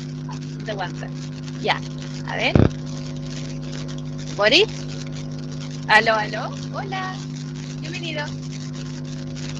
de 0.63 0.73
Wanter. 0.73 1.09
Ya, 1.61 1.79
a 2.27 2.35
ver. 2.35 2.53
Boris. 4.35 4.67
Aló, 5.87 6.15
aló. 6.15 6.49
Hola. 6.73 7.13
Bienvenido. 7.79 8.25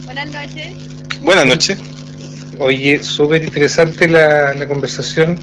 Buenas 0.06 0.32
noches. 0.32 0.74
Buenas 1.22 1.46
noches. 1.46 1.78
Oye, 2.58 3.04
súper 3.04 3.44
interesante 3.44 4.08
la, 4.08 4.56
la 4.56 4.68
conversación. 4.68 5.40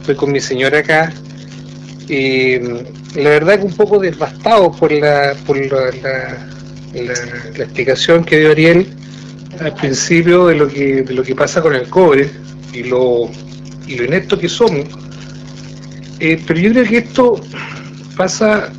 Estoy 0.00 0.16
con 0.16 0.32
mi 0.32 0.40
señora 0.40 0.80
acá 0.80 1.12
la 2.08 3.30
verdad 3.30 3.58
que 3.58 3.66
un 3.66 3.76
poco 3.76 3.98
devastado 3.98 4.72
por 4.72 4.92
la, 4.92 5.34
por 5.46 5.56
la, 5.56 5.90
la, 6.94 7.12
explicación 7.64 8.24
que 8.24 8.40
dio 8.40 8.50
Ariel 8.50 8.86
al 9.60 9.74
principio 9.74 10.46
de 10.46 10.56
lo 10.56 10.68
que, 10.68 11.02
de 11.02 11.14
lo 11.14 11.22
que 11.22 11.34
pasa 11.34 11.60
con 11.60 11.74
el 11.74 11.88
cobre 11.88 12.30
y 12.72 12.84
lo, 12.84 13.30
y 13.86 13.96
lo 13.96 14.04
inepto 14.04 14.38
que 14.38 14.48
somos. 14.48 14.86
Eh, 16.20 16.42
pero 16.46 16.60
yo 16.60 16.70
creo 16.70 16.84
que 16.84 16.98
esto 16.98 17.40
pasa, 18.16 18.72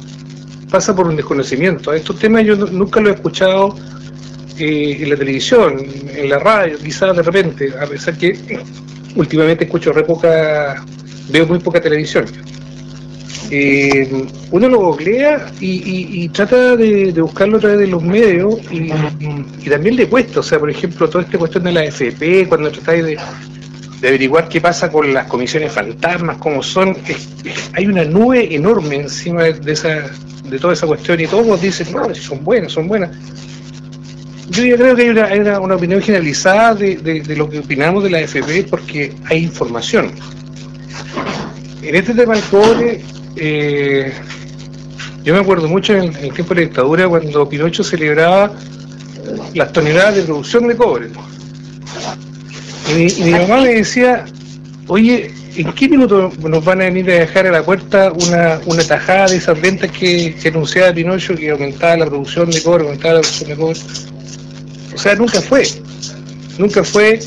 pasa 0.70 0.96
por 0.96 1.08
un 1.08 1.16
desconocimiento. 1.16 1.94
Estos 1.94 2.20
temas 2.20 2.46
yo 2.46 2.56
nunca 2.56 3.00
lo 3.00 3.10
he 3.10 3.14
escuchado 3.14 3.76
eh, 4.58 4.98
en 5.02 5.10
la 5.10 5.16
televisión, 5.16 5.86
en 6.16 6.30
la 6.30 6.40
radio, 6.40 6.78
quizás 6.78 7.16
de 7.16 7.24
repente, 7.24 7.74
a 7.80 7.86
pesar 7.86 8.18
que 8.18 8.38
últimamente 9.16 9.66
escucho 9.66 9.94
re 9.94 10.04
poca, 10.04 10.84
veo 11.30 11.46
muy 11.46 11.60
poca 11.60 11.82
televisión 11.82 12.26
eh, 13.56 14.26
uno 14.50 14.68
lo 14.68 14.80
googlea 14.80 15.52
y, 15.60 16.28
trata 16.30 16.76
de, 16.76 17.12
buscarlo 17.12 17.58
a 17.58 17.60
través 17.60 17.80
de 17.82 17.88
los 17.88 18.02
medios 18.02 18.56
y, 18.72 18.90
también 19.70 19.96
le 19.96 20.08
cuesta, 20.08 20.40
o 20.40 20.44
sea, 20.44 20.58
por 20.58 20.72
ejemplo, 20.72 21.08
toda 21.08 21.24
esta 21.24 21.38
cuestión 21.38 21.64
de 21.66 21.72
la 21.72 21.84
FP, 21.84 22.48
cuando 22.48 22.72
tratáis 22.72 23.06
de, 23.06 23.18
averiguar 24.00 24.50
qué 24.50 24.60
pasa 24.60 24.92
con 24.92 25.14
las 25.14 25.28
comisiones 25.28 25.72
fantasmas, 25.72 26.38
cómo 26.38 26.64
son, 26.64 26.98
hay 27.74 27.86
una 27.86 28.04
nube 28.04 28.56
enorme 28.56 28.96
encima 28.96 29.44
de, 29.44 29.72
esa 29.72 30.10
de 30.50 30.58
toda 30.58 30.74
esa 30.74 30.88
cuestión 30.88 31.20
y 31.22 31.28
todos 31.28 31.62
dicen, 31.62 31.94
no, 31.94 32.14
son 32.16 32.44
buenas, 32.44 32.72
son 32.72 32.88
buenas. 32.88 33.12
Yo 34.50 34.66
ya 34.66 34.78
creo 34.78 34.96
que 34.96 35.04
hay 35.04 35.40
una, 35.40 35.60
una, 35.60 35.76
opinión 35.76 36.02
generalizada 36.02 36.74
de, 36.74 36.96
de, 36.96 37.36
lo 37.36 37.48
que 37.48 37.60
opinamos 37.60 38.04
de 38.04 38.10
la 38.10 38.20
FP 38.22 38.64
porque 38.64 39.14
hay 39.26 39.44
información. 39.44 40.12
En 41.84 41.96
este 41.96 42.16
tema 42.16 42.34
del 42.34 42.44
cobre, 42.46 43.04
eh, 43.36 44.12
yo 45.24 45.34
me 45.34 45.40
acuerdo 45.40 45.68
mucho 45.68 45.94
en 45.94 46.16
el, 46.16 46.34
tiempo 46.34 46.54
de 46.54 46.56
la 46.56 46.68
dictadura 46.68 47.08
cuando 47.08 47.48
Pinocho 47.48 47.84
celebraba 47.84 48.52
las 49.54 49.72
toneladas 49.72 50.16
de 50.16 50.24
producción 50.24 50.68
de 50.68 50.76
cobre. 50.76 51.08
Y, 52.90 53.24
mi 53.24 53.32
mamá 53.32 53.62
me 53.62 53.76
decía, 53.76 54.26
oye, 54.88 55.32
¿en 55.56 55.72
qué 55.72 55.88
minuto 55.88 56.32
nos 56.40 56.66
van 56.66 56.82
a 56.82 56.86
venir 56.86 57.10
a 57.10 57.20
dejar 57.20 57.48
a 57.48 57.52
la 57.52 57.64
puerta 57.64 58.12
una, 58.12 58.60
una 58.66 58.84
tajada 58.84 59.28
de 59.28 59.38
esas 59.38 59.60
ventas 59.62 59.90
que, 59.92 60.36
anunciaba 60.46 60.94
Pinocho 60.94 61.36
que 61.36 61.52
aumentaba 61.52 61.98
la 61.98 62.06
producción 62.08 62.52
de 62.52 62.62
cobre, 62.62 62.84
aumentaba 62.84 63.16
la 63.16 63.22
producción 63.22 63.50
de 63.50 63.56
cobre? 63.56 63.80
O 64.94 64.98
sea, 64.98 65.16
nunca 65.16 65.42
fue. 65.42 65.66
Nunca 66.58 66.84
fue. 66.84 67.20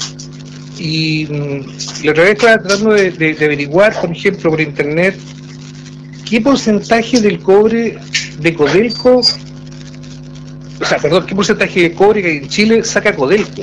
Y, 0.79 1.25
mm, 1.25 2.05
la 2.05 2.11
otra 2.11 2.25
vez 2.25 2.33
estaba 2.33 2.59
tratando 2.59 2.93
de 2.93 3.37
averiguar, 3.41 3.99
por 3.99 4.11
ejemplo, 4.11 4.51
por 4.51 4.61
internet, 4.61 5.17
¿qué 6.29 6.41
porcentaje 6.41 7.21
del 7.21 7.39
cobre 7.41 7.99
de 8.41 8.55
Codelco 8.55 9.23
sea, 10.87 10.99
perdón, 10.99 11.27
qué 11.27 11.35
porcentaje 11.35 11.81
de 11.81 11.93
cobre 11.93 12.23
que 12.23 12.37
en 12.39 12.49
Chile 12.49 12.85
saca 12.85 13.15
Codelco. 13.15 13.63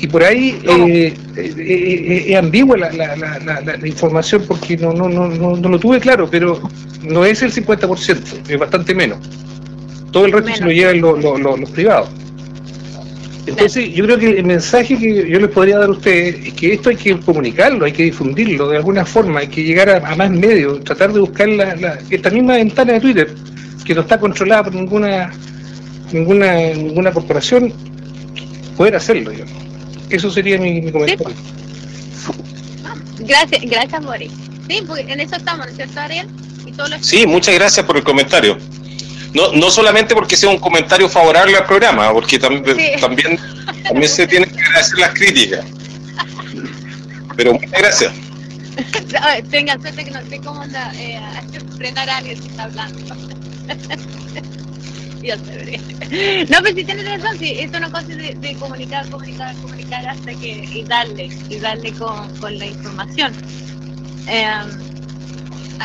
Y 0.00 0.06
por 0.06 0.22
ahí 0.22 0.60
eh, 0.62 1.14
eh, 1.36 1.54
eh, 1.58 2.24
es 2.28 2.36
ambigua 2.36 2.76
la, 2.76 2.92
la, 2.92 3.60
la, 3.60 3.88
información 3.88 4.44
porque 4.46 4.76
no, 4.76 4.92
no, 4.92 5.08
no, 5.08 5.28
no, 5.28 5.68
lo 5.68 5.78
tuve 5.78 5.98
claro, 5.98 6.28
pero 6.30 6.60
no 7.02 7.24
es 7.24 7.42
el 7.42 7.52
50%, 7.52 8.48
es 8.48 8.58
bastante 8.58 8.94
menos. 8.94 9.18
Todo 10.12 10.26
el 10.26 10.32
resto 10.32 10.54
se 10.54 10.64
lo 10.64 10.70
llevan 10.70 11.00
los 11.00 11.70
privados. 11.70 12.08
Entonces, 13.48 13.92
yo 13.92 14.04
creo 14.04 14.18
que 14.18 14.38
el 14.38 14.44
mensaje 14.44 14.98
que 14.98 15.28
yo 15.28 15.40
les 15.40 15.50
podría 15.50 15.78
dar 15.78 15.88
a 15.88 15.92
ustedes 15.92 16.46
es 16.46 16.52
que 16.54 16.74
esto 16.74 16.90
hay 16.90 16.96
que 16.96 17.18
comunicarlo, 17.20 17.84
hay 17.84 17.92
que 17.92 18.04
difundirlo 18.04 18.68
de 18.68 18.76
alguna 18.76 19.04
forma, 19.04 19.40
hay 19.40 19.48
que 19.48 19.62
llegar 19.62 19.88
a, 19.90 20.16
más 20.16 20.30
medios, 20.30 20.84
tratar 20.84 21.12
de 21.12 21.20
buscar 21.20 21.48
la, 21.48 21.98
esta 22.10 22.30
misma 22.30 22.54
ventana 22.54 22.94
de 22.94 23.00
Twitter, 23.00 23.34
que 23.84 23.94
no 23.94 24.02
está 24.02 24.18
controlada 24.18 24.64
por 24.64 24.74
ninguna 24.74 25.32
ninguna 26.12 26.54
ninguna 26.74 27.12
corporación, 27.12 27.72
poder 28.76 28.96
hacerlo. 28.96 29.32
Yo. 29.32 29.44
Eso 30.10 30.30
sería 30.30 30.58
mi, 30.58 30.90
comentario. 30.90 31.34
Gracias, 33.20 33.62
gracias, 33.62 34.04
Boris. 34.04 34.32
Sí, 34.68 34.82
porque 34.86 35.12
en 35.12 35.20
eso 35.20 35.36
estamos, 35.36 35.66
¿no 35.66 35.70
es 35.70 35.76
cierto, 35.76 36.00
Ariel? 36.00 36.28
Sí, 37.00 37.26
muchas 37.26 37.54
gracias 37.54 37.84
por 37.84 37.96
el 37.96 38.04
comentario. 38.04 38.56
No, 39.34 39.52
no 39.52 39.70
solamente 39.70 40.14
porque 40.14 40.36
sea 40.36 40.48
un 40.48 40.58
comentario 40.58 41.08
favorable 41.08 41.56
al 41.56 41.66
programa, 41.66 42.12
porque 42.12 42.38
también, 42.38 42.64
también, 43.00 43.38
también 43.84 44.08
se 44.08 44.26
tienen 44.26 44.50
que 44.50 44.60
agradecer 44.60 44.98
las 44.98 45.10
críticas. 45.10 45.64
Pero 47.36 47.52
muchas 47.52 47.70
gracias. 47.70 48.12
Tengan 49.50 49.80
suerte 49.80 50.04
que 50.04 50.10
no 50.10 50.20
sé 50.28 50.38
cómo 50.38 50.62
anda 50.62 50.92
eh, 50.96 51.20
frenar 51.76 52.08
a 52.08 52.16
alguien 52.18 52.40
que 52.40 52.48
está 52.48 52.64
hablando. 52.64 52.98
Dios 55.20 55.40
te 55.42 55.78
No, 56.48 56.58
pero 56.62 56.74
si 56.74 56.84
tienes 56.84 57.04
razón, 57.04 57.38
sí, 57.38 57.58
es 57.58 57.70
una 57.70 57.90
cosa 57.90 58.06
de, 58.06 58.34
de, 58.34 58.54
comunicar, 58.54 59.08
comunicar, 59.10 59.54
comunicar 59.56 60.08
hasta 60.08 60.32
que, 60.32 60.64
y 60.72 60.84
darle, 60.84 61.28
y 61.48 61.56
darle 61.58 61.92
con, 61.92 62.34
con 62.38 62.58
la 62.58 62.66
información. 62.66 63.32
Eh, 64.28 64.46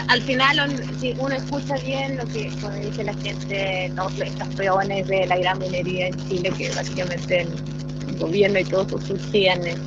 al 0.07 0.22
final, 0.22 0.84
si 0.99 1.14
uno 1.20 1.36
escucha 1.36 1.76
bien 1.78 2.18
lo 2.18 2.26
que 2.28 2.52
dice 2.82 3.03
la 3.03 3.14
gente, 3.15 3.91
todos 3.95 4.20
estos 4.20 4.48
peones 4.56 5.07
de 5.07 5.26
la 5.28 5.38
gran 5.38 5.60
minería 5.60 6.07
en 6.07 6.30
Chile, 6.30 6.52
que 6.57 6.70
básicamente 6.70 7.41
el, 7.41 8.18
gobierno 8.18 8.60
y 8.60 8.64
todo 8.64 9.02
surgían 9.02 9.65
en, 9.65 9.78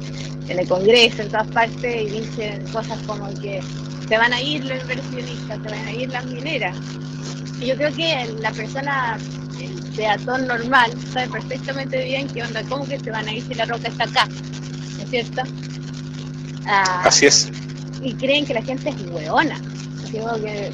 en, 0.49 0.59
el 0.59 0.69
Congreso, 0.69 1.23
en 1.23 1.29
todas 1.29 1.47
partes, 1.49 2.03
y 2.03 2.21
dicen 2.21 2.67
cosas 2.73 2.99
como 3.07 3.33
que 3.41 3.63
se 4.09 4.19
van 4.19 4.33
a 4.33 4.41
ir 4.41 4.65
los 4.65 4.81
inversionistas, 4.83 5.59
se 5.63 5.69
van 5.71 5.87
a 5.87 5.93
ir 5.93 6.09
las 6.11 6.27
mineras. 6.27 6.77
Y 7.61 7.67
yo 7.67 7.77
creo 7.77 7.95
que 7.95 8.35
la 8.41 8.51
persona, 8.51 9.17
el 9.61 9.93
peatón 9.97 10.47
normal, 10.49 10.93
sabe 11.13 11.29
perfectamente 11.29 12.05
bien 12.05 12.27
qué 12.29 12.43
onda, 12.43 12.63
cómo 12.69 12.87
que 12.87 12.99
se 12.99 13.11
van 13.11 13.27
a 13.29 13.33
ir 13.33 13.43
si 13.47 13.55
la 13.55 13.65
roca 13.65 13.89
está 13.89 14.05
acá, 14.05 14.27
¿no 14.27 15.03
es 15.05 15.11
cierto? 15.11 15.43
Ah, 16.67 17.03
Así 17.05 17.27
es. 17.27 17.49
Y 18.03 18.13
creen 18.15 18.45
que 18.45 18.55
la 18.55 18.63
gente 18.63 18.91
es 18.91 18.97
hueona 19.11 19.59
digo 20.17 20.33
que, 20.43 20.73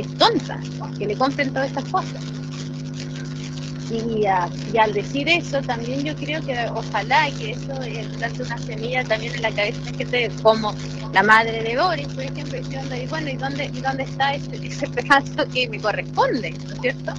es 0.00 0.18
tonta, 0.18 0.58
que 0.98 1.06
le 1.06 1.16
compren 1.16 1.52
todas 1.52 1.68
estas 1.68 1.84
cosas. 1.84 2.22
Y, 3.90 4.24
al 4.24 4.92
decir 4.92 5.28
eso, 5.28 5.60
también 5.62 6.04
yo 6.04 6.14
creo 6.14 6.40
que 6.42 6.56
ojalá 6.72 7.28
que 7.36 7.50
eso 7.50 7.74
plante 8.18 8.42
una 8.44 8.58
semilla 8.58 9.02
también 9.02 9.34
en 9.34 9.42
la 9.42 9.50
cabeza 9.50 9.80
de 9.90 9.98
gente 9.98 10.30
como 10.42 10.72
la 11.12 11.24
madre 11.24 11.60
de 11.64 11.76
Boris, 11.76 12.06
por 12.08 12.22
ejemplo, 12.22 12.58
y 12.96 13.06
bueno, 13.06 13.30
¿y 13.30 13.36
dónde, 13.36 13.64
y 13.64 13.80
dónde 13.80 14.04
está 14.04 14.34
ese, 14.34 14.64
ese 14.64 14.86
pedazo 14.86 15.48
que 15.52 15.68
me 15.68 15.80
corresponde? 15.80 16.52
¿No 16.52 16.74
es 16.74 16.80
cierto? 16.80 17.14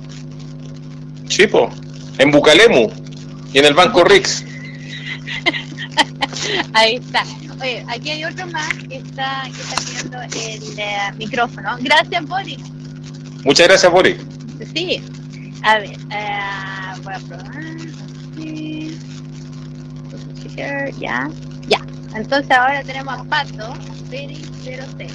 Sí, 1.28 1.44
en 2.20 2.32
Bucalemu 2.32 2.90
y 3.54 3.60
en 3.60 3.66
el 3.66 3.74
Banco 3.74 4.04
Rix. 4.06 4.46
Ahí 6.74 6.96
está 6.96 7.26
aquí 7.88 8.10
hay 8.10 8.24
otro 8.26 8.48
más 8.48 8.74
que 8.90 8.98
está, 8.98 9.44
que 9.46 9.62
está 9.62 9.92
viendo 9.92 10.22
el 10.22 10.80
eh, 10.80 11.14
micrófono. 11.18 11.78
Gracias, 11.82 12.26
Boris. 12.26 12.60
Muchas 13.44 13.68
gracias, 13.68 13.92
Boris. 13.92 14.18
Sí. 14.74 15.02
A 15.64 15.80
ver, 15.80 15.98
eh, 16.12 16.40
voy 17.04 17.14
a 17.14 17.20
probar. 17.20 17.62
Ya, 21.00 21.30
ya. 21.68 21.80
Entonces 22.16 22.52
ahora 22.52 22.84
tenemos 22.84 23.14
a 23.20 23.24
Pato, 23.24 23.74
Peri 24.10 24.42
06. 24.64 25.12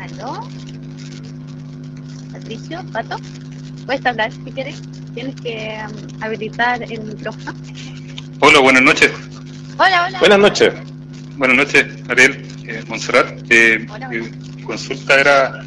¿Aló? 0.00 0.48
Patricio, 2.32 2.84
Pato. 2.92 3.16
Puedes 3.86 4.04
hablar 4.06 4.32
si 4.32 4.50
quieres. 4.52 4.82
Tienes 5.14 5.36
que 5.40 5.78
um, 5.86 6.22
habilitar 6.22 6.82
el 6.82 7.02
micrófono. 7.02 7.54
Hola, 8.40 8.58
buenas 8.60 8.82
noches. 8.82 9.12
Hola, 9.76 10.06
hola. 10.06 10.18
Buenas 10.20 10.38
noches. 10.38 10.72
Buenas 11.36 11.56
noches, 11.56 11.86
Ariel, 12.08 12.46
eh, 12.64 12.84
Montserrat. 12.86 13.40
Eh, 13.50 13.84
mi 14.08 14.62
consulta 14.62 15.18
era 15.18 15.64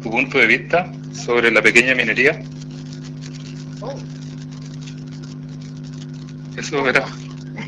tu 0.00 0.08
punto 0.08 0.38
de 0.38 0.46
vista 0.46 0.92
sobre 1.12 1.50
la 1.50 1.60
pequeña 1.60 1.96
minería. 1.96 2.40
Oh. 3.80 3.98
Eso 6.56 6.88
era. 6.88 7.04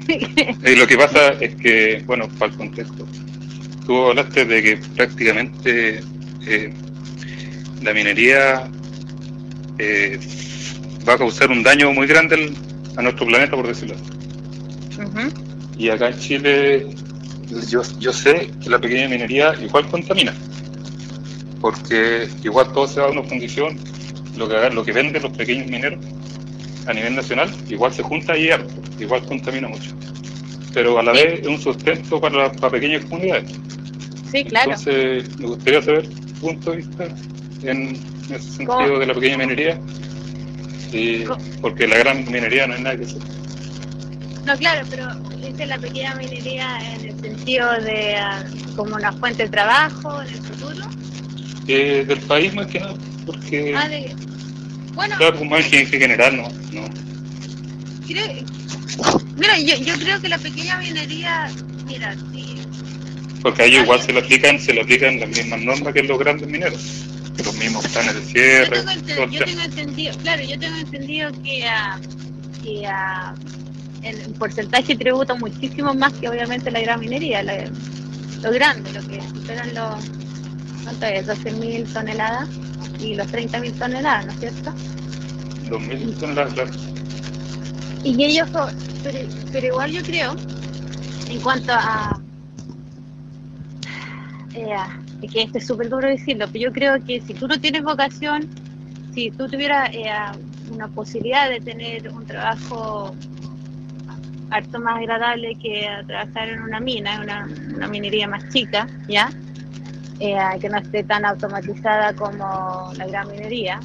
y 0.09 0.77
lo 0.77 0.87
que 0.87 0.97
pasa 0.97 1.31
es 1.41 1.57
que, 1.57 2.05
bueno, 2.07 2.29
para 2.39 2.53
el 2.53 2.59
contexto, 2.59 3.05
tú 3.85 4.07
hablaste 4.07 4.45
de 4.45 4.63
que 4.63 4.77
prácticamente 4.95 6.01
eh, 6.47 6.73
la 7.83 7.93
minería 7.93 8.71
eh, 9.79 10.17
va 11.09 11.15
a 11.15 11.19
causar 11.19 11.51
un 11.51 11.65
daño 11.65 11.93
muy 11.93 12.07
grande 12.07 12.55
a 12.97 13.03
nuestro 13.03 13.27
planeta, 13.27 13.57
por 13.57 13.67
decirlo 13.67 13.97
así. 13.97 14.13
Y 15.83 15.91
acá 15.91 16.11
en 16.11 16.19
Chile 16.21 16.87
yo, 17.69 17.83
yo 17.99 18.13
sé 18.13 18.53
que 18.63 18.71
la 18.71 18.79
pequeña 18.79 19.09
minería 19.09 19.53
igual 19.61 19.89
contamina, 19.89 20.33
porque 21.61 22.29
igual 22.45 22.73
todo 22.73 22.87
se 22.87 23.01
va 23.01 23.09
a 23.09 23.11
una 23.11 23.25
fundición, 23.25 23.77
lo 24.37 24.49
que, 24.49 24.71
lo 24.71 24.85
que 24.85 24.93
venden 24.93 25.21
los 25.21 25.37
pequeños 25.37 25.67
mineros 25.67 25.99
a 26.87 26.93
nivel 26.93 27.17
nacional, 27.17 27.51
igual 27.69 27.93
se 27.93 28.05
junta 28.05 28.39
y 28.39 28.51
harto, 28.51 28.73
igual 29.01 29.27
contamina 29.27 29.67
mucho. 29.67 29.91
Pero 30.73 31.01
a 31.01 31.03
la 31.03 31.11
vez 31.11 31.41
es 31.41 31.49
un 31.49 31.59
sustento 31.59 32.21
para, 32.21 32.53
para 32.53 32.71
pequeñas 32.75 33.05
comunidades. 33.07 33.51
Sí, 34.31 34.45
claro. 34.45 34.71
Entonces, 34.71 35.37
me 35.37 35.47
gustaría 35.49 35.83
saber 35.83 36.09
tu 36.09 36.33
punto 36.35 36.71
de 36.71 36.77
vista 36.77 37.09
en 37.65 37.99
ese 38.31 38.39
sentido 38.39 39.01
de 39.01 39.07
la 39.07 39.15
pequeña 39.15 39.39
minería, 39.39 39.81
y, 40.93 41.25
porque 41.61 41.89
la 41.89 41.99
gran 41.99 42.25
minería 42.27 42.69
no 42.69 42.75
hay 42.75 42.83
nada 42.83 42.97
que 42.97 43.05
hacer. 43.05 43.42
No, 44.45 44.57
claro, 44.57 44.87
pero 44.91 45.09
es 45.43 45.69
la 45.69 45.79
pequeña 45.79 46.15
minería 46.17 46.79
en 46.95 47.09
el 47.09 47.21
sentido 47.21 47.71
de 47.81 48.17
ah, 48.17 48.45
como 48.77 48.97
una 48.97 49.13
fuente 49.13 49.45
de 49.45 49.49
trabajo 49.49 50.23
en 50.23 50.29
el 50.29 50.43
futuro? 50.43 50.87
Eh, 51.69 52.05
del 52.07 52.21
país 52.21 52.53
más 52.55 52.67
que 52.67 52.81
nada, 52.81 52.95
porque... 53.25 53.75
Ah, 53.77 53.89
de... 53.89 54.15
Bueno... 54.95 55.17
Claro, 55.17 55.39
como 55.39 55.57
en 55.57 55.63
general, 55.63 56.37
no. 56.37 56.49
no. 56.73 56.89
Mira, 59.37 59.59
yo, 59.59 59.77
yo 59.77 59.95
creo 59.99 60.21
que 60.21 60.29
la 60.29 60.39
pequeña 60.39 60.79
minería, 60.79 61.51
mira, 61.87 62.15
sí... 62.33 62.57
Porque 63.43 63.63
a 63.63 63.65
ellos 63.67 63.83
igual 63.85 64.01
se 64.01 64.13
le 64.13 64.21
aplican, 64.21 64.59
se 64.59 64.73
le 64.73 64.83
aplican 64.83 65.19
las 65.19 65.29
mismas 65.29 65.61
normas 65.61 65.93
que 65.95 66.03
los 66.03 66.19
grandes 66.19 66.49
mineros 66.49 67.07
los 67.45 67.55
mismos 67.57 67.87
planes 67.89 68.15
de 68.15 68.23
cierre. 68.23 68.77
Yo 69.31 69.45
tengo, 69.45 69.63
entendido, 69.63 70.17
claro, 70.19 70.43
yo 70.43 70.59
tengo 70.59 70.77
entendido 70.77 71.31
que, 71.43 71.67
a 71.67 71.99
que 72.63 72.87
a 72.87 73.35
en 74.03 74.33
porcentaje 74.35 74.97
tributa 74.97 75.35
muchísimo 75.35 75.95
más 75.95 76.13
que 76.15 76.29
obviamente 76.29 76.71
la 76.71 76.81
gran 76.81 77.01
minería, 77.01 77.43
lo 77.43 78.51
grande, 78.51 78.93
lo 78.93 79.07
que 79.07 79.21
superan 79.23 79.75
los, 79.75 80.05
¿cuánto 80.85 81.07
es? 81.07 81.27
12.000 81.29 81.93
toneladas 81.93 82.49
y 83.01 83.15
los 83.15 83.27
30.000 83.29 83.79
toneladas, 83.79 84.27
¿no 84.27 84.33
es 84.33 84.41
cierto? 84.41 84.73
2.000 85.69 86.19
toneladas, 86.19 86.55
claro. 86.55 86.71
Y 88.05 88.25
ellos, 88.25 88.49
pero, 89.05 89.19
pero 89.53 89.67
igual 89.67 89.93
yo 89.93 90.03
creo, 90.03 90.35
en 91.29 91.41
cuanto 91.41 91.73
a... 91.73 92.21
Eh, 94.55 94.75
es 95.23 95.33
que 95.33 95.43
esto 95.43 95.59
es 95.59 95.67
súper 95.67 95.89
duro 95.89 96.09
decirlo, 96.09 96.47
pero 96.53 96.65
yo 96.65 96.73
creo 96.73 97.05
que 97.05 97.21
si 97.21 97.33
tú 97.35 97.47
no 97.47 97.59
tienes 97.61 97.85
vocación, 97.85 98.49
si 99.15 99.31
tú 99.31 99.49
tuvieras 99.49 99.91
eh, 99.93 100.11
una 100.73 100.89
posibilidad 100.89 101.49
de 101.49 101.61
tener 101.61 102.11
un 102.11 102.27
trabajo 102.27 103.15
harto 104.53 104.79
más 104.79 104.99
agradable 104.99 105.57
que 105.57 105.89
trabajar 106.07 106.49
en 106.49 106.63
una 106.63 106.81
mina, 106.81 107.21
una, 107.23 107.49
una 107.75 107.89
minería 107.89 108.29
más 108.29 108.49
chica, 108.51 108.87
¿ya? 109.09 109.31
Eh, 110.21 110.37
que 110.61 110.69
no 110.69 110.79
esté 110.79 111.03
tan 111.03 111.25
automatizada 111.25 112.15
como 112.15 112.93
la 112.97 113.07
gran 113.07 113.29
minería. 113.29 113.81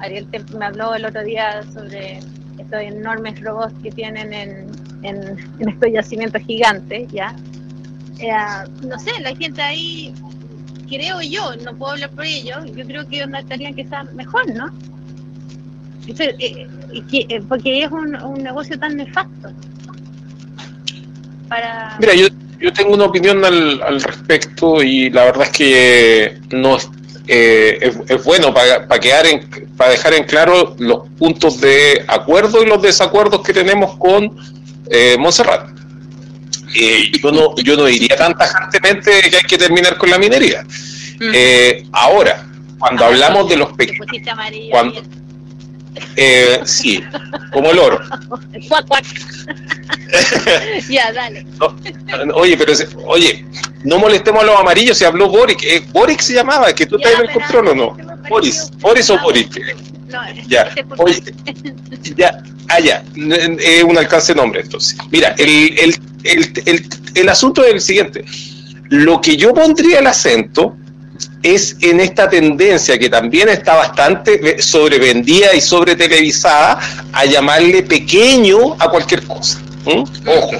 Ariel 0.00 0.28
me 0.58 0.66
habló 0.66 0.94
el 0.94 1.04
otro 1.04 1.22
día 1.24 1.62
sobre 1.72 2.18
estos 2.58 2.80
enormes 2.80 3.40
robots 3.40 3.74
que 3.82 3.90
tienen 3.90 4.32
en, 4.32 4.66
en, 5.02 5.68
estos 5.68 5.92
yacimientos 5.92 6.42
gigantes, 6.42 7.10
¿ya? 7.12 7.34
Eh, 8.18 8.32
no 8.86 8.98
sé, 8.98 9.12
la 9.20 9.34
gente 9.34 9.62
ahí, 9.62 10.12
creo 10.88 11.20
yo, 11.22 11.56
no 11.64 11.74
puedo 11.76 11.92
hablar 11.92 12.10
por 12.10 12.24
ellos, 12.24 12.64
yo 12.74 12.84
creo 12.84 13.06
que 13.06 13.20
estarían 13.22 13.74
que 13.74 13.82
estar 13.82 14.12
mejor, 14.14 14.52
¿no? 14.54 14.70
eh, 16.08 17.40
porque 17.48 17.82
es 17.84 17.90
un, 17.90 18.16
un, 18.16 18.42
negocio 18.42 18.78
tan 18.78 18.96
nefasto. 18.96 19.50
Para... 21.48 21.96
Mira, 21.98 22.14
yo, 22.14 22.28
yo 22.60 22.72
tengo 22.72 22.94
una 22.94 23.04
opinión 23.04 23.44
al, 23.44 23.82
al 23.82 24.00
respecto 24.02 24.82
y 24.82 25.10
la 25.10 25.24
verdad 25.24 25.44
es 25.44 25.50
que 25.50 26.38
no 26.50 26.78
eh, 27.26 27.92
es, 28.08 28.24
bueno 28.24 28.54
para, 28.54 28.88
para, 28.88 29.00
quedar 29.00 29.26
en, 29.26 29.48
para 29.76 29.90
dejar 29.90 30.14
en 30.14 30.24
claro 30.24 30.74
los 30.78 31.08
puntos 31.18 31.60
de 31.60 32.04
acuerdo 32.08 32.62
y 32.62 32.66
los 32.66 32.80
desacuerdos 32.80 33.42
que 33.42 33.52
tenemos 33.52 33.96
con 33.96 34.36
eh, 34.90 35.16
Montserrat. 35.18 35.68
Eh, 36.74 37.10
yo, 37.22 37.30
no, 37.30 37.54
yo 37.56 37.76
no 37.76 37.84
diría 37.84 38.16
tan 38.16 38.36
tajantemente 38.36 39.10
que 39.30 39.36
hay 39.36 39.42
que 39.42 39.58
terminar 39.58 39.96
con 39.96 40.10
la 40.10 40.18
minería. 40.18 40.64
Eh, 41.20 41.86
ahora, 41.92 42.46
cuando 42.78 43.04
ah, 43.04 43.08
hablamos 43.08 43.48
de 43.48 43.56
los 43.56 43.72
pequeños... 43.72 44.06
Eh, 46.16 46.60
sí, 46.64 47.02
como 47.52 47.70
el 47.70 47.78
oro. 47.78 48.00
ya, 50.88 51.12
dale. 51.12 51.46
oye, 52.34 52.56
pero 52.56 52.72
oye, 53.06 53.44
no 53.84 53.98
molestemos 53.98 54.42
a 54.42 54.46
los 54.46 54.58
amarillos, 54.58 54.98
se 54.98 55.06
habló 55.06 55.28
Boric. 55.28 55.62
Eh, 55.62 55.84
¿Boric 55.92 56.20
se 56.20 56.34
llamaba? 56.34 56.72
¿Que 56.72 56.86
tú 56.86 56.96
estás 56.96 57.14
en 57.14 57.20
el 57.22 57.32
control 57.32 57.68
o 57.68 57.74
no? 57.74 57.96
Boris, 58.28 58.70
Boris 58.78 59.08
o 59.10 59.18
Boric. 59.20 59.60
No, 60.08 60.20
ya, 60.46 60.70
oye, 60.96 61.22
ya, 62.16 62.42
ah, 62.68 62.80
ya, 62.80 63.04
es 63.60 63.84
un 63.84 63.98
alcance 63.98 64.32
de 64.32 64.40
nombre 64.40 64.62
entonces. 64.62 64.96
Mira, 65.10 65.34
el, 65.36 65.78
el, 65.78 65.94
el, 66.24 66.52
el, 66.64 66.88
el 67.14 67.28
asunto 67.28 67.62
es 67.64 67.74
el 67.74 67.80
siguiente. 67.80 68.24
Lo 68.88 69.20
que 69.20 69.36
yo 69.36 69.52
pondría 69.52 69.98
el 69.98 70.06
acento 70.06 70.74
es 71.42 71.76
en 71.80 72.00
esta 72.00 72.28
tendencia 72.28 72.98
que 72.98 73.08
también 73.08 73.48
está 73.48 73.74
bastante 73.76 74.60
sobrevendida 74.60 75.54
y 75.54 75.60
sobretelevisada 75.60 76.78
a 77.12 77.24
llamarle 77.24 77.82
pequeño 77.82 78.74
a 78.78 78.88
cualquier 78.88 79.22
cosa. 79.24 79.60
Ojo. 79.84 80.50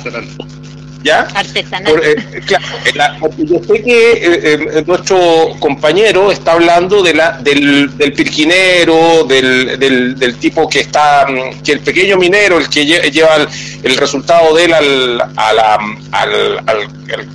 ¿Ya? 1.02 1.28
Artesanal. 1.35 2.01
Eh, 2.02 2.43
claro, 2.93 3.30
yo 3.39 3.60
sé 3.62 3.82
que 3.82 4.12
eh, 4.12 4.40
eh, 4.43 4.85
nuestro 4.85 5.55
compañero 5.60 6.32
está 6.32 6.52
hablando 6.52 7.02
de 7.02 7.14
la, 7.14 7.39
del, 7.39 7.97
del 7.97 8.12
pirquinero, 8.12 9.24
del, 9.24 9.78
del, 9.78 10.36
tipo 10.39 10.68
que 10.68 10.80
está, 10.80 11.26
mm, 11.28 11.62
que 11.62 11.72
el 11.72 11.80
pequeño 11.80 12.16
minero, 12.16 12.59
el 12.59 12.68
que 12.68 12.85
lleva 12.85 13.36
el, 13.82 13.97
resultado 13.97 14.55
de 14.56 14.64
él 14.64 14.74
al, 14.74 15.20
al, 15.36 15.59
al, 16.10 16.59
al, 16.66 17.28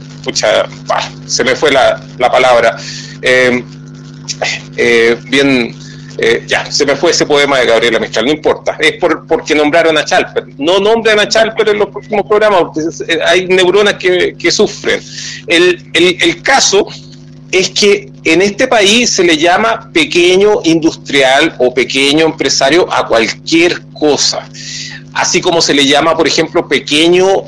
se 1.26 1.44
me 1.44 1.56
fue 1.56 1.72
la, 1.72 2.02
la 2.18 2.30
palabra, 2.30 2.78
eh, 3.24 3.64
eh, 4.76 5.18
bien, 5.26 5.76
eh, 6.18 6.44
ya, 6.46 6.70
se 6.70 6.86
me 6.86 6.96
fue 6.96 7.12
ese 7.12 7.26
poema 7.26 7.60
de 7.60 7.68
Gabriela 7.68 8.00
Mistral, 8.00 8.26
no 8.26 8.32
importa, 8.32 8.78
es 8.80 8.94
por, 8.94 9.26
porque 9.26 9.56
nombraron 9.56 9.98
a 9.98 10.04
Chalper. 10.04 10.46
No 10.58 10.80
nombran 10.80 11.20
a 11.20 11.28
Chalper 11.28 11.70
en 11.70 11.80
los 11.80 11.90
próximos 11.90 12.26
programas, 12.28 12.64
hay 13.26 13.48
neuronas 13.48 13.96
que, 13.96 14.36
que 14.38 14.52
sufren. 14.52 15.02
El, 15.48 15.90
el, 15.94 16.18
el 16.22 16.42
caso 16.42 16.88
es 17.52 17.70
que 17.70 18.12
en 18.26 18.42
este 18.42 18.68
país 18.68 19.10
se 19.10 19.24
le 19.24 19.38
llama 19.38 19.90
pequeño 19.94 20.60
industrial 20.64 21.56
o 21.60 21.74
pequeño 21.74 22.26
empresario 22.26 22.92
a 22.92 23.08
cualquier 23.08 23.82
cosa 23.94 24.48
así 25.14 25.42
como 25.42 25.62
se 25.62 25.76
le 25.76 25.86
llama, 25.86 26.18
por 26.18 26.28
ejemplo, 26.28 26.68
pequeño 26.68 27.44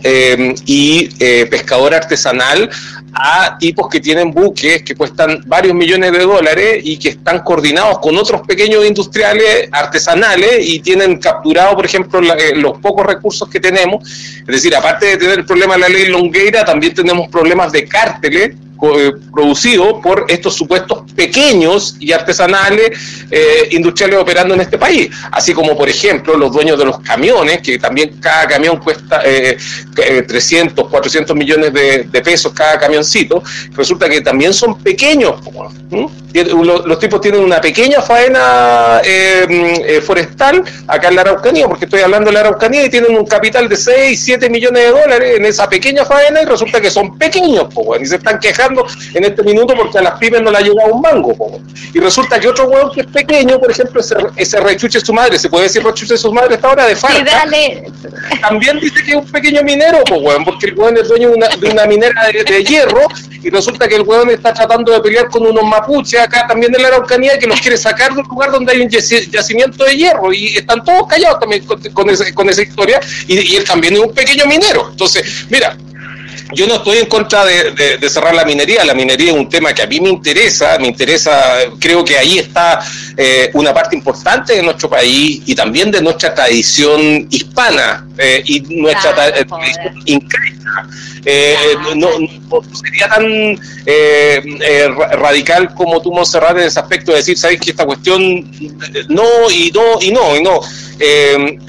y 0.68 1.08
pescador 1.50 1.96
artesanal 1.96 2.70
a 3.16 3.58
tipos 3.58 3.88
que 3.88 4.02
tienen 4.02 4.32
buques 4.32 4.84
que 4.84 4.94
cuestan 4.94 5.42
varios 5.46 5.74
millones 5.74 6.12
de 6.12 6.20
dólares 6.20 6.82
y 6.84 6.98
que 6.98 7.10
están 7.10 7.40
coordinados 7.40 8.00
con 8.00 8.18
otros 8.18 8.42
pequeños 8.42 8.86
industriales 8.86 9.70
artesanales 9.72 10.58
y 10.60 10.80
tienen 10.80 11.18
capturado, 11.18 11.76
por 11.76 11.86
ejemplo, 11.86 12.22
eh, 12.22 12.56
los 12.56 12.78
pocos 12.80 13.06
recursos 13.06 13.48
que 13.50 13.62
tenemos. 13.62 14.08
Es 14.40 14.46
decir, 14.46 14.76
aparte 14.76 15.06
de 15.06 15.18
tener 15.18 15.40
el 15.40 15.46
problema 15.46 15.76
de 15.76 15.80
la 15.80 15.90
ley 15.90 16.08
Longueira, 16.08 16.66
también 16.66 16.94
tenemos 16.94 17.30
problemas 17.30 17.72
de 17.72 17.86
cárteles 17.88 18.56
eh, 18.82 19.14
producido 19.34 20.02
por 20.02 20.26
estos 20.28 20.54
supuestos 20.56 21.04
pequeños 21.16 21.96
y 22.00 22.12
artesanales 22.12 23.26
eh, 23.32 23.70
industriales 23.72 24.20
operando 24.20 24.54
en 24.54 24.62
este 24.62 24.78
país. 24.78 25.10
Así 25.32 25.54
como, 25.54 25.78
por 25.78 25.88
ejemplo, 25.88 26.38
los 26.38 26.52
dueños 26.52 26.78
de 26.78 26.86
los 26.86 27.00
camiones, 27.00 27.62
que 27.62 27.78
también 27.78 28.18
cada 28.20 28.48
camión 28.48 28.78
cuesta 28.78 29.22
300, 29.22 30.86
eh, 30.86 30.88
400 30.90 31.36
millones 31.36 31.74
de, 31.74 32.22
pesos 32.22 32.54
cada 32.54 32.78
camioncito, 32.78 33.42
resulta 33.72 34.10
que 34.10 34.22
también 34.22 34.54
son 34.54 34.78
pequeños. 34.80 35.36
Los, 36.34 37.00
tipos 37.00 37.22
tienen 37.22 37.42
una 37.42 37.62
pequeña 37.62 38.02
faena 38.02 39.02
forestal 40.04 40.64
acá 40.88 41.08
en 41.10 41.16
la 41.16 41.22
Araucanía, 41.22 41.68
porque 41.68 41.86
estoy 41.86 42.02
hablando 42.02 42.30
de 42.30 42.34
la 42.34 42.40
Araucanía 42.42 42.86
y 42.86 42.90
tienen 42.90 43.16
un 43.16 43.26
capital 43.26 43.70
de 43.70 43.78
6, 43.78 44.22
7 44.22 44.50
millones 44.50 44.84
de 44.84 44.90
dólares 44.90 45.38
en 45.38 45.46
esa 45.46 45.70
pequeña 45.70 46.04
faena 46.04 46.42
y 46.42 46.46
resulta 46.46 46.82
que 46.82 46.90
son 46.90 47.18
pequeños, 47.18 47.68
y 48.00 48.06
se 48.06 48.16
están 48.16 48.40
quejando 48.40 48.65
en 49.14 49.24
este 49.24 49.44
minuto 49.44 49.74
porque 49.76 49.98
a 50.00 50.02
las 50.02 50.20
pymes 50.20 50.42
no 50.42 50.52
le 50.52 50.58
ha 50.58 50.62
llegado 50.62 50.94
un 50.94 51.02
mango. 51.02 51.36
Y 51.94 52.00
resulta 52.00 52.40
que 52.40 52.48
otro 52.48 52.68
hueón 52.68 52.92
que 52.92 53.02
es 53.02 53.08
pequeño, 53.08 53.60
por 53.60 53.72
ejemplo, 53.72 54.02
ese, 54.02 54.16
ese 54.36 54.60
rechuche 54.60 55.00
su 55.00 55.14
madre, 55.14 55.40
se 55.40 55.50
puede 55.50 55.64
decir 55.64 55.84
rechuche 55.84 56.18
su 56.18 56.32
madre 56.32 56.56
esta 56.56 56.70
hora 56.70 56.86
de 56.86 56.96
falta. 56.96 57.46
También 58.42 58.80
dice 58.80 59.04
que 59.04 59.12
es 59.12 59.18
un 59.18 59.26
pequeño 59.26 59.62
minero, 59.64 60.00
porque 60.44 60.68
el 60.68 60.76
hueón 60.76 60.98
es 60.98 61.08
dueño 61.08 61.30
de 61.30 61.36
una, 61.36 61.48
de 61.48 61.70
una 61.70 61.86
minera 61.86 62.28
de, 62.28 62.64
hierro 62.64 63.08
y 63.44 63.50
resulta 63.50 63.88
que 63.88 63.96
el 63.96 64.02
hueón 64.02 64.30
está 64.30 64.54
tratando 64.54 64.92
de 64.92 65.00
pelear 65.02 65.30
con 65.30 65.46
unos 65.46 65.64
mapuches 65.64 66.20
acá 66.20 66.48
también 66.48 66.74
en 66.76 66.82
la 66.82 66.88
Araucanía 66.88 67.38
que 67.38 67.46
los 67.46 67.62
quiere 67.62 67.78
sacar 67.78 68.14
de 68.14 68.22
un 68.22 68.28
lugar 68.28 68.52
donde 68.52 68.74
hay 68.74 68.82
un 68.82 68.90
yacimiento 68.90 69.84
de 69.84 69.96
hierro 69.96 70.34
y 70.34 70.58
están 70.58 70.84
todos 70.84 71.08
callados 71.08 71.40
también 71.40 71.64
con, 71.66 72.10
esa 72.10 72.62
historia 72.62 73.00
y, 73.28 73.54
y 73.54 73.56
él 73.58 73.64
también 73.64 73.94
es 73.94 74.00
un 74.00 74.14
pequeño 74.14 74.46
minero. 74.46 74.90
Entonces, 74.92 75.46
mira, 75.50 75.78
yo 76.54 76.68
no 76.68 76.76
estoy 76.76 77.00
en 77.00 77.06
contra 77.08 77.44
de, 77.46 77.98
cerrar 78.10 78.36
la 78.36 78.46
minería, 78.46 78.86
la 78.86 78.94
minería 78.94 79.32
es 79.32 79.38
un 79.38 79.50
tema 79.50 79.74
que 79.74 79.82
a 79.82 79.88
mí 79.88 80.00
me 80.00 80.10
interesa, 80.10 80.78
me 80.80 80.88
interesa, 80.88 81.56
creo 81.80 82.06
que 82.06 82.18
ahí 82.18 82.38
está 82.38 82.80
eh, 83.18 83.50
una 83.54 83.74
parte 83.74 83.96
importante 83.96 84.54
de 84.54 84.62
nuestro 84.62 84.90
país 84.90 85.42
y 85.46 85.56
también 85.56 85.90
de 85.90 86.02
nuestra 86.02 86.34
tradición 86.34 87.28
hispana 87.32 88.08
eh, 88.18 88.44
y 88.46 88.62
nuestra 88.82 89.16
tradición 89.16 90.02
increíble. 90.06 90.56
Eh, 91.28 91.56
no, 91.96 92.10
sería 92.74 93.10
tan 93.10 93.60
radical 95.20 95.74
como 95.74 96.00
tú, 96.00 96.12
Monserrat, 96.12 96.58
en 96.58 96.64
ese 96.64 96.80
aspecto 96.80 97.12
de 97.12 97.18
decir, 97.18 97.38
¿sabes 97.38 97.60
que 97.60 97.72
esta 97.72 97.86
cuestión 97.86 98.22
no 99.10 99.50
y 99.50 99.72
no 99.72 100.00
y 100.00 100.12
no 100.12 100.36
y 100.36 100.44
no? 100.44 100.60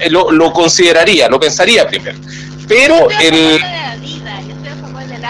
Lo, 0.09 0.31
lo, 0.31 0.53
consideraría, 0.53 1.27
lo 1.27 1.39
pensaría 1.39 1.87
primero. 1.87 2.19
Pero 2.67 3.09
el 3.09 3.59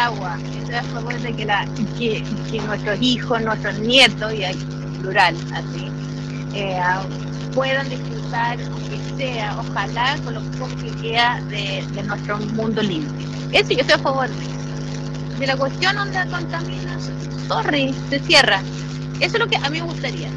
agua. 0.05 0.37
A 0.77 0.83
favor 0.83 1.17
de 1.19 1.33
que, 1.33 1.45
la, 1.45 1.65
que, 1.97 2.23
nuestros 2.65 3.01
hijos, 3.01 3.41
nuestros 3.41 3.79
nietos, 3.79 4.33
y 4.33 4.43
hay 4.43 4.55
plural 4.99 5.35
así, 5.53 5.89
eh, 6.53 6.79
puedan 7.53 7.89
disfrutar, 7.89 8.57
que 8.57 9.17
sea, 9.17 9.57
ojalá, 9.59 10.17
con 10.23 10.35
lo 10.35 10.41
poco 10.51 10.75
que 10.75 10.91
queda 11.01 11.41
de, 11.49 11.81
nuestro 12.03 12.37
mundo 12.37 12.81
limpio. 12.81 13.27
Eso 13.51 13.71
yo 13.71 13.81
estoy 13.81 13.95
a 13.95 13.99
favor 13.99 14.29
de. 14.29 14.57
De 15.39 15.45
la 15.45 15.55
cuestión 15.55 15.95
donde 15.95 16.19
contamina, 16.31 16.97
sorry, 17.47 17.93
se 18.09 18.19
cierra. 18.19 18.59
Eso 19.19 19.35
es 19.35 19.39
lo 19.39 19.47
que 19.47 19.57
a 19.57 19.69
mí 19.69 19.79
me 19.79 19.85
gustaría. 19.85 20.29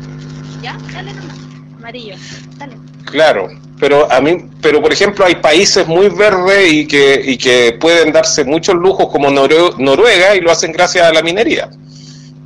¿Ya? 0.62 0.76
Dale 0.92 1.14
nomás. 1.14 1.38
Amarillo. 1.78 2.16
Dale. 2.58 2.89
Claro, 3.04 3.48
pero 3.78 4.10
a 4.12 4.20
mí, 4.20 4.48
pero 4.60 4.80
por 4.80 4.92
ejemplo 4.92 5.24
hay 5.24 5.36
países 5.36 5.86
muy 5.86 6.08
verdes 6.08 6.72
y 6.72 6.86
que, 6.86 7.20
y 7.24 7.36
que 7.36 7.76
pueden 7.80 8.12
darse 8.12 8.44
muchos 8.44 8.74
lujos 8.74 9.08
como 9.08 9.30
Noruega 9.30 10.36
y 10.36 10.40
lo 10.40 10.50
hacen 10.50 10.72
gracias 10.72 11.06
a 11.06 11.12
la 11.12 11.22
minería. 11.22 11.70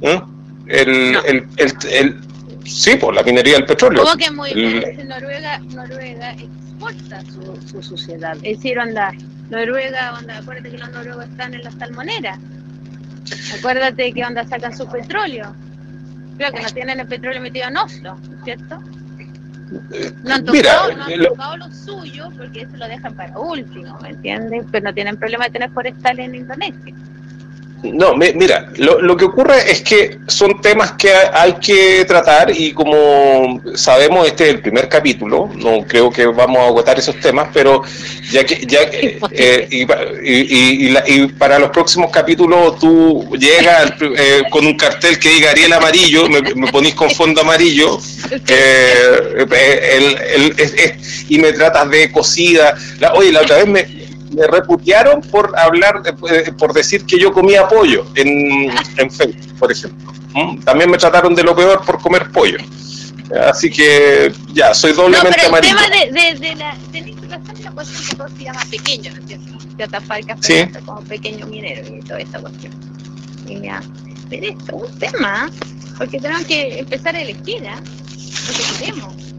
¿Eh? 0.00 0.20
El, 0.66 1.16
el, 1.26 1.46
el, 1.90 2.20
sí, 2.64 2.96
por 2.96 3.14
la 3.14 3.22
minería 3.22 3.54
del 3.54 3.66
petróleo. 3.66 4.04
¿Cómo 4.04 4.16
que 4.16 4.30
muy? 4.30 4.54
Noruega, 5.06 5.58
Noruega 5.58 6.32
exporta 6.32 7.22
su, 7.22 7.68
su 7.68 7.82
suciedad. 7.82 8.36
Es 8.42 8.58
decir, 8.58 8.78
onda, 8.78 9.12
Noruega, 9.50 10.14
onda, 10.18 10.38
acuérdate 10.38 10.70
que 10.70 10.78
los 10.78 10.90
noruegos 10.90 11.26
están 11.26 11.54
en 11.54 11.64
las 11.64 11.74
salmoneras. 11.74 12.38
Acuérdate 13.58 14.12
que 14.12 14.24
onda 14.24 14.46
sacan 14.46 14.76
su 14.76 14.86
petróleo. 14.88 15.54
Creo 16.36 16.52
que 16.52 16.62
no 16.62 16.68
tienen 16.70 17.00
el 17.00 17.06
petróleo 17.06 17.40
metido 17.40 17.68
en 17.68 17.76
Oslo, 17.76 18.16
¿cierto? 18.44 18.80
No 20.22 20.34
han 20.34 20.44
tocado, 20.44 20.92
no 20.92 21.04
han 21.04 21.24
tocado 21.24 21.56
lo, 21.56 21.72
suyo 21.72 22.30
porque 22.36 22.62
eso 22.62 22.76
lo 22.76 22.86
dejan 22.86 23.14
para 23.14 23.38
último, 23.38 23.98
¿me 24.00 24.10
entiendes? 24.10 24.66
Pero 24.70 24.84
no 24.84 24.94
tienen 24.94 25.16
problema 25.16 25.44
de 25.46 25.50
tener 25.50 25.70
forestal 25.70 26.18
en 26.20 26.34
Indonesia. 26.34 26.94
No, 27.92 28.14
mira, 28.16 28.72
lo, 28.76 29.16
que 29.16 29.26
ocurre 29.26 29.70
es 29.70 29.82
que 29.82 30.18
son 30.26 30.60
temas 30.60 30.92
que 30.92 31.12
hay 31.12 31.54
que 31.54 32.04
tratar 32.06 32.50
y 32.50 32.72
como 32.72 33.60
sabemos 33.74 34.26
este 34.26 34.44
es 34.44 34.54
el 34.54 34.60
primer 34.60 34.88
capítulo, 34.88 35.50
no 35.54 35.82
creo 35.86 36.10
que 36.10 36.24
vamos 36.26 36.58
a 36.58 36.66
agotar 36.66 36.98
esos 36.98 37.20
temas, 37.20 37.48
pero 37.52 37.82
ya 38.30 38.44
que 38.44 38.64
ya 38.66 38.78
eh, 39.30 39.68
y, 39.70 41.26
para 41.32 41.58
los 41.58 41.70
próximos 41.70 42.10
capítulos 42.10 42.78
tú 42.78 43.28
llegas 43.38 43.92
eh, 44.00 44.42
con 44.50 44.66
un 44.66 44.76
cartel 44.76 45.18
que 45.18 45.28
diga 45.28 45.50
Ariel 45.50 45.74
amarillo, 45.74 46.26
me, 46.28 46.40
me 46.40 46.72
ponís 46.72 46.94
con 46.94 47.10
fondo 47.10 47.42
amarillo 47.42 47.98
eh, 48.48 49.36
y 51.28 51.38
me 51.38 51.52
tratas 51.52 51.90
de 51.90 52.10
cocida. 52.10 52.74
oye, 53.14 53.30
la 53.30 53.42
otra 53.42 53.56
vez 53.56 53.66
me 53.66 54.03
me 54.34 54.46
repudiaron 54.46 55.20
por 55.20 55.52
hablar, 55.58 56.02
eh, 56.30 56.52
por 56.58 56.72
decir 56.72 57.04
que 57.04 57.18
yo 57.18 57.32
comía 57.32 57.68
pollo 57.68 58.06
en, 58.14 58.70
en 58.96 59.10
Facebook, 59.10 59.58
por 59.58 59.72
ejemplo. 59.72 60.12
¿Mm? 60.34 60.60
También 60.60 60.90
me 60.90 60.98
trataron 60.98 61.34
de 61.34 61.42
lo 61.42 61.54
peor 61.54 61.84
por 61.84 62.00
comer 62.00 62.30
pollo. 62.30 62.58
Así 63.48 63.70
que 63.70 64.32
ya, 64.52 64.74
soy 64.74 64.92
doblemente 64.92 65.48
no, 65.48 65.52
pero 65.52 65.56
El 65.56 65.62
tema 65.62 65.88
de, 65.88 66.12
de, 66.12 66.48
de 66.48 66.54
la, 66.56 66.76
de 66.92 67.14
la 67.62 67.70
cuestión 67.72 68.04
que 68.06 68.16
todo 68.16 68.28
se 68.28 68.44
llama 68.44 68.60
pequeño, 68.70 69.12
¿no 69.12 69.20
es 69.20 69.26
cierto? 69.26 70.14
El 70.14 70.26
café 70.26 70.70
sí. 70.72 70.78
como 70.84 71.00
pequeño 71.02 71.46
minero 71.46 71.96
y 71.96 72.00
toda 72.00 72.20
esta 72.20 72.38
cuestión. 72.40 72.72
Y 73.48 73.56
mira, 73.56 73.82
pero 74.28 74.46
esto 74.46 74.76
es 74.76 74.90
un 74.90 74.98
tema, 74.98 75.50
porque 75.98 76.20
tenemos 76.20 76.44
que 76.44 76.78
empezar 76.78 77.16
a 77.16 77.20
elegir 77.20 77.64
¿eh? 77.64 77.70
lo 78.46 78.52
que 78.52 78.78
queremos 78.78 79.33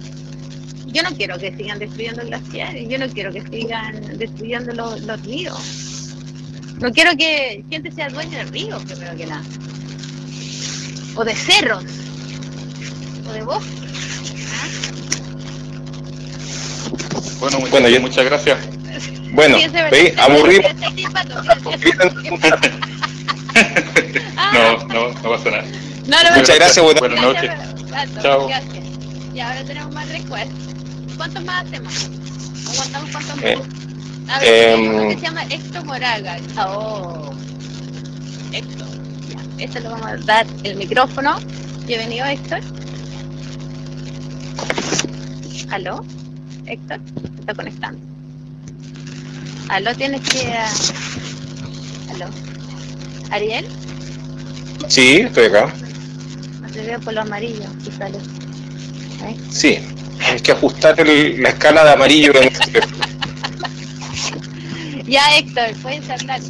yo 0.95 1.03
no 1.03 1.11
quiero 1.11 1.37
que 1.37 1.53
sigan 1.57 1.77
destruyendo 1.77 2.23
glaciares, 2.25 2.87
yo 2.87 2.97
no 2.97 3.09
quiero 3.09 3.33
que 3.33 3.41
sigan 3.41 4.17
destruyendo 4.17 4.73
los, 4.73 5.01
los 5.01 5.21
ríos. 5.23 6.15
No 6.79 6.89
quiero 6.93 7.11
que 7.17 7.65
gente 7.69 7.91
sea 7.91 8.07
dueña 8.07 8.37
del 8.37 8.47
río, 8.47 8.79
primero 8.79 9.13
que 9.17 9.25
nada. 9.25 9.43
O 11.15 11.25
de 11.25 11.35
cerros. 11.35 11.83
O 13.27 13.33
de 13.33 13.41
bosques. 13.43 13.75
Bueno, 17.41 17.59
muchas, 17.59 18.01
muchas 18.01 18.25
gracias. 18.25 18.57
Bueno, 19.33 19.57
¿veis? 19.91 20.17
Aburrimos. 20.17 20.71
no, 24.53 24.77
no, 24.87 25.11
no 25.11 25.29
pasa 25.29 25.51
nada. 25.51 25.65
muchas 26.37 26.55
gracias, 26.55 26.85
buenas, 26.85 27.01
buenas 27.01 27.21
noches. 27.21 27.51
Chao. 28.21 28.49
Y 29.33 29.39
ahora 29.41 29.65
tenemos 29.65 29.93
más 29.93 30.07
recuerdos. 30.07 30.74
¿Cuántos 31.17 31.43
más 31.45 31.65
hacemos? 31.65 32.09
¿Aguantamos 32.67 33.11
cuántos 33.11 33.35
más? 33.35 33.45
Eh, 33.45 33.61
a 34.27 34.39
ver, 34.39 34.79
eh, 34.79 35.15
se 35.15 35.21
llama 35.21 35.43
Héctor 35.43 35.85
Moraga. 35.85 36.37
Oh, 36.67 37.31
Héctor. 38.51 38.87
Ya. 39.29 39.63
Este 39.63 39.79
le 39.79 39.89
vamos 39.89 40.05
a 40.05 40.17
dar 40.17 40.45
el 40.63 40.75
micrófono. 40.75 41.37
Bienvenido, 41.85 42.25
Héctor. 42.25 42.61
¿Aló? 45.71 46.05
Héctor, 46.65 46.99
se 47.33 47.39
está 47.39 47.53
conectando. 47.53 47.99
¿Aló? 49.69 49.95
Tienes 49.95 50.21
que... 50.29 50.39
Uh... 50.39 52.11
¿Aló? 52.15 52.25
¿Ariel? 53.31 53.67
Sí, 54.87 55.17
estoy 55.21 55.45
acá. 55.45 55.73
No 56.61 56.69
te 56.69 56.81
veo 56.83 56.99
por 56.99 57.13
lo 57.13 57.21
amarillo, 57.21 57.65
sale. 57.97 58.17
¿Eh? 59.23 59.37
Sí. 59.49 59.79
Hay 60.19 60.39
que 60.39 60.51
ajustar 60.51 60.95
la 61.07 61.49
escala 61.49 61.83
de 61.83 61.91
amarillo. 61.91 62.31
ya, 65.05 65.37
Héctor, 65.37 65.75
puedes 65.81 66.09
hablar. 66.09 66.41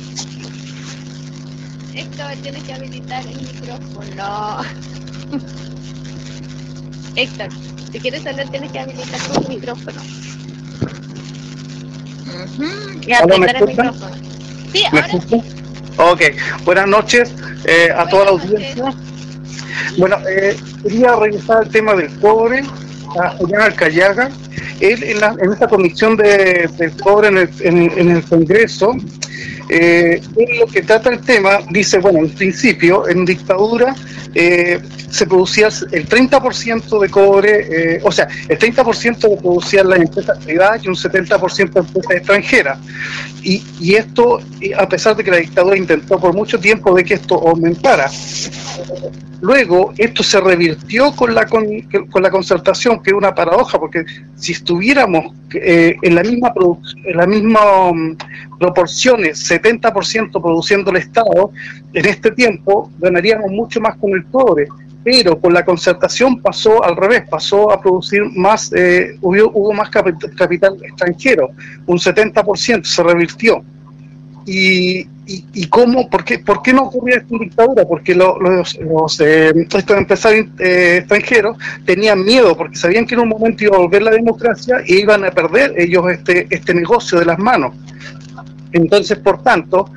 Héctor, 1.94 2.32
tienes 2.42 2.64
que 2.64 2.74
habilitar 2.74 3.26
el 3.26 3.42
micrófono. 3.42 4.58
Héctor, 7.16 7.50
si 7.92 8.00
quieres 8.00 8.26
hablar, 8.26 8.50
tienes 8.50 8.72
que 8.72 8.80
habilitar 8.80 9.20
tu 9.22 9.50
micrófono. 9.50 10.02
Y 13.08 13.14
apretar 13.14 13.56
el 13.56 13.68
micrófono. 13.68 14.16
Sí, 14.74 14.84
ahora 14.86 15.08
sí. 15.08 15.42
Ok, 15.98 16.22
buenas 16.66 16.88
noches 16.88 17.34
eh, 17.64 17.90
a 17.96 18.06
toda 18.08 18.26
la 18.26 18.32
audiencia. 18.32 18.94
Bueno, 19.98 20.18
eh, 20.28 20.58
quería 20.84 21.16
regresar 21.16 21.60
al 21.60 21.70
tema 21.70 21.94
del 21.94 22.14
cobre 22.20 22.64
a 23.20 23.30
Julián 23.38 23.62
Alcayaga. 23.62 24.30
Él 24.80 25.04
en, 25.04 25.22
la, 25.22 25.36
en 25.40 25.54
esta 25.54 25.68
comisión 25.68 26.18
de, 26.18 26.70
del 26.78 26.92
cobre 26.98 27.30
en 27.30 27.38
el, 27.38 27.50
en, 27.62 28.12
el 28.12 28.24
Congreso, 28.24 28.94
eh, 29.70 30.22
él 30.36 30.60
lo 30.60 30.68
que 30.68 30.82
trata 30.82 31.10
el 31.10 31.22
tema 31.22 31.60
dice, 31.72 32.00
bueno, 32.00 32.20
en 32.20 32.30
principio, 32.30 33.08
en 33.08 33.26
dictadura 33.26 33.96
eh, 34.34 34.80
se 35.10 35.26
producía 35.26 35.68
el 35.68 36.08
30% 36.08 37.00
de 37.00 37.10
cobre, 37.10 37.96
eh, 37.96 38.02
o 38.04 38.12
sea, 38.12 38.28
el 38.48 38.60
30% 38.60 39.30
lo 39.30 39.38
producían 39.38 39.90
las 39.90 40.00
empresas 40.00 40.38
privadas 40.44 40.84
y 40.84 40.90
un 40.90 40.96
70% 40.96 41.56
de 41.56 41.80
empresas 41.80 42.12
extranjeras. 42.12 42.80
Y, 43.42 43.64
y 43.80 43.96
esto, 43.96 44.40
a 44.78 44.90
pesar 44.90 45.16
de 45.16 45.24
que 45.24 45.32
la 45.32 45.38
dictadura 45.38 45.78
intentó 45.78 46.20
por 46.20 46.34
mucho 46.34 46.60
tiempo 46.60 46.94
de 46.94 47.04
que 47.04 47.16
esto 47.16 47.36
aumentara. 47.48 48.10
Luego, 49.42 49.94
esto 49.98 50.24
se 50.24 50.40
revirtió 50.40 51.16
con 51.16 51.36
la, 51.36 51.46
con, 51.46 51.68
la 52.22 52.32
concertación, 52.32 53.04
que 53.04 53.12
es 53.12 53.16
una 53.16 53.36
paradoja, 53.36 53.80
porque 53.80 54.04
si 54.36 54.54
estuviéramos 54.54 55.34
eh, 55.54 55.96
en 56.02 56.16
la 56.16 56.24
misma, 56.24 56.54
en 57.04 57.18
la 57.18 57.28
misma 57.28 57.90
um, 57.90 58.18
proporciones, 58.60 59.40
70% 59.61 60.41
produciendo 60.41 60.91
el 60.91 60.98
Estado, 60.98 61.52
en 61.94 62.06
este 62.06 62.32
tiempo 62.32 62.91
ganaríamos 62.99 63.52
mucho 63.52 63.80
más 63.82 63.95
con 63.98 64.11
el 64.11 64.26
cobre. 64.26 64.68
Pero 65.03 65.40
con 65.40 65.53
la 65.53 65.64
concertación 65.64 66.41
pasó 66.41 66.84
al 66.84 66.95
revés, 66.95 67.26
pasó 67.30 67.72
a 67.72 67.80
producir 67.80 68.23
más, 68.36 68.73
eh, 68.73 69.15
hubo, 69.22 69.52
hubo 69.53 69.72
más 69.72 69.91
capital 69.91 70.77
extranjero, 70.84 71.52
un 71.86 71.99
70%, 71.99 72.84
se 72.84 73.03
revirtió. 73.03 73.64
Y, 74.48 75.07
y, 75.27 75.68
cómo, 75.68 76.10
por 76.10 76.23
qué, 76.23 76.40
por 76.40 76.61
qué 76.61 76.72
no 76.72 76.84
ocurría 76.84 77.18
esto 77.18 77.34
en 77.34 77.40
dictadura, 77.41 77.86
porque 77.86 78.14
los, 78.14 78.38
los 78.80 79.19
eh, 79.22 79.52
estos 79.56 79.98
empresarios 79.98 80.48
eh, 80.60 80.98
extranjeros 80.99 81.57
tenían 81.86 82.23
miedo, 82.23 82.56
porque 82.56 82.77
sabían 82.77 83.06
que 83.06 83.15
en 83.15 83.22
un 83.22 83.30
momento 83.30 83.64
iba 83.64 83.76
a 83.76 83.80
volver 83.80 84.03
la 84.03 84.11
democracia 84.11 84.77
y 84.86 84.98
iban 84.98 85.23
a 85.26 85.32
perder 85.32 85.73
ellos 85.77 86.06
este, 86.11 86.48
este 86.49 86.73
negocio 86.73 87.19
de 87.19 87.26
las 87.26 87.40
manos. 87.40 87.73
Entonces, 88.76 89.18
por 89.19 89.41
tanto, 89.41 89.89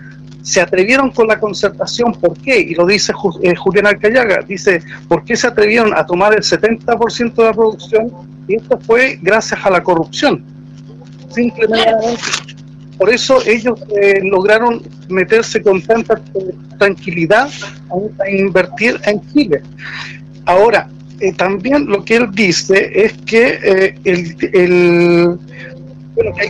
se 0.42 0.60
atrevieron 0.60 1.10
con 1.10 1.26
la 1.26 1.38
concertación, 1.38 2.12
¿por 2.12 2.38
qué? 2.38 2.58
Y 2.60 2.74
lo 2.74 2.86
dice 2.86 3.12
eh, 3.42 3.54
Julián 3.54 3.86
Alcayaga, 3.86 4.40
dice, 4.46 4.80
¿por 5.08 5.24
qué 5.24 5.36
se 5.36 5.46
atrevieron 5.46 5.92
a 5.94 6.06
tomar 6.06 6.32
el 6.34 6.42
70% 6.42 7.34
de 7.34 7.44
la 7.44 7.52
producción? 7.52 8.12
Y 8.46 8.56
esto 8.56 8.78
fue 8.78 9.18
gracias 9.20 9.60
a 9.64 9.70
la 9.70 9.82
corrupción. 9.82 10.44
Simplemente 11.30 11.92
por 12.98 13.10
eso 13.10 13.40
ellos 13.46 13.80
eh, 14.00 14.20
lograron 14.24 14.82
meterse 15.08 15.62
con 15.62 15.80
tanta 15.80 16.20
tranquilidad 16.78 17.48
a, 17.90 18.30
invertir 18.30 19.00
en 19.04 19.20
Chile. 19.32 19.62
Ahora, 20.46 20.88
eh, 21.20 21.32
también 21.32 21.86
lo 21.86 22.04
que 22.04 22.16
él 22.16 22.28
dice 22.32 22.90
es 22.94 23.12
que 23.24 23.58
eh, 23.62 23.98
el, 24.04 24.36
el 24.52 25.38
bueno, 26.14 26.32
hay, 26.40 26.48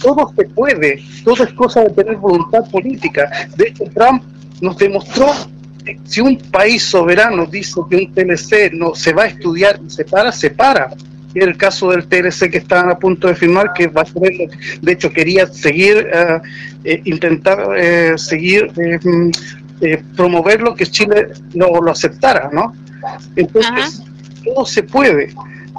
todo 0.00 0.32
se 0.36 0.44
puede, 0.44 1.02
todo 1.24 1.44
es 1.44 1.52
cosa 1.52 1.82
de 1.82 1.90
tener 1.90 2.16
voluntad 2.16 2.68
política. 2.70 3.30
De 3.56 3.68
hecho, 3.68 3.84
Trump 3.94 4.22
nos 4.60 4.76
demostró 4.78 5.32
que 5.84 5.98
si 6.04 6.20
un 6.20 6.38
país 6.38 6.82
soberano 6.82 7.46
dice 7.46 7.80
que 7.90 7.96
un 7.96 8.12
TLC 8.12 8.72
no 8.72 8.94
se 8.94 9.12
va 9.12 9.24
a 9.24 9.26
estudiar 9.26 9.80
y 9.84 9.90
se 9.90 10.04
para, 10.04 10.32
se 10.32 10.50
para 10.50 10.90
y 11.34 11.40
el 11.40 11.56
caso 11.56 11.90
del 11.90 12.06
TLC 12.06 12.50
que 12.50 12.58
estaban 12.58 12.90
a 12.90 12.98
punto 12.98 13.28
de 13.28 13.34
firmar, 13.34 13.72
que 13.72 13.86
va 13.86 14.02
a 14.02 14.04
ser, 14.04 14.50
de 14.80 14.92
hecho 14.92 15.10
quería 15.10 15.46
seguir, 15.46 16.08
eh, 16.12 16.40
eh, 16.84 17.00
intentar 17.04 17.68
eh, 17.76 18.14
seguir 18.16 18.70
mm, 19.02 19.30
promoverlo, 20.14 20.74
que 20.74 20.86
Chile 20.86 21.28
lo, 21.54 21.80
lo 21.80 21.90
aceptara, 21.90 22.50
¿no? 22.52 22.74
Entonces, 23.34 24.02
todo 24.44 24.64
se 24.66 24.82
puede. 24.82 25.34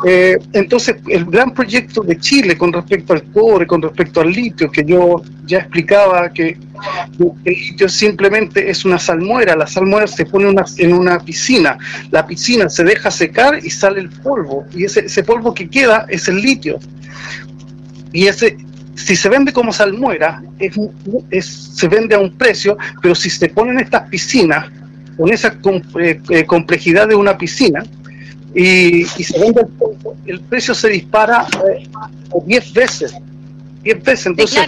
Eh, 0.06 0.38
entonces, 0.54 0.98
el 1.08 1.26
gran 1.26 1.54
proyecto 1.54 2.02
de 2.02 2.18
Chile 2.18 2.58
con 2.58 2.74
respecto 2.74 3.14
al 3.14 3.24
cobre, 3.32 3.68
con 3.68 3.82
respecto 3.82 4.22
al 4.22 4.32
litio, 4.32 4.70
que 4.72 4.84
yo 4.84 5.22
ya 5.46 5.60
explicaba 5.60 6.30
que, 6.34 6.58
el 7.46 7.54
litio 7.54 7.88
simplemente 7.88 8.70
es 8.70 8.84
una 8.84 9.00
salmuera, 9.00 9.56
la 9.56 9.68
salmuera 9.68 10.08
se 10.08 10.26
pone 10.26 10.54
en 10.78 10.94
una 10.94 11.20
piscina, 11.20 11.78
la 12.12 12.26
piscina 12.26 12.70
se 12.70 12.84
deja 12.84 13.10
secar 13.12 13.60
y 13.64 13.70
sale 13.70 14.02
el 14.02 14.10
polvo, 14.10 14.66
y 14.76 14.84
ese, 14.84 15.24
polvo 15.24 15.54
que 15.54 15.70
queda 15.70 16.06
es 16.10 16.28
el 16.28 16.42
litio. 16.42 16.80
Y 18.12 18.28
ese, 18.28 18.58
si 18.96 19.16
se 19.16 19.30
vende 19.30 19.54
como 19.54 19.72
salmuera, 19.72 20.44
es, 20.60 21.46
se 21.46 21.88
vende 21.88 22.16
a 22.16 22.20
un 22.20 22.36
precio, 22.36 22.78
pero 23.02 23.16
si 23.16 23.30
se 23.30 23.48
ponen 23.48 23.80
estas 23.80 24.10
piscinas, 24.10 24.70
con 25.16 25.32
esa 25.32 25.56
eh, 26.00 26.46
complejidad 26.46 27.08
de 27.08 27.16
una 27.16 27.38
piscina, 27.38 27.84
y, 28.54 29.06
se 29.06 29.40
vende 29.40 29.66
el, 30.26 30.40
precio 30.42 30.76
se 30.76 30.90
dispara 30.90 31.48
10 32.46 32.68
eh, 32.68 32.72
veces, 32.74 33.16
10 33.84 34.04
veces, 34.04 34.26
entonces, 34.28 34.64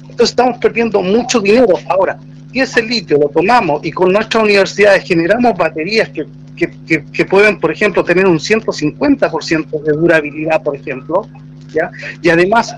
entonces 0.00 0.30
estamos 0.30 0.58
perdiendo 0.58 1.02
mucho 1.02 1.40
dinero. 1.40 1.74
Ahora, 1.88 2.18
si 2.52 2.60
ese 2.60 2.82
litio 2.82 3.18
lo 3.18 3.28
tomamos 3.28 3.84
y 3.84 3.92
con 3.92 4.12
nuestras 4.12 4.44
universidades 4.44 5.04
generamos 5.04 5.56
baterías 5.56 6.08
que, 6.08 6.26
que, 6.56 7.04
que, 7.12 7.24
pueden, 7.24 7.60
por 7.60 7.70
ejemplo, 7.70 8.02
tener 8.02 8.26
un 8.26 8.38
150% 8.38 9.82
de 9.82 9.92
durabilidad, 9.92 10.62
por 10.62 10.74
ejemplo, 10.74 11.28
¿ya? 11.72 11.90
y 12.22 12.30
además 12.30 12.74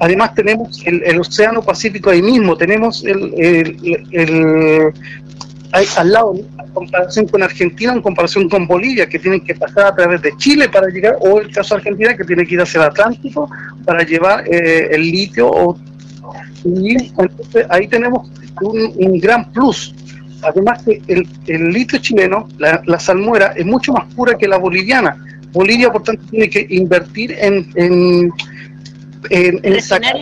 además 0.00 0.34
tenemos 0.34 0.82
el, 0.84 1.18
Océano 1.18 1.62
Pacífico 1.62 2.10
ahí 2.10 2.22
mismo, 2.22 2.56
tenemos 2.56 3.04
el, 3.04 3.32
el, 4.10 4.92
al 5.96 6.12
lado, 6.12 6.34
en 6.36 6.72
comparación 6.72 7.26
con 7.26 7.42
Argentina, 7.42 7.92
en 7.92 8.02
comparación 8.02 8.48
con 8.48 8.66
Bolivia, 8.66 9.08
que 9.08 9.18
tienen 9.18 9.40
que 9.40 9.54
pasar 9.54 9.86
a 9.86 9.94
través 9.94 10.22
de 10.22 10.36
Chile 10.36 10.68
para 10.68 10.88
llegar, 10.88 11.16
o 11.20 11.40
el 11.40 11.50
caso 11.50 11.74
de 11.74 11.80
Argentina, 11.80 12.16
que 12.16 12.24
tiene 12.24 12.46
que 12.46 12.54
ir 12.54 12.60
hacia 12.60 12.82
el 12.82 12.86
Atlántico 12.88 13.50
para 13.84 14.04
llevar 14.04 14.44
eh, 14.46 14.88
el 14.92 15.02
litio. 15.02 15.48
O, 15.48 15.76
y 16.64 16.96
entonces 16.96 17.66
ahí 17.70 17.88
tenemos 17.88 18.30
un, 18.62 19.18
gran 19.18 19.50
plus. 19.52 19.94
Además 20.42 20.82
que 20.84 21.02
el, 21.08 21.26
el 21.46 21.72
litio 21.72 21.98
chileno, 21.98 22.48
la, 22.58 22.82
la, 22.86 23.00
salmuera, 23.00 23.52
es 23.56 23.66
mucho 23.66 23.92
más 23.92 24.04
pura 24.14 24.36
que 24.38 24.46
la 24.46 24.58
boliviana. 24.58 25.16
Bolivia, 25.52 25.90
por 25.90 26.02
tanto, 26.02 26.22
tiene 26.30 26.48
que 26.50 26.66
invertir 26.70 27.32
en, 27.32 27.70
en, 27.74 28.32
en, 29.30 29.80
sacar, 29.80 30.16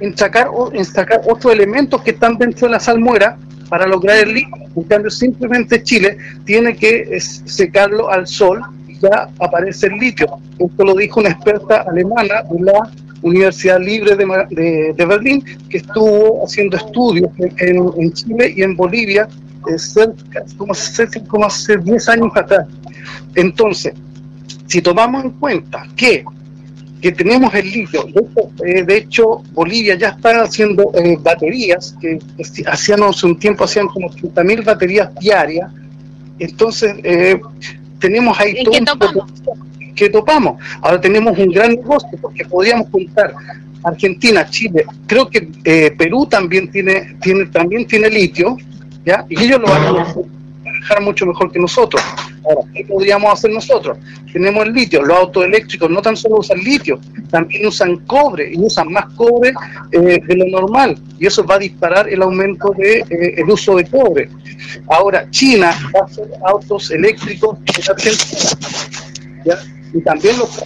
en, 0.00 0.16
sacar, 0.16 0.48
en 0.72 0.84
sacar 0.84 1.20
otros 1.26 1.52
elementos 1.52 2.02
que 2.02 2.10
están 2.10 2.36
dentro 2.36 2.68
de 2.68 2.72
la 2.72 2.80
salmuera 2.80 3.38
para 3.68 3.86
lograr 3.86 4.18
el 4.18 4.34
litio. 4.34 4.56
En 4.76 4.82
cambio, 4.84 5.10
simplemente 5.10 5.82
Chile 5.82 6.18
tiene 6.44 6.76
que 6.76 7.18
secarlo 7.20 8.10
al 8.10 8.26
sol 8.26 8.60
y 8.88 8.98
ya 8.98 9.28
aparece 9.38 9.86
el 9.86 9.94
litio. 9.94 10.26
Esto 10.58 10.84
lo 10.84 10.94
dijo 10.94 11.20
una 11.20 11.30
experta 11.30 11.84
alemana 11.88 12.42
de 12.50 12.60
la 12.60 12.90
Universidad 13.22 13.80
Libre 13.80 14.16
de, 14.16 15.04
Berlín, 15.06 15.42
que 15.68 15.78
estuvo 15.78 16.44
haciendo 16.44 16.76
estudios 16.76 17.30
en, 17.38 17.90
en 17.96 18.12
Chile 18.12 18.54
y 18.56 18.62
en 18.62 18.76
Bolivia 18.76 19.28
eh, 19.68 19.78
cerca, 19.78 20.44
como, 20.56 20.72
como 21.28 21.46
hace 21.46 21.76
10 21.78 22.08
años 22.08 22.28
atrás. 22.36 22.66
Entonces, 23.34 23.94
si 24.66 24.80
tomamos 24.80 25.24
en 25.24 25.30
cuenta 25.32 25.86
que 25.96 26.24
que 27.06 27.12
tenemos 27.12 27.54
el 27.54 27.70
litio. 27.70 28.04
De 28.58 28.96
hecho, 28.96 29.38
eh, 29.44 29.48
Bolivia 29.52 29.94
ya 29.94 30.08
está 30.08 30.42
haciendo 30.42 30.90
eh, 30.92 31.16
baterías, 31.20 31.94
que 32.00 32.18
hacían 32.66 33.04
hace 33.04 33.26
un 33.26 33.38
tiempo 33.38 33.62
hacían 33.62 33.86
como 33.86 34.10
30.000 34.10 34.64
baterías 34.64 35.14
diarias. 35.20 35.70
Entonces, 36.40 36.96
eh, 37.04 37.40
tenemos 38.00 38.36
ahí 38.40 38.64
todo 38.64 38.98
topamos? 38.98 39.32
que 39.94 40.10
topamos. 40.10 40.60
Ahora 40.82 41.00
tenemos 41.00 41.38
un 41.38 41.52
gran 41.52 41.76
negocio 41.76 42.18
porque 42.20 42.44
podríamos 42.44 42.88
contar 42.88 43.32
Argentina, 43.84 44.44
Chile, 44.50 44.84
creo 45.06 45.30
que 45.30 45.42
Perú 45.96 46.26
también 46.26 46.68
tiene, 46.72 47.16
tiene, 47.22 47.46
también 47.46 47.86
tiene 47.86 48.10
litio, 48.10 48.56
¿ya? 49.04 49.24
y 49.28 49.40
ellos 49.44 49.60
lo 49.60 49.68
van 49.68 49.86
a 49.86 49.92
manejar 50.64 51.02
mucho 51.02 51.24
mejor 51.24 51.52
que 51.52 51.60
nosotros. 51.60 52.02
Ahora, 52.48 52.60
¿qué 52.72 52.84
podríamos 52.84 53.32
hacer 53.32 53.50
nosotros? 53.50 53.98
Tenemos 54.32 54.66
el 54.66 54.72
litio, 54.72 55.02
los 55.02 55.16
autos 55.16 55.44
eléctricos 55.44 55.90
no 55.90 56.00
tan 56.00 56.16
solo 56.16 56.36
usan 56.36 56.58
litio, 56.58 57.00
también 57.30 57.66
usan 57.66 57.96
cobre 58.06 58.52
y 58.52 58.58
usan 58.58 58.92
más 58.92 59.06
cobre 59.14 59.52
eh, 59.92 60.20
de 60.24 60.36
lo 60.36 60.46
normal 60.46 60.96
y 61.18 61.26
eso 61.26 61.44
va 61.44 61.56
a 61.56 61.58
disparar 61.58 62.08
el 62.08 62.22
aumento 62.22 62.70
del 62.76 63.08
de, 63.08 63.16
eh, 63.16 63.34
el 63.38 63.50
uso 63.50 63.76
de 63.76 63.86
cobre. 63.86 64.28
Ahora, 64.88 65.28
China 65.30 65.74
va 65.94 66.00
a 66.00 66.04
hacer 66.04 66.28
autos 66.44 66.90
eléctricos 66.90 67.58
en 67.66 67.90
Argentina 67.90 68.50
y 69.92 70.00
también 70.02 70.38
los, 70.38 70.62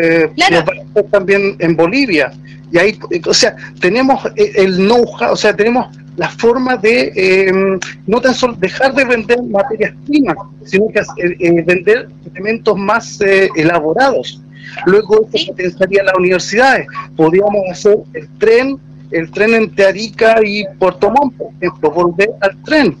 eh, 0.00 0.28
va 0.38 0.56
a 0.56 0.90
hacer 0.90 1.10
también 1.10 1.56
en 1.60 1.76
Bolivia. 1.76 2.32
Y 2.72 2.78
ahí, 2.78 2.98
o 3.24 3.32
sea, 3.32 3.54
tenemos 3.80 4.20
el 4.34 4.76
know-how, 4.76 5.32
o 5.32 5.36
sea, 5.36 5.54
tenemos 5.54 5.86
la 6.16 6.30
forma 6.30 6.76
de 6.76 7.12
eh, 7.14 7.78
no 8.06 8.20
tan 8.20 8.34
solo 8.34 8.54
dejar 8.54 8.94
de 8.94 9.04
vender 9.04 9.42
materias 9.42 9.94
primas, 10.06 10.36
sino 10.64 10.88
que 10.88 11.00
eh, 11.00 11.36
eh, 11.38 11.62
vender 11.62 12.08
elementos 12.32 12.76
más 12.76 13.18
elaborados. 13.54 14.40
Luego 14.86 15.28
eso 15.32 15.52
potenciaría 15.52 16.02
las 16.02 16.14
universidades. 16.16 16.86
Podríamos 17.16 17.62
hacer 17.70 17.98
el 18.14 18.28
tren, 18.38 18.78
el 19.10 19.30
tren 19.30 19.54
entre 19.54 19.86
Arica 19.86 20.40
y 20.44 20.64
Puerto 20.78 21.10
Montt, 21.10 21.36
por 21.36 21.48
ejemplo, 21.60 21.90
volver 21.90 22.30
al 22.40 22.62
tren, 22.64 22.96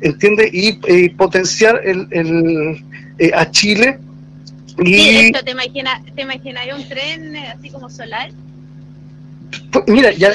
¿entiende? 0.00 0.50
Y, 0.52 1.08
potenciar 1.10 1.80
el, 1.84 2.06
el 2.10 3.32
a 3.34 3.50
Chile. 3.50 3.98
Y, 4.78 5.32
¿Te 5.32 5.50
imaginas 5.50 6.02
te 6.14 6.22
imagina 6.22 6.60
un 6.76 6.86
tren 6.86 7.34
así 7.36 7.70
como 7.70 7.88
solar? 7.88 8.30
Mira, 9.86 10.10
ya. 10.12 10.32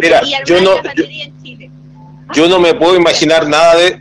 Mira, 0.00 0.22
yo 0.44 0.60
no, 0.60 0.70
yo, 2.34 2.48
no 2.48 2.58
me 2.58 2.74
puedo 2.74 2.96
imaginar 2.96 3.48
nada 3.48 3.76
de, 3.76 3.98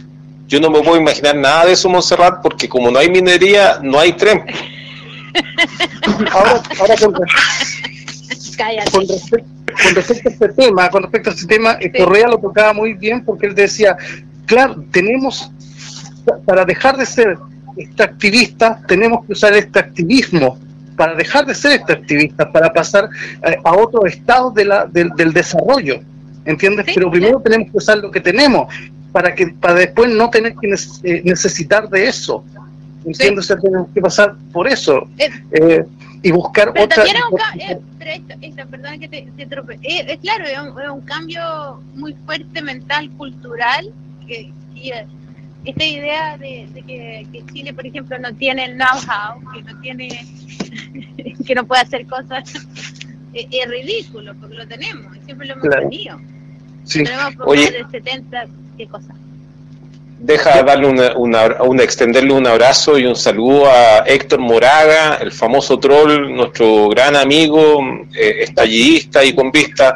yo 0.48 0.60
no 0.60 0.70
me 0.70 0.82
puedo 0.82 0.98
imaginar 0.98 1.36
nada 1.36 1.66
de 1.66 1.74
eso, 1.74 1.90
Montserrat, 1.90 2.42
porque 2.42 2.68
como 2.68 2.92
no 2.92 3.00
hay 3.00 3.10
minería, 3.10 3.80
no 3.82 4.00
hay 4.00 4.14
tren. 4.14 4.46
ahora, 6.32 6.62
ahora 6.80 6.96
con, 7.02 7.14
respecto, 9.96 10.30
a 10.30 10.30
este 10.30 10.50
tema, 10.50 10.90
con 10.90 11.04
respecto 11.04 11.30
a 11.30 11.34
este 11.34 11.46
tema, 11.46 11.78
eh, 11.80 11.92
Correa 11.92 12.28
lo 12.28 12.40
tocaba 12.40 12.74
muy 12.74 12.94
bien 12.94 13.24
porque 13.24 13.48
él 13.48 13.56
decía, 13.56 13.96
claro, 14.46 14.84
tenemos, 14.92 15.52
para 16.46 16.66
dejar 16.66 16.98
de 16.98 17.06
ser 17.06 17.38
extractivistas, 17.78 18.86
tenemos 18.88 19.26
que 19.26 19.34
usar 19.34 19.54
este 19.54 19.80
activismo 19.80 20.58
para 21.00 21.16
dejar 21.16 21.46
de 21.46 21.56
ser 21.56 21.72
extractivistas, 21.72 22.48
para 22.48 22.74
pasar 22.74 23.10
eh, 23.48 23.56
a 23.64 23.72
otro 23.78 24.06
estado 24.06 24.52
de 24.52 24.66
la, 24.66 24.86
del 24.86 25.32
desarrollo, 25.32 26.02
¿entiendes? 26.44 26.88
Pero 26.94 27.10
primero 27.10 27.40
tenemos 27.40 27.72
que 27.72 27.78
usar 27.78 28.00
lo 28.00 28.12
que 28.12 28.20
tenemos, 28.20 28.68
para 29.14 29.34
que 29.34 29.48
para 29.48 29.76
después 29.76 30.12
no 30.12 30.30
tener 30.30 30.56
que 30.56 30.68
eh, 30.68 31.22
necesitar 31.24 31.88
de 31.88 32.06
eso, 32.06 32.44
¿entiendes? 33.06 33.48
tenemos 33.48 33.88
que 33.94 34.02
pasar 34.02 34.36
por 34.52 34.68
eso. 34.68 35.08
Eh, 35.18 35.86
y 36.22 36.32
buscar 36.32 36.74
pero 36.74 36.84
otra... 36.84 37.06
perdón 38.70 39.00
que 39.00 39.08
te, 39.08 39.28
te 39.38 40.18
claro, 40.18 40.44
es 40.44 40.90
un, 40.90 41.00
cambio 41.00 41.82
muy 41.96 42.14
fuerte 42.26 42.62
mental, 42.62 43.10
cultural, 43.12 43.90
que, 44.28 44.52
esta 45.66 45.86
idea 45.86 46.38
de, 46.38 46.68
que, 46.88 47.44
Chile, 47.54 47.74
por 47.74 47.86
ejemplo, 47.86 48.18
no 48.20 48.34
tiene 48.36 48.66
el 48.66 48.76
know-how, 48.76 49.42
que 49.52 49.62
no 49.64 49.80
tiene, 49.82 50.10
que 51.46 51.56
no 51.56 51.66
puede 51.66 51.82
hacer 51.82 52.06
cosas, 52.08 52.52
es, 53.34 53.70
ridículo, 53.70 54.34
porque 54.40 54.56
lo 54.56 54.68
tenemos, 54.68 55.18
siempre 55.26 55.48
lo 55.48 55.54
hemos 55.56 55.70
tenido. 55.70 56.20
Tenemos 56.92 57.34
Oye, 57.46 57.72
de 57.72 57.86
70, 57.92 58.48
¿qué 58.78 58.88
cosa? 58.88 59.14
Deja 60.20 60.64
darle 60.64 60.88
una, 60.88 61.54
una, 61.62 61.84
extenderle 61.84 62.34
un 62.34 62.46
abrazo 62.46 62.98
y 62.98 63.06
un 63.06 63.16
saludo 63.16 63.68
a 63.68 64.00
Héctor 64.00 64.40
Moraga, 64.40 65.16
el 65.16 65.32
famoso 65.32 65.80
troll, 65.80 66.36
nuestro 66.36 66.90
gran 66.90 67.16
amigo, 67.16 67.80
eh, 68.14 68.44
estallidista 68.44 69.24
y 69.24 69.34
con 69.34 69.50
vista, 69.52 69.96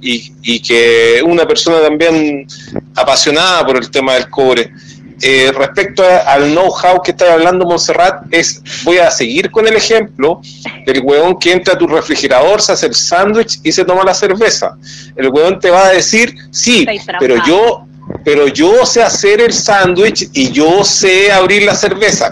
y, 0.00 0.32
y 0.42 0.60
que 0.60 1.22
una 1.24 1.46
persona 1.46 1.80
también 1.80 2.46
apasionada 2.96 3.64
por 3.64 3.76
el 3.76 3.90
tema 3.90 4.14
del 4.14 4.28
cobre. 4.28 4.72
Eh, 5.22 5.52
respecto 5.54 6.02
al 6.26 6.50
know-how 6.52 7.02
que 7.02 7.10
está 7.10 7.34
hablando 7.34 7.66
Montserrat, 7.66 8.24
es, 8.30 8.62
voy 8.84 8.98
a 8.98 9.10
seguir 9.10 9.50
con 9.50 9.66
el 9.66 9.76
ejemplo 9.76 10.40
del 10.86 11.00
huevón 11.00 11.38
que 11.38 11.52
entra 11.52 11.74
a 11.74 11.78
tu 11.78 11.86
refrigerador, 11.86 12.62
se 12.62 12.72
hace 12.72 12.86
el 12.86 12.94
sándwich 12.94 13.60
y 13.62 13.72
se 13.72 13.84
toma 13.84 14.02
la 14.02 14.14
cerveza. 14.14 14.76
El 15.16 15.28
huevón 15.28 15.60
te 15.60 15.70
va 15.70 15.86
a 15.86 15.90
decir, 15.90 16.34
sí, 16.50 16.86
pero 17.18 17.36
yo 17.46 17.86
pero 18.24 18.48
yo 18.48 18.84
sé 18.86 19.02
hacer 19.02 19.40
el 19.40 19.52
sándwich 19.52 20.28
y 20.32 20.50
yo 20.50 20.84
sé 20.84 21.32
abrir 21.32 21.64
la 21.64 21.74
cerveza, 21.74 22.30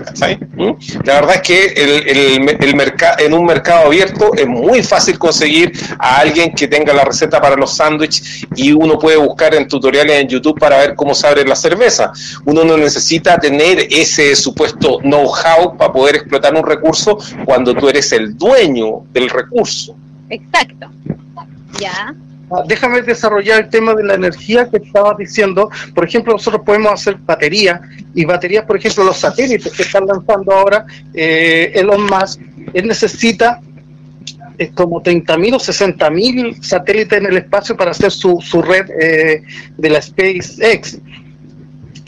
¿Mm? 0.56 0.72
La 1.04 1.14
verdad 1.14 1.36
es 1.36 1.42
que 1.42 1.66
el, 1.66 2.08
el, 2.08 2.92
en 3.18 3.32
un 3.32 3.44
mercado 3.44 3.86
abierto 3.86 4.32
es 4.34 4.46
muy 4.46 4.82
fácil 4.82 5.18
conseguir 5.18 5.72
a 5.98 6.18
alguien 6.18 6.52
que 6.52 6.68
tenga 6.68 6.92
la 6.92 7.04
receta 7.04 7.40
para 7.40 7.56
los 7.56 7.76
sándwiches 7.76 8.46
y 8.54 8.72
uno 8.72 8.98
puede 8.98 9.16
buscar 9.16 9.54
en 9.54 9.68
tutoriales 9.68 10.20
en 10.20 10.28
YouTube 10.28 10.58
para 10.58 10.78
ver 10.78 10.94
cómo 10.94 11.14
se 11.14 11.26
abre 11.26 11.44
la 11.44 11.56
cerveza. 11.56 12.12
Uno 12.44 12.64
no 12.64 12.76
necesita 12.76 13.38
tener 13.38 13.86
ese 13.90 14.34
supuesto 14.36 14.98
know-how 15.00 15.76
para 15.76 15.92
poder 15.92 16.16
explotar 16.16 16.54
un 16.54 16.66
recurso 16.66 17.18
cuando 17.44 17.74
tú 17.74 17.88
eres 17.88 18.12
el 18.12 18.36
dueño 18.36 19.04
del 19.12 19.30
recurso. 19.30 19.96
Exacto. 20.30 20.90
Ya. 21.80 22.14
Déjame 22.66 23.02
desarrollar 23.02 23.64
el 23.64 23.68
tema 23.68 23.94
de 23.94 24.04
la 24.04 24.14
energía 24.14 24.68
que 24.70 24.78
estaba 24.78 25.14
diciendo. 25.18 25.70
Por 25.94 26.04
ejemplo, 26.06 26.32
nosotros 26.32 26.62
podemos 26.64 26.92
hacer 26.92 27.16
baterías 27.16 27.80
y 28.14 28.24
baterías, 28.24 28.64
por 28.64 28.76
ejemplo, 28.76 29.04
los 29.04 29.18
satélites 29.18 29.72
que 29.72 29.82
están 29.82 30.06
lanzando 30.06 30.52
ahora 30.52 30.86
eh, 31.12 31.72
Elon 31.74 32.04
Musk, 32.04 32.40
él 32.72 32.88
necesita 32.88 33.60
eh, 34.58 34.70
como 34.74 35.02
30.000 35.02 35.54
o 35.54 35.58
60.000 35.58 36.62
satélites 36.62 37.18
en 37.18 37.26
el 37.26 37.36
espacio 37.36 37.76
para 37.76 37.90
hacer 37.90 38.10
su, 38.10 38.40
su 38.40 38.62
red 38.62 38.90
eh, 38.98 39.42
de 39.76 39.90
la 39.90 40.00
SpaceX. 40.00 40.98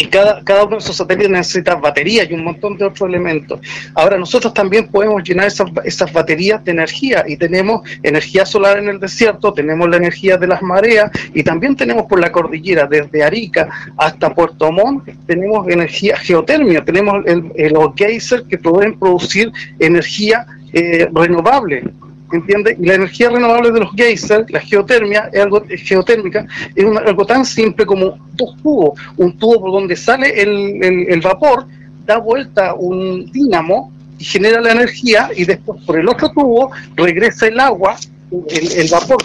Cada, 0.07 0.43
cada 0.45 0.65
uno 0.65 0.77
de 0.77 0.79
esos 0.79 0.97
satélites 0.97 1.31
necesita 1.31 1.75
baterías 1.75 2.31
y 2.31 2.35
un 2.35 2.45
montón 2.45 2.77
de 2.77 2.85
otros 2.85 3.09
elementos. 3.09 3.61
Ahora, 3.95 4.19
nosotros 4.19 4.55
también 4.55 4.89
podemos 4.89 5.23
llenar 5.23 5.47
esas, 5.47 5.71
esas 5.85 6.13
baterías 6.13 6.65
de 6.65 6.73
energía 6.73 7.25
y 7.27 7.37
tenemos 7.37 7.83
energía 8.03 8.47
solar 8.47 8.79
en 8.79 8.89
el 8.89 9.01
desierto, 9.01 9.53
tenemos 9.53 9.89
la 9.89 9.97
energía 9.97 10.37
de 10.37 10.47
las 10.47 10.63
mareas 10.63 11.11
y 11.35 11.43
también 11.43 11.77
tenemos 11.77 12.07
por 12.07 12.21
la 12.21 12.33
cordillera, 12.33 12.87
desde 12.87 13.23
Arica 13.23 13.69
hasta 13.97 14.35
Puerto 14.35 14.71
Montt, 14.73 15.09
tenemos 15.27 15.69
energía 15.69 16.17
geotérmica, 16.17 16.85
tenemos 16.85 17.25
el, 17.27 17.73
los 17.73 17.95
geysers 17.95 18.45
que 18.49 18.59
pueden 18.59 18.99
producir 18.99 19.53
energía 19.79 20.47
eh, 20.73 21.09
renovable 21.13 21.85
¿entiendes? 22.33 22.77
Y 22.79 22.87
la 22.87 22.95
energía 22.95 23.31
renovable 23.31 23.71
de 23.71 23.81
los 23.81 23.93
geysers, 23.95 24.51
la 24.51 24.61
geotermia, 24.61 25.31
es 25.33 25.41
algo 25.41 25.63
geotérmica, 25.69 26.47
es 26.75 26.85
algo 26.85 27.27
tan 27.27 27.45
simple 27.45 27.87
como 27.87 28.19
dos 28.35 28.57
tubos, 28.63 29.01
un 29.17 29.37
tubo 29.37 29.61
por 29.61 29.73
donde 29.73 29.97
sale 29.97 30.41
el, 30.41 31.21
vapor, 31.21 31.67
da 32.07 32.19
vuelta 32.19 32.75
un 32.75 33.31
dínamo 33.33 33.93
y 34.19 34.25
genera 34.25 34.61
la 34.61 34.73
energía 34.73 35.31
y 35.35 35.45
después 35.45 35.83
por 35.85 35.99
el 35.99 36.09
otro 36.09 36.31
tubo 36.31 36.71
regresa 36.97 37.47
el 37.47 37.59
agua, 37.59 37.97
el, 38.31 38.89
vapor 38.91 39.19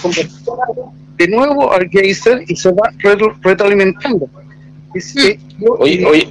de 1.18 1.28
nuevo 1.28 1.72
al 1.72 1.90
geyser 1.90 2.44
y 2.48 2.56
se 2.56 2.72
va 2.72 2.92
retroalimentando. 3.44 4.30
Oye, 5.80 6.28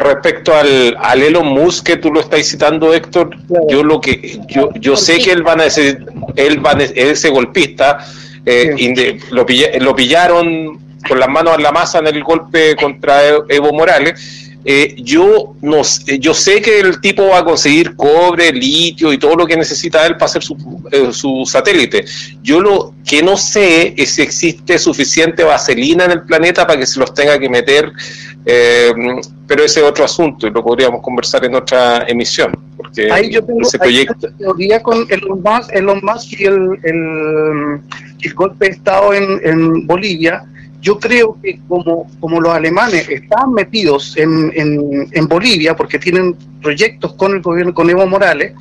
respecto 0.00 0.54
al, 0.54 0.96
al, 0.98 1.22
Elon 1.22 1.46
Musk 1.46 1.86
que 1.86 1.96
tú 1.96 2.12
lo 2.12 2.20
estás 2.20 2.46
citando, 2.46 2.94
Héctor, 2.94 3.36
yo 3.68 3.82
lo 3.82 4.00
que 4.00 4.40
yo, 4.48 4.70
yo 4.74 4.96
sé 4.96 5.18
que 5.18 5.32
él 5.32 5.42
van 5.42 5.60
a 5.60 5.64
decir, 5.64 6.06
él 6.36 6.64
va 6.64 6.72
ese 6.72 7.28
golpista, 7.30 7.98
eh, 8.44 9.18
lo, 9.30 9.46
lo 9.80 9.96
pillaron 9.96 10.78
con 11.06 11.20
las 11.20 11.28
manos 11.28 11.56
en 11.56 11.62
la 11.62 11.72
masa 11.72 11.98
en 11.98 12.06
el 12.06 12.22
golpe 12.22 12.74
contra 12.76 13.20
Evo 13.48 13.72
Morales 13.72 14.45
eh, 14.68 14.96
yo, 14.98 15.54
no, 15.62 15.82
yo 16.18 16.34
sé 16.34 16.60
que 16.60 16.80
el 16.80 17.00
tipo 17.00 17.28
va 17.28 17.38
a 17.38 17.44
conseguir 17.44 17.94
cobre, 17.94 18.50
litio 18.50 19.12
y 19.12 19.18
todo 19.18 19.36
lo 19.36 19.46
que 19.46 19.56
necesita 19.56 20.04
él 20.04 20.14
para 20.14 20.24
hacer 20.24 20.42
su, 20.42 20.56
eh, 20.90 21.12
su 21.12 21.44
satélite. 21.46 22.04
Yo 22.42 22.60
lo 22.60 22.92
que 23.06 23.22
no 23.22 23.36
sé 23.36 23.94
es 23.96 24.16
si 24.16 24.22
existe 24.22 24.76
suficiente 24.80 25.44
vaselina 25.44 26.06
en 26.06 26.10
el 26.10 26.22
planeta 26.22 26.66
para 26.66 26.80
que 26.80 26.86
se 26.86 26.98
los 26.98 27.14
tenga 27.14 27.38
que 27.38 27.48
meter, 27.48 27.92
eh, 28.44 28.92
pero 29.46 29.62
ese 29.62 29.78
es 29.78 29.86
otro 29.86 30.04
asunto 30.04 30.48
y 30.48 30.50
lo 30.50 30.64
podríamos 30.64 31.00
conversar 31.00 31.44
en 31.44 31.54
otra 31.54 32.04
emisión. 32.08 32.50
Porque 32.76 33.08
ahí 33.12 33.30
yo 33.30 33.44
tengo 33.44 33.62
ese 33.62 33.78
proyecto... 33.78 34.28
teoría 34.36 34.82
con 34.82 35.06
Elon 35.08 35.42
Musk, 35.44 35.72
Elon 35.74 36.00
Musk 36.02 36.40
y 36.40 36.44
el, 36.44 36.76
el, 36.82 37.80
el 38.20 38.34
golpe 38.34 38.64
de 38.64 38.72
Estado 38.72 39.14
en, 39.14 39.40
en 39.44 39.86
Bolivia 39.86 40.44
yo 40.86 41.00
creo 41.00 41.36
que 41.42 41.58
como, 41.66 42.08
como 42.20 42.40
los 42.40 42.54
alemanes 42.54 43.08
están 43.08 43.52
metidos 43.52 44.16
en, 44.16 44.52
en, 44.54 45.26
Bolivia, 45.26 45.74
porque 45.74 45.98
tienen 45.98 46.36
proyectos 46.62 47.14
con 47.14 47.32
el 47.32 47.42
gobierno, 47.42 47.74
con 47.74 47.90
Evo 47.90 48.06
Morales, 48.06 48.52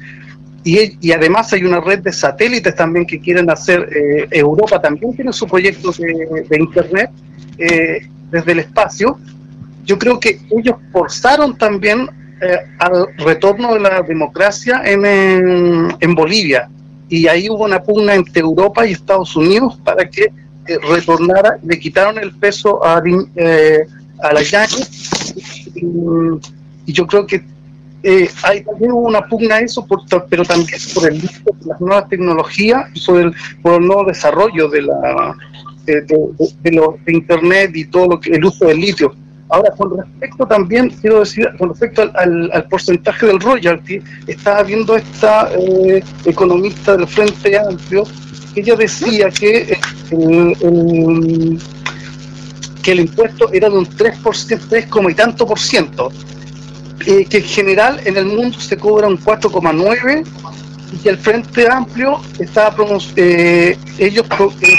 y, 0.63 0.97
y 1.07 1.11
además 1.11 1.53
hay 1.53 1.63
una 1.65 1.79
red 1.81 1.99
de 1.99 2.11
satélites 2.11 2.73
también 2.75 3.05
que 3.05 3.19
quieren 3.19 3.47
hacer, 3.51 3.87
eh, 3.95 4.27
Europa 4.31 4.81
también 4.81 5.15
tiene 5.15 5.31
su 5.33 5.45
proyecto 5.45 5.91
de, 5.91 6.57
Internet 6.57 7.11
eh, 7.59 8.07
desde 8.31 8.53
el 8.53 8.59
espacio, 8.59 9.19
yo 9.85 9.99
creo 9.99 10.19
que 10.19 10.39
ellos 10.49 10.77
forzaron 10.91 11.55
también 11.55 12.09
eh, 12.41 12.57
al 12.79 13.05
retorno 13.17 13.75
de 13.75 13.81
la 13.81 14.01
democracia 14.01 14.81
en, 14.83 15.05
en 15.99 16.15
Bolivia, 16.15 16.69
y 17.07 17.27
ahí 17.27 17.51
hubo 17.51 17.65
una 17.65 17.83
pugna 17.83 18.15
entre 18.15 18.41
Europa 18.41 18.83
y 18.83 18.93
Estados 18.93 19.35
Unidos 19.35 19.79
para 19.83 20.09
que 20.09 20.33
retornara, 20.65 21.57
le 21.63 21.79
quitaron 21.79 22.17
el 22.17 22.33
peso 22.35 22.83
a, 22.83 23.01
eh, 23.35 23.85
a 24.21 24.33
la 24.33 24.41
y, 25.75 25.85
y, 26.85 26.93
yo 26.93 27.05
creo 27.05 27.25
que 27.25 27.43
eh, 28.03 28.29
hay 28.43 28.63
también 28.63 28.91
una 28.91 29.27
pugna 29.27 29.59
eso, 29.59 29.85
pero 30.29 30.43
también 30.43 30.79
por 30.93 31.11
el 31.11 31.21
de 31.21 31.29
las 31.65 31.81
nuevas 31.81 32.07
tecnologías 32.07 32.87
por 33.05 33.19
el, 33.19 33.33
por 33.61 33.81
el 33.81 33.87
nuevo 33.87 34.05
desarrollo 34.05 34.69
de 34.69 34.83
la 34.83 35.35
de, 35.85 36.01
de, 36.01 37.11
Internet 37.11 37.71
y 37.75 37.85
todo 37.85 38.07
lo 38.07 38.19
que 38.19 38.31
el 38.31 38.45
uso 38.45 38.65
del 38.65 38.79
litio. 38.79 39.13
Ahora, 39.49 39.71
con 39.77 39.95
respecto 39.95 40.47
también, 40.47 40.89
quiero 40.89 41.19
decir, 41.19 41.47
con 41.59 41.69
respecto 41.69 42.01
al, 42.15 42.49
al, 42.51 42.67
porcentaje 42.67 43.27
del 43.27 43.39
royalty, 43.39 44.01
estaba 44.25 44.63
viendo 44.63 44.95
esta 44.95 45.51
eh, 45.53 46.03
economista 46.25 46.97
del 46.97 47.07
Frente 47.07 47.57
Amplio 47.57 48.03
ella 48.61 48.75
decía 48.75 49.29
que 49.29 49.77
el, 50.11 51.59
que 52.81 52.91
el 52.91 52.99
impuesto 53.01 53.51
era 53.51 53.69
de 53.69 53.77
un 53.77 53.85
3%, 53.85 54.59
3, 54.69 54.87
y 55.09 55.13
tanto 55.13 55.45
por 55.45 55.59
ciento, 55.59 56.11
eh, 57.05 57.25
que 57.25 57.37
en 57.37 57.43
general 57.43 57.99
en 58.05 58.17
el 58.17 58.25
mundo 58.25 58.59
se 58.59 58.77
cobra 58.77 59.07
un 59.07 59.19
4,9% 59.19 60.25
y 60.93 60.97
que 60.97 61.09
el 61.09 61.17
Frente 61.17 61.67
Amplio 61.67 62.21
estaba 62.39 62.75
eh, 63.15 63.77
ellos 63.97 64.25
eh, 64.61 64.75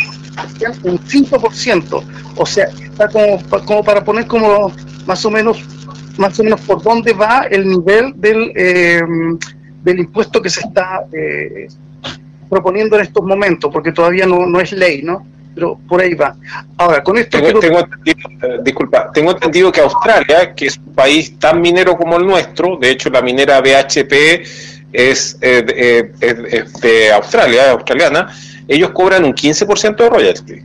un 0.85 0.99
5%, 0.99 2.03
o 2.37 2.47
sea, 2.47 2.67
está 2.67 3.09
como, 3.09 3.43
como 3.65 3.85
para 3.85 4.05
poner 4.05 4.27
como 4.27 4.73
más 5.07 5.25
o 5.25 5.31
menos 5.31 5.63
más 6.19 6.39
o 6.41 6.45
menos 6.45 6.61
por 6.63 6.83
dónde 6.83 7.13
va 7.13 7.47
el 7.51 7.69
nivel 7.69 8.15
del, 8.17 8.53
eh, 8.57 9.03
del 9.83 10.01
impuesto 10.01 10.41
que 10.41 10.51
se 10.51 10.61
está 10.61 11.05
eh, 11.13 11.69
proponiendo 12.49 12.97
en 12.97 13.03
estos 13.03 13.25
momentos, 13.25 13.71
porque 13.73 13.93
todavía 13.93 14.27
no, 14.27 14.47
no 14.47 14.61
es 14.61 14.73
ley, 14.73 15.03
¿no? 15.03 15.27
Pero 15.55 15.79
por 15.89 16.01
ahí 16.01 16.15
va. 16.15 16.37
Ahora, 16.77 17.03
con 17.03 17.17
esto... 17.17 17.39
Tengo, 17.41 17.81
entendido, 17.81 18.29
eh, 18.43 18.59
disculpa, 18.63 19.11
tengo 19.13 19.31
entendido 19.31 19.73
que 19.73 19.81
Australia, 19.81 20.55
que 20.55 20.67
es 20.67 20.79
un 20.79 20.95
país 20.95 21.39
tan 21.39 21.61
minero 21.61 21.97
como 21.97 22.17
el 22.17 22.27
nuestro, 22.27 22.77
de 22.77 22.91
hecho 22.91 23.09
la 23.09 23.23
minera 23.23 23.61
BHP 23.61 24.13
es, 24.93 25.39
eh, 25.41 26.13
es, 26.21 26.73
de 26.81 27.13
Australia, 27.13 27.71
australiana, 27.73 28.29
ellos 28.69 28.91
cobran 28.91 29.25
un 29.25 29.35
15% 29.35 29.97
de 29.97 30.09
royalty. 30.11 30.63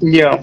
Ya. 0.00 0.40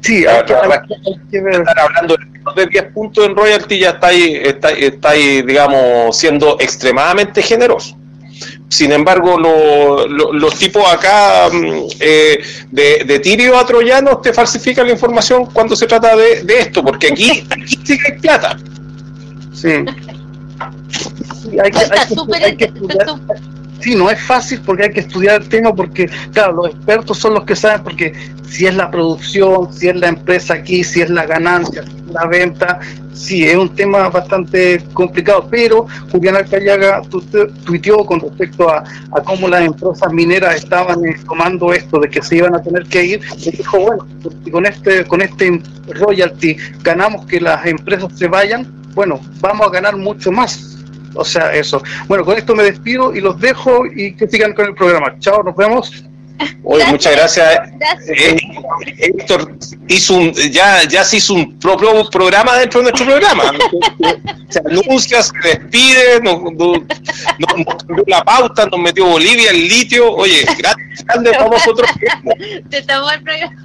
Sí, 0.00 0.26
hay 0.26 0.44
que, 0.44 0.52
Estar 0.52 1.78
hablando 1.78 2.16
de 2.56 2.66
10 2.66 2.84
puntos 2.92 3.26
en 3.26 3.36
royalty 3.36 3.78
ya 3.78 3.90
está 3.90 4.08
ahí, 4.08 4.40
está, 4.42 4.70
está 4.70 5.10
ahí, 5.10 5.42
digamos, 5.42 6.16
siendo 6.16 6.56
extremadamente 6.58 7.42
generoso. 7.42 7.96
Sin 8.70 8.92
embargo, 8.92 9.36
los 9.36 10.54
tipos 10.56 10.84
acá 10.86 11.50
mm, 11.52 11.86
eh, 11.98 12.38
de, 12.70 13.02
de, 13.04 13.18
tirio 13.18 13.58
a 13.58 13.66
troyanos 13.66 14.22
te 14.22 14.32
falsifican 14.32 14.86
la 14.86 14.92
información 14.92 15.46
cuando 15.46 15.74
se 15.74 15.88
trata 15.88 16.14
de, 16.14 16.44
esto, 16.46 16.84
porque 16.84 17.08
aquí, 17.08 17.44
aquí 17.50 17.76
sí 17.84 17.98
que 17.98 18.12
hay 18.12 18.18
plata. 18.20 18.56
Sí. 19.52 19.84
hay 21.60 21.70
que, 22.56 22.72
sí, 23.80 23.94
no 23.94 24.10
es 24.10 24.20
fácil 24.22 24.60
porque 24.64 24.84
hay 24.84 24.90
que 24.90 25.00
estudiar 25.00 25.42
el 25.42 25.48
tema, 25.48 25.74
porque, 25.74 26.08
claro, 26.32 26.52
los 26.54 26.70
expertos 26.74 27.18
son 27.18 27.34
los 27.34 27.44
que 27.44 27.56
saben, 27.56 27.82
porque 27.82 28.12
si 28.48 28.66
es 28.66 28.74
la 28.74 28.90
producción, 28.90 29.72
si 29.72 29.88
es 29.88 29.96
la 29.96 30.08
empresa 30.08 30.54
aquí, 30.54 30.84
si 30.84 31.00
es 31.00 31.10
la 31.10 31.26
ganancia, 31.26 31.84
la 32.12 32.26
venta, 32.26 32.80
sí, 33.12 33.44
es 33.46 33.56
un 33.56 33.74
tema 33.74 34.08
bastante 34.08 34.82
complicado, 34.92 35.46
pero 35.50 35.86
Julián 36.10 36.36
Alcayaga 36.36 37.02
tuiteó 37.64 38.04
con 38.04 38.20
respecto 38.20 38.68
a, 38.68 38.84
cómo 39.24 39.48
las 39.48 39.62
empresas 39.62 40.12
mineras 40.12 40.56
estaban 40.56 41.04
eh, 41.04 41.16
tomando 41.24 41.72
esto 41.72 42.00
de 42.00 42.08
que 42.08 42.22
se 42.22 42.36
iban 42.36 42.54
a 42.54 42.62
tener 42.62 42.84
que 42.86 43.04
ir, 43.04 43.20
y 43.38 43.50
dijo, 43.50 43.78
bueno, 43.78 44.06
con 44.50 44.66
este, 44.66 45.04
con 45.04 45.22
este 45.22 45.62
royalty 45.88 46.56
ganamos 46.82 47.26
que 47.26 47.40
las 47.40 47.64
empresas 47.66 48.12
se 48.16 48.26
vayan, 48.26 48.66
bueno, 48.94 49.20
vamos 49.40 49.66
a 49.66 49.70
ganar 49.70 49.96
mucho 49.96 50.32
más. 50.32 50.79
O 51.14 51.24
sea, 51.24 51.52
eso. 51.52 51.82
Bueno, 52.06 52.24
con 52.24 52.36
esto 52.36 52.54
me 52.54 52.62
despido 52.62 53.14
y 53.14 53.20
los 53.20 53.38
dejo 53.40 53.86
y 53.86 54.14
que 54.14 54.28
sigan 54.28 54.52
con 54.52 54.66
el 54.66 54.74
programa. 54.74 55.18
Chao, 55.18 55.42
nos 55.42 55.56
vemos. 55.56 56.04
Oye, 56.64 56.86
muchas 56.86 57.12
gracias. 57.12 57.68
Eh, 58.08 58.36
Héctor 58.98 59.58
hizo 59.88 60.14
un, 60.14 60.32
ya, 60.32 60.84
ya 60.84 61.04
se 61.04 61.18
hizo 61.18 61.34
un 61.34 61.58
propio 61.58 62.08
programa 62.08 62.56
dentro 62.56 62.80
de 62.80 62.90
nuestro 62.90 63.06
programa. 63.06 63.42
se 64.48 64.60
anuncia, 64.60 65.22
se 65.22 65.32
despide, 65.42 66.20
nos, 66.22 66.40
cambió 67.86 68.04
la 68.06 68.24
pauta, 68.24 68.66
nos 68.66 68.80
metió 68.80 69.06
Bolivia, 69.06 69.50
el 69.50 69.68
litio. 69.68 70.12
Oye, 70.14 70.44
gracias, 70.56 71.04
grande 71.04 71.32
para 71.32 71.46
vosotros. 71.46 71.90
Te 72.70 72.82
tomó 72.82 73.10
el 73.10 73.22
programa. 73.22 73.62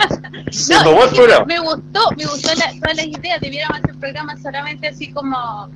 Se 0.51 0.73
tomó 0.83 1.03
el 1.03 1.09
programa. 1.11 1.45
Me 1.45 1.59
gustó, 1.59 2.11
me 2.17 2.25
gustó 2.25 2.49
todas 2.49 2.97
las 2.97 3.07
ideas. 3.07 3.39
Debiéramos 3.39 3.79
hacer 3.79 3.95
programas 3.95 4.41
solamente 4.41 4.87
así 4.87 5.11
como 5.11 5.69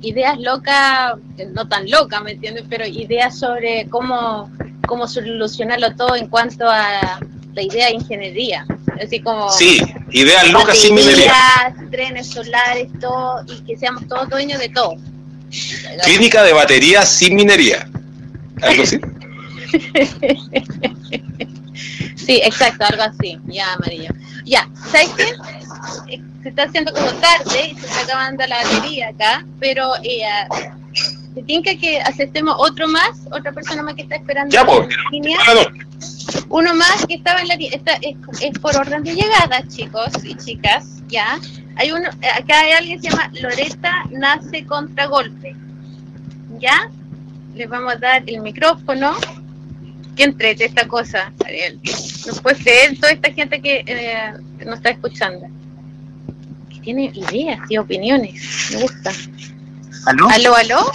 ideas 0.00 0.38
locas, 0.38 1.14
no 1.52 1.68
tan 1.68 1.90
locas, 1.90 2.22
¿me 2.22 2.32
entiendes? 2.32 2.64
Pero 2.68 2.86
ideas 2.86 3.38
sobre 3.38 3.88
cómo 3.88 4.50
cómo 4.86 5.08
solucionarlo 5.08 5.94
todo 5.94 6.16
en 6.16 6.28
cuanto 6.28 6.68
a 6.68 7.18
la 7.54 7.62
idea 7.62 7.86
de 7.86 7.94
ingeniería. 7.94 8.66
Así 9.02 9.20
como. 9.20 9.50
Sí, 9.50 9.80
ideas 10.10 10.50
locas 10.50 10.78
sin 10.78 10.94
minería. 10.94 11.32
trenes 11.90 12.28
solares, 12.28 12.88
todo, 13.00 13.44
y 13.48 13.60
que 13.62 13.76
seamos 13.76 14.06
todos 14.08 14.28
dueños 14.28 14.60
de 14.60 14.68
todo. 14.68 14.94
Clínica 16.04 16.42
de 16.42 16.52
baterías 16.52 17.08
sin 17.08 17.36
minería. 17.36 17.88
¿Algo 18.62 18.82
así? 18.82 19.00
sí, 22.14 22.40
exacto, 22.44 22.84
algo 22.84 23.02
así. 23.02 23.38
Ya, 23.46 23.72
amarillo. 23.74 24.10
Ya, 24.44 24.68
¿sabes 24.90 25.10
qué? 25.16 26.20
Eh, 26.44 26.50
se 26.50 26.50
está 26.50 26.64
haciendo 26.64 26.92
como 26.92 27.10
tarde 27.14 27.70
y 27.70 27.74
se 27.74 27.86
está 27.86 28.02
acabando 28.02 28.46
la 28.46 28.62
batería 28.62 29.08
acá, 29.08 29.44
pero 29.58 29.92
eh, 30.02 30.24
se 31.34 31.42
tiene 31.42 31.76
que 31.78 32.00
aceptemos 32.00 32.54
otro 32.58 32.86
más, 32.86 33.26
otra 33.32 33.50
persona 33.52 33.82
más 33.82 33.94
que 33.94 34.02
está 34.02 34.16
esperando 34.16 34.54
ya, 34.54 34.64
pues, 34.64 34.88
línea. 35.10 35.38
Uno 36.48 36.74
más 36.74 37.06
que 37.06 37.14
estaba 37.14 37.40
en 37.40 37.48
la 37.48 37.56
línea, 37.56 37.80
es, 38.02 38.42
es, 38.42 38.58
por 38.58 38.76
orden 38.76 39.02
de 39.02 39.14
llegada, 39.14 39.66
chicos 39.68 40.12
y 40.22 40.34
chicas, 40.36 41.02
ya. 41.08 41.40
Hay 41.76 41.90
uno, 41.90 42.08
acá 42.08 42.60
hay 42.60 42.72
alguien 42.72 43.00
que 43.00 43.10
se 43.10 43.16
llama 43.16 43.32
Loreta 43.40 44.04
Nace 44.10 44.64
Contragolpe, 44.64 45.56
¿ya? 46.60 46.90
Les 47.54 47.68
vamos 47.68 47.94
a 47.94 47.96
dar 47.96 48.22
el 48.26 48.40
micrófono. 48.40 49.14
Que 50.14 50.22
entrete 50.22 50.64
esta 50.64 50.86
cosa, 50.86 51.32
Ariel. 51.44 51.80
No 52.26 52.34
puede 52.40 52.62
ser 52.62 52.96
toda 53.00 53.10
esta 53.10 53.32
gente 53.32 53.60
que 53.60 53.82
eh, 53.84 54.32
nos 54.64 54.76
está 54.76 54.90
escuchando. 54.90 55.48
Tiene 56.84 57.10
ideas 57.14 57.58
y 57.70 57.78
opiniones. 57.78 58.68
Me 58.72 58.82
gusta. 58.82 59.10
¿Aló? 60.06 60.28
¿Aló, 60.28 60.54
aló? 60.54 60.92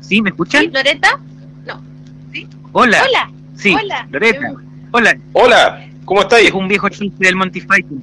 ¿Sí? 0.00 0.22
¿Me 0.22 0.30
escuchan? 0.30 0.72
¿Loreta? 0.72 1.20
No. 1.66 1.82
¿Sí? 2.32 2.46
Hola. 2.72 3.04
Hola. 3.04 3.30
Sí, 3.56 3.74
Hola. 3.74 4.06
Loreta. 4.10 4.52
Hola. 4.92 5.18
Hola, 5.32 5.88
¿cómo 6.04 6.22
estáis? 6.22 6.46
Es 6.48 6.54
un 6.54 6.68
viejo 6.68 6.88
chiste 6.88 7.16
del 7.18 7.34
Monty 7.34 7.62
Python. 7.62 8.00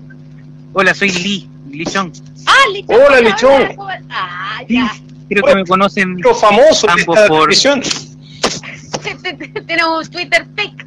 Hola, 0.73 0.93
soy 0.93 1.09
Lee, 1.09 1.49
Lee 1.69 1.85
Chong. 1.85 2.11
Ah, 2.45 2.53
Lee 2.73 2.85
Chong. 2.85 2.99
Hola, 2.99 3.21
Lee 3.21 3.33
Chong. 3.37 3.77
Ah, 4.09 4.61
ya. 4.67 4.93
creo 5.29 5.43
que 5.43 5.55
me 5.55 5.63
conocen 5.65 6.17
Los 6.19 6.41
famosos 6.41 6.83
ambos 6.89 7.15
de 7.15 7.21
esta 7.21 7.27
por... 7.27 7.49
un 9.97 10.05
Twitter 10.09 10.45
fake. 10.55 10.85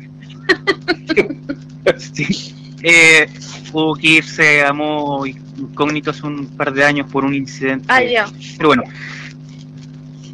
sí. 1.98 2.54
Eh, 2.82 3.26
hubo 3.74 3.94
que 3.96 4.06
irse 4.06 4.64
a 4.64 4.72
modo 4.72 5.26
incógnito 5.26 6.10
hace 6.10 6.26
un 6.26 6.46
par 6.46 6.72
de 6.72 6.84
años 6.84 7.10
por 7.10 7.24
un 7.24 7.34
incidente. 7.34 7.86
Ah, 7.88 8.02
ya. 8.02 8.26
Pero 8.56 8.68
bueno, 8.68 8.84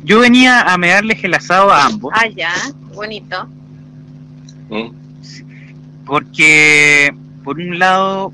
yo 0.05 0.21
venía 0.21 0.61
a 0.61 0.77
medarles 0.77 1.25
el 1.25 1.35
asado 1.35 1.71
a 1.71 1.87
ambos. 1.87 2.13
Ah, 2.15 2.27
ya, 2.29 2.53
bonito. 2.95 3.49
Mm. 4.69 4.91
Porque, 6.05 7.15
por 7.43 7.59
un 7.59 7.79
lado, 7.79 8.33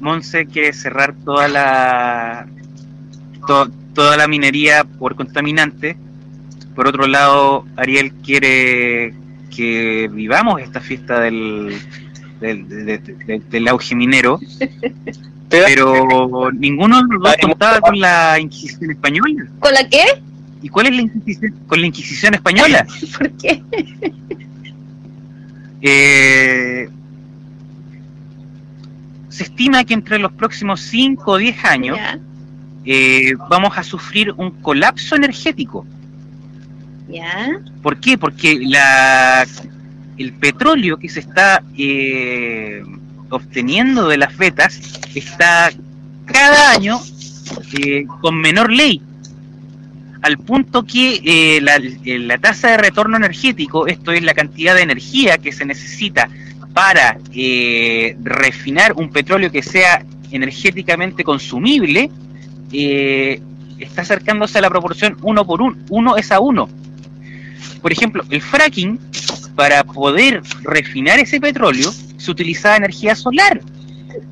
Monse 0.00 0.46
quiere 0.46 0.72
cerrar 0.72 1.14
toda 1.24 1.48
la 1.48 2.46
to, 3.46 3.70
toda 3.94 4.16
la 4.16 4.26
minería 4.26 4.84
por 4.84 5.14
contaminante. 5.14 5.96
Por 6.74 6.88
otro 6.88 7.06
lado, 7.06 7.64
Ariel 7.76 8.12
quiere 8.12 9.14
que 9.54 10.08
vivamos 10.12 10.60
esta 10.60 10.80
fiesta 10.80 11.20
del, 11.20 11.76
del, 12.40 12.68
de, 12.68 12.98
de, 12.98 13.42
del 13.50 13.68
auge 13.68 13.94
minero. 13.94 14.40
Pero 15.48 16.50
ninguno 16.52 17.02
de 17.02 17.14
los 17.14 17.22
dos 17.22 17.36
contaba 17.40 17.80
con 17.80 17.98
la 17.98 18.38
Inquisición 18.38 18.90
española. 18.90 19.46
¿Con 19.60 19.72
la 19.72 19.88
qué? 19.88 20.04
¿Y 20.62 20.68
cuál 20.68 20.86
es 20.88 20.96
la 20.96 21.02
Inquisición? 21.02 21.54
Con 21.66 21.80
la 21.80 21.86
Inquisición 21.86 22.34
española. 22.34 22.86
¿Por 23.18 23.30
qué? 23.32 23.62
Eh, 25.80 26.88
se 29.28 29.42
estima 29.44 29.84
que 29.84 29.94
entre 29.94 30.18
los 30.18 30.32
próximos 30.32 30.80
5 30.80 31.30
o 31.30 31.36
10 31.38 31.64
años 31.64 31.98
eh, 32.84 33.34
vamos 33.48 33.78
a 33.78 33.82
sufrir 33.82 34.32
un 34.32 34.50
colapso 34.50 35.16
energético. 35.16 35.86
¿Ya? 37.08 37.60
¿Por 37.82 38.00
qué? 38.00 38.18
Porque 38.18 38.58
la, 38.60 39.46
el 40.18 40.32
petróleo 40.32 40.98
que 40.98 41.08
se 41.08 41.20
está 41.20 41.62
eh, 41.76 42.82
obteniendo 43.30 44.08
de 44.08 44.18
las 44.18 44.36
vetas 44.36 44.80
está 45.14 45.70
cada 46.26 46.72
año 46.72 47.00
eh, 47.80 48.04
con 48.20 48.36
menor 48.40 48.70
ley, 48.72 49.00
al 50.22 50.38
punto 50.38 50.84
que 50.84 51.20
eh, 51.24 51.60
la, 51.60 51.80
la, 52.04 52.38
tasa 52.38 52.72
de 52.72 52.76
retorno 52.78 53.16
energético, 53.16 53.86
esto 53.86 54.12
es 54.12 54.22
la 54.22 54.34
cantidad 54.34 54.74
de 54.74 54.82
energía 54.82 55.38
que 55.38 55.52
se 55.52 55.64
necesita 55.64 56.28
para 56.72 57.18
eh, 57.32 58.16
refinar 58.22 58.94
un 58.94 59.10
petróleo 59.10 59.50
que 59.50 59.62
sea 59.62 60.04
energéticamente 60.30 61.24
consumible, 61.24 62.10
eh, 62.72 63.40
está 63.78 64.02
acercándose 64.02 64.58
a 64.58 64.60
la 64.60 64.70
proporción 64.70 65.16
uno 65.22 65.46
por 65.46 65.62
uno, 65.62 65.76
uno 65.88 66.16
es 66.16 66.30
a 66.32 66.40
uno. 66.40 66.68
Por 67.80 67.92
ejemplo, 67.92 68.24
el 68.30 68.42
fracking, 68.42 68.98
para 69.58 69.82
poder 69.82 70.40
refinar 70.62 71.18
ese 71.18 71.40
petróleo, 71.40 71.92
se 72.16 72.30
utilizaba 72.30 72.76
energía 72.76 73.16
solar 73.16 73.60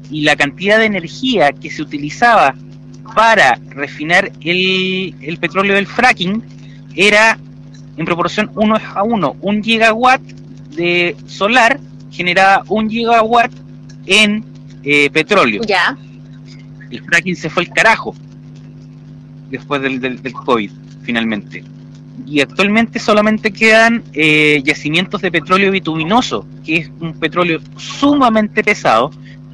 y 0.08 0.20
la 0.20 0.36
cantidad 0.36 0.78
de 0.78 0.84
energía 0.84 1.50
que 1.50 1.68
se 1.68 1.82
utilizaba 1.82 2.54
para 3.12 3.58
refinar 3.70 4.30
el, 4.40 5.16
el 5.20 5.36
petróleo 5.38 5.74
del 5.74 5.88
fracking 5.88 6.44
era 6.94 7.40
en 7.96 8.04
proporción 8.04 8.52
1 8.54 8.76
a 8.94 9.02
1. 9.02 9.36
Un 9.40 9.64
gigawatt 9.64 10.22
de 10.76 11.16
solar 11.26 11.80
generaba 12.12 12.62
un 12.68 12.88
gigawatt 12.88 13.50
en 14.06 14.44
eh, 14.84 15.10
petróleo. 15.10 15.62
Ya. 15.66 15.98
El 16.88 17.02
fracking 17.02 17.34
se 17.34 17.50
fue 17.50 17.64
al 17.64 17.70
carajo 17.70 18.14
después 19.50 19.82
del, 19.82 19.98
del, 19.98 20.22
del 20.22 20.32
COVID, 20.32 20.70
finalmente. 21.02 21.64
Y 22.26 22.40
actualmente 22.40 22.98
solamente 22.98 23.52
quedan 23.52 24.02
eh, 24.12 24.62
yacimientos 24.64 25.20
de 25.20 25.30
petróleo 25.30 25.70
bituminoso, 25.70 26.47
que 26.64 26.76
es 26.78 26.90
un 27.01 27.18
petróleo 27.18 27.60
sumamente 27.76 28.64
pesado, 28.64 29.10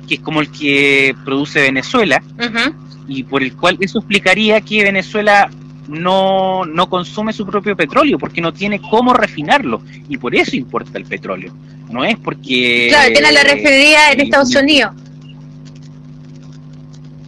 que 0.06 0.14
es 0.14 0.20
como 0.20 0.40
el 0.40 0.50
que 0.50 1.14
produce 1.24 1.60
Venezuela, 1.60 2.22
uh 2.38 2.42
-huh. 2.42 2.74
y 3.08 3.24
por 3.24 3.42
el 3.42 3.54
cual 3.54 3.76
eso 3.80 3.98
explicaría 3.98 4.60
que 4.60 4.84
Venezuela 4.84 5.50
no, 5.88 6.64
no 6.64 6.88
consume 6.88 7.32
su 7.32 7.44
propio 7.46 7.76
petróleo, 7.76 8.18
porque 8.18 8.40
no 8.40 8.52
tiene 8.52 8.80
cómo 8.80 9.12
refinarlo, 9.12 9.82
y 10.08 10.16
por 10.16 10.34
eso 10.34 10.56
importa 10.56 10.98
el 10.98 11.04
petróleo. 11.04 11.52
No 11.90 12.04
es 12.04 12.16
porque... 12.16 12.86
Claro, 12.88 13.12
tiene 13.12 13.32
la 13.32 13.42
refinería 13.42 14.12
en 14.12 14.20
Estados 14.20 14.54
Unidos. 14.54 14.92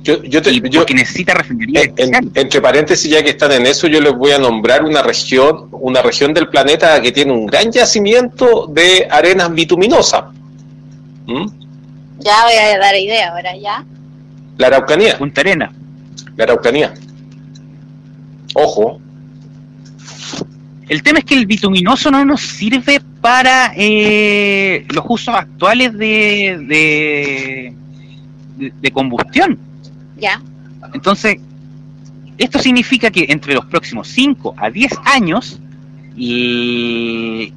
Yo, 0.05 0.23
yo 0.23 0.43
te, 0.43 0.51
y 0.51 0.61
yo, 0.69 0.85
necesita 0.95 1.33
refinería. 1.33 1.83
en, 1.97 2.15
en, 2.15 2.31
entre 2.35 2.61
paréntesis, 2.61 3.11
ya 3.11 3.23
que 3.23 3.31
están 3.31 3.53
en 3.53 3.65
eso, 3.65 3.87
yo 3.87 4.03
les 4.03 4.13
voy 4.13 4.33
a 4.33 4.39
nombrar 4.39 4.85
una 4.85 5.03
región, 5.03 5.69
una 5.73 6.03
región 6.03 6.35
del 6.35 6.49
planeta 6.49 7.01
que 7.01 7.11
tiene 7.11 7.33
un 7.33 7.47
gran 7.47 7.73
yacimiento 7.73 8.67
de 8.67 9.09
arenas 9.11 9.55
bituminosas. 9.55 10.25
¿Mm? 11.25 11.47
Ya 12.19 12.45
voy 12.45 12.55
a 12.55 12.79
dar 12.79 12.95
idea 12.97 13.31
ahora, 13.31 13.57
ya. 13.57 13.83
La 14.59 14.67
Araucanía. 14.67 15.17
Punta 15.17 15.41
Arena. 15.41 15.73
La 16.37 16.45
Araucanía. 16.45 16.93
Ojo. 18.53 19.01
El 20.87 21.03
tema 21.03 21.21
es 21.21 21.25
que 21.25 21.35
el 21.35 21.47
bituminoso 21.47 22.11
no 22.11 22.27
nos 22.27 22.43
sirve 22.43 23.01
para 23.23 23.73
eh, 23.75 24.85
los 24.91 25.07
usos 25.09 25.35
actuales 25.35 25.97
de, 25.97 27.75
de 28.59 28.91
combustión. 28.91 29.59
Entonces, 30.93 31.37
esto 32.37 32.59
significa 32.59 33.11
que 33.11 33.27
entre 33.29 33.55
los 33.55 33.65
próximos 33.67 34.09
5 34.09 34.55
a 34.57 34.71
10 34.71 34.93
años, 35.05 35.61
el 36.17 37.53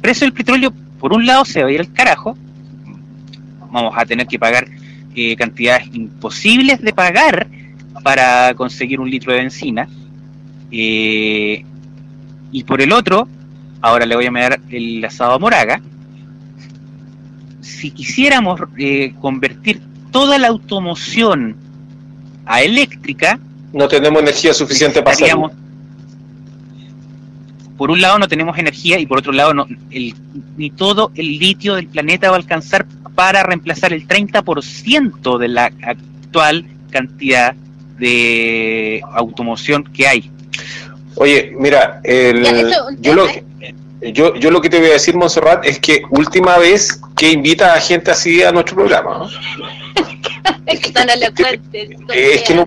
precio 0.00 0.26
del 0.26 0.32
petróleo, 0.32 0.72
por 0.98 1.12
un 1.12 1.26
lado, 1.26 1.44
se 1.44 1.62
va 1.62 1.68
a 1.68 1.72
ir 1.72 1.80
al 1.80 1.92
carajo. 1.92 2.36
Vamos 3.72 3.94
a 3.96 4.04
tener 4.04 4.26
que 4.26 4.38
pagar 4.38 4.66
eh, 5.14 5.34
cantidades 5.36 5.88
imposibles 5.92 6.80
de 6.80 6.92
pagar 6.92 7.48
para 8.02 8.54
conseguir 8.54 9.00
un 9.00 9.10
litro 9.10 9.32
de 9.32 9.38
benzina. 9.38 9.88
Eh, 10.70 11.64
y 12.52 12.64
por 12.64 12.80
el 12.80 12.92
otro, 12.92 13.28
ahora 13.80 14.06
le 14.06 14.14
voy 14.14 14.26
a 14.26 14.30
dar 14.30 14.60
el 14.70 15.04
asado 15.04 15.32
a 15.32 15.38
Moraga. 15.38 15.80
Si 17.60 17.90
quisiéramos 17.90 18.60
eh, 18.78 19.14
convertir 19.20 19.80
toda 20.10 20.38
la 20.38 20.48
automoción 20.48 21.56
a 22.50 22.62
eléctrica, 22.62 23.38
no 23.72 23.86
tenemos 23.86 24.20
energía 24.20 24.52
suficiente 24.52 25.02
para 25.02 25.14
hacerlo. 25.14 25.52
Por 27.78 27.92
un 27.92 28.00
lado 28.00 28.18
no 28.18 28.26
tenemos 28.26 28.58
energía 28.58 28.98
y 28.98 29.06
por 29.06 29.18
otro 29.18 29.32
lado 29.32 29.54
no, 29.54 29.68
el, 29.90 30.14
ni 30.56 30.70
todo 30.70 31.12
el 31.14 31.38
litio 31.38 31.76
del 31.76 31.86
planeta 31.86 32.28
va 32.28 32.34
a 32.34 32.38
alcanzar 32.38 32.86
para 33.14 33.44
reemplazar 33.44 33.92
el 33.92 34.06
30% 34.06 35.38
de 35.38 35.48
la 35.48 35.66
actual 35.82 36.66
cantidad 36.90 37.54
de 37.98 39.00
automoción 39.12 39.84
que 39.84 40.08
hay. 40.08 40.30
Oye, 41.14 41.52
mira, 41.56 42.00
el, 42.02 42.42
Ya, 42.42 42.50
eso, 42.50 42.88
yo, 42.98 43.14
lo, 43.14 43.28
¿eh? 43.28 43.44
yo, 44.12 44.34
yo 44.34 44.50
lo 44.50 44.60
que 44.60 44.68
te 44.68 44.80
voy 44.80 44.88
a 44.88 44.94
decir, 44.94 45.14
Monserrat, 45.14 45.64
es 45.64 45.78
que 45.78 46.02
última 46.10 46.58
vez 46.58 47.00
que 47.16 47.30
invita 47.30 47.74
a 47.74 47.80
gente 47.80 48.10
así 48.10 48.42
a 48.42 48.50
nuestro 48.50 48.74
programa. 48.74 49.18
¿no? 49.18 49.79
Es 50.66 50.80
que 50.80 50.92
son 50.92 51.10
elocuentes. 51.10 51.90
Eh, 52.12 52.30
es 52.34 52.42
que 52.42 52.54
no, 52.54 52.66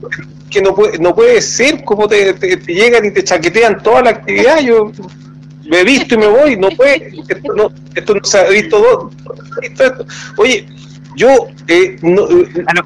que 0.49 0.61
no, 0.61 0.75
puede, 0.75 0.97
no 0.99 1.15
puede 1.15 1.41
ser 1.41 1.83
como 1.83 2.07
te, 2.07 2.33
te, 2.33 2.57
te 2.57 2.73
llegan 2.73 3.05
y 3.05 3.11
te 3.11 3.23
chaquetean 3.23 3.81
toda 3.81 4.01
la 4.01 4.09
actividad. 4.11 4.59
Yo 4.59 4.91
me 5.65 5.79
he 5.79 5.83
visto 5.83 6.15
y 6.15 6.17
me 6.17 6.27
voy, 6.27 6.57
no 6.57 6.69
puede. 6.69 7.13
Esto 7.27 7.53
no, 7.55 7.71
esto 7.95 8.15
no 8.15 8.23
se 8.23 8.37
ha 8.37 8.49
visto 8.49 8.79
dos. 8.79 9.13
Esto, 9.61 9.85
esto. 9.85 10.05
Oye, 10.37 10.65
Yo, 11.15 11.47
eh, 11.67 11.95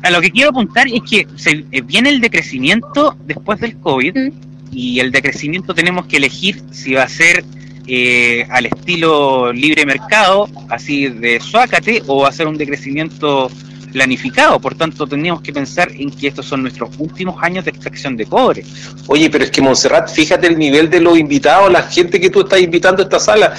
a, 0.03 0.09
lo, 0.11 0.21
que 0.21 0.31
quiero 0.31 0.49
apuntar 0.49 0.87
es 0.87 1.01
que 1.09 1.27
se, 1.35 1.65
viene 1.83 2.09
el 2.09 2.21
decrecimiento 2.21 3.15
después 3.25 3.59
del 3.59 3.77
COVID 3.77 4.31
y 4.71 4.99
el 4.99 5.11
decrecimiento 5.11 5.73
tenemos 5.73 6.05
que 6.07 6.17
elegir 6.17 6.61
si 6.71 6.93
va 6.93 7.03
a 7.03 7.09
ser 7.09 7.43
eh, 7.87 8.45
al 8.49 8.65
estilo 8.65 9.53
libre 9.53 9.85
mercado, 9.85 10.49
así 10.69 11.07
de 11.07 11.39
suácate, 11.39 12.03
o 12.05 12.23
va 12.23 12.29
a 12.29 12.33
ser 12.33 12.47
un 12.47 12.57
decrecimiento 12.57 13.49
planificado. 13.91 14.59
Por 14.59 14.75
tanto, 14.75 15.07
tenemos 15.07 15.41
que 15.41 15.53
pensar 15.53 15.91
en 15.91 16.09
que 16.11 16.27
estos 16.27 16.45
son 16.45 16.61
nuestros 16.61 16.89
últimos 16.97 17.41
años 17.41 17.65
de 17.65 17.71
extracción 17.71 18.15
de 18.17 18.25
cobre. 18.25 18.63
Oye, 19.07 19.29
pero 19.29 19.43
es 19.43 19.51
que 19.51 19.61
Montserrat, 19.61 20.09
fíjate 20.09 20.47
el 20.47 20.57
nivel 20.57 20.89
de 20.89 20.99
los 20.99 21.17
invitados, 21.17 21.71
la 21.71 21.83
gente 21.83 22.19
que 22.19 22.29
tú 22.29 22.41
estás 22.41 22.61
invitando 22.61 23.01
a 23.01 23.05
esta 23.05 23.19
sala, 23.19 23.53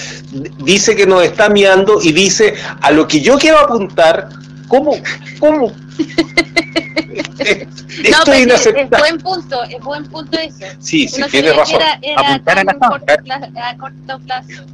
dice 0.58 0.94
que 0.94 1.06
nos 1.06 1.22
está 1.24 1.48
mirando 1.48 2.00
y 2.02 2.12
dice 2.12 2.54
a 2.80 2.90
lo 2.90 3.06
que 3.06 3.20
yo 3.20 3.38
quiero 3.38 3.58
apuntar, 3.58 4.28
¿cómo? 4.68 4.94
¿Cómo? 5.38 5.72
Esto 7.38 8.32
es 8.32 8.42
inaceptable. 8.42 8.82
Es 8.82 9.00
buen 9.00 9.18
punto, 9.18 9.64
es 9.64 9.80
buen 9.80 10.04
punto 10.06 10.38
eso. 10.38 10.66
Sí, 10.78 11.08
sí, 11.08 11.22
tiene 11.30 11.52
razón. 11.52 11.80
Apuntar 12.16 12.58
a 12.58 12.64
la 12.64 12.72
a 12.72 13.76
corto 13.76 14.18
plazo. 14.24 14.64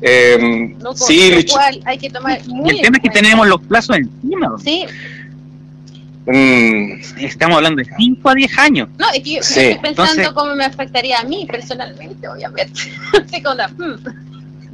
Eh, 0.00 0.76
sí, 0.94 1.46
hay 1.84 1.98
que 1.98 2.10
tomar 2.10 2.46
muy 2.46 2.70
El 2.70 2.80
tema 2.82 2.98
es 2.98 3.02
que 3.02 3.10
tenemos 3.10 3.46
los 3.46 3.60
plazos 3.62 3.96
encima. 3.96 4.54
Sí. 4.62 4.84
Mm. 6.26 7.00
Estamos 7.18 7.56
hablando 7.56 7.82
de 7.82 7.88
5 7.96 8.28
a 8.28 8.34
10 8.34 8.58
años. 8.58 8.88
No, 8.98 9.06
es 9.10 9.22
que 9.22 9.34
yo 9.34 9.40
estoy 9.40 9.78
pensando 9.80 10.34
cómo 10.34 10.54
me 10.54 10.64
afectaría 10.64 11.20
a 11.20 11.24
mí 11.24 11.46
personalmente, 11.50 12.28
obviamente. 12.28 12.80
Así 13.26 13.42
con 13.42 13.56
la, 13.56 13.68
mm. 13.68 14.25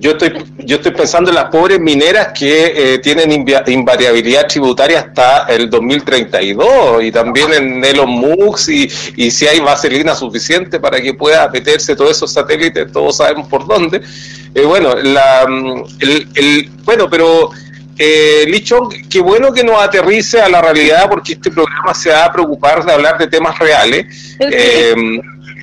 Yo 0.03 0.11
estoy, 0.11 0.33
yo 0.59 0.77
estoy 0.79 0.91
pensando 0.91 1.31
en 1.31 1.37
las 1.37 1.45
pobres 1.45 1.79
mineras 1.79 2.31
que 2.37 2.95
eh, 2.95 2.99
tienen 2.99 3.31
invariabilidad 3.69 4.49
tributaria 4.49 4.99
hasta 4.99 5.45
el 5.45 5.71
2032 5.71 7.05
y 7.05 7.13
también 7.13 7.53
en 7.53 7.85
Elon 7.85 8.11
Musk 8.11 8.71
y, 8.71 8.91
y 9.15 9.31
si 9.31 9.47
hay 9.47 9.61
vaselina 9.61 10.17
suficiente 10.17 10.81
para 10.81 11.01
que 11.01 11.15
pueda 11.15 11.49
meterse 11.51 11.95
todos 11.95 12.11
esos 12.11 12.33
satélites, 12.33 12.91
todos 12.91 13.19
sabemos 13.19 13.47
por 13.47 13.65
dónde. 13.65 14.03
Eh, 14.53 14.65
bueno, 14.65 14.97
la, 14.97 15.47
el, 16.01 16.27
el, 16.35 16.69
bueno, 16.83 17.09
pero 17.09 17.51
eh, 17.97 18.45
Lichon, 18.49 18.89
qué 19.09 19.21
bueno 19.21 19.53
que 19.53 19.63
nos 19.63 19.81
aterrice 19.81 20.41
a 20.41 20.49
la 20.49 20.61
realidad 20.61 21.09
porque 21.09 21.35
este 21.35 21.53
programa 21.53 21.95
se 21.95 22.11
va 22.11 22.25
a 22.25 22.33
preocupar 22.33 22.85
de 22.85 22.93
hablar 22.93 23.19
de 23.19 23.29
temas 23.29 23.57
reales. 23.57 24.37
Eh, 24.41 24.97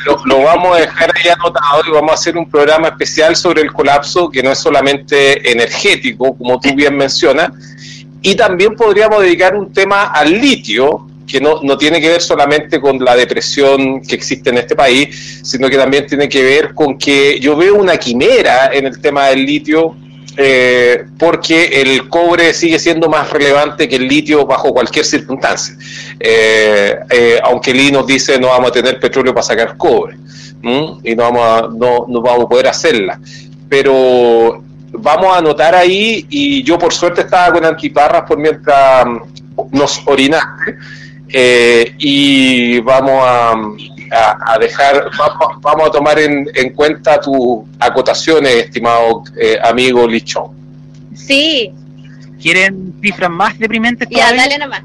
lo, 0.05 0.41
vamos 0.41 0.77
a 0.77 0.81
dejar 0.81 1.11
ahí 1.15 1.29
anotado 1.29 1.83
y 1.87 1.91
vamos 1.91 2.11
a 2.11 2.13
hacer 2.13 2.37
un 2.37 2.49
programa 2.49 2.89
especial 2.89 3.35
sobre 3.35 3.61
el 3.61 3.71
colapso 3.71 4.29
que 4.29 4.41
no 4.41 4.51
es 4.51 4.59
solamente 4.59 5.51
energético, 5.51 6.35
como 6.37 6.59
tú 6.59 6.73
bien 6.73 6.95
mencionas, 6.95 7.51
y 8.21 8.35
también 8.35 8.75
podríamos 8.75 9.21
dedicar 9.21 9.55
un 9.55 9.71
tema 9.71 10.05
al 10.05 10.31
litio, 10.31 11.07
que 11.25 11.39
no, 11.39 11.61
no 11.61 11.77
tiene 11.77 12.01
que 12.01 12.09
ver 12.09 12.21
solamente 12.21 12.81
con 12.81 12.97
la 12.99 13.15
depresión 13.15 14.01
que 14.01 14.15
existe 14.15 14.49
en 14.49 14.57
este 14.57 14.75
país, 14.75 15.41
sino 15.43 15.69
que 15.69 15.77
también 15.77 16.07
tiene 16.07 16.27
que 16.27 16.43
ver 16.43 16.73
con 16.73 16.97
que 16.97 17.39
yo 17.39 17.55
veo 17.55 17.75
una 17.75 17.97
quimera 17.97 18.71
en 18.73 18.87
el 18.87 18.99
tema 18.99 19.27
del 19.27 19.45
litio 19.45 19.95
eh, 20.41 21.05
porque 21.17 21.65
el 21.81 22.07
cobre 22.07 22.53
sigue 22.53 22.79
siendo 22.79 23.09
más 23.09 23.29
relevante 23.29 23.89
que 23.89 23.97
el 23.97 24.07
litio 24.07 24.45
bajo 24.45 24.71
cualquier 24.71 25.03
circunstancia. 25.03 25.75
Eh, 26.17 26.97
eh, 27.09 27.39
aunque 27.43 27.73
Lee 27.73 27.91
nos 27.91 28.07
dice 28.07 28.39
no 28.39 28.47
vamos 28.47 28.69
a 28.69 28.71
tener 28.71 29.01
petróleo 29.01 29.33
para 29.33 29.43
sacar 29.43 29.75
cobre 29.75 30.17
y 31.03 31.13
no 31.13 31.23
vamos, 31.23 31.41
a, 31.43 31.67
no, 31.67 32.05
no 32.07 32.21
vamos 32.21 32.45
a 32.45 32.47
poder 32.47 32.67
hacerla. 32.67 33.19
Pero 33.67 34.63
vamos 34.93 35.35
a 35.35 35.39
anotar 35.39 35.75
ahí 35.75 36.25
y 36.29 36.63
yo 36.63 36.79
por 36.79 36.93
suerte 36.93 37.19
estaba 37.19 37.51
con 37.51 37.65
antiparras 37.65 38.23
por 38.23 38.37
mientras 38.37 39.07
nos 39.71 40.01
orinaste 40.05 40.77
y 41.97 42.79
vamos 42.79 43.21
a 43.25 43.55
a, 44.11 44.57
dejar, 44.59 45.09
vamos, 45.61 45.87
a 45.87 45.91
tomar 45.91 46.19
en, 46.19 46.69
cuenta 46.75 47.19
tus 47.19 47.63
acotaciones, 47.79 48.65
estimado 48.65 49.23
eh, 49.39 49.57
amigo 49.63 50.07
Lichón. 50.07 50.51
Sí. 51.13 51.71
¿Quieren 52.41 52.93
cifras 53.01 53.29
más 53.29 53.57
deprimentes? 53.59 54.07
Ya, 54.09 54.33
dale 54.33 54.57
nomás. 54.57 54.83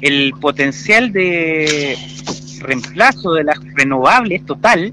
El 0.00 0.32
potencial 0.40 1.12
de 1.12 1.96
reemplazo 2.60 3.32
de 3.34 3.44
las 3.44 3.58
renovables 3.74 4.44
total 4.46 4.92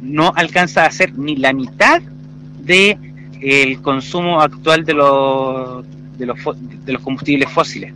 no 0.00 0.32
alcanza 0.34 0.84
a 0.84 0.90
ser 0.90 1.16
ni 1.16 1.36
la 1.36 1.52
mitad 1.52 2.02
de 2.58 2.98
el 3.40 3.80
consumo 3.80 4.40
actual 4.40 4.84
de 4.84 4.94
los 4.94 5.84
de 6.18 6.26
los, 6.26 6.38
de 6.84 6.92
los 6.92 7.02
combustibles 7.02 7.50
fósiles. 7.50 7.92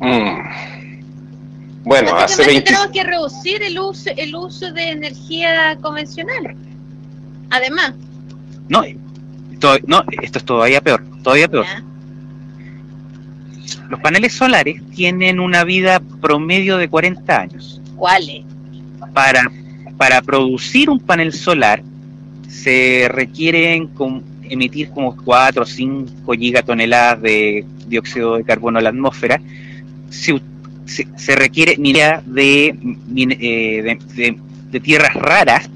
Mm. 0.00 0.68
Bueno, 1.84 2.16
hace 2.16 2.44
tenemos 2.60 2.88
que 2.88 3.02
reducir 3.02 3.62
el 3.62 3.78
uso, 3.78 4.10
el 4.16 4.36
uso 4.36 4.70
de 4.72 4.90
energía 4.90 5.76
convencional. 5.80 6.54
Además. 7.50 7.94
No, 8.68 8.82
no, 9.86 10.04
esto 10.20 10.38
es 10.38 10.44
todavía 10.44 10.80
peor, 10.82 11.02
todavía 11.22 11.48
peor. 11.48 11.64
Los 13.88 14.00
paneles 14.00 14.34
solares 14.34 14.82
tienen 14.94 15.40
una 15.40 15.64
vida 15.64 16.00
promedio 16.20 16.76
de 16.76 16.88
40 16.88 17.40
años. 17.40 17.80
¿Cuáles? 17.96 18.44
Para, 19.14 19.50
para 19.96 20.20
producir 20.20 20.90
un 20.90 21.00
panel 21.00 21.32
solar 21.32 21.82
se 22.48 23.08
requieren 23.10 23.90
emitir 24.42 24.90
como 24.90 25.16
4 25.16 25.62
o 25.62 25.66
5 25.66 26.32
gigatoneladas 26.32 27.22
de 27.22 27.64
dióxido 27.86 28.36
de 28.36 28.44
carbono 28.44 28.78
a 28.78 28.82
la 28.82 28.90
atmósfera 28.90 29.40
se, 30.10 30.40
se, 30.86 31.36
requiere 31.36 31.76
minería 31.76 32.22
de, 32.24 32.76
eh, 33.16 34.36
de, 34.70 34.80
tierras 34.80 35.14
raras 35.14 35.70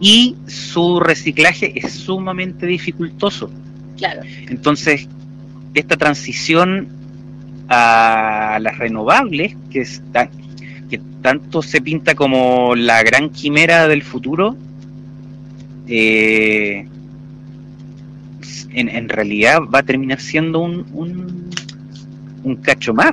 y 0.00 0.36
su 0.46 1.00
reciclaje 1.00 1.72
es 1.74 1.92
sumamente 1.92 2.66
dificultoso. 2.66 3.50
Claro. 3.96 4.22
Entonces, 4.48 5.08
esta 5.74 5.96
transición 5.96 6.88
a 7.68 8.58
las 8.60 8.78
renovables, 8.78 9.56
que, 9.70 9.80
está, 9.80 10.28
que 10.90 11.00
tanto 11.22 11.62
se 11.62 11.80
pinta 11.80 12.14
como 12.14 12.74
la 12.74 13.02
gran 13.02 13.30
quimera 13.30 13.88
del 13.88 14.02
futuro, 14.02 14.56
eh, 15.88 16.86
en, 18.72 18.88
en, 18.88 19.08
realidad 19.08 19.60
va 19.74 19.78
a 19.78 19.82
terminar 19.82 20.20
siendo 20.20 20.58
un 20.58 20.84
un 20.92 21.50
cacho 22.54 22.94
más. 22.94 23.12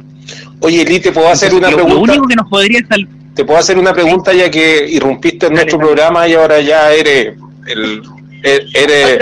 Oye, 0.59 0.83
Eli, 0.83 0.99
te 0.99 1.11
puedo 1.11 1.27
hacer 1.27 1.53
una 1.53 1.69
pregunta. 1.69 1.95
Lo 1.95 2.01
único 2.01 2.27
que 2.27 2.35
nos 2.35 2.47
podría 2.47 2.79
Te 3.33 3.43
puedo 3.43 3.59
hacer 3.59 3.77
una 3.77 3.93
pregunta 3.93 4.31
ya 4.33 4.51
que 4.51 4.87
irrumpiste 4.87 5.47
en 5.47 5.53
nuestro 5.53 5.79
programa 5.79 6.27
y 6.27 6.33
ahora 6.33 6.61
ya 6.61 6.93
eres 6.93 7.35
el 7.67 8.03
eres, 8.43 9.19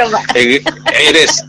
eres 1.08 1.46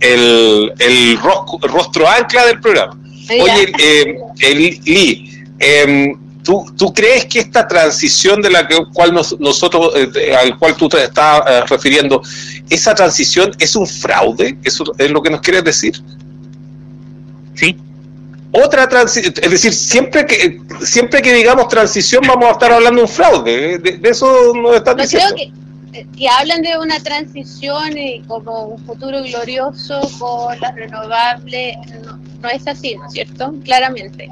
el, 0.00 0.72
el 0.78 1.18
rostro, 1.20 2.08
ancla 2.08 2.46
del 2.46 2.60
programa. 2.60 2.98
Oye, 3.28 3.72
eh, 3.78 4.54
Lee, 4.84 5.44
em, 5.58 6.18
¿tú, 6.42 6.64
¿tú 6.76 6.92
crees 6.92 7.26
que 7.26 7.40
esta 7.40 7.68
transición 7.68 8.42
de 8.42 8.50
la 8.50 8.66
que, 8.66 8.76
cual 8.92 9.12
nosotros, 9.12 9.92
eh, 9.94 10.34
al 10.34 10.58
cual 10.58 10.76
tú 10.76 10.88
te 10.88 11.04
estás 11.04 11.42
eh, 11.46 11.62
refiriendo, 11.68 12.22
esa 12.68 12.94
transición 12.94 13.52
es 13.58 13.76
un 13.76 13.86
fraude? 13.86 14.56
¿Eso 14.64 14.84
es 14.98 15.10
lo 15.10 15.22
que 15.22 15.30
nos 15.30 15.40
quieres 15.40 15.64
decir? 15.64 16.02
Sí. 17.60 17.76
Otra 18.52 18.88
transición, 18.88 19.34
es 19.40 19.50
decir, 19.50 19.72
siempre 19.72 20.26
que 20.26 20.60
siempre 20.80 21.22
que 21.22 21.32
digamos 21.32 21.68
transición 21.68 22.22
vamos 22.26 22.46
a 22.48 22.52
estar 22.52 22.72
hablando 22.72 22.96
de 22.96 23.02
un 23.02 23.08
fraude, 23.08 23.78
de, 23.78 24.00
eso 24.08 24.52
nos 24.54 24.76
están 24.76 24.96
diciendo. 24.96 25.36
Creo 25.36 25.52
que, 25.92 26.06
que, 26.18 26.28
hablan 26.28 26.62
de 26.62 26.76
una 26.78 26.98
transición 26.98 27.96
y 27.96 28.22
como 28.22 28.64
un 28.64 28.84
futuro 28.84 29.22
glorioso 29.22 30.00
con 30.18 30.58
las 30.58 30.74
renovables, 30.74 31.76
no, 32.42 32.48
es 32.48 32.66
así, 32.66 32.96
¿no 32.96 33.06
es 33.06 33.12
cierto? 33.12 33.54
Claramente. 33.62 34.28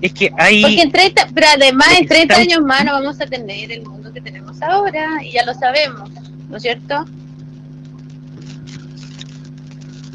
Es 0.00 0.12
que 0.12 0.30
hay... 0.36 0.62
Porque 0.62 0.82
en 0.82 0.92
30, 0.92 1.28
pero 1.34 1.46
además 1.56 1.88
en 1.98 2.06
30 2.06 2.36
años 2.36 2.60
más 2.60 2.84
no 2.84 2.92
vamos 2.92 3.20
a 3.20 3.26
tener 3.26 3.72
el 3.72 3.82
mundo 3.82 4.12
que 4.12 4.20
tenemos 4.20 4.62
ahora 4.62 5.08
y 5.24 5.32
ya 5.32 5.44
lo 5.44 5.54
sabemos, 5.54 6.08
¿no 6.48 6.56
es 6.56 6.62
cierto? 6.62 7.04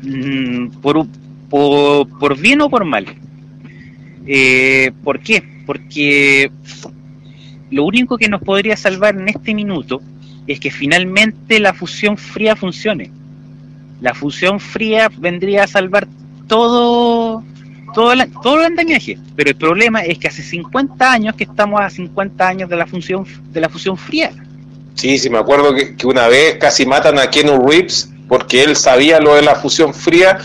Mm, 0.02 0.68
por, 0.82 1.06
por, 1.50 2.38
bien 2.40 2.62
o 2.62 2.70
por 2.70 2.86
mal. 2.86 3.06
Eh, 4.26 4.92
¿Por 5.04 5.20
qué? 5.20 5.44
Porque 5.66 6.52
lo 7.70 7.86
único 7.86 8.18
que 8.18 8.30
nos 8.30 8.42
podría 8.42 8.76
salvar 8.78 9.16
en 9.16 9.30
este 9.30 9.54
minuto 9.54 10.02
es 10.48 10.60
que 10.60 10.72
finalmente 10.72 11.60
la 11.60 11.74
fusión 11.74 12.18
fría 12.18 12.56
funcione. 12.56 13.12
La 14.02 14.14
fusión 14.14 14.60
fría 14.60 15.10
vendría 15.18 15.64
a 15.64 15.68
salvar 15.68 16.08
todo, 16.48 17.44
todo, 17.94 18.14
todo 18.42 18.60
el 18.60 18.66
andamiaje. 18.66 19.18
Pero 19.36 19.52
el 19.52 19.56
problema 19.56 20.02
es 20.02 20.18
que 20.18 20.28
hace 20.28 20.42
50 20.42 21.12
años 21.12 21.36
que 21.36 21.44
estamos 21.44 21.80
a 21.80 21.90
50 21.90 22.48
años 22.48 22.70
de 22.70 22.76
la 22.76 22.88
fusión, 22.88 23.26
de 23.52 23.62
la 23.62 23.70
fusión 23.70 23.98
fría. 23.98 24.32
Sí, 24.96 25.18
sí, 25.18 25.30
me 25.30 25.38
acuerdo 25.38 25.74
que, 25.74 25.96
una 26.06 26.28
vez 26.28 26.58
casi 26.58 26.86
matan 26.86 27.18
a 27.20 27.30
Keanu 27.30 27.66
Reeves 27.66 28.11
porque 28.32 28.64
él 28.64 28.78
sabía 28.78 29.20
lo 29.20 29.36
de 29.36 29.42
la 29.42 29.56
fusión 29.56 29.94
fría 29.94 30.38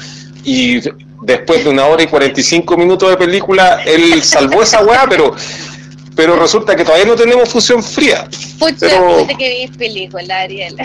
y 0.43 0.81
después 1.23 1.63
de 1.63 1.71
una 1.71 1.87
hora 1.87 2.03
y 2.03 2.09
45 2.09 2.77
minutos 2.77 3.09
de 3.09 3.17
película, 3.17 3.81
él 3.87 4.25
salvó 4.25 4.61
esa 4.61 4.83
weá, 4.83 5.07
pero 5.09 5.37
pero 6.17 6.35
resulta 6.35 6.75
que 6.75 6.83
todavía 6.83 7.07
no 7.07 7.15
tenemos 7.15 7.49
fusión 7.49 7.85
fría. 7.85 8.29
Pucha, 8.59 8.75
pero... 8.81 9.25
que 9.39 9.69
vi 9.69 9.69
película, 9.79 10.41
Ariel. 10.41 10.75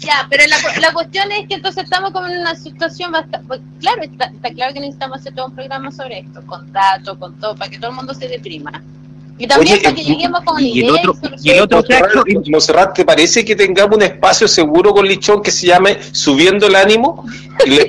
ya, 0.00 0.26
pero 0.28 0.44
la, 0.48 0.58
la, 0.82 0.92
cuestión 0.92 1.32
es 1.32 1.48
que 1.48 1.54
entonces 1.54 1.84
estamos 1.84 2.10
como 2.10 2.26
en 2.26 2.40
una 2.40 2.56
situación 2.56 3.10
bastante... 3.12 3.46
Pues, 3.48 3.62
claro, 3.80 4.02
está, 4.02 4.26
está, 4.26 4.50
claro 4.50 4.74
que 4.74 4.80
necesitamos 4.80 5.20
hacer 5.20 5.34
todo 5.34 5.46
un 5.46 5.54
programa 5.54 5.90
sobre 5.92 6.18
esto, 6.18 6.42
con 6.44 6.70
datos, 6.74 7.16
con 7.16 7.40
todo, 7.40 7.56
para 7.56 7.70
que 7.70 7.78
todo 7.78 7.88
el 7.88 7.96
mundo 7.96 8.12
se 8.12 8.28
deprima. 8.28 8.82
Y 9.38 9.46
también 9.46 9.80
para 9.82 9.94
que 9.94 10.04
lleguemos 10.04 10.40
con 10.44 10.60
y 10.60 10.80
ideas. 10.80 11.00
El 11.02 11.10
otro, 11.10 11.30
y 11.42 11.50
el 11.50 11.60
otro 11.60 11.84
Monserrat, 12.50 12.94
¿te 12.94 13.04
parece 13.04 13.44
que 13.44 13.54
tengamos 13.54 13.96
un 13.96 14.02
espacio 14.02 14.48
seguro 14.48 14.92
con 14.92 15.06
Lichón 15.06 15.42
que 15.42 15.52
se 15.52 15.68
llame 15.68 15.98
Subiendo 16.12 16.66
el 16.66 16.74
Ánimo? 16.74 17.24
Y 17.64 17.70
le, 17.70 17.88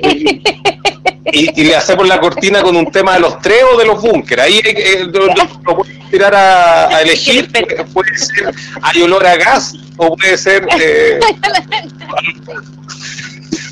y, 1.32 1.64
le 1.64 1.76
hacemos 1.76 2.06
la 2.06 2.20
cortina 2.20 2.62
con 2.62 2.76
un 2.76 2.86
tema 2.90 3.14
de 3.14 3.20
los 3.20 3.40
tres 3.40 3.64
o 3.72 3.76
de 3.76 3.84
los 3.84 4.00
búnkeres. 4.00 4.44
Ahí 4.44 4.60
eh, 4.64 5.06
lo, 5.12 5.26
lo, 5.26 5.86
tirar 6.08 6.34
a, 6.34 7.00
elegir. 7.02 7.50
Puede, 7.92 8.16
ser 8.16 8.54
hay 8.82 9.02
olor 9.02 9.26
a 9.26 9.36
gas 9.36 9.74
o 9.96 10.16
puede 10.16 10.38
ser 10.38 10.68
eh, 10.80 11.18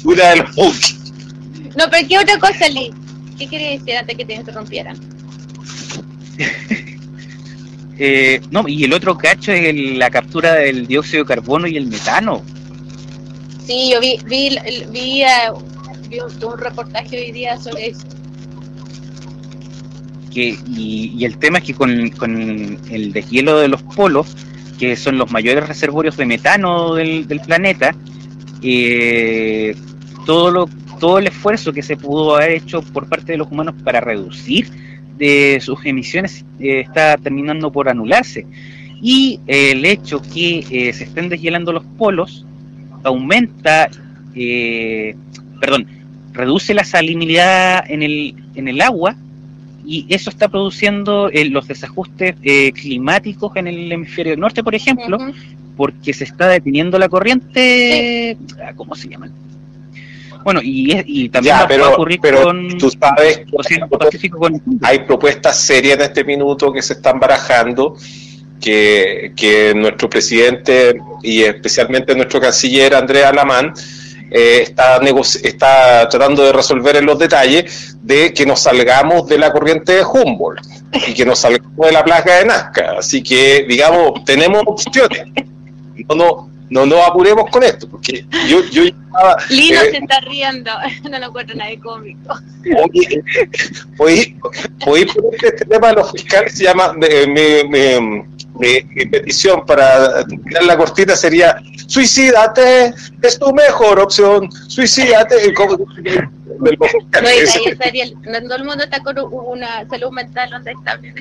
una 0.02 0.30
de 0.30 0.36
los 0.36 0.54
búnkeres. 0.56 0.96
No, 1.76 1.84
pero 1.90 2.08
¿qué 2.08 2.18
otra 2.18 2.38
cosa, 2.40 2.68
Lee? 2.68 2.92
¿Qué 3.38 3.46
quieres 3.46 3.78
decir 3.78 3.96
antes 3.98 4.16
que 4.16 4.24
te 4.24 4.34
interrumpieran? 4.34 4.98
Eh, 7.98 8.40
no, 8.52 8.68
y 8.68 8.84
el 8.84 8.92
otro 8.92 9.18
cacho 9.18 9.52
es 9.52 9.74
la 9.96 10.08
captura 10.08 10.54
del 10.54 10.86
dióxido 10.86 11.24
de 11.24 11.28
carbono 11.28 11.66
y 11.66 11.76
el 11.76 11.88
metano. 11.88 12.42
Sí, 13.66 13.90
yo 13.92 14.00
vi, 14.00 14.18
vi, 14.24 14.56
vi, 14.90 15.24
vi 16.08 16.20
un, 16.20 16.58
reportaje 16.58 17.18
hoy 17.18 17.32
día 17.32 17.58
sobre 17.58 17.88
eso. 17.88 18.06
Que, 20.32 20.56
y, 20.68 21.24
el 21.24 21.38
tema 21.38 21.58
es 21.58 21.64
que 21.64 21.74
con, 21.74 22.10
con, 22.10 22.78
el 22.90 23.12
deshielo 23.12 23.58
de 23.58 23.68
los 23.68 23.82
polos, 23.82 24.36
que 24.78 24.94
son 24.94 25.18
los 25.18 25.32
mayores 25.32 25.66
reservorios 25.66 26.16
de 26.16 26.26
metano 26.26 26.94
del, 26.94 27.26
del 27.26 27.40
planeta, 27.40 27.96
eh, 28.62 29.74
todo, 30.24 30.52
lo, 30.52 30.68
todo 31.00 31.18
el 31.18 31.26
esfuerzo 31.26 31.72
que 31.72 31.82
se 31.82 31.96
pudo 31.96 32.36
haber 32.36 32.52
hecho 32.52 32.80
por 32.82 33.08
parte 33.08 33.32
de 33.32 33.38
los 33.38 33.50
humanos 33.50 33.74
para 33.82 34.00
reducir 34.00 34.87
de 35.18 35.58
sus 35.60 35.84
emisiones 35.84 36.44
eh, 36.60 36.80
está 36.80 37.16
terminando 37.18 37.70
por 37.70 37.88
anularse. 37.88 38.46
Y 39.02 39.40
eh, 39.46 39.72
el 39.72 39.84
hecho 39.84 40.22
que 40.22 40.64
eh, 40.70 40.92
se 40.92 41.04
estén 41.04 41.28
deshielando 41.28 41.72
los 41.72 41.84
polos 41.84 42.46
aumenta, 43.04 43.90
perdón, 45.60 45.86
reduce 46.32 46.74
la 46.74 46.84
salinidad 46.84 47.84
en 47.88 48.02
el, 48.02 48.34
en 48.54 48.68
el 48.68 48.80
agua 48.80 49.16
y 49.86 50.06
eso 50.08 50.30
está 50.30 50.48
produciendo 50.48 51.30
los 51.50 51.68
desajustes 51.68 52.34
climáticos 52.74 53.56
en 53.56 53.68
el 53.68 53.90
hemisferio 53.90 54.36
norte, 54.36 54.62
por 54.62 54.74
ejemplo, 54.74 55.18
porque 55.76 56.12
se 56.12 56.24
está 56.24 56.48
deteniendo 56.48 56.98
la 56.98 57.08
corriente, 57.08 58.36
¿cómo 58.76 58.94
se 58.96 59.08
llama? 59.08 59.30
Bueno, 60.44 60.60
y, 60.62 61.02
y 61.06 61.28
también 61.28 61.56
pero, 61.66 61.84
va 61.84 61.90
a 61.90 61.92
ocurrir 61.92 62.20
con, 62.20 62.78
tú 62.78 62.90
sabes 62.90 63.42
hay 64.82 64.98
propuestas 65.00 65.60
serias 65.60 65.96
en 65.96 66.02
este 66.02 66.24
minuto 66.24 66.72
que 66.72 66.82
se 66.82 66.94
están 66.94 67.20
barajando, 67.20 67.96
que, 68.60 69.32
que 69.36 69.74
nuestro 69.74 70.08
presidente 70.08 70.98
y 71.22 71.42
especialmente 71.42 72.14
nuestro 72.14 72.40
canciller 72.40 72.94
Andrés 72.94 73.24
Alamán 73.24 73.72
eh, 74.30 74.60
está, 74.62 75.00
está 75.42 76.08
tratando 76.08 76.44
de 76.44 76.52
resolver 76.52 76.96
en 76.96 77.06
los 77.06 77.18
detalles 77.18 77.96
de 78.02 78.32
que 78.34 78.44
nos 78.44 78.60
salgamos 78.60 79.26
de 79.26 79.38
la 79.38 79.50
corriente 79.52 79.92
de 79.92 80.04
Humboldt 80.04 80.60
y 81.06 81.14
que 81.14 81.24
nos 81.24 81.38
salgamos 81.38 81.86
de 81.86 81.92
la 81.92 82.04
plaga 82.04 82.38
de 82.38 82.44
Nazca. 82.44 82.96
Así 82.98 83.22
que, 83.22 83.64
digamos, 83.66 84.24
tenemos 84.24 84.62
opciones. 84.66 85.24
No, 86.08 86.14
no, 86.14 86.50
no 86.70 86.86
nos 86.86 87.06
apuremos 87.06 87.50
con 87.50 87.62
esto, 87.62 87.88
porque 87.88 88.24
yo, 88.48 88.62
yo 88.64 88.82
Lino 89.50 89.82
eh, 89.82 89.90
se 89.90 89.98
está 89.98 90.20
riendo, 90.20 90.70
no 91.10 91.18
lo 91.18 91.26
encuentro 91.26 91.56
nadie 91.56 91.80
cómico. 91.80 92.38
Oye, 93.98 94.36
oye 94.86 95.06
por 95.14 95.34
este 95.34 95.64
tema 95.64 95.88
de 95.88 95.94
los 95.94 96.12
fiscales 96.12 96.56
se 96.56 96.64
llama, 96.64 96.92
mi, 96.92 97.06
petición 99.10 99.64
para 99.64 100.24
tirar 100.26 100.64
la 100.64 100.76
cortina 100.76 101.16
sería, 101.16 101.60
suicídate, 101.86 102.92
es 103.22 103.38
tu 103.38 103.52
mejor 103.52 104.00
opción, 104.00 104.50
suicídate. 104.68 105.52
no, 105.52 105.66
todo 108.42 108.56
el 108.56 108.64
mundo 108.64 108.84
está 108.84 109.02
con 109.02 109.16
una 109.18 109.88
salud 109.88 110.10
mental 110.10 110.50
donde 110.50 110.72
está 110.72 110.96
bien 110.96 111.14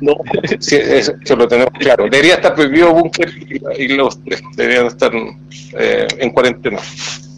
no, 0.00 0.14
sí, 0.60 0.76
eso, 0.76 1.14
lo 1.36 1.48
tenemos 1.48 1.72
claro. 1.78 2.04
Debería 2.04 2.34
estar 2.34 2.54
prohibido 2.54 2.92
búnker 2.92 3.32
y, 3.78 3.88
los 3.88 4.22
tres 4.24 4.42
deberían 4.54 4.86
estar 4.86 5.10
eh, 5.78 6.06
en 6.18 6.30
cuarentena. 6.30 6.78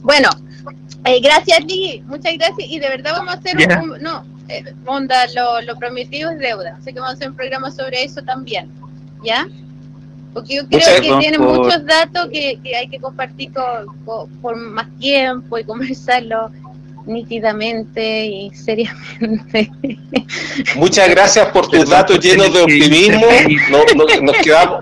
Bueno, 0.02 0.28
eh, 1.05 1.20
gracias, 1.20 1.64
Lee. 1.64 2.02
Muchas 2.06 2.35
gracias. 2.35 2.68
Y 2.68 2.78
de 2.80 2.89
verdad 2.89 3.12
vamos 3.12 3.35
a 3.35 3.39
hacer 3.39 3.56
un. 3.56 4.02
No, 4.02 4.24
eh, 4.48 4.64
onda, 4.86 5.26
lo, 5.35 5.60
lo, 5.62 5.76
prometido 5.78 6.30
es 6.30 6.39
deuda. 6.39 6.76
Así 6.80 6.93
que 6.93 7.01
vamos 7.01 7.10
a 7.10 7.14
hacer 7.14 7.30
un 7.30 7.36
programa 7.36 7.70
sobre 7.70 8.02
eso 8.02 8.22
también. 8.22 8.70
¿Ya? 9.22 9.47
Porque 10.35 10.56
yo 10.56 10.68
creo 10.68 10.80
que 11.01 11.20
tiene 11.20 11.39
muchos 11.39 11.85
datos 11.86 12.28
que, 12.30 12.59
que, 12.62 12.76
hay 12.76 12.89
que 12.89 12.98
compartir 12.98 13.51
por 14.05 14.56
más 14.56 14.86
tiempo 14.98 15.59
y 15.59 15.64
conversarlo 15.64 16.51
nítidamente 17.09 18.26
y 18.26 18.51
seriamente. 18.51 19.70
Muchas 20.76 21.09
gracias 21.09 21.48
por 21.48 21.68
tus 21.68 21.89
datos 21.89 22.20
llenos 22.20 22.52
de 22.52 22.60
optimismo. 22.60 23.26
nos 24.22 24.36
quedamos, 24.39 24.80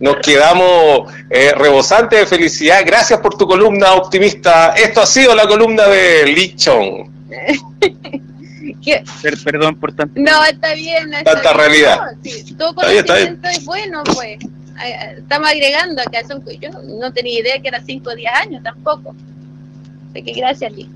nos 0.00 0.16
quedamos 0.16 1.12
eh, 1.30 1.52
rebosantes 1.56 2.20
de 2.20 2.26
felicidad. 2.26 2.80
Gracias 2.84 3.20
por 3.20 3.36
tu 3.36 3.46
columna 3.46 3.94
optimista. 3.94 4.72
Esto 4.72 5.02
ha 5.02 5.06
sido 5.06 5.34
la 5.34 5.46
columna 5.46 5.86
de 5.86 6.26
Lichon. 6.26 7.18
perdón 9.44 9.76
por 9.76 9.92
tanto. 9.92 10.20
No, 10.20 10.44
está 10.44 10.74
bien. 10.74 11.10
Tanta 11.24 11.52
realidad. 11.52 11.98
todo 12.58 12.74
conocimiento 12.74 13.48
es 13.48 13.64
bueno, 13.64 14.02
pues. 14.04 14.38
Estamos 15.16 15.48
agregando 15.48 16.02
acá. 16.02 16.26
Son, 16.26 16.42
yo 16.60 16.70
no 16.82 17.12
tenía 17.12 17.40
idea 17.40 17.60
que 17.60 17.68
era 17.68 17.82
5 17.82 18.10
o 18.10 18.14
10 18.14 18.32
años 18.32 18.62
tampoco. 18.62 19.14
Así 20.10 20.22
que 20.22 20.32
gracias, 20.32 20.72
Lee. 20.72 20.88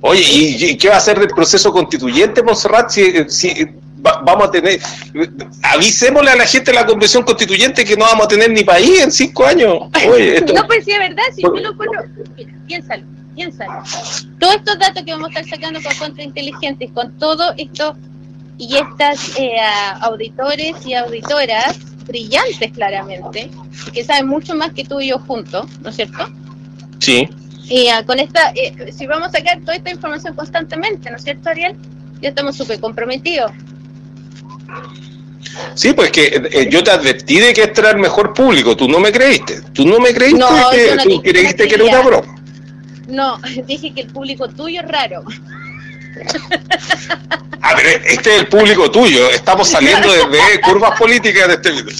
Oye, 0.00 0.22
¿y, 0.22 0.76
qué 0.76 0.88
va 0.88 0.94
a 0.94 0.98
hacer 0.98 1.18
del 1.18 1.28
proceso 1.28 1.72
constituyente, 1.72 2.42
Monserrat? 2.42 2.90
Si, 2.90 3.28
si 3.28 3.66
vamos 4.00 4.48
a 4.48 4.50
tener, 4.50 4.80
avisémosle 5.62 6.30
a 6.30 6.36
la 6.36 6.46
gente 6.46 6.70
de 6.70 6.76
la 6.76 6.86
convención 6.86 7.24
constituyente 7.24 7.84
que 7.84 7.96
no 7.96 8.04
vamos 8.04 8.26
a 8.26 8.28
tener 8.28 8.50
ni 8.50 8.62
país 8.62 9.02
en 9.02 9.12
cinco 9.12 9.44
años. 9.44 9.74
No, 10.54 10.66
pues 10.66 10.84
sí, 10.84 10.92
es 10.92 10.98
verdad, 10.98 11.22
si 11.34 11.42
yo 11.42 11.50
lo 11.50 11.74
mira, 11.74 12.04
piénsalo, 12.66 13.04
piénsalo. 13.34 13.82
Todos 14.38 14.56
estos 14.56 14.78
datos 14.78 15.02
que 15.04 15.12
vamos 15.12 15.28
a 15.28 15.40
estar 15.40 15.58
sacando 15.58 15.80
con 15.82 15.94
contrainteligentes, 15.96 16.90
con 16.92 17.18
todo 17.18 17.52
esto 17.56 17.96
y 18.56 18.76
estas 18.76 19.38
eh, 19.38 19.56
auditores 20.00 20.74
y 20.84 20.94
auditoras 20.94 21.78
brillantes 22.06 22.72
claramente, 22.72 23.50
que 23.92 24.04
saben 24.04 24.26
mucho 24.26 24.54
más 24.54 24.72
que 24.72 24.84
tú 24.84 25.00
y 25.00 25.08
yo 25.08 25.18
juntos, 25.18 25.66
¿no 25.80 25.90
es 25.90 25.96
cierto? 25.96 26.28
Sí. 26.98 27.28
Y 27.68 27.88
ah, 27.88 28.04
con 28.04 28.18
esta, 28.18 28.52
eh, 28.54 28.92
si 28.96 29.06
vamos 29.06 29.28
a 29.28 29.32
sacar 29.32 29.60
toda 29.60 29.76
esta 29.76 29.90
información 29.90 30.34
constantemente, 30.34 31.10
¿no 31.10 31.16
es 31.16 31.22
cierto, 31.22 31.50
Ariel? 31.50 31.76
Ya 32.20 32.30
estamos 32.30 32.56
súper 32.56 32.80
comprometidos. 32.80 33.52
Sí, 35.74 35.92
pues 35.92 36.10
que 36.10 36.48
eh, 36.50 36.68
yo 36.70 36.82
te 36.82 36.90
advertí 36.90 37.38
de 37.40 37.52
que 37.52 37.62
este 37.62 37.80
era 37.80 37.90
el 37.90 37.98
mejor 37.98 38.32
público, 38.32 38.76
tú 38.76 38.88
no 38.88 39.00
me 39.00 39.12
creíste, 39.12 39.60
tú 39.72 39.86
no 39.86 39.98
me 39.98 40.12
creíste 40.12 40.44
que, 40.72 40.96
tú 41.02 41.22
creíste 41.22 41.68
que 41.68 41.74
era 41.74 41.84
una 41.84 42.00
broma. 42.00 42.34
No, 43.06 43.38
dije 43.66 43.92
que 43.94 44.02
el 44.02 44.08
público 44.08 44.48
tuyo 44.48 44.80
es 44.80 44.88
raro. 44.88 45.24
A 47.60 47.74
ver, 47.74 48.02
este 48.06 48.34
es 48.34 48.40
el 48.40 48.48
público 48.48 48.90
tuyo, 48.90 49.28
estamos 49.30 49.68
saliendo 49.68 50.10
de 50.10 50.60
curvas 50.64 50.98
políticas 50.98 51.48
de 51.48 51.54
este 51.54 51.70
video. 51.70 51.96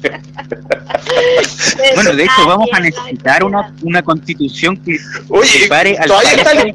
bueno, 1.94 2.14
de 2.14 2.24
hecho, 2.24 2.46
vamos 2.46 2.68
a 2.72 2.80
necesitar 2.80 3.44
una, 3.44 3.72
una 3.82 4.02
constitución 4.02 4.76
que 4.78 4.96
Oye, 5.28 5.68
pare 5.68 5.96
al 5.98 6.08
todavía 6.08 6.32
está 6.32 6.52
el, 6.52 6.72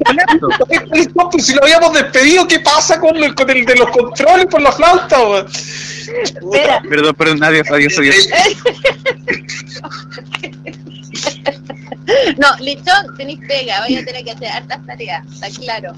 si 1.42 1.54
lo 1.54 1.64
habíamos 1.64 1.92
despedido, 1.92 2.46
¿qué 2.46 2.60
pasa 2.60 3.00
con 3.00 3.16
el, 3.16 3.34
con 3.34 3.50
el 3.50 3.64
de 3.64 3.76
los 3.76 3.90
controles 3.90 4.46
por 4.46 4.62
la 4.62 4.72
flauta? 4.72 5.46
Perdón, 6.88 7.14
perdón, 7.14 7.42
adiós, 7.42 7.66
adiós, 7.70 7.98
adiós. 7.98 8.28
no, 12.38 12.56
Lichón, 12.60 13.16
tenéis 13.16 13.40
pega, 13.46 13.84
voy 13.86 13.96
a 13.96 14.04
tener 14.04 14.24
que 14.24 14.30
hacer 14.32 14.48
hartas 14.48 14.86
tareas, 14.86 15.24
está 15.32 15.48
claro. 15.60 15.92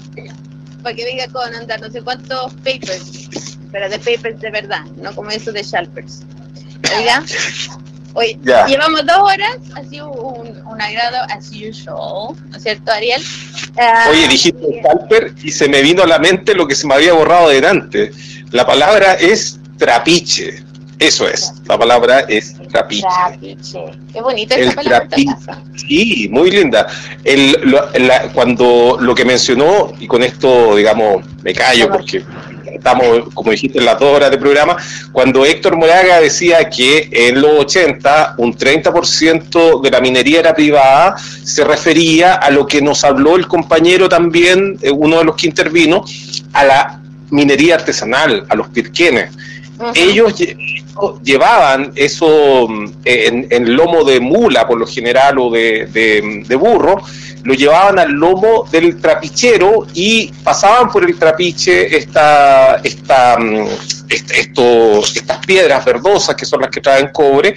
Para 0.81 0.95
que 0.95 1.05
venga 1.05 1.27
con 1.27 1.53
andar 1.53 1.81
no 1.81 1.89
sé 1.89 2.01
cuántos 2.01 2.53
papers, 2.55 3.29
pero 3.71 3.89
de 3.89 3.99
papers 3.99 4.39
de 4.39 4.49
verdad, 4.49 4.85
no 5.01 5.13
como 5.13 5.29
eso 5.29 5.51
de 5.51 5.61
Shalpers. 5.61 6.23
Oiga, 6.97 7.23
hoy 8.13 8.39
llevamos 8.67 9.05
dos 9.05 9.17
horas, 9.19 9.57
ha 9.75 9.83
sido 9.83 10.11
un, 10.11 10.65
un 10.65 10.81
agrado 10.81 11.17
as 11.29 11.49
usual, 11.51 12.35
¿no 12.49 12.57
es 12.57 12.63
cierto, 12.63 12.91
Ariel? 12.91 13.21
Uh, 13.75 14.09
Oye, 14.11 14.27
dijiste 14.27 14.81
Calper 14.81 15.33
y 15.43 15.51
se 15.51 15.67
me 15.69 15.81
vino 15.81 16.03
a 16.03 16.07
la 16.07 16.19
mente 16.19 16.55
lo 16.55 16.67
que 16.67 16.75
se 16.75 16.87
me 16.87 16.95
había 16.95 17.13
borrado 17.13 17.49
delante. 17.49 18.11
La 18.51 18.65
palabra 18.65 19.13
es 19.13 19.59
trapiche. 19.77 20.63
Eso 20.97 21.29
es, 21.29 21.53
la 21.65 21.77
palabra 21.77 22.21
es 22.27 22.55
trapiche. 22.71 23.07
Trapiche. 23.07 23.79
Qué 24.11 24.21
bonita 24.21 24.55
esa 24.55 24.73
palabra. 24.73 25.07
Sí, 25.75 26.27
muy 26.29 26.51
linda. 26.51 26.87
El, 27.23 27.55
cuando 28.33 28.97
lo 28.99 29.15
que 29.15 29.23
mencionó, 29.23 29.93
y 29.97 30.07
con 30.07 30.23
esto, 30.23 30.75
digamos, 30.75 31.23
me 31.41 31.53
callo 31.53 31.89
porque 31.89 32.25
estamos, 32.73 33.33
como 33.33 33.51
dijiste, 33.51 33.79
en 33.79 33.85
las 33.85 33.99
dos 33.99 34.15
horas 34.15 34.31
de 34.31 34.37
programa, 34.37 34.77
cuando 35.11 35.45
Héctor 35.45 35.77
Moraga 35.77 36.19
decía 36.19 36.69
que 36.69 37.09
en 37.11 37.41
los 37.41 37.51
80 37.59 38.35
un 38.37 38.55
30% 38.55 39.81
de 39.81 39.91
la 39.91 40.01
minería 40.01 40.39
era 40.39 40.53
privada, 40.53 41.15
se 41.17 41.63
refería 41.63 42.33
a 42.33 42.49
lo 42.51 42.67
que 42.67 42.81
nos 42.81 43.03
habló 43.03 43.35
el 43.35 43.47
compañero 43.47 44.09
también, 44.09 44.77
eh, 44.81 44.91
uno 44.91 45.19
de 45.19 45.25
los 45.25 45.35
que 45.35 45.47
intervino, 45.47 46.03
a 46.53 46.63
la 46.65 47.01
minería 47.29 47.75
artesanal, 47.75 48.45
a 48.49 48.55
los 48.55 48.69
pirquenes. 48.69 49.31
Ellos 49.95 50.33
llevaban 51.23 51.93
eso 51.95 52.67
mm, 52.67 52.85
en, 53.05 53.75
lomo 53.75 54.03
de 54.03 54.19
mula, 54.19 54.67
por 54.67 54.77
lo 54.77 54.85
general, 54.85 55.37
o 55.39 55.49
de, 55.49 56.57
burro, 56.59 57.01
lo 57.43 57.53
llevaban 57.53 57.99
al 57.99 58.11
lomo 58.11 58.67
del 58.69 58.99
trapichero 58.99 59.87
y 59.93 60.31
pasaban 60.43 60.89
por 60.89 61.03
el 61.03 61.17
trapiche 61.17 61.95
esta, 61.97 62.75
esta, 62.83 63.37
mm, 63.39 63.67
estos, 64.09 65.15
estas 65.15 65.45
piedras 65.45 65.85
verdosas 65.85 66.35
que 66.35 66.45
son 66.45 66.61
las 66.61 66.69
que 66.69 66.81
traen 66.81 67.09
cobre 67.13 67.55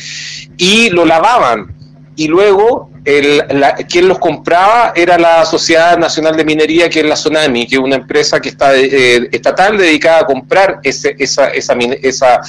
y 0.57 0.91
lo 0.91 1.05
lavaban. 1.05 1.75
Y 2.15 2.29
luego 2.29 2.92
el, 3.05 3.43
quien 3.89 4.07
los 4.07 4.19
compraba 4.19 4.93
era 4.95 5.19
la 5.19 5.45
Sociedad 5.45 5.99
Nacional 5.99 6.37
de 6.37 6.45
Minería, 6.45 6.89
que 6.89 7.01
es 7.01 7.07
la 7.07 7.17
SONAMI, 7.17 7.67
que 7.67 7.77
es 7.77 7.81
una 7.81 7.97
empresa 7.97 8.41
que 8.41 8.51
está 8.51 8.77
eh, 8.77 9.29
estatal 9.33 9.77
dedicada 9.77 10.21
a 10.21 10.27
comprar 10.27 10.81
ese, 10.83 11.17
esa, 11.19 11.49
esa, 11.49 11.75
esa, 11.75 12.41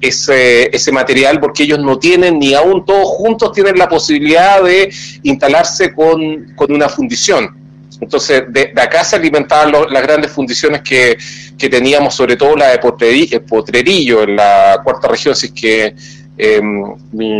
ese, 0.00 0.76
ese 0.76 0.92
material, 0.92 1.40
porque 1.40 1.62
ellos 1.62 1.78
no 1.78 1.98
tienen, 1.98 2.38
ni 2.38 2.52
aún 2.54 2.84
todos 2.84 3.08
juntos 3.08 3.52
tienen 3.52 3.78
la 3.78 3.88
posibilidad 3.88 4.62
de 4.62 4.92
instalarse 5.22 5.94
con, 5.94 6.52
con 6.54 6.70
una 6.70 6.88
fundición. 6.88 7.62
Entonces, 8.00 8.42
de, 8.48 8.72
acá 8.76 9.04
se 9.04 9.16
alimentaban 9.16 9.72
las 9.72 10.02
grandes 10.02 10.30
fundiciones 10.30 10.82
que, 10.82 11.16
que, 11.56 11.68
teníamos, 11.70 12.14
sobre 12.14 12.36
todo 12.36 12.56
la 12.56 12.68
de 12.68 12.78
Potrerillo, 12.78 14.24
en 14.24 14.36
la 14.36 14.80
cuarta 14.84 15.08
región, 15.08 15.34
si 15.34 15.46
es 15.46 15.52
que 15.52 15.94
Em, 16.36 16.82
mi, 17.12 17.38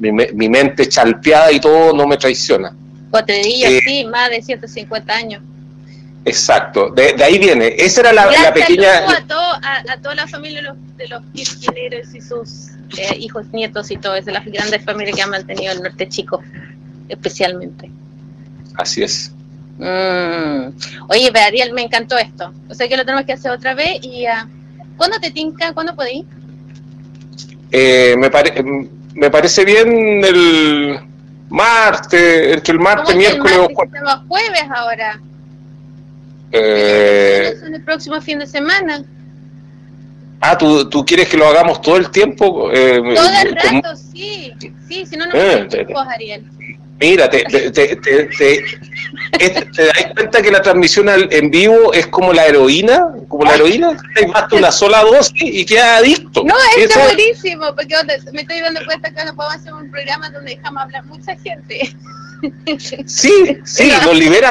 mi, 0.00 0.48
mente 0.48 0.88
chalpeada 0.88 1.52
y 1.52 1.60
todo 1.60 1.92
no 1.92 2.06
me 2.08 2.16
traiciona. 2.16 2.74
Potrerillo, 3.10 3.68
eh, 3.68 3.80
sí, 3.84 4.04
más 4.04 4.30
de 4.30 4.42
150 4.42 5.14
años. 5.14 5.42
Exacto, 6.24 6.90
de, 6.90 7.22
ahí 7.22 7.38
viene. 7.38 7.74
Esa 7.78 8.00
era 8.00 8.12
la, 8.12 8.52
pequeña. 8.52 8.90
A, 9.06 9.92
a, 9.92 9.96
toda 10.00 10.14
la 10.14 10.26
familia 10.26 10.60
de 10.96 11.08
los, 11.08 11.22
de 11.22 11.30
y 11.34 11.44
sus 12.20 12.70
eh, 12.98 13.16
hijos, 13.18 13.46
nietos 13.52 13.90
y 13.90 13.96
todo, 13.96 14.16
es 14.16 14.24
de 14.24 14.32
las 14.32 14.44
grandes 14.44 14.84
familias 14.84 15.16
que 15.16 15.22
han 15.22 15.30
mantenido 15.30 15.72
el 15.72 15.82
norte 15.82 16.08
chico, 16.08 16.42
especialmente. 17.08 17.90
Así 18.74 19.02
es. 19.02 19.32
Mm. 19.78 20.74
Oye, 21.08 21.32
Ariel, 21.34 21.72
me 21.72 21.82
encantó 21.82 22.18
esto. 22.18 22.52
O 22.68 22.74
sea 22.74 22.88
que 22.88 22.96
lo 22.96 23.04
tenemos 23.04 23.24
que 23.24 23.32
hacer 23.32 23.52
otra 23.52 23.74
vez. 23.74 23.98
y 24.02 24.26
uh, 24.26 24.48
¿Cuándo 24.96 25.18
te 25.20 25.30
tinca? 25.30 25.72
¿Cuándo 25.72 25.94
podéis? 25.94 26.24
Eh, 27.72 28.14
me, 28.18 28.30
me 29.14 29.30
parece 29.30 29.64
bien 29.64 30.24
el 30.24 31.00
martes, 31.48 32.54
entre 32.54 32.72
el 32.74 32.80
martes, 32.80 33.16
miércoles 33.16 33.58
o 33.58 33.74
jueves. 33.74 34.02
jueves 34.28 34.64
ahora. 34.74 35.20
Eh, 36.52 37.54
el 37.72 37.82
próximo 37.82 38.20
fin 38.20 38.38
de 38.38 38.46
semana. 38.46 39.02
Ah, 40.40 40.58
¿tú, 40.58 40.88
¿tú 40.90 41.04
quieres 41.04 41.28
que 41.28 41.36
lo 41.36 41.46
hagamos 41.46 41.80
todo 41.80 41.96
el 41.96 42.10
tiempo? 42.10 42.70
Eh, 42.72 43.00
todo 43.14 43.28
el 43.42 43.54
rato, 43.54 43.96
sí. 43.96 44.52
Sí, 44.88 45.06
si 45.06 45.16
no, 45.16 45.26
no 45.26 45.32
eh, 45.34 45.68
Ariel. 46.12 46.44
Mira, 47.02 47.28
te, 47.28 47.42
te, 47.42 47.70
te, 47.72 47.96
te, 47.96 48.64
das 49.76 50.06
cuenta 50.14 50.40
que 50.40 50.52
la 50.52 50.62
transmisión 50.62 51.08
en 51.08 51.50
vivo 51.50 51.92
es 51.92 52.06
como 52.06 52.32
la 52.32 52.46
heroína, 52.46 53.08
como 53.26 53.44
la 53.44 53.56
heroína, 53.56 53.96
te 54.14 54.24
basta 54.26 54.54
una 54.54 54.70
sola 54.70 55.02
dosis 55.02 55.32
y 55.42 55.66
queda 55.66 55.96
adicto. 55.96 56.44
No, 56.44 56.54
es 56.78 56.94
buenísimo, 56.94 57.74
porque 57.74 57.96
me 58.32 58.42
estoy 58.42 58.60
dando 58.60 58.84
cuenta 58.86 59.12
que 59.12 59.24
no 59.24 59.34
podemos 59.34 59.56
hacer 59.56 59.74
un 59.74 59.90
programa 59.90 60.30
donde 60.30 60.54
dejamos 60.54 60.82
hablar 60.84 61.04
mucha 61.06 61.36
gente. 61.36 61.92
Sí, 63.06 63.56
sí, 63.64 63.92
nos 64.04 64.16
libera. 64.16 64.50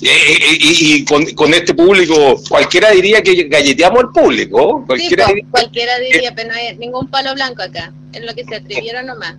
y, 0.00 1.04
con, 1.04 1.24
con, 1.34 1.54
este 1.54 1.74
público, 1.74 2.40
cualquiera 2.48 2.90
diría 2.90 3.22
que 3.22 3.44
galleteamos 3.44 4.00
al 4.00 4.10
público. 4.10 4.84
Cualquiera, 4.86 5.26
diría, 5.26 5.44
cualquiera 5.50 5.98
diría, 5.98 6.32
pero 6.34 6.48
no 6.48 6.54
hay 6.54 6.76
ningún 6.76 7.08
palo 7.08 7.34
blanco 7.34 7.62
acá, 7.62 7.92
es 8.12 8.24
lo 8.24 8.34
que 8.34 8.44
se 8.44 8.56
atrevieron 8.56 9.06
nomás. 9.06 9.36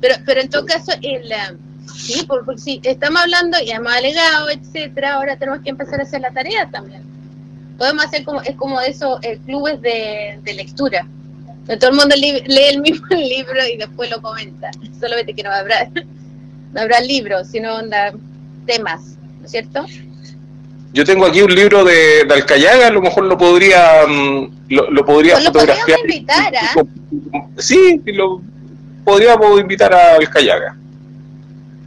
Pero, 0.00 0.14
pero 0.24 0.40
en 0.40 0.48
todo 0.48 0.64
caso, 0.64 0.92
el, 1.02 1.32
sí, 1.94 2.24
porque, 2.26 2.58
si 2.58 2.80
estamos 2.84 3.22
hablando 3.22 3.58
y 3.60 3.70
hemos 3.70 3.92
alegado, 3.92 4.50
etcétera, 4.50 5.14
ahora 5.14 5.36
tenemos 5.36 5.60
que 5.62 5.70
empezar 5.70 6.00
a 6.00 6.04
hacer 6.04 6.20
la 6.20 6.30
tarea 6.30 6.68
también. 6.70 7.02
Podemos 7.76 8.04
hacer 8.04 8.24
como, 8.24 8.42
es 8.42 8.56
como 8.56 8.80
eso, 8.80 9.18
eh, 9.22 9.38
clubes 9.44 9.80
de, 9.80 10.38
de 10.42 10.54
lectura. 10.54 11.06
todo 11.66 11.90
el 11.90 11.96
mundo 11.96 12.14
lee 12.16 12.42
el 12.46 12.80
mismo 12.82 13.06
libro 13.10 13.66
y 13.66 13.76
después 13.76 14.10
lo 14.10 14.20
comenta. 14.20 14.70
Solamente 15.00 15.34
que 15.34 15.42
no 15.42 15.50
habrá, 15.50 15.88
no 16.72 16.80
habrá 16.80 17.00
libros, 17.00 17.48
sino 17.48 17.74
onda, 17.74 18.12
temas, 18.66 19.16
¿no 19.40 19.46
es 19.46 19.50
cierto? 19.50 19.86
Yo 20.92 21.04
tengo 21.04 21.26
aquí 21.26 21.42
un 21.42 21.54
libro 21.54 21.84
de, 21.84 22.24
de 22.24 22.34
Alcayaga, 22.34 22.86
a 22.86 22.90
lo 22.90 23.02
mejor 23.02 23.24
lo 23.24 23.36
podría, 23.36 24.06
mm, 24.06 24.50
lo, 24.70 24.90
lo 24.90 25.04
podría 25.04 25.34
pues 25.34 25.46
fotografiar. 25.46 25.98
Lo 25.98 26.04
invitar, 26.04 26.52
¿ah? 26.56 26.82
Sí, 27.58 28.00
lo, 28.06 28.40
podríamos 29.08 29.58
invitar 29.58 29.94
al 29.94 30.28
Callaga. 30.28 30.76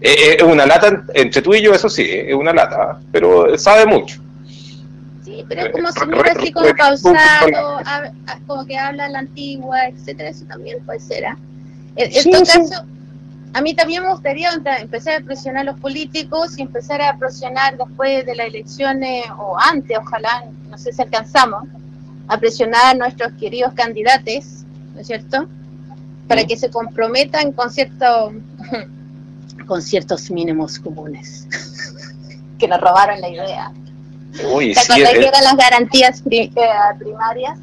Eh, 0.02 0.10
eh, 0.10 0.38
es 0.39 0.43
una 0.43 0.65
lata, 0.65 1.03
entre 1.14 1.43
tú 1.43 1.53
y 1.53 1.61
yo, 1.61 1.72
eso 1.72 1.88
sí, 1.88 2.03
es 2.10 2.34
una 2.34 2.52
lata, 2.52 2.99
pero 3.11 3.56
sabe 3.60 3.85
mucho. 3.85 4.19
Sí, 5.23 5.45
pero 5.48 5.61
es 5.61 5.72
como 5.72 5.91
si 5.91 6.30
así 6.35 6.52
como 6.52 6.76
pausado, 6.76 7.77
como 8.48 8.65
que 8.65 8.76
habla 8.76 9.07
la 9.10 9.19
antigua, 9.19 9.85
etcétera, 9.89 10.30
eso 10.30 10.45
también 10.45 10.84
puede 10.84 10.99
ser. 10.99 11.27
¿ah? 11.27 11.38
En, 11.95 12.31
todo 12.31 12.43
caso, 12.43 12.84
a 13.53 13.61
mí 13.61 13.76
también 13.76 14.02
me 14.02 14.10
gustaría 14.10 14.49
empezar 14.80 15.22
a 15.22 15.23
presionar 15.23 15.61
a 15.61 15.72
los 15.72 15.80
políticos 15.80 16.57
y 16.57 16.64
empezar 16.64 17.03
a 17.03 17.15
presionar 17.18 17.77
después 17.77 18.26
de 18.26 18.35
las 18.35 18.48
elecciones, 18.48 19.26
o 19.38 19.56
antes, 19.60 19.95
ojalá, 19.95 20.45
no 20.72 20.77
sé 20.80 20.91
si 20.91 21.03
alcanzamos, 21.03 21.65
a 22.27 22.39
presionar 22.39 22.81
a 22.88 22.93
nuestros 22.95 23.31
queridos 23.34 23.73
candidatos, 23.73 24.65
¿no 24.95 25.02
es 25.02 25.06
cierto? 25.06 25.48
Para 26.27 26.45
que 26.45 26.57
se 26.57 26.69
comprometan 26.69 27.52
con, 27.52 27.69
cierto, 27.69 28.34
con 29.68 29.81
ciertos 29.81 30.31
mínimos 30.31 30.80
comunes 30.80 31.48
que 32.60 32.68
nos 32.68 32.80
robaron 32.80 33.19
la 33.22 33.30
idea. 33.30 33.72
Uy, 34.52 34.73
¿Te 34.73 34.81
sí, 34.81 34.93
que 34.93 35.27
eran 35.27 35.43
las 35.43 35.57
garantías 35.57 36.23
eh, 36.30 36.49
primarias? 36.98 37.60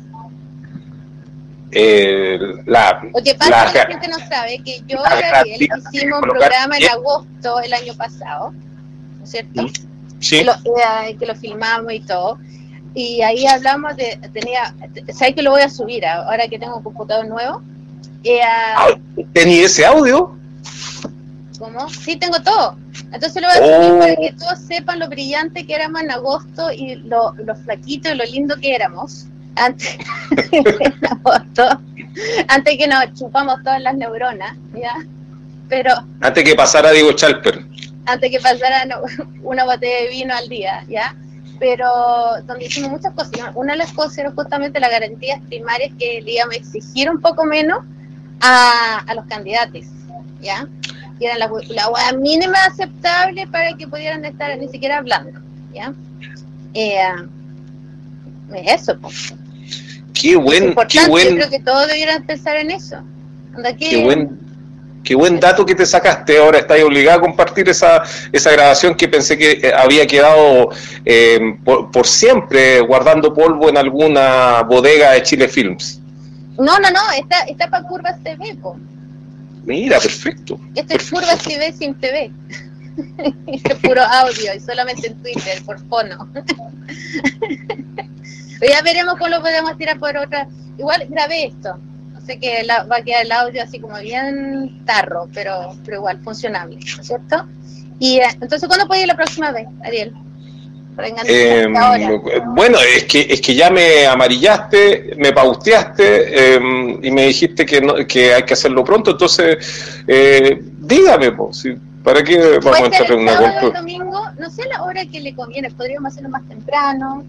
Eh, 1.70 2.38
la, 2.66 3.00
Lo 3.14 3.22
que 3.22 3.34
pasa 3.34 3.66
es 3.66 3.72
que 3.72 3.78
la 3.78 3.86
gente 3.86 4.08
no 4.08 4.18
sabe 4.26 4.58
que 4.64 4.80
yo 4.86 4.98
y 4.98 5.34
Ariel 5.34 5.68
hicimos 5.92 6.22
un 6.22 6.28
programa 6.28 6.76
en 6.78 6.88
agosto 6.88 7.60
el 7.60 7.74
año 7.74 7.94
pasado, 7.94 8.52
¿no 9.18 9.24
es 9.24 9.30
cierto? 9.30 9.66
Sí. 10.18 10.38
Que 10.38 10.44
lo, 10.44 10.52
eh, 10.52 11.16
que 11.18 11.26
lo 11.26 11.34
filmamos 11.34 11.92
y 11.92 12.00
todo. 12.00 12.38
Y 12.94 13.22
ahí 13.22 13.46
hablamos 13.46 13.96
de, 13.96 14.18
tenía, 14.32 14.74
¿sabes 15.12 15.34
que 15.34 15.42
lo 15.42 15.50
voy 15.50 15.62
a 15.62 15.68
subir 15.68 16.06
ahora 16.06 16.48
que 16.48 16.58
tengo 16.58 16.76
un 16.76 16.82
computador 16.82 17.26
nuevo? 17.28 17.62
Uh, 18.24 19.22
¿Tenía 19.32 19.66
ese 19.66 19.86
audio? 19.86 20.36
¿Cómo? 21.58 21.88
Sí, 21.88 22.16
tengo 22.16 22.40
todo. 22.42 22.76
Entonces 23.12 23.42
lo 23.42 23.48
voy 23.48 23.56
a 23.56 23.76
subir 23.76 23.92
oh. 23.92 23.98
para 23.98 24.16
que 24.16 24.34
todos 24.38 24.58
sepan 24.60 24.98
lo 24.98 25.08
brillante 25.08 25.66
que 25.66 25.74
éramos 25.74 26.02
en 26.02 26.10
agosto 26.10 26.70
y 26.72 26.96
lo, 26.96 27.34
lo 27.36 27.54
flaquito 27.56 28.10
y 28.10 28.14
lo 28.14 28.24
lindo 28.24 28.56
que 28.56 28.74
éramos 28.74 29.26
antes 29.56 29.98
agosto, 31.10 31.80
antes 32.48 32.78
que 32.78 32.86
nos 32.86 33.12
chupamos 33.14 33.62
todas 33.64 33.80
las 33.82 33.96
neuronas, 33.96 34.56
¿ya? 34.74 34.94
Pero... 35.68 35.92
Antes 36.20 36.44
que 36.44 36.54
pasara 36.54 36.92
Diego 36.92 37.12
Chalper. 37.12 37.64
Antes 38.06 38.30
que 38.30 38.40
pasara 38.40 38.86
una 39.42 39.64
botella 39.64 40.04
de 40.04 40.08
vino 40.10 40.34
al 40.34 40.48
día, 40.48 40.84
¿ya? 40.88 41.14
pero 41.58 41.88
donde 42.44 42.66
hicimos 42.66 42.90
muchas 42.90 43.12
cosas. 43.14 43.32
Una 43.54 43.72
de 43.72 43.78
las 43.78 43.92
cosas 43.92 44.16
era 44.18 44.30
justamente 44.30 44.78
las 44.78 44.92
garantías 44.92 45.40
primarias 45.48 45.90
que, 45.98 46.22
digamos, 46.24 46.54
exigir 46.54 47.10
un 47.10 47.20
poco 47.20 47.44
menos 47.44 47.80
a, 48.40 49.04
a 49.06 49.14
los 49.14 49.24
candidatos, 49.26 49.84
¿ya? 50.40 50.66
Que 51.18 51.26
eran 51.26 51.38
la, 51.38 51.50
la 51.68 52.12
mínima 52.12 52.58
aceptable 52.64 53.46
para 53.46 53.76
que 53.76 53.86
pudieran 53.88 54.24
estar 54.24 54.56
ni 54.58 54.68
siquiera 54.68 54.98
hablando, 54.98 55.40
¿ya? 55.74 55.92
Eh, 56.74 56.98
eso, 58.66 58.98
pues. 58.98 59.34
qué 60.14 60.36
buen, 60.36 60.74
qué 60.88 61.06
buen. 61.08 61.28
Yo 61.28 61.34
creo 61.36 61.50
que 61.50 61.60
todos 61.60 61.86
debieran 61.88 62.24
pensar 62.24 62.56
en 62.56 62.70
eso. 62.70 63.02
qué 63.78 64.02
buen 64.02 64.48
Qué 65.08 65.14
buen 65.14 65.40
dato 65.40 65.64
que 65.64 65.74
te 65.74 65.86
sacaste. 65.86 66.36
Ahora 66.36 66.58
estás 66.58 66.82
obligada 66.82 67.16
a 67.16 67.20
compartir 67.22 67.66
esa, 67.70 68.02
esa 68.30 68.52
grabación 68.52 68.94
que 68.94 69.08
pensé 69.08 69.38
que 69.38 69.52
eh, 69.52 69.72
había 69.74 70.06
quedado 70.06 70.68
eh, 71.02 71.56
por, 71.64 72.06
siempre 72.06 72.80
guardando 72.80 73.32
polvo 73.32 73.70
en 73.70 73.78
alguna 73.78 74.62
bodega 74.64 75.12
de 75.12 75.22
Chile 75.22 75.48
Films. 75.48 76.02
No, 76.58 76.78
no, 76.78 76.90
no, 76.90 77.00
está, 77.16 77.40
está 77.44 77.68
para 77.68 77.86
Curvas 77.86 78.22
TV. 78.22 78.58
Mira, 79.64 79.98
perfecto. 79.98 80.60
Este 80.74 80.96
es 80.96 81.10
Curvas 81.10 81.42
TV 81.42 81.72
sin 81.72 81.94
TV. 81.94 82.30
es 83.46 83.74
puro 83.76 84.02
audio 84.02 84.54
y 84.54 84.60
solamente 84.60 85.06
en 85.08 85.22
Twitter, 85.22 85.62
por 85.64 85.78
fono. 85.88 86.28
ya 88.60 88.82
veremos 88.82 89.14
cómo 89.14 89.28
lo 89.28 89.40
podemos 89.40 89.76
tirar 89.78 89.98
por 89.98 90.16
otra. 90.16 90.48
Igual 90.78 91.06
grabé 91.08 91.46
esto 91.46 91.78
que 92.36 92.66
va 92.68 92.96
a 92.96 93.02
quedar 93.02 93.24
el 93.24 93.32
audio 93.32 93.62
así 93.62 93.78
como 93.78 93.98
bien 94.00 94.84
tarro, 94.84 95.28
pero, 95.32 95.76
pero 95.84 95.98
igual 95.98 96.20
funcionable, 96.20 96.76
¿no 96.76 97.00
es 97.00 97.06
cierto? 97.06 97.46
Y 97.98 98.18
eh, 98.18 98.28
entonces, 98.40 98.68
¿cuándo 98.68 98.86
puede 98.86 99.02
ir 99.02 99.08
la 99.08 99.16
próxima 99.16 99.50
vez, 99.50 99.66
Ariel? 99.82 100.12
Eh, 101.26 101.66
bueno, 102.54 102.78
es 102.80 103.04
que 103.04 103.26
es 103.30 103.40
que 103.40 103.54
ya 103.54 103.70
me 103.70 104.06
amarillaste, 104.06 105.14
me 105.16 105.32
pausteaste 105.32 106.54
em, 106.54 107.04
y 107.04 107.10
me 107.10 107.26
dijiste 107.26 107.64
que, 107.64 107.80
no, 107.80 107.94
que 108.06 108.34
hay 108.34 108.42
que 108.42 108.54
hacerlo 108.54 108.82
pronto, 108.82 109.12
entonces 109.12 110.02
eh, 110.06 110.60
dígame, 110.60 111.32
pues, 111.32 111.68
¿para 112.02 112.24
qué 112.24 112.58
vamos 112.58 112.80
a 112.80 112.84
entrar 112.86 113.12
en 113.12 113.20
una 113.20 113.60
domingo, 113.70 114.22
no 114.38 114.50
sé 114.50 114.64
la 114.68 114.82
hora 114.82 115.06
que 115.06 115.20
le 115.20 115.34
conviene, 115.34 115.70
podríamos 115.70 116.12
hacerlo 116.12 116.30
más 116.30 116.42
temprano. 116.48 117.24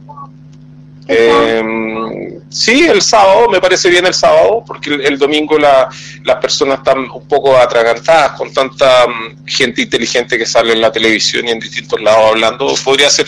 Eh, 1.12 2.40
sí, 2.50 2.86
el 2.86 3.02
sábado, 3.02 3.50
me 3.50 3.60
parece 3.60 3.90
bien 3.90 4.06
el 4.06 4.14
sábado, 4.14 4.64
porque 4.66 4.94
el, 4.94 5.18
domingo 5.18 5.58
la, 5.58 5.90
las 6.24 6.36
personas 6.36 6.78
están 6.78 7.00
un 7.00 7.28
poco 7.28 7.58
atragantadas 7.58 8.34
con 8.34 8.54
tanta 8.54 9.08
mm, 9.08 9.48
gente 9.48 9.82
inteligente 9.82 10.38
que 10.38 10.46
sale 10.46 10.74
en 10.74 10.82
la 10.82 10.92
televisión 10.92 11.48
y 11.48 11.50
en 11.50 11.60
distintos 11.60 12.00
lados 12.00 12.30
hablando. 12.30 12.72
Podría 12.86 13.10
ser 13.10 13.26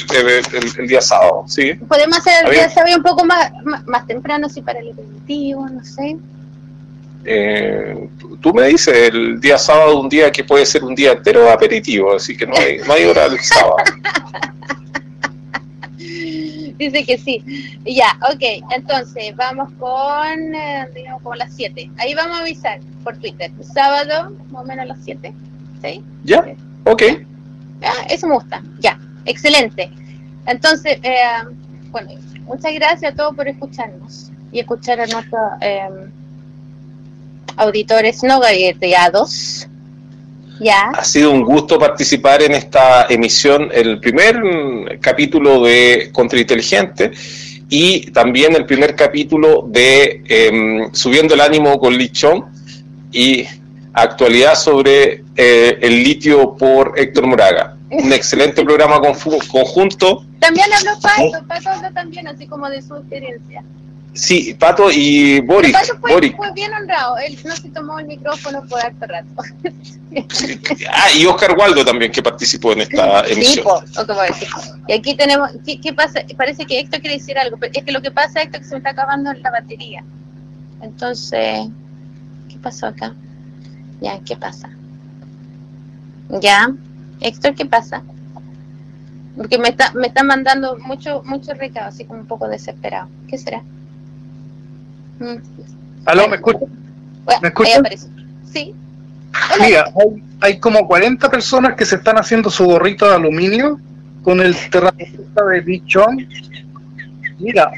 el, 0.78 0.88
día 0.88 1.02
sábado, 1.02 1.44
¿sí? 1.48 1.74
Podemos 1.74 2.20
hacer 2.20 2.46
el 2.46 2.52
día 2.52 2.70
sábado 2.70 2.98
un 2.98 3.04
poco 3.04 3.26
más, 3.26 3.52
más, 3.88 4.06
temprano, 4.06 4.48
sí, 4.48 4.62
para 4.62 4.80
el 4.80 4.92
aperitivo, 4.92 5.68
no 5.68 5.84
sé. 5.84 6.18
Eh, 7.26 8.10
tú 8.42 8.54
me 8.54 8.68
dices, 8.68 8.96
el 8.96 9.42
día 9.42 9.58
sábado, 9.58 10.00
un 10.00 10.08
día 10.08 10.32
que 10.32 10.44
puede 10.44 10.68
ser 10.68 10.84
un 10.84 10.94
día 10.94 11.14
entero 11.14 11.50
aperitivo, 11.50 12.16
así 12.16 12.38
que 12.38 12.46
no 12.46 12.56
hay, 12.56 12.78
no 12.86 12.94
hay 12.94 13.06
hora 13.06 13.28
del 13.28 13.40
sábado. 13.40 13.78
Dice 16.82 17.06
que 17.06 17.16
sí. 17.20 17.44
Ya, 17.86 18.18
ok. 18.34 18.66
Entonces, 18.76 19.36
vamos 19.36 19.72
con, 19.74 20.56
eh, 20.56 20.88
digamos, 20.96 21.22
como 21.22 21.36
las 21.36 21.54
7. 21.54 21.92
Ahí 21.98 22.16
vamos 22.16 22.40
a 22.40 22.42
avisar 22.42 22.80
por 23.04 23.16
Twitter. 23.18 23.52
Sábado, 23.62 24.36
más 24.50 24.64
o 24.64 24.66
menos 24.66 24.88
las 24.88 24.98
7. 25.04 25.32
¿Sí? 25.84 26.04
Ya, 26.24 26.44
ok. 26.86 27.04
eso 28.10 28.28
me 28.28 28.34
gusta. 28.34 28.64
Ya, 28.80 29.00
excelente. 29.26 29.92
Entonces, 30.48 30.98
eh, 31.04 31.22
bueno, 31.92 32.14
muchas 32.46 32.74
gracias 32.74 33.14
a 33.14 33.16
todos 33.16 33.36
por 33.36 33.48
escucharnos 33.48 34.32
y 34.52 34.60
escuchar 34.60 35.02
a 35.02 35.06
nuestros 35.06 35.52
eh, 35.62 35.88
auditores 37.58 38.24
no 38.24 38.40
galleteados. 38.40 39.68
Ha 40.70 41.04
sido 41.04 41.32
un 41.32 41.42
gusto 41.42 41.80
participar 41.80 42.44
en 42.44 42.54
esta 42.54 43.08
emisión, 43.10 43.70
el 43.74 44.00
primer 44.00 45.00
capítulo 45.00 45.64
de 45.64 46.10
Contrainteligente 46.12 47.12
y 47.68 48.12
también 48.12 48.56
el 48.56 48.66
primer 48.66 48.96
capítulo 48.96 49.66
de 49.68 50.22
em, 50.28 50.94
Subiendo 50.94 51.34
el 51.34 51.42
ánimo 51.42 51.80
con 51.80 51.98
Lichón 51.98 52.46
y 53.12 53.46
actualidad 53.94 54.56
sobre 54.56 55.24
eh, 55.36 55.78
el 55.82 56.04
litio 56.04 56.56
por 56.56 56.94
Héctor 56.96 57.28
Moraga. 57.28 57.78
Un 57.90 58.14
excelente 58.14 58.64
programa 58.64 59.02
conjunto. 59.02 60.26
También 60.40 60.68
habló 60.74 60.92
Pato, 61.02 61.48
Pato 61.48 61.70
habló 61.70 61.92
también 61.92 62.28
así 62.28 62.48
como 62.48 62.70
de 62.70 62.82
su 62.82 62.96
experiencia. 62.96 63.64
Sí, 64.14 64.54
Pato 64.60 64.92
y 64.92 65.40
Boris. 65.40 65.72
Pato 65.72 65.98
fue, 66.00 66.32
fue, 66.32 66.54
bien 66.54 66.74
honrado, 66.74 67.18
él 67.18 67.40
no 67.46 67.56
se 67.56 67.70
tomó 67.70 67.98
el 68.00 68.08
micrófono 68.08 68.62
por 68.68 68.86
harto 68.86 69.06
rato. 69.08 69.30
ah, 70.92 71.08
y 71.16 71.26
Oscar 71.26 71.58
Waldo 71.58 71.86
también, 71.86 72.12
que 72.12 72.22
participó 72.22 72.74
en 72.74 72.82
esta 72.82 73.22
emisión. 73.28 73.66
Sí, 73.88 74.46
y 74.88 74.94
aquí 74.94 75.16
tenemos, 75.16 75.52
¿qué, 75.66 75.94
pasa? 75.94 76.22
Parece 76.36 76.66
que 76.66 76.80
Héctor 76.80 77.00
quiere 77.00 77.18
decir 77.18 77.38
algo, 77.38 77.56
pero 77.58 77.72
es 77.74 77.86
que 77.86 77.92
lo 77.94 78.02
que 78.02 78.12
pasa, 78.12 78.42
Héctor, 78.42 78.60
es 78.60 78.62
que 78.64 78.70
se 78.70 78.76
me 78.76 78.80
está 78.80 78.90
acabando 78.90 79.32
la 79.32 79.52
batería. 79.52 80.04
Entonces, 80.82 81.68
¿qué 82.50 82.58
pasó 82.62 82.88
acá? 82.88 83.14
Ya, 84.02 84.20
¿qué 84.26 84.36
pasa? 84.36 84.70
Ya, 86.30 86.70
Héctor, 87.22 87.56
¿qué 87.56 87.66
pasa? 87.66 88.04
Porque 89.38 89.58
me 89.58 89.70
está, 89.70 89.94
me 89.94 90.08
está 90.08 90.24
mandando 90.24 90.78
mucho, 90.80 91.22
mucho 91.24 91.54
recado, 91.54 91.88
así 91.88 92.04
como 92.04 92.20
un 92.20 92.28
poco 92.28 92.50
desesperado. 92.50 93.08
¿Qué 93.30 93.38
será? 93.38 93.64
¿Aló, 96.06 96.28
me 96.28 96.36
escuchan? 96.38 96.70
¿Me 97.42 97.48
escuchan? 97.50 97.84
Sí. 98.52 98.74
Mira, 99.60 99.86
hay, 100.42 100.60
como 100.60 100.88
40 100.88 101.30
personas 101.30 101.76
que 101.76 101.86
se 101.86 101.96
están 101.96 102.18
haciendo 102.18 102.50
su 102.50 102.66
gorrito 102.66 103.08
de 103.08 103.16
aluminio 103.16 103.80
con 104.24 104.42
el 104.42 104.56
terraplanista 104.70 105.46
de 105.46 105.62
Bichón. 105.62 106.28
Mira, 107.40 107.72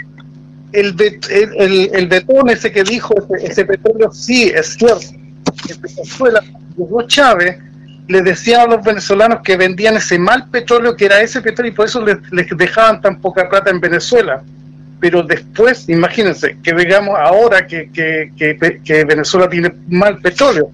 el, 0.72 0.96
el, 1.30 1.90
el, 1.94 2.08
betón 2.08 2.50
ese 2.50 2.72
que 2.72 2.84
dijo, 2.84 3.14
ese, 3.40 3.66
petróleo, 3.66 4.12
sí, 4.12 4.52
es 4.54 4.76
cierto. 4.76 5.06
En 5.70 5.82
Venezuela, 5.82 6.42
llegó 6.78 7.04
Chávez, 7.04 7.58
le 8.08 8.22
decían 8.22 8.62
a 8.62 8.76
los 8.76 8.84
venezolanos 8.84 9.42
que 9.44 9.56
vendían 9.56 9.96
ese 9.96 10.18
mal 10.18 10.50
petróleo, 10.50 10.96
que 10.96 11.06
era 11.06 11.22
ese 11.22 11.42
petróleo, 11.42 11.72
y 11.72 11.76
por 11.76 11.86
eso 11.86 12.02
les, 12.02 12.18
les 12.32 12.48
dejaban 12.58 13.02
tan 13.02 13.22
poca 13.22 13.48
plata 13.48 13.70
en 13.70 13.80
Venezuela 13.80 14.44
pero 15.04 15.22
después, 15.22 15.90
imagínense, 15.90 16.56
que 16.64 16.74
digamos 16.74 17.20
ahora 17.20 17.68
que, 17.68 17.90
que, 17.92 19.04
Venezuela 19.04 19.50
tiene 19.50 19.70
mal 19.90 20.18
petróleo. 20.20 20.72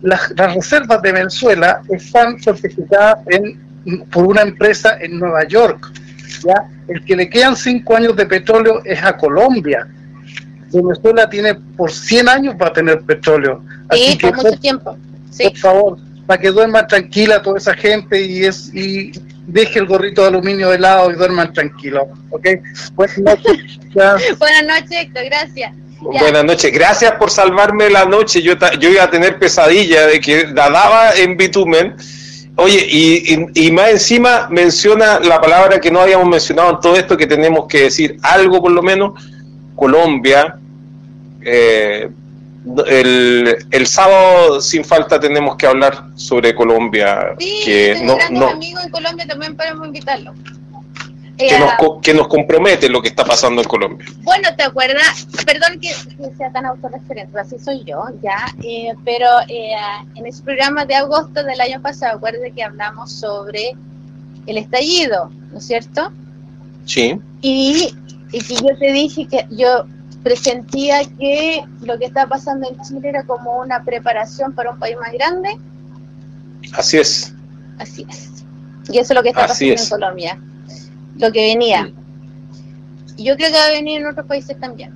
Las, 0.00 0.32
reservas 0.36 1.02
de 1.02 1.10
Venezuela 1.10 1.82
están 1.90 2.40
certificadas 2.40 3.18
en, 3.26 4.04
por 4.12 4.26
una 4.26 4.42
empresa 4.42 4.96
en 5.00 5.18
Nueva 5.18 5.42
York. 5.48 5.90
¿ya? 6.46 6.70
El 6.86 7.04
que 7.04 7.16
le 7.16 7.28
quedan 7.28 7.56
cinco 7.56 7.96
años 7.96 8.14
de 8.14 8.26
petróleo 8.26 8.80
es 8.84 9.02
a 9.02 9.16
Colombia. 9.16 9.88
Venezuela 10.72 11.28
tiene 11.28 11.56
por 11.76 11.90
100 11.90 12.28
años 12.28 12.54
va 12.54 12.68
a 12.68 12.72
tener 12.72 13.00
petróleo. 13.00 13.60
Así 13.88 14.16
por 14.18 14.36
mucho 14.36 14.56
tiempo. 14.60 14.96
Por 15.36 15.56
favor, 15.56 15.98
para 16.26 16.40
que 16.40 16.52
duerma 16.52 16.86
tranquila 16.86 17.42
toda 17.42 17.58
esa 17.58 17.74
gente 17.74 18.24
y 18.24 18.44
es 18.44 18.72
y 18.72 19.10
deje 19.46 19.78
el 19.78 19.86
gorrito 19.86 20.22
de 20.22 20.28
aluminio 20.28 20.70
de 20.70 20.78
lado 20.78 21.10
y 21.10 21.14
duerman 21.14 21.52
tranquilo, 21.52 22.08
¿ok? 22.30 22.46
Buenas 22.94 23.18
noches. 23.18 23.78
Buenas 24.38 24.66
noches, 24.66 24.90
Héctor, 24.90 25.24
gracias. 25.24 25.72
Buenas 26.00 26.44
noches, 26.44 26.72
gracias 26.72 27.12
por 27.12 27.30
salvarme 27.30 27.88
la 27.88 28.04
noche. 28.04 28.42
Yo, 28.42 28.54
yo 28.78 28.90
iba 28.90 29.04
a 29.04 29.10
tener 29.10 29.38
pesadilla 29.38 30.06
de 30.06 30.20
que 30.20 30.46
nadaba 30.48 31.12
en 31.14 31.36
bitumen. 31.36 31.94
Oye, 32.56 32.86
y, 32.88 33.46
y, 33.54 33.70
más 33.72 33.90
encima 33.90 34.46
menciona 34.48 35.18
la 35.18 35.40
palabra 35.40 35.80
que 35.80 35.90
no 35.90 36.00
habíamos 36.00 36.28
mencionado 36.28 36.70
en 36.70 36.80
todo 36.80 36.96
esto, 36.96 37.16
que 37.16 37.26
tenemos 37.26 37.66
que 37.66 37.84
decir 37.84 38.16
algo 38.22 38.62
por 38.62 38.70
lo 38.70 38.82
menos. 38.82 39.14
Colombia, 39.74 40.56
eh, 41.42 42.08
el, 42.86 43.56
el, 43.70 43.86
sábado 43.86 44.60
sin 44.60 44.84
falta 44.84 45.20
tenemos 45.20 45.56
que 45.56 45.66
hablar 45.66 46.06
sobre 46.14 46.54
Colombia. 46.54 47.34
Sí, 47.38 47.60
que 47.64 48.00
no, 48.02 48.16
no, 48.30 48.48
amigos 48.48 48.84
en 48.84 48.90
Colombia 48.90 49.26
también 49.26 49.56
podemos 49.56 49.86
invitarlo. 49.86 50.34
Que, 51.36 51.58
nos, 51.58 51.72
eh, 51.72 51.76
que 52.00 52.14
nos 52.14 52.28
compromete 52.28 52.88
lo 52.88 53.02
que 53.02 53.08
está 53.08 53.24
pasando 53.24 53.60
en 53.60 53.68
Colombia. 53.68 54.06
Bueno, 54.22 54.48
¿te 54.56 54.62
acuerdas? 54.62 55.26
Perdón 55.44 55.80
que, 55.80 55.92
sea 56.38 56.52
tan 56.52 56.64
autorreferente, 56.64 57.38
así 57.38 57.58
soy 57.58 57.82
yo, 57.84 58.04
ya, 58.22 58.46
eh, 58.62 58.94
pero 59.04 59.26
eh, 59.48 59.72
en 60.14 60.26
ese 60.26 60.42
programa 60.44 60.84
de 60.86 60.94
agosto 60.94 61.42
del 61.42 61.60
año 61.60 61.82
pasado, 61.82 62.18
acuérdate 62.18 62.52
que 62.52 62.62
hablamos 62.62 63.12
sobre 63.12 63.72
el 64.46 64.58
estallido, 64.58 65.30
¿no 65.50 65.58
es 65.58 65.66
cierto? 65.66 66.12
Sí. 66.86 67.18
Y, 67.40 67.92
y 68.30 68.40
que 68.40 68.54
yo 68.54 68.78
te 68.78 68.92
dije 68.92 69.26
que 69.26 69.46
yo 69.50 69.86
presentía 70.24 71.04
que 71.18 71.62
lo 71.82 71.98
que 71.98 72.06
estaba 72.06 72.30
pasando 72.30 72.68
en 72.68 72.80
Chile 72.82 73.10
era 73.10 73.22
como 73.24 73.58
una 73.60 73.84
preparación 73.84 74.54
para 74.54 74.70
un 74.70 74.78
país 74.78 74.96
más 74.98 75.12
grande. 75.12 75.56
Así 76.72 76.96
es. 76.96 77.32
Así 77.78 78.06
es. 78.08 78.30
Y 78.88 78.98
eso 78.98 79.12
es 79.12 79.16
lo 79.16 79.22
que 79.22 79.28
está 79.28 79.46
pasando 79.46 79.74
en 79.74 79.88
Colombia. 79.88 80.40
Lo 81.16 81.30
que 81.30 81.40
venía. 81.40 81.92
Y 83.16 83.24
yo 83.24 83.36
creo 83.36 83.48
que 83.50 83.56
va 83.56 83.66
a 83.66 83.70
venir 83.70 84.00
en 84.00 84.06
otros 84.08 84.26
países 84.26 84.58
también. 84.58 84.92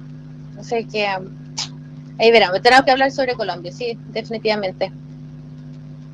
O 0.59 0.65
sea 0.65 0.83
que 0.83 1.07
um, 1.19 1.29
ahí 2.19 2.33
verán, 2.33 2.51
tenemos 2.63 2.85
que 2.85 2.91
hablar 2.91 3.13
sobre 3.13 3.35
Colombia, 3.35 3.71
sí, 3.71 3.97
definitivamente. 4.09 4.91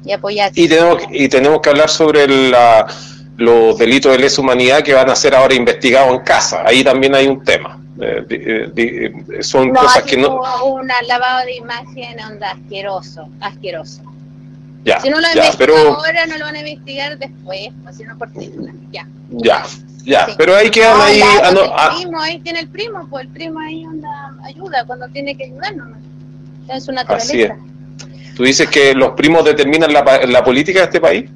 Y 0.05 0.13
apoyar. 0.13 0.53
Y 0.55 0.69
tenemos, 0.69 1.03
y 1.11 1.29
tenemos 1.29 1.61
que 1.63 1.71
hablar 1.71 1.89
sobre 1.89 2.27
la 2.51 2.87
los 3.37 3.79
delitos 3.79 4.13
de 4.13 4.19
lesa 4.19 4.41
humanidad 4.41 4.83
que 4.83 4.95
van 4.95 5.11
a 5.11 5.17
ser 5.17 5.35
ahora 5.35 5.55
investigados 5.55 6.13
en 6.13 6.21
casa. 6.21 6.63
Ahí 6.65 6.85
también 6.85 7.15
hay 7.15 7.27
un 7.27 7.43
tema. 7.43 7.81
Eh, 8.01 8.73
eh, 8.77 9.43
son 9.43 9.71
cosas 9.71 10.03
que 10.03 10.17
no. 10.17 10.41
Un 10.65 10.89
lavado 11.07 11.45
de 11.47 11.57
imagen 11.57 12.21
onda 12.21 12.53
asqueroso, 12.53 13.29
asqueroso. 13.41 14.03
Ya, 14.85 15.01
si 15.01 15.09
no 15.09 15.19
lo 15.19 15.27
ya, 15.35 15.51
pero... 15.57 15.77
ahora, 15.77 16.27
no 16.27 16.37
lo 16.37 16.45
van 16.45 16.57
a 16.57 16.61
investigar 16.61 17.19
después, 17.19 17.71
o 17.89 17.93
si 17.93 18.05
no 18.05 18.19
por 18.19 18.29
ya. 18.93 19.09
Ya, 19.31 19.65
ya, 20.05 20.29
pero 20.37 20.55
ahí 20.55 20.71
quedan 20.71 21.01
ahí. 21.01 21.23
Ah, 21.23 21.51
no, 21.53 21.63
el 21.63 21.97
primo, 21.97 22.21
ahí 22.21 22.39
tiene 22.41 22.61
el 22.61 22.69
primo, 22.69 23.07
pues 23.09 23.25
el 23.25 23.31
primo 23.31 23.61
ahí 23.61 23.87
onda, 23.87 24.37
ayuda 24.45 24.85
cuando 24.85 25.09
tiene 25.09 25.35
que 25.37 25.45
ayudarnos. 25.45 25.89
Es 26.69 26.87
una 26.89 27.03
naturaleza. 27.03 27.33
Así 27.33 27.43
es. 27.43 28.35
¿Tú 28.35 28.43
dices 28.43 28.69
que 28.69 28.95
los 28.95 29.13
primos 29.13 29.45
determinan 29.45 29.91
la, 29.91 30.03
la 30.27 30.45
política 30.45 30.81
de 30.81 30.85
este 30.85 31.01
país? 31.01 31.31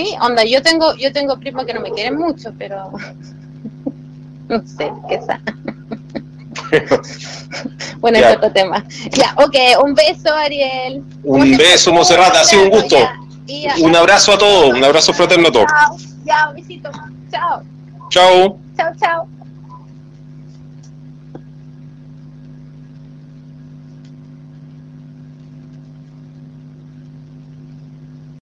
Sí, 0.00 0.16
onda, 0.20 0.44
yo 0.44 0.62
tengo, 0.62 0.94
yo 0.96 1.12
tengo 1.12 1.38
primos 1.38 1.66
que 1.66 1.74
no 1.74 1.80
me 1.80 1.90
quieren 1.90 2.16
mucho, 2.16 2.54
pero 2.58 2.90
no 4.48 4.66
sé, 4.66 4.90
qué 5.08 5.20
bueno, 8.00 8.18
es 8.18 8.36
otro 8.36 8.52
tema. 8.52 8.84
Ya, 9.12 9.34
ok, 9.36 9.82
un 9.84 9.94
beso, 9.94 10.32
Ariel. 10.32 11.02
Un 11.24 11.56
beso, 11.56 11.92
Monserrat, 11.92 12.34
ha 12.34 12.44
sido 12.44 12.62
un 12.64 12.70
gusto. 12.70 12.96
un 13.80 13.96
abrazo 13.96 14.32
a 14.32 14.38
todos, 14.38 14.74
un 14.74 14.84
abrazo 14.84 15.12
fraterno 15.12 15.48
a 15.48 15.52
todos. 15.52 15.66
Chao, 15.66 15.96
chao, 16.26 16.54
besito. 16.54 16.90
Chao. 17.30 17.62
Chao. 18.10 18.58
Chao, 18.76 18.92
chao. 19.00 19.39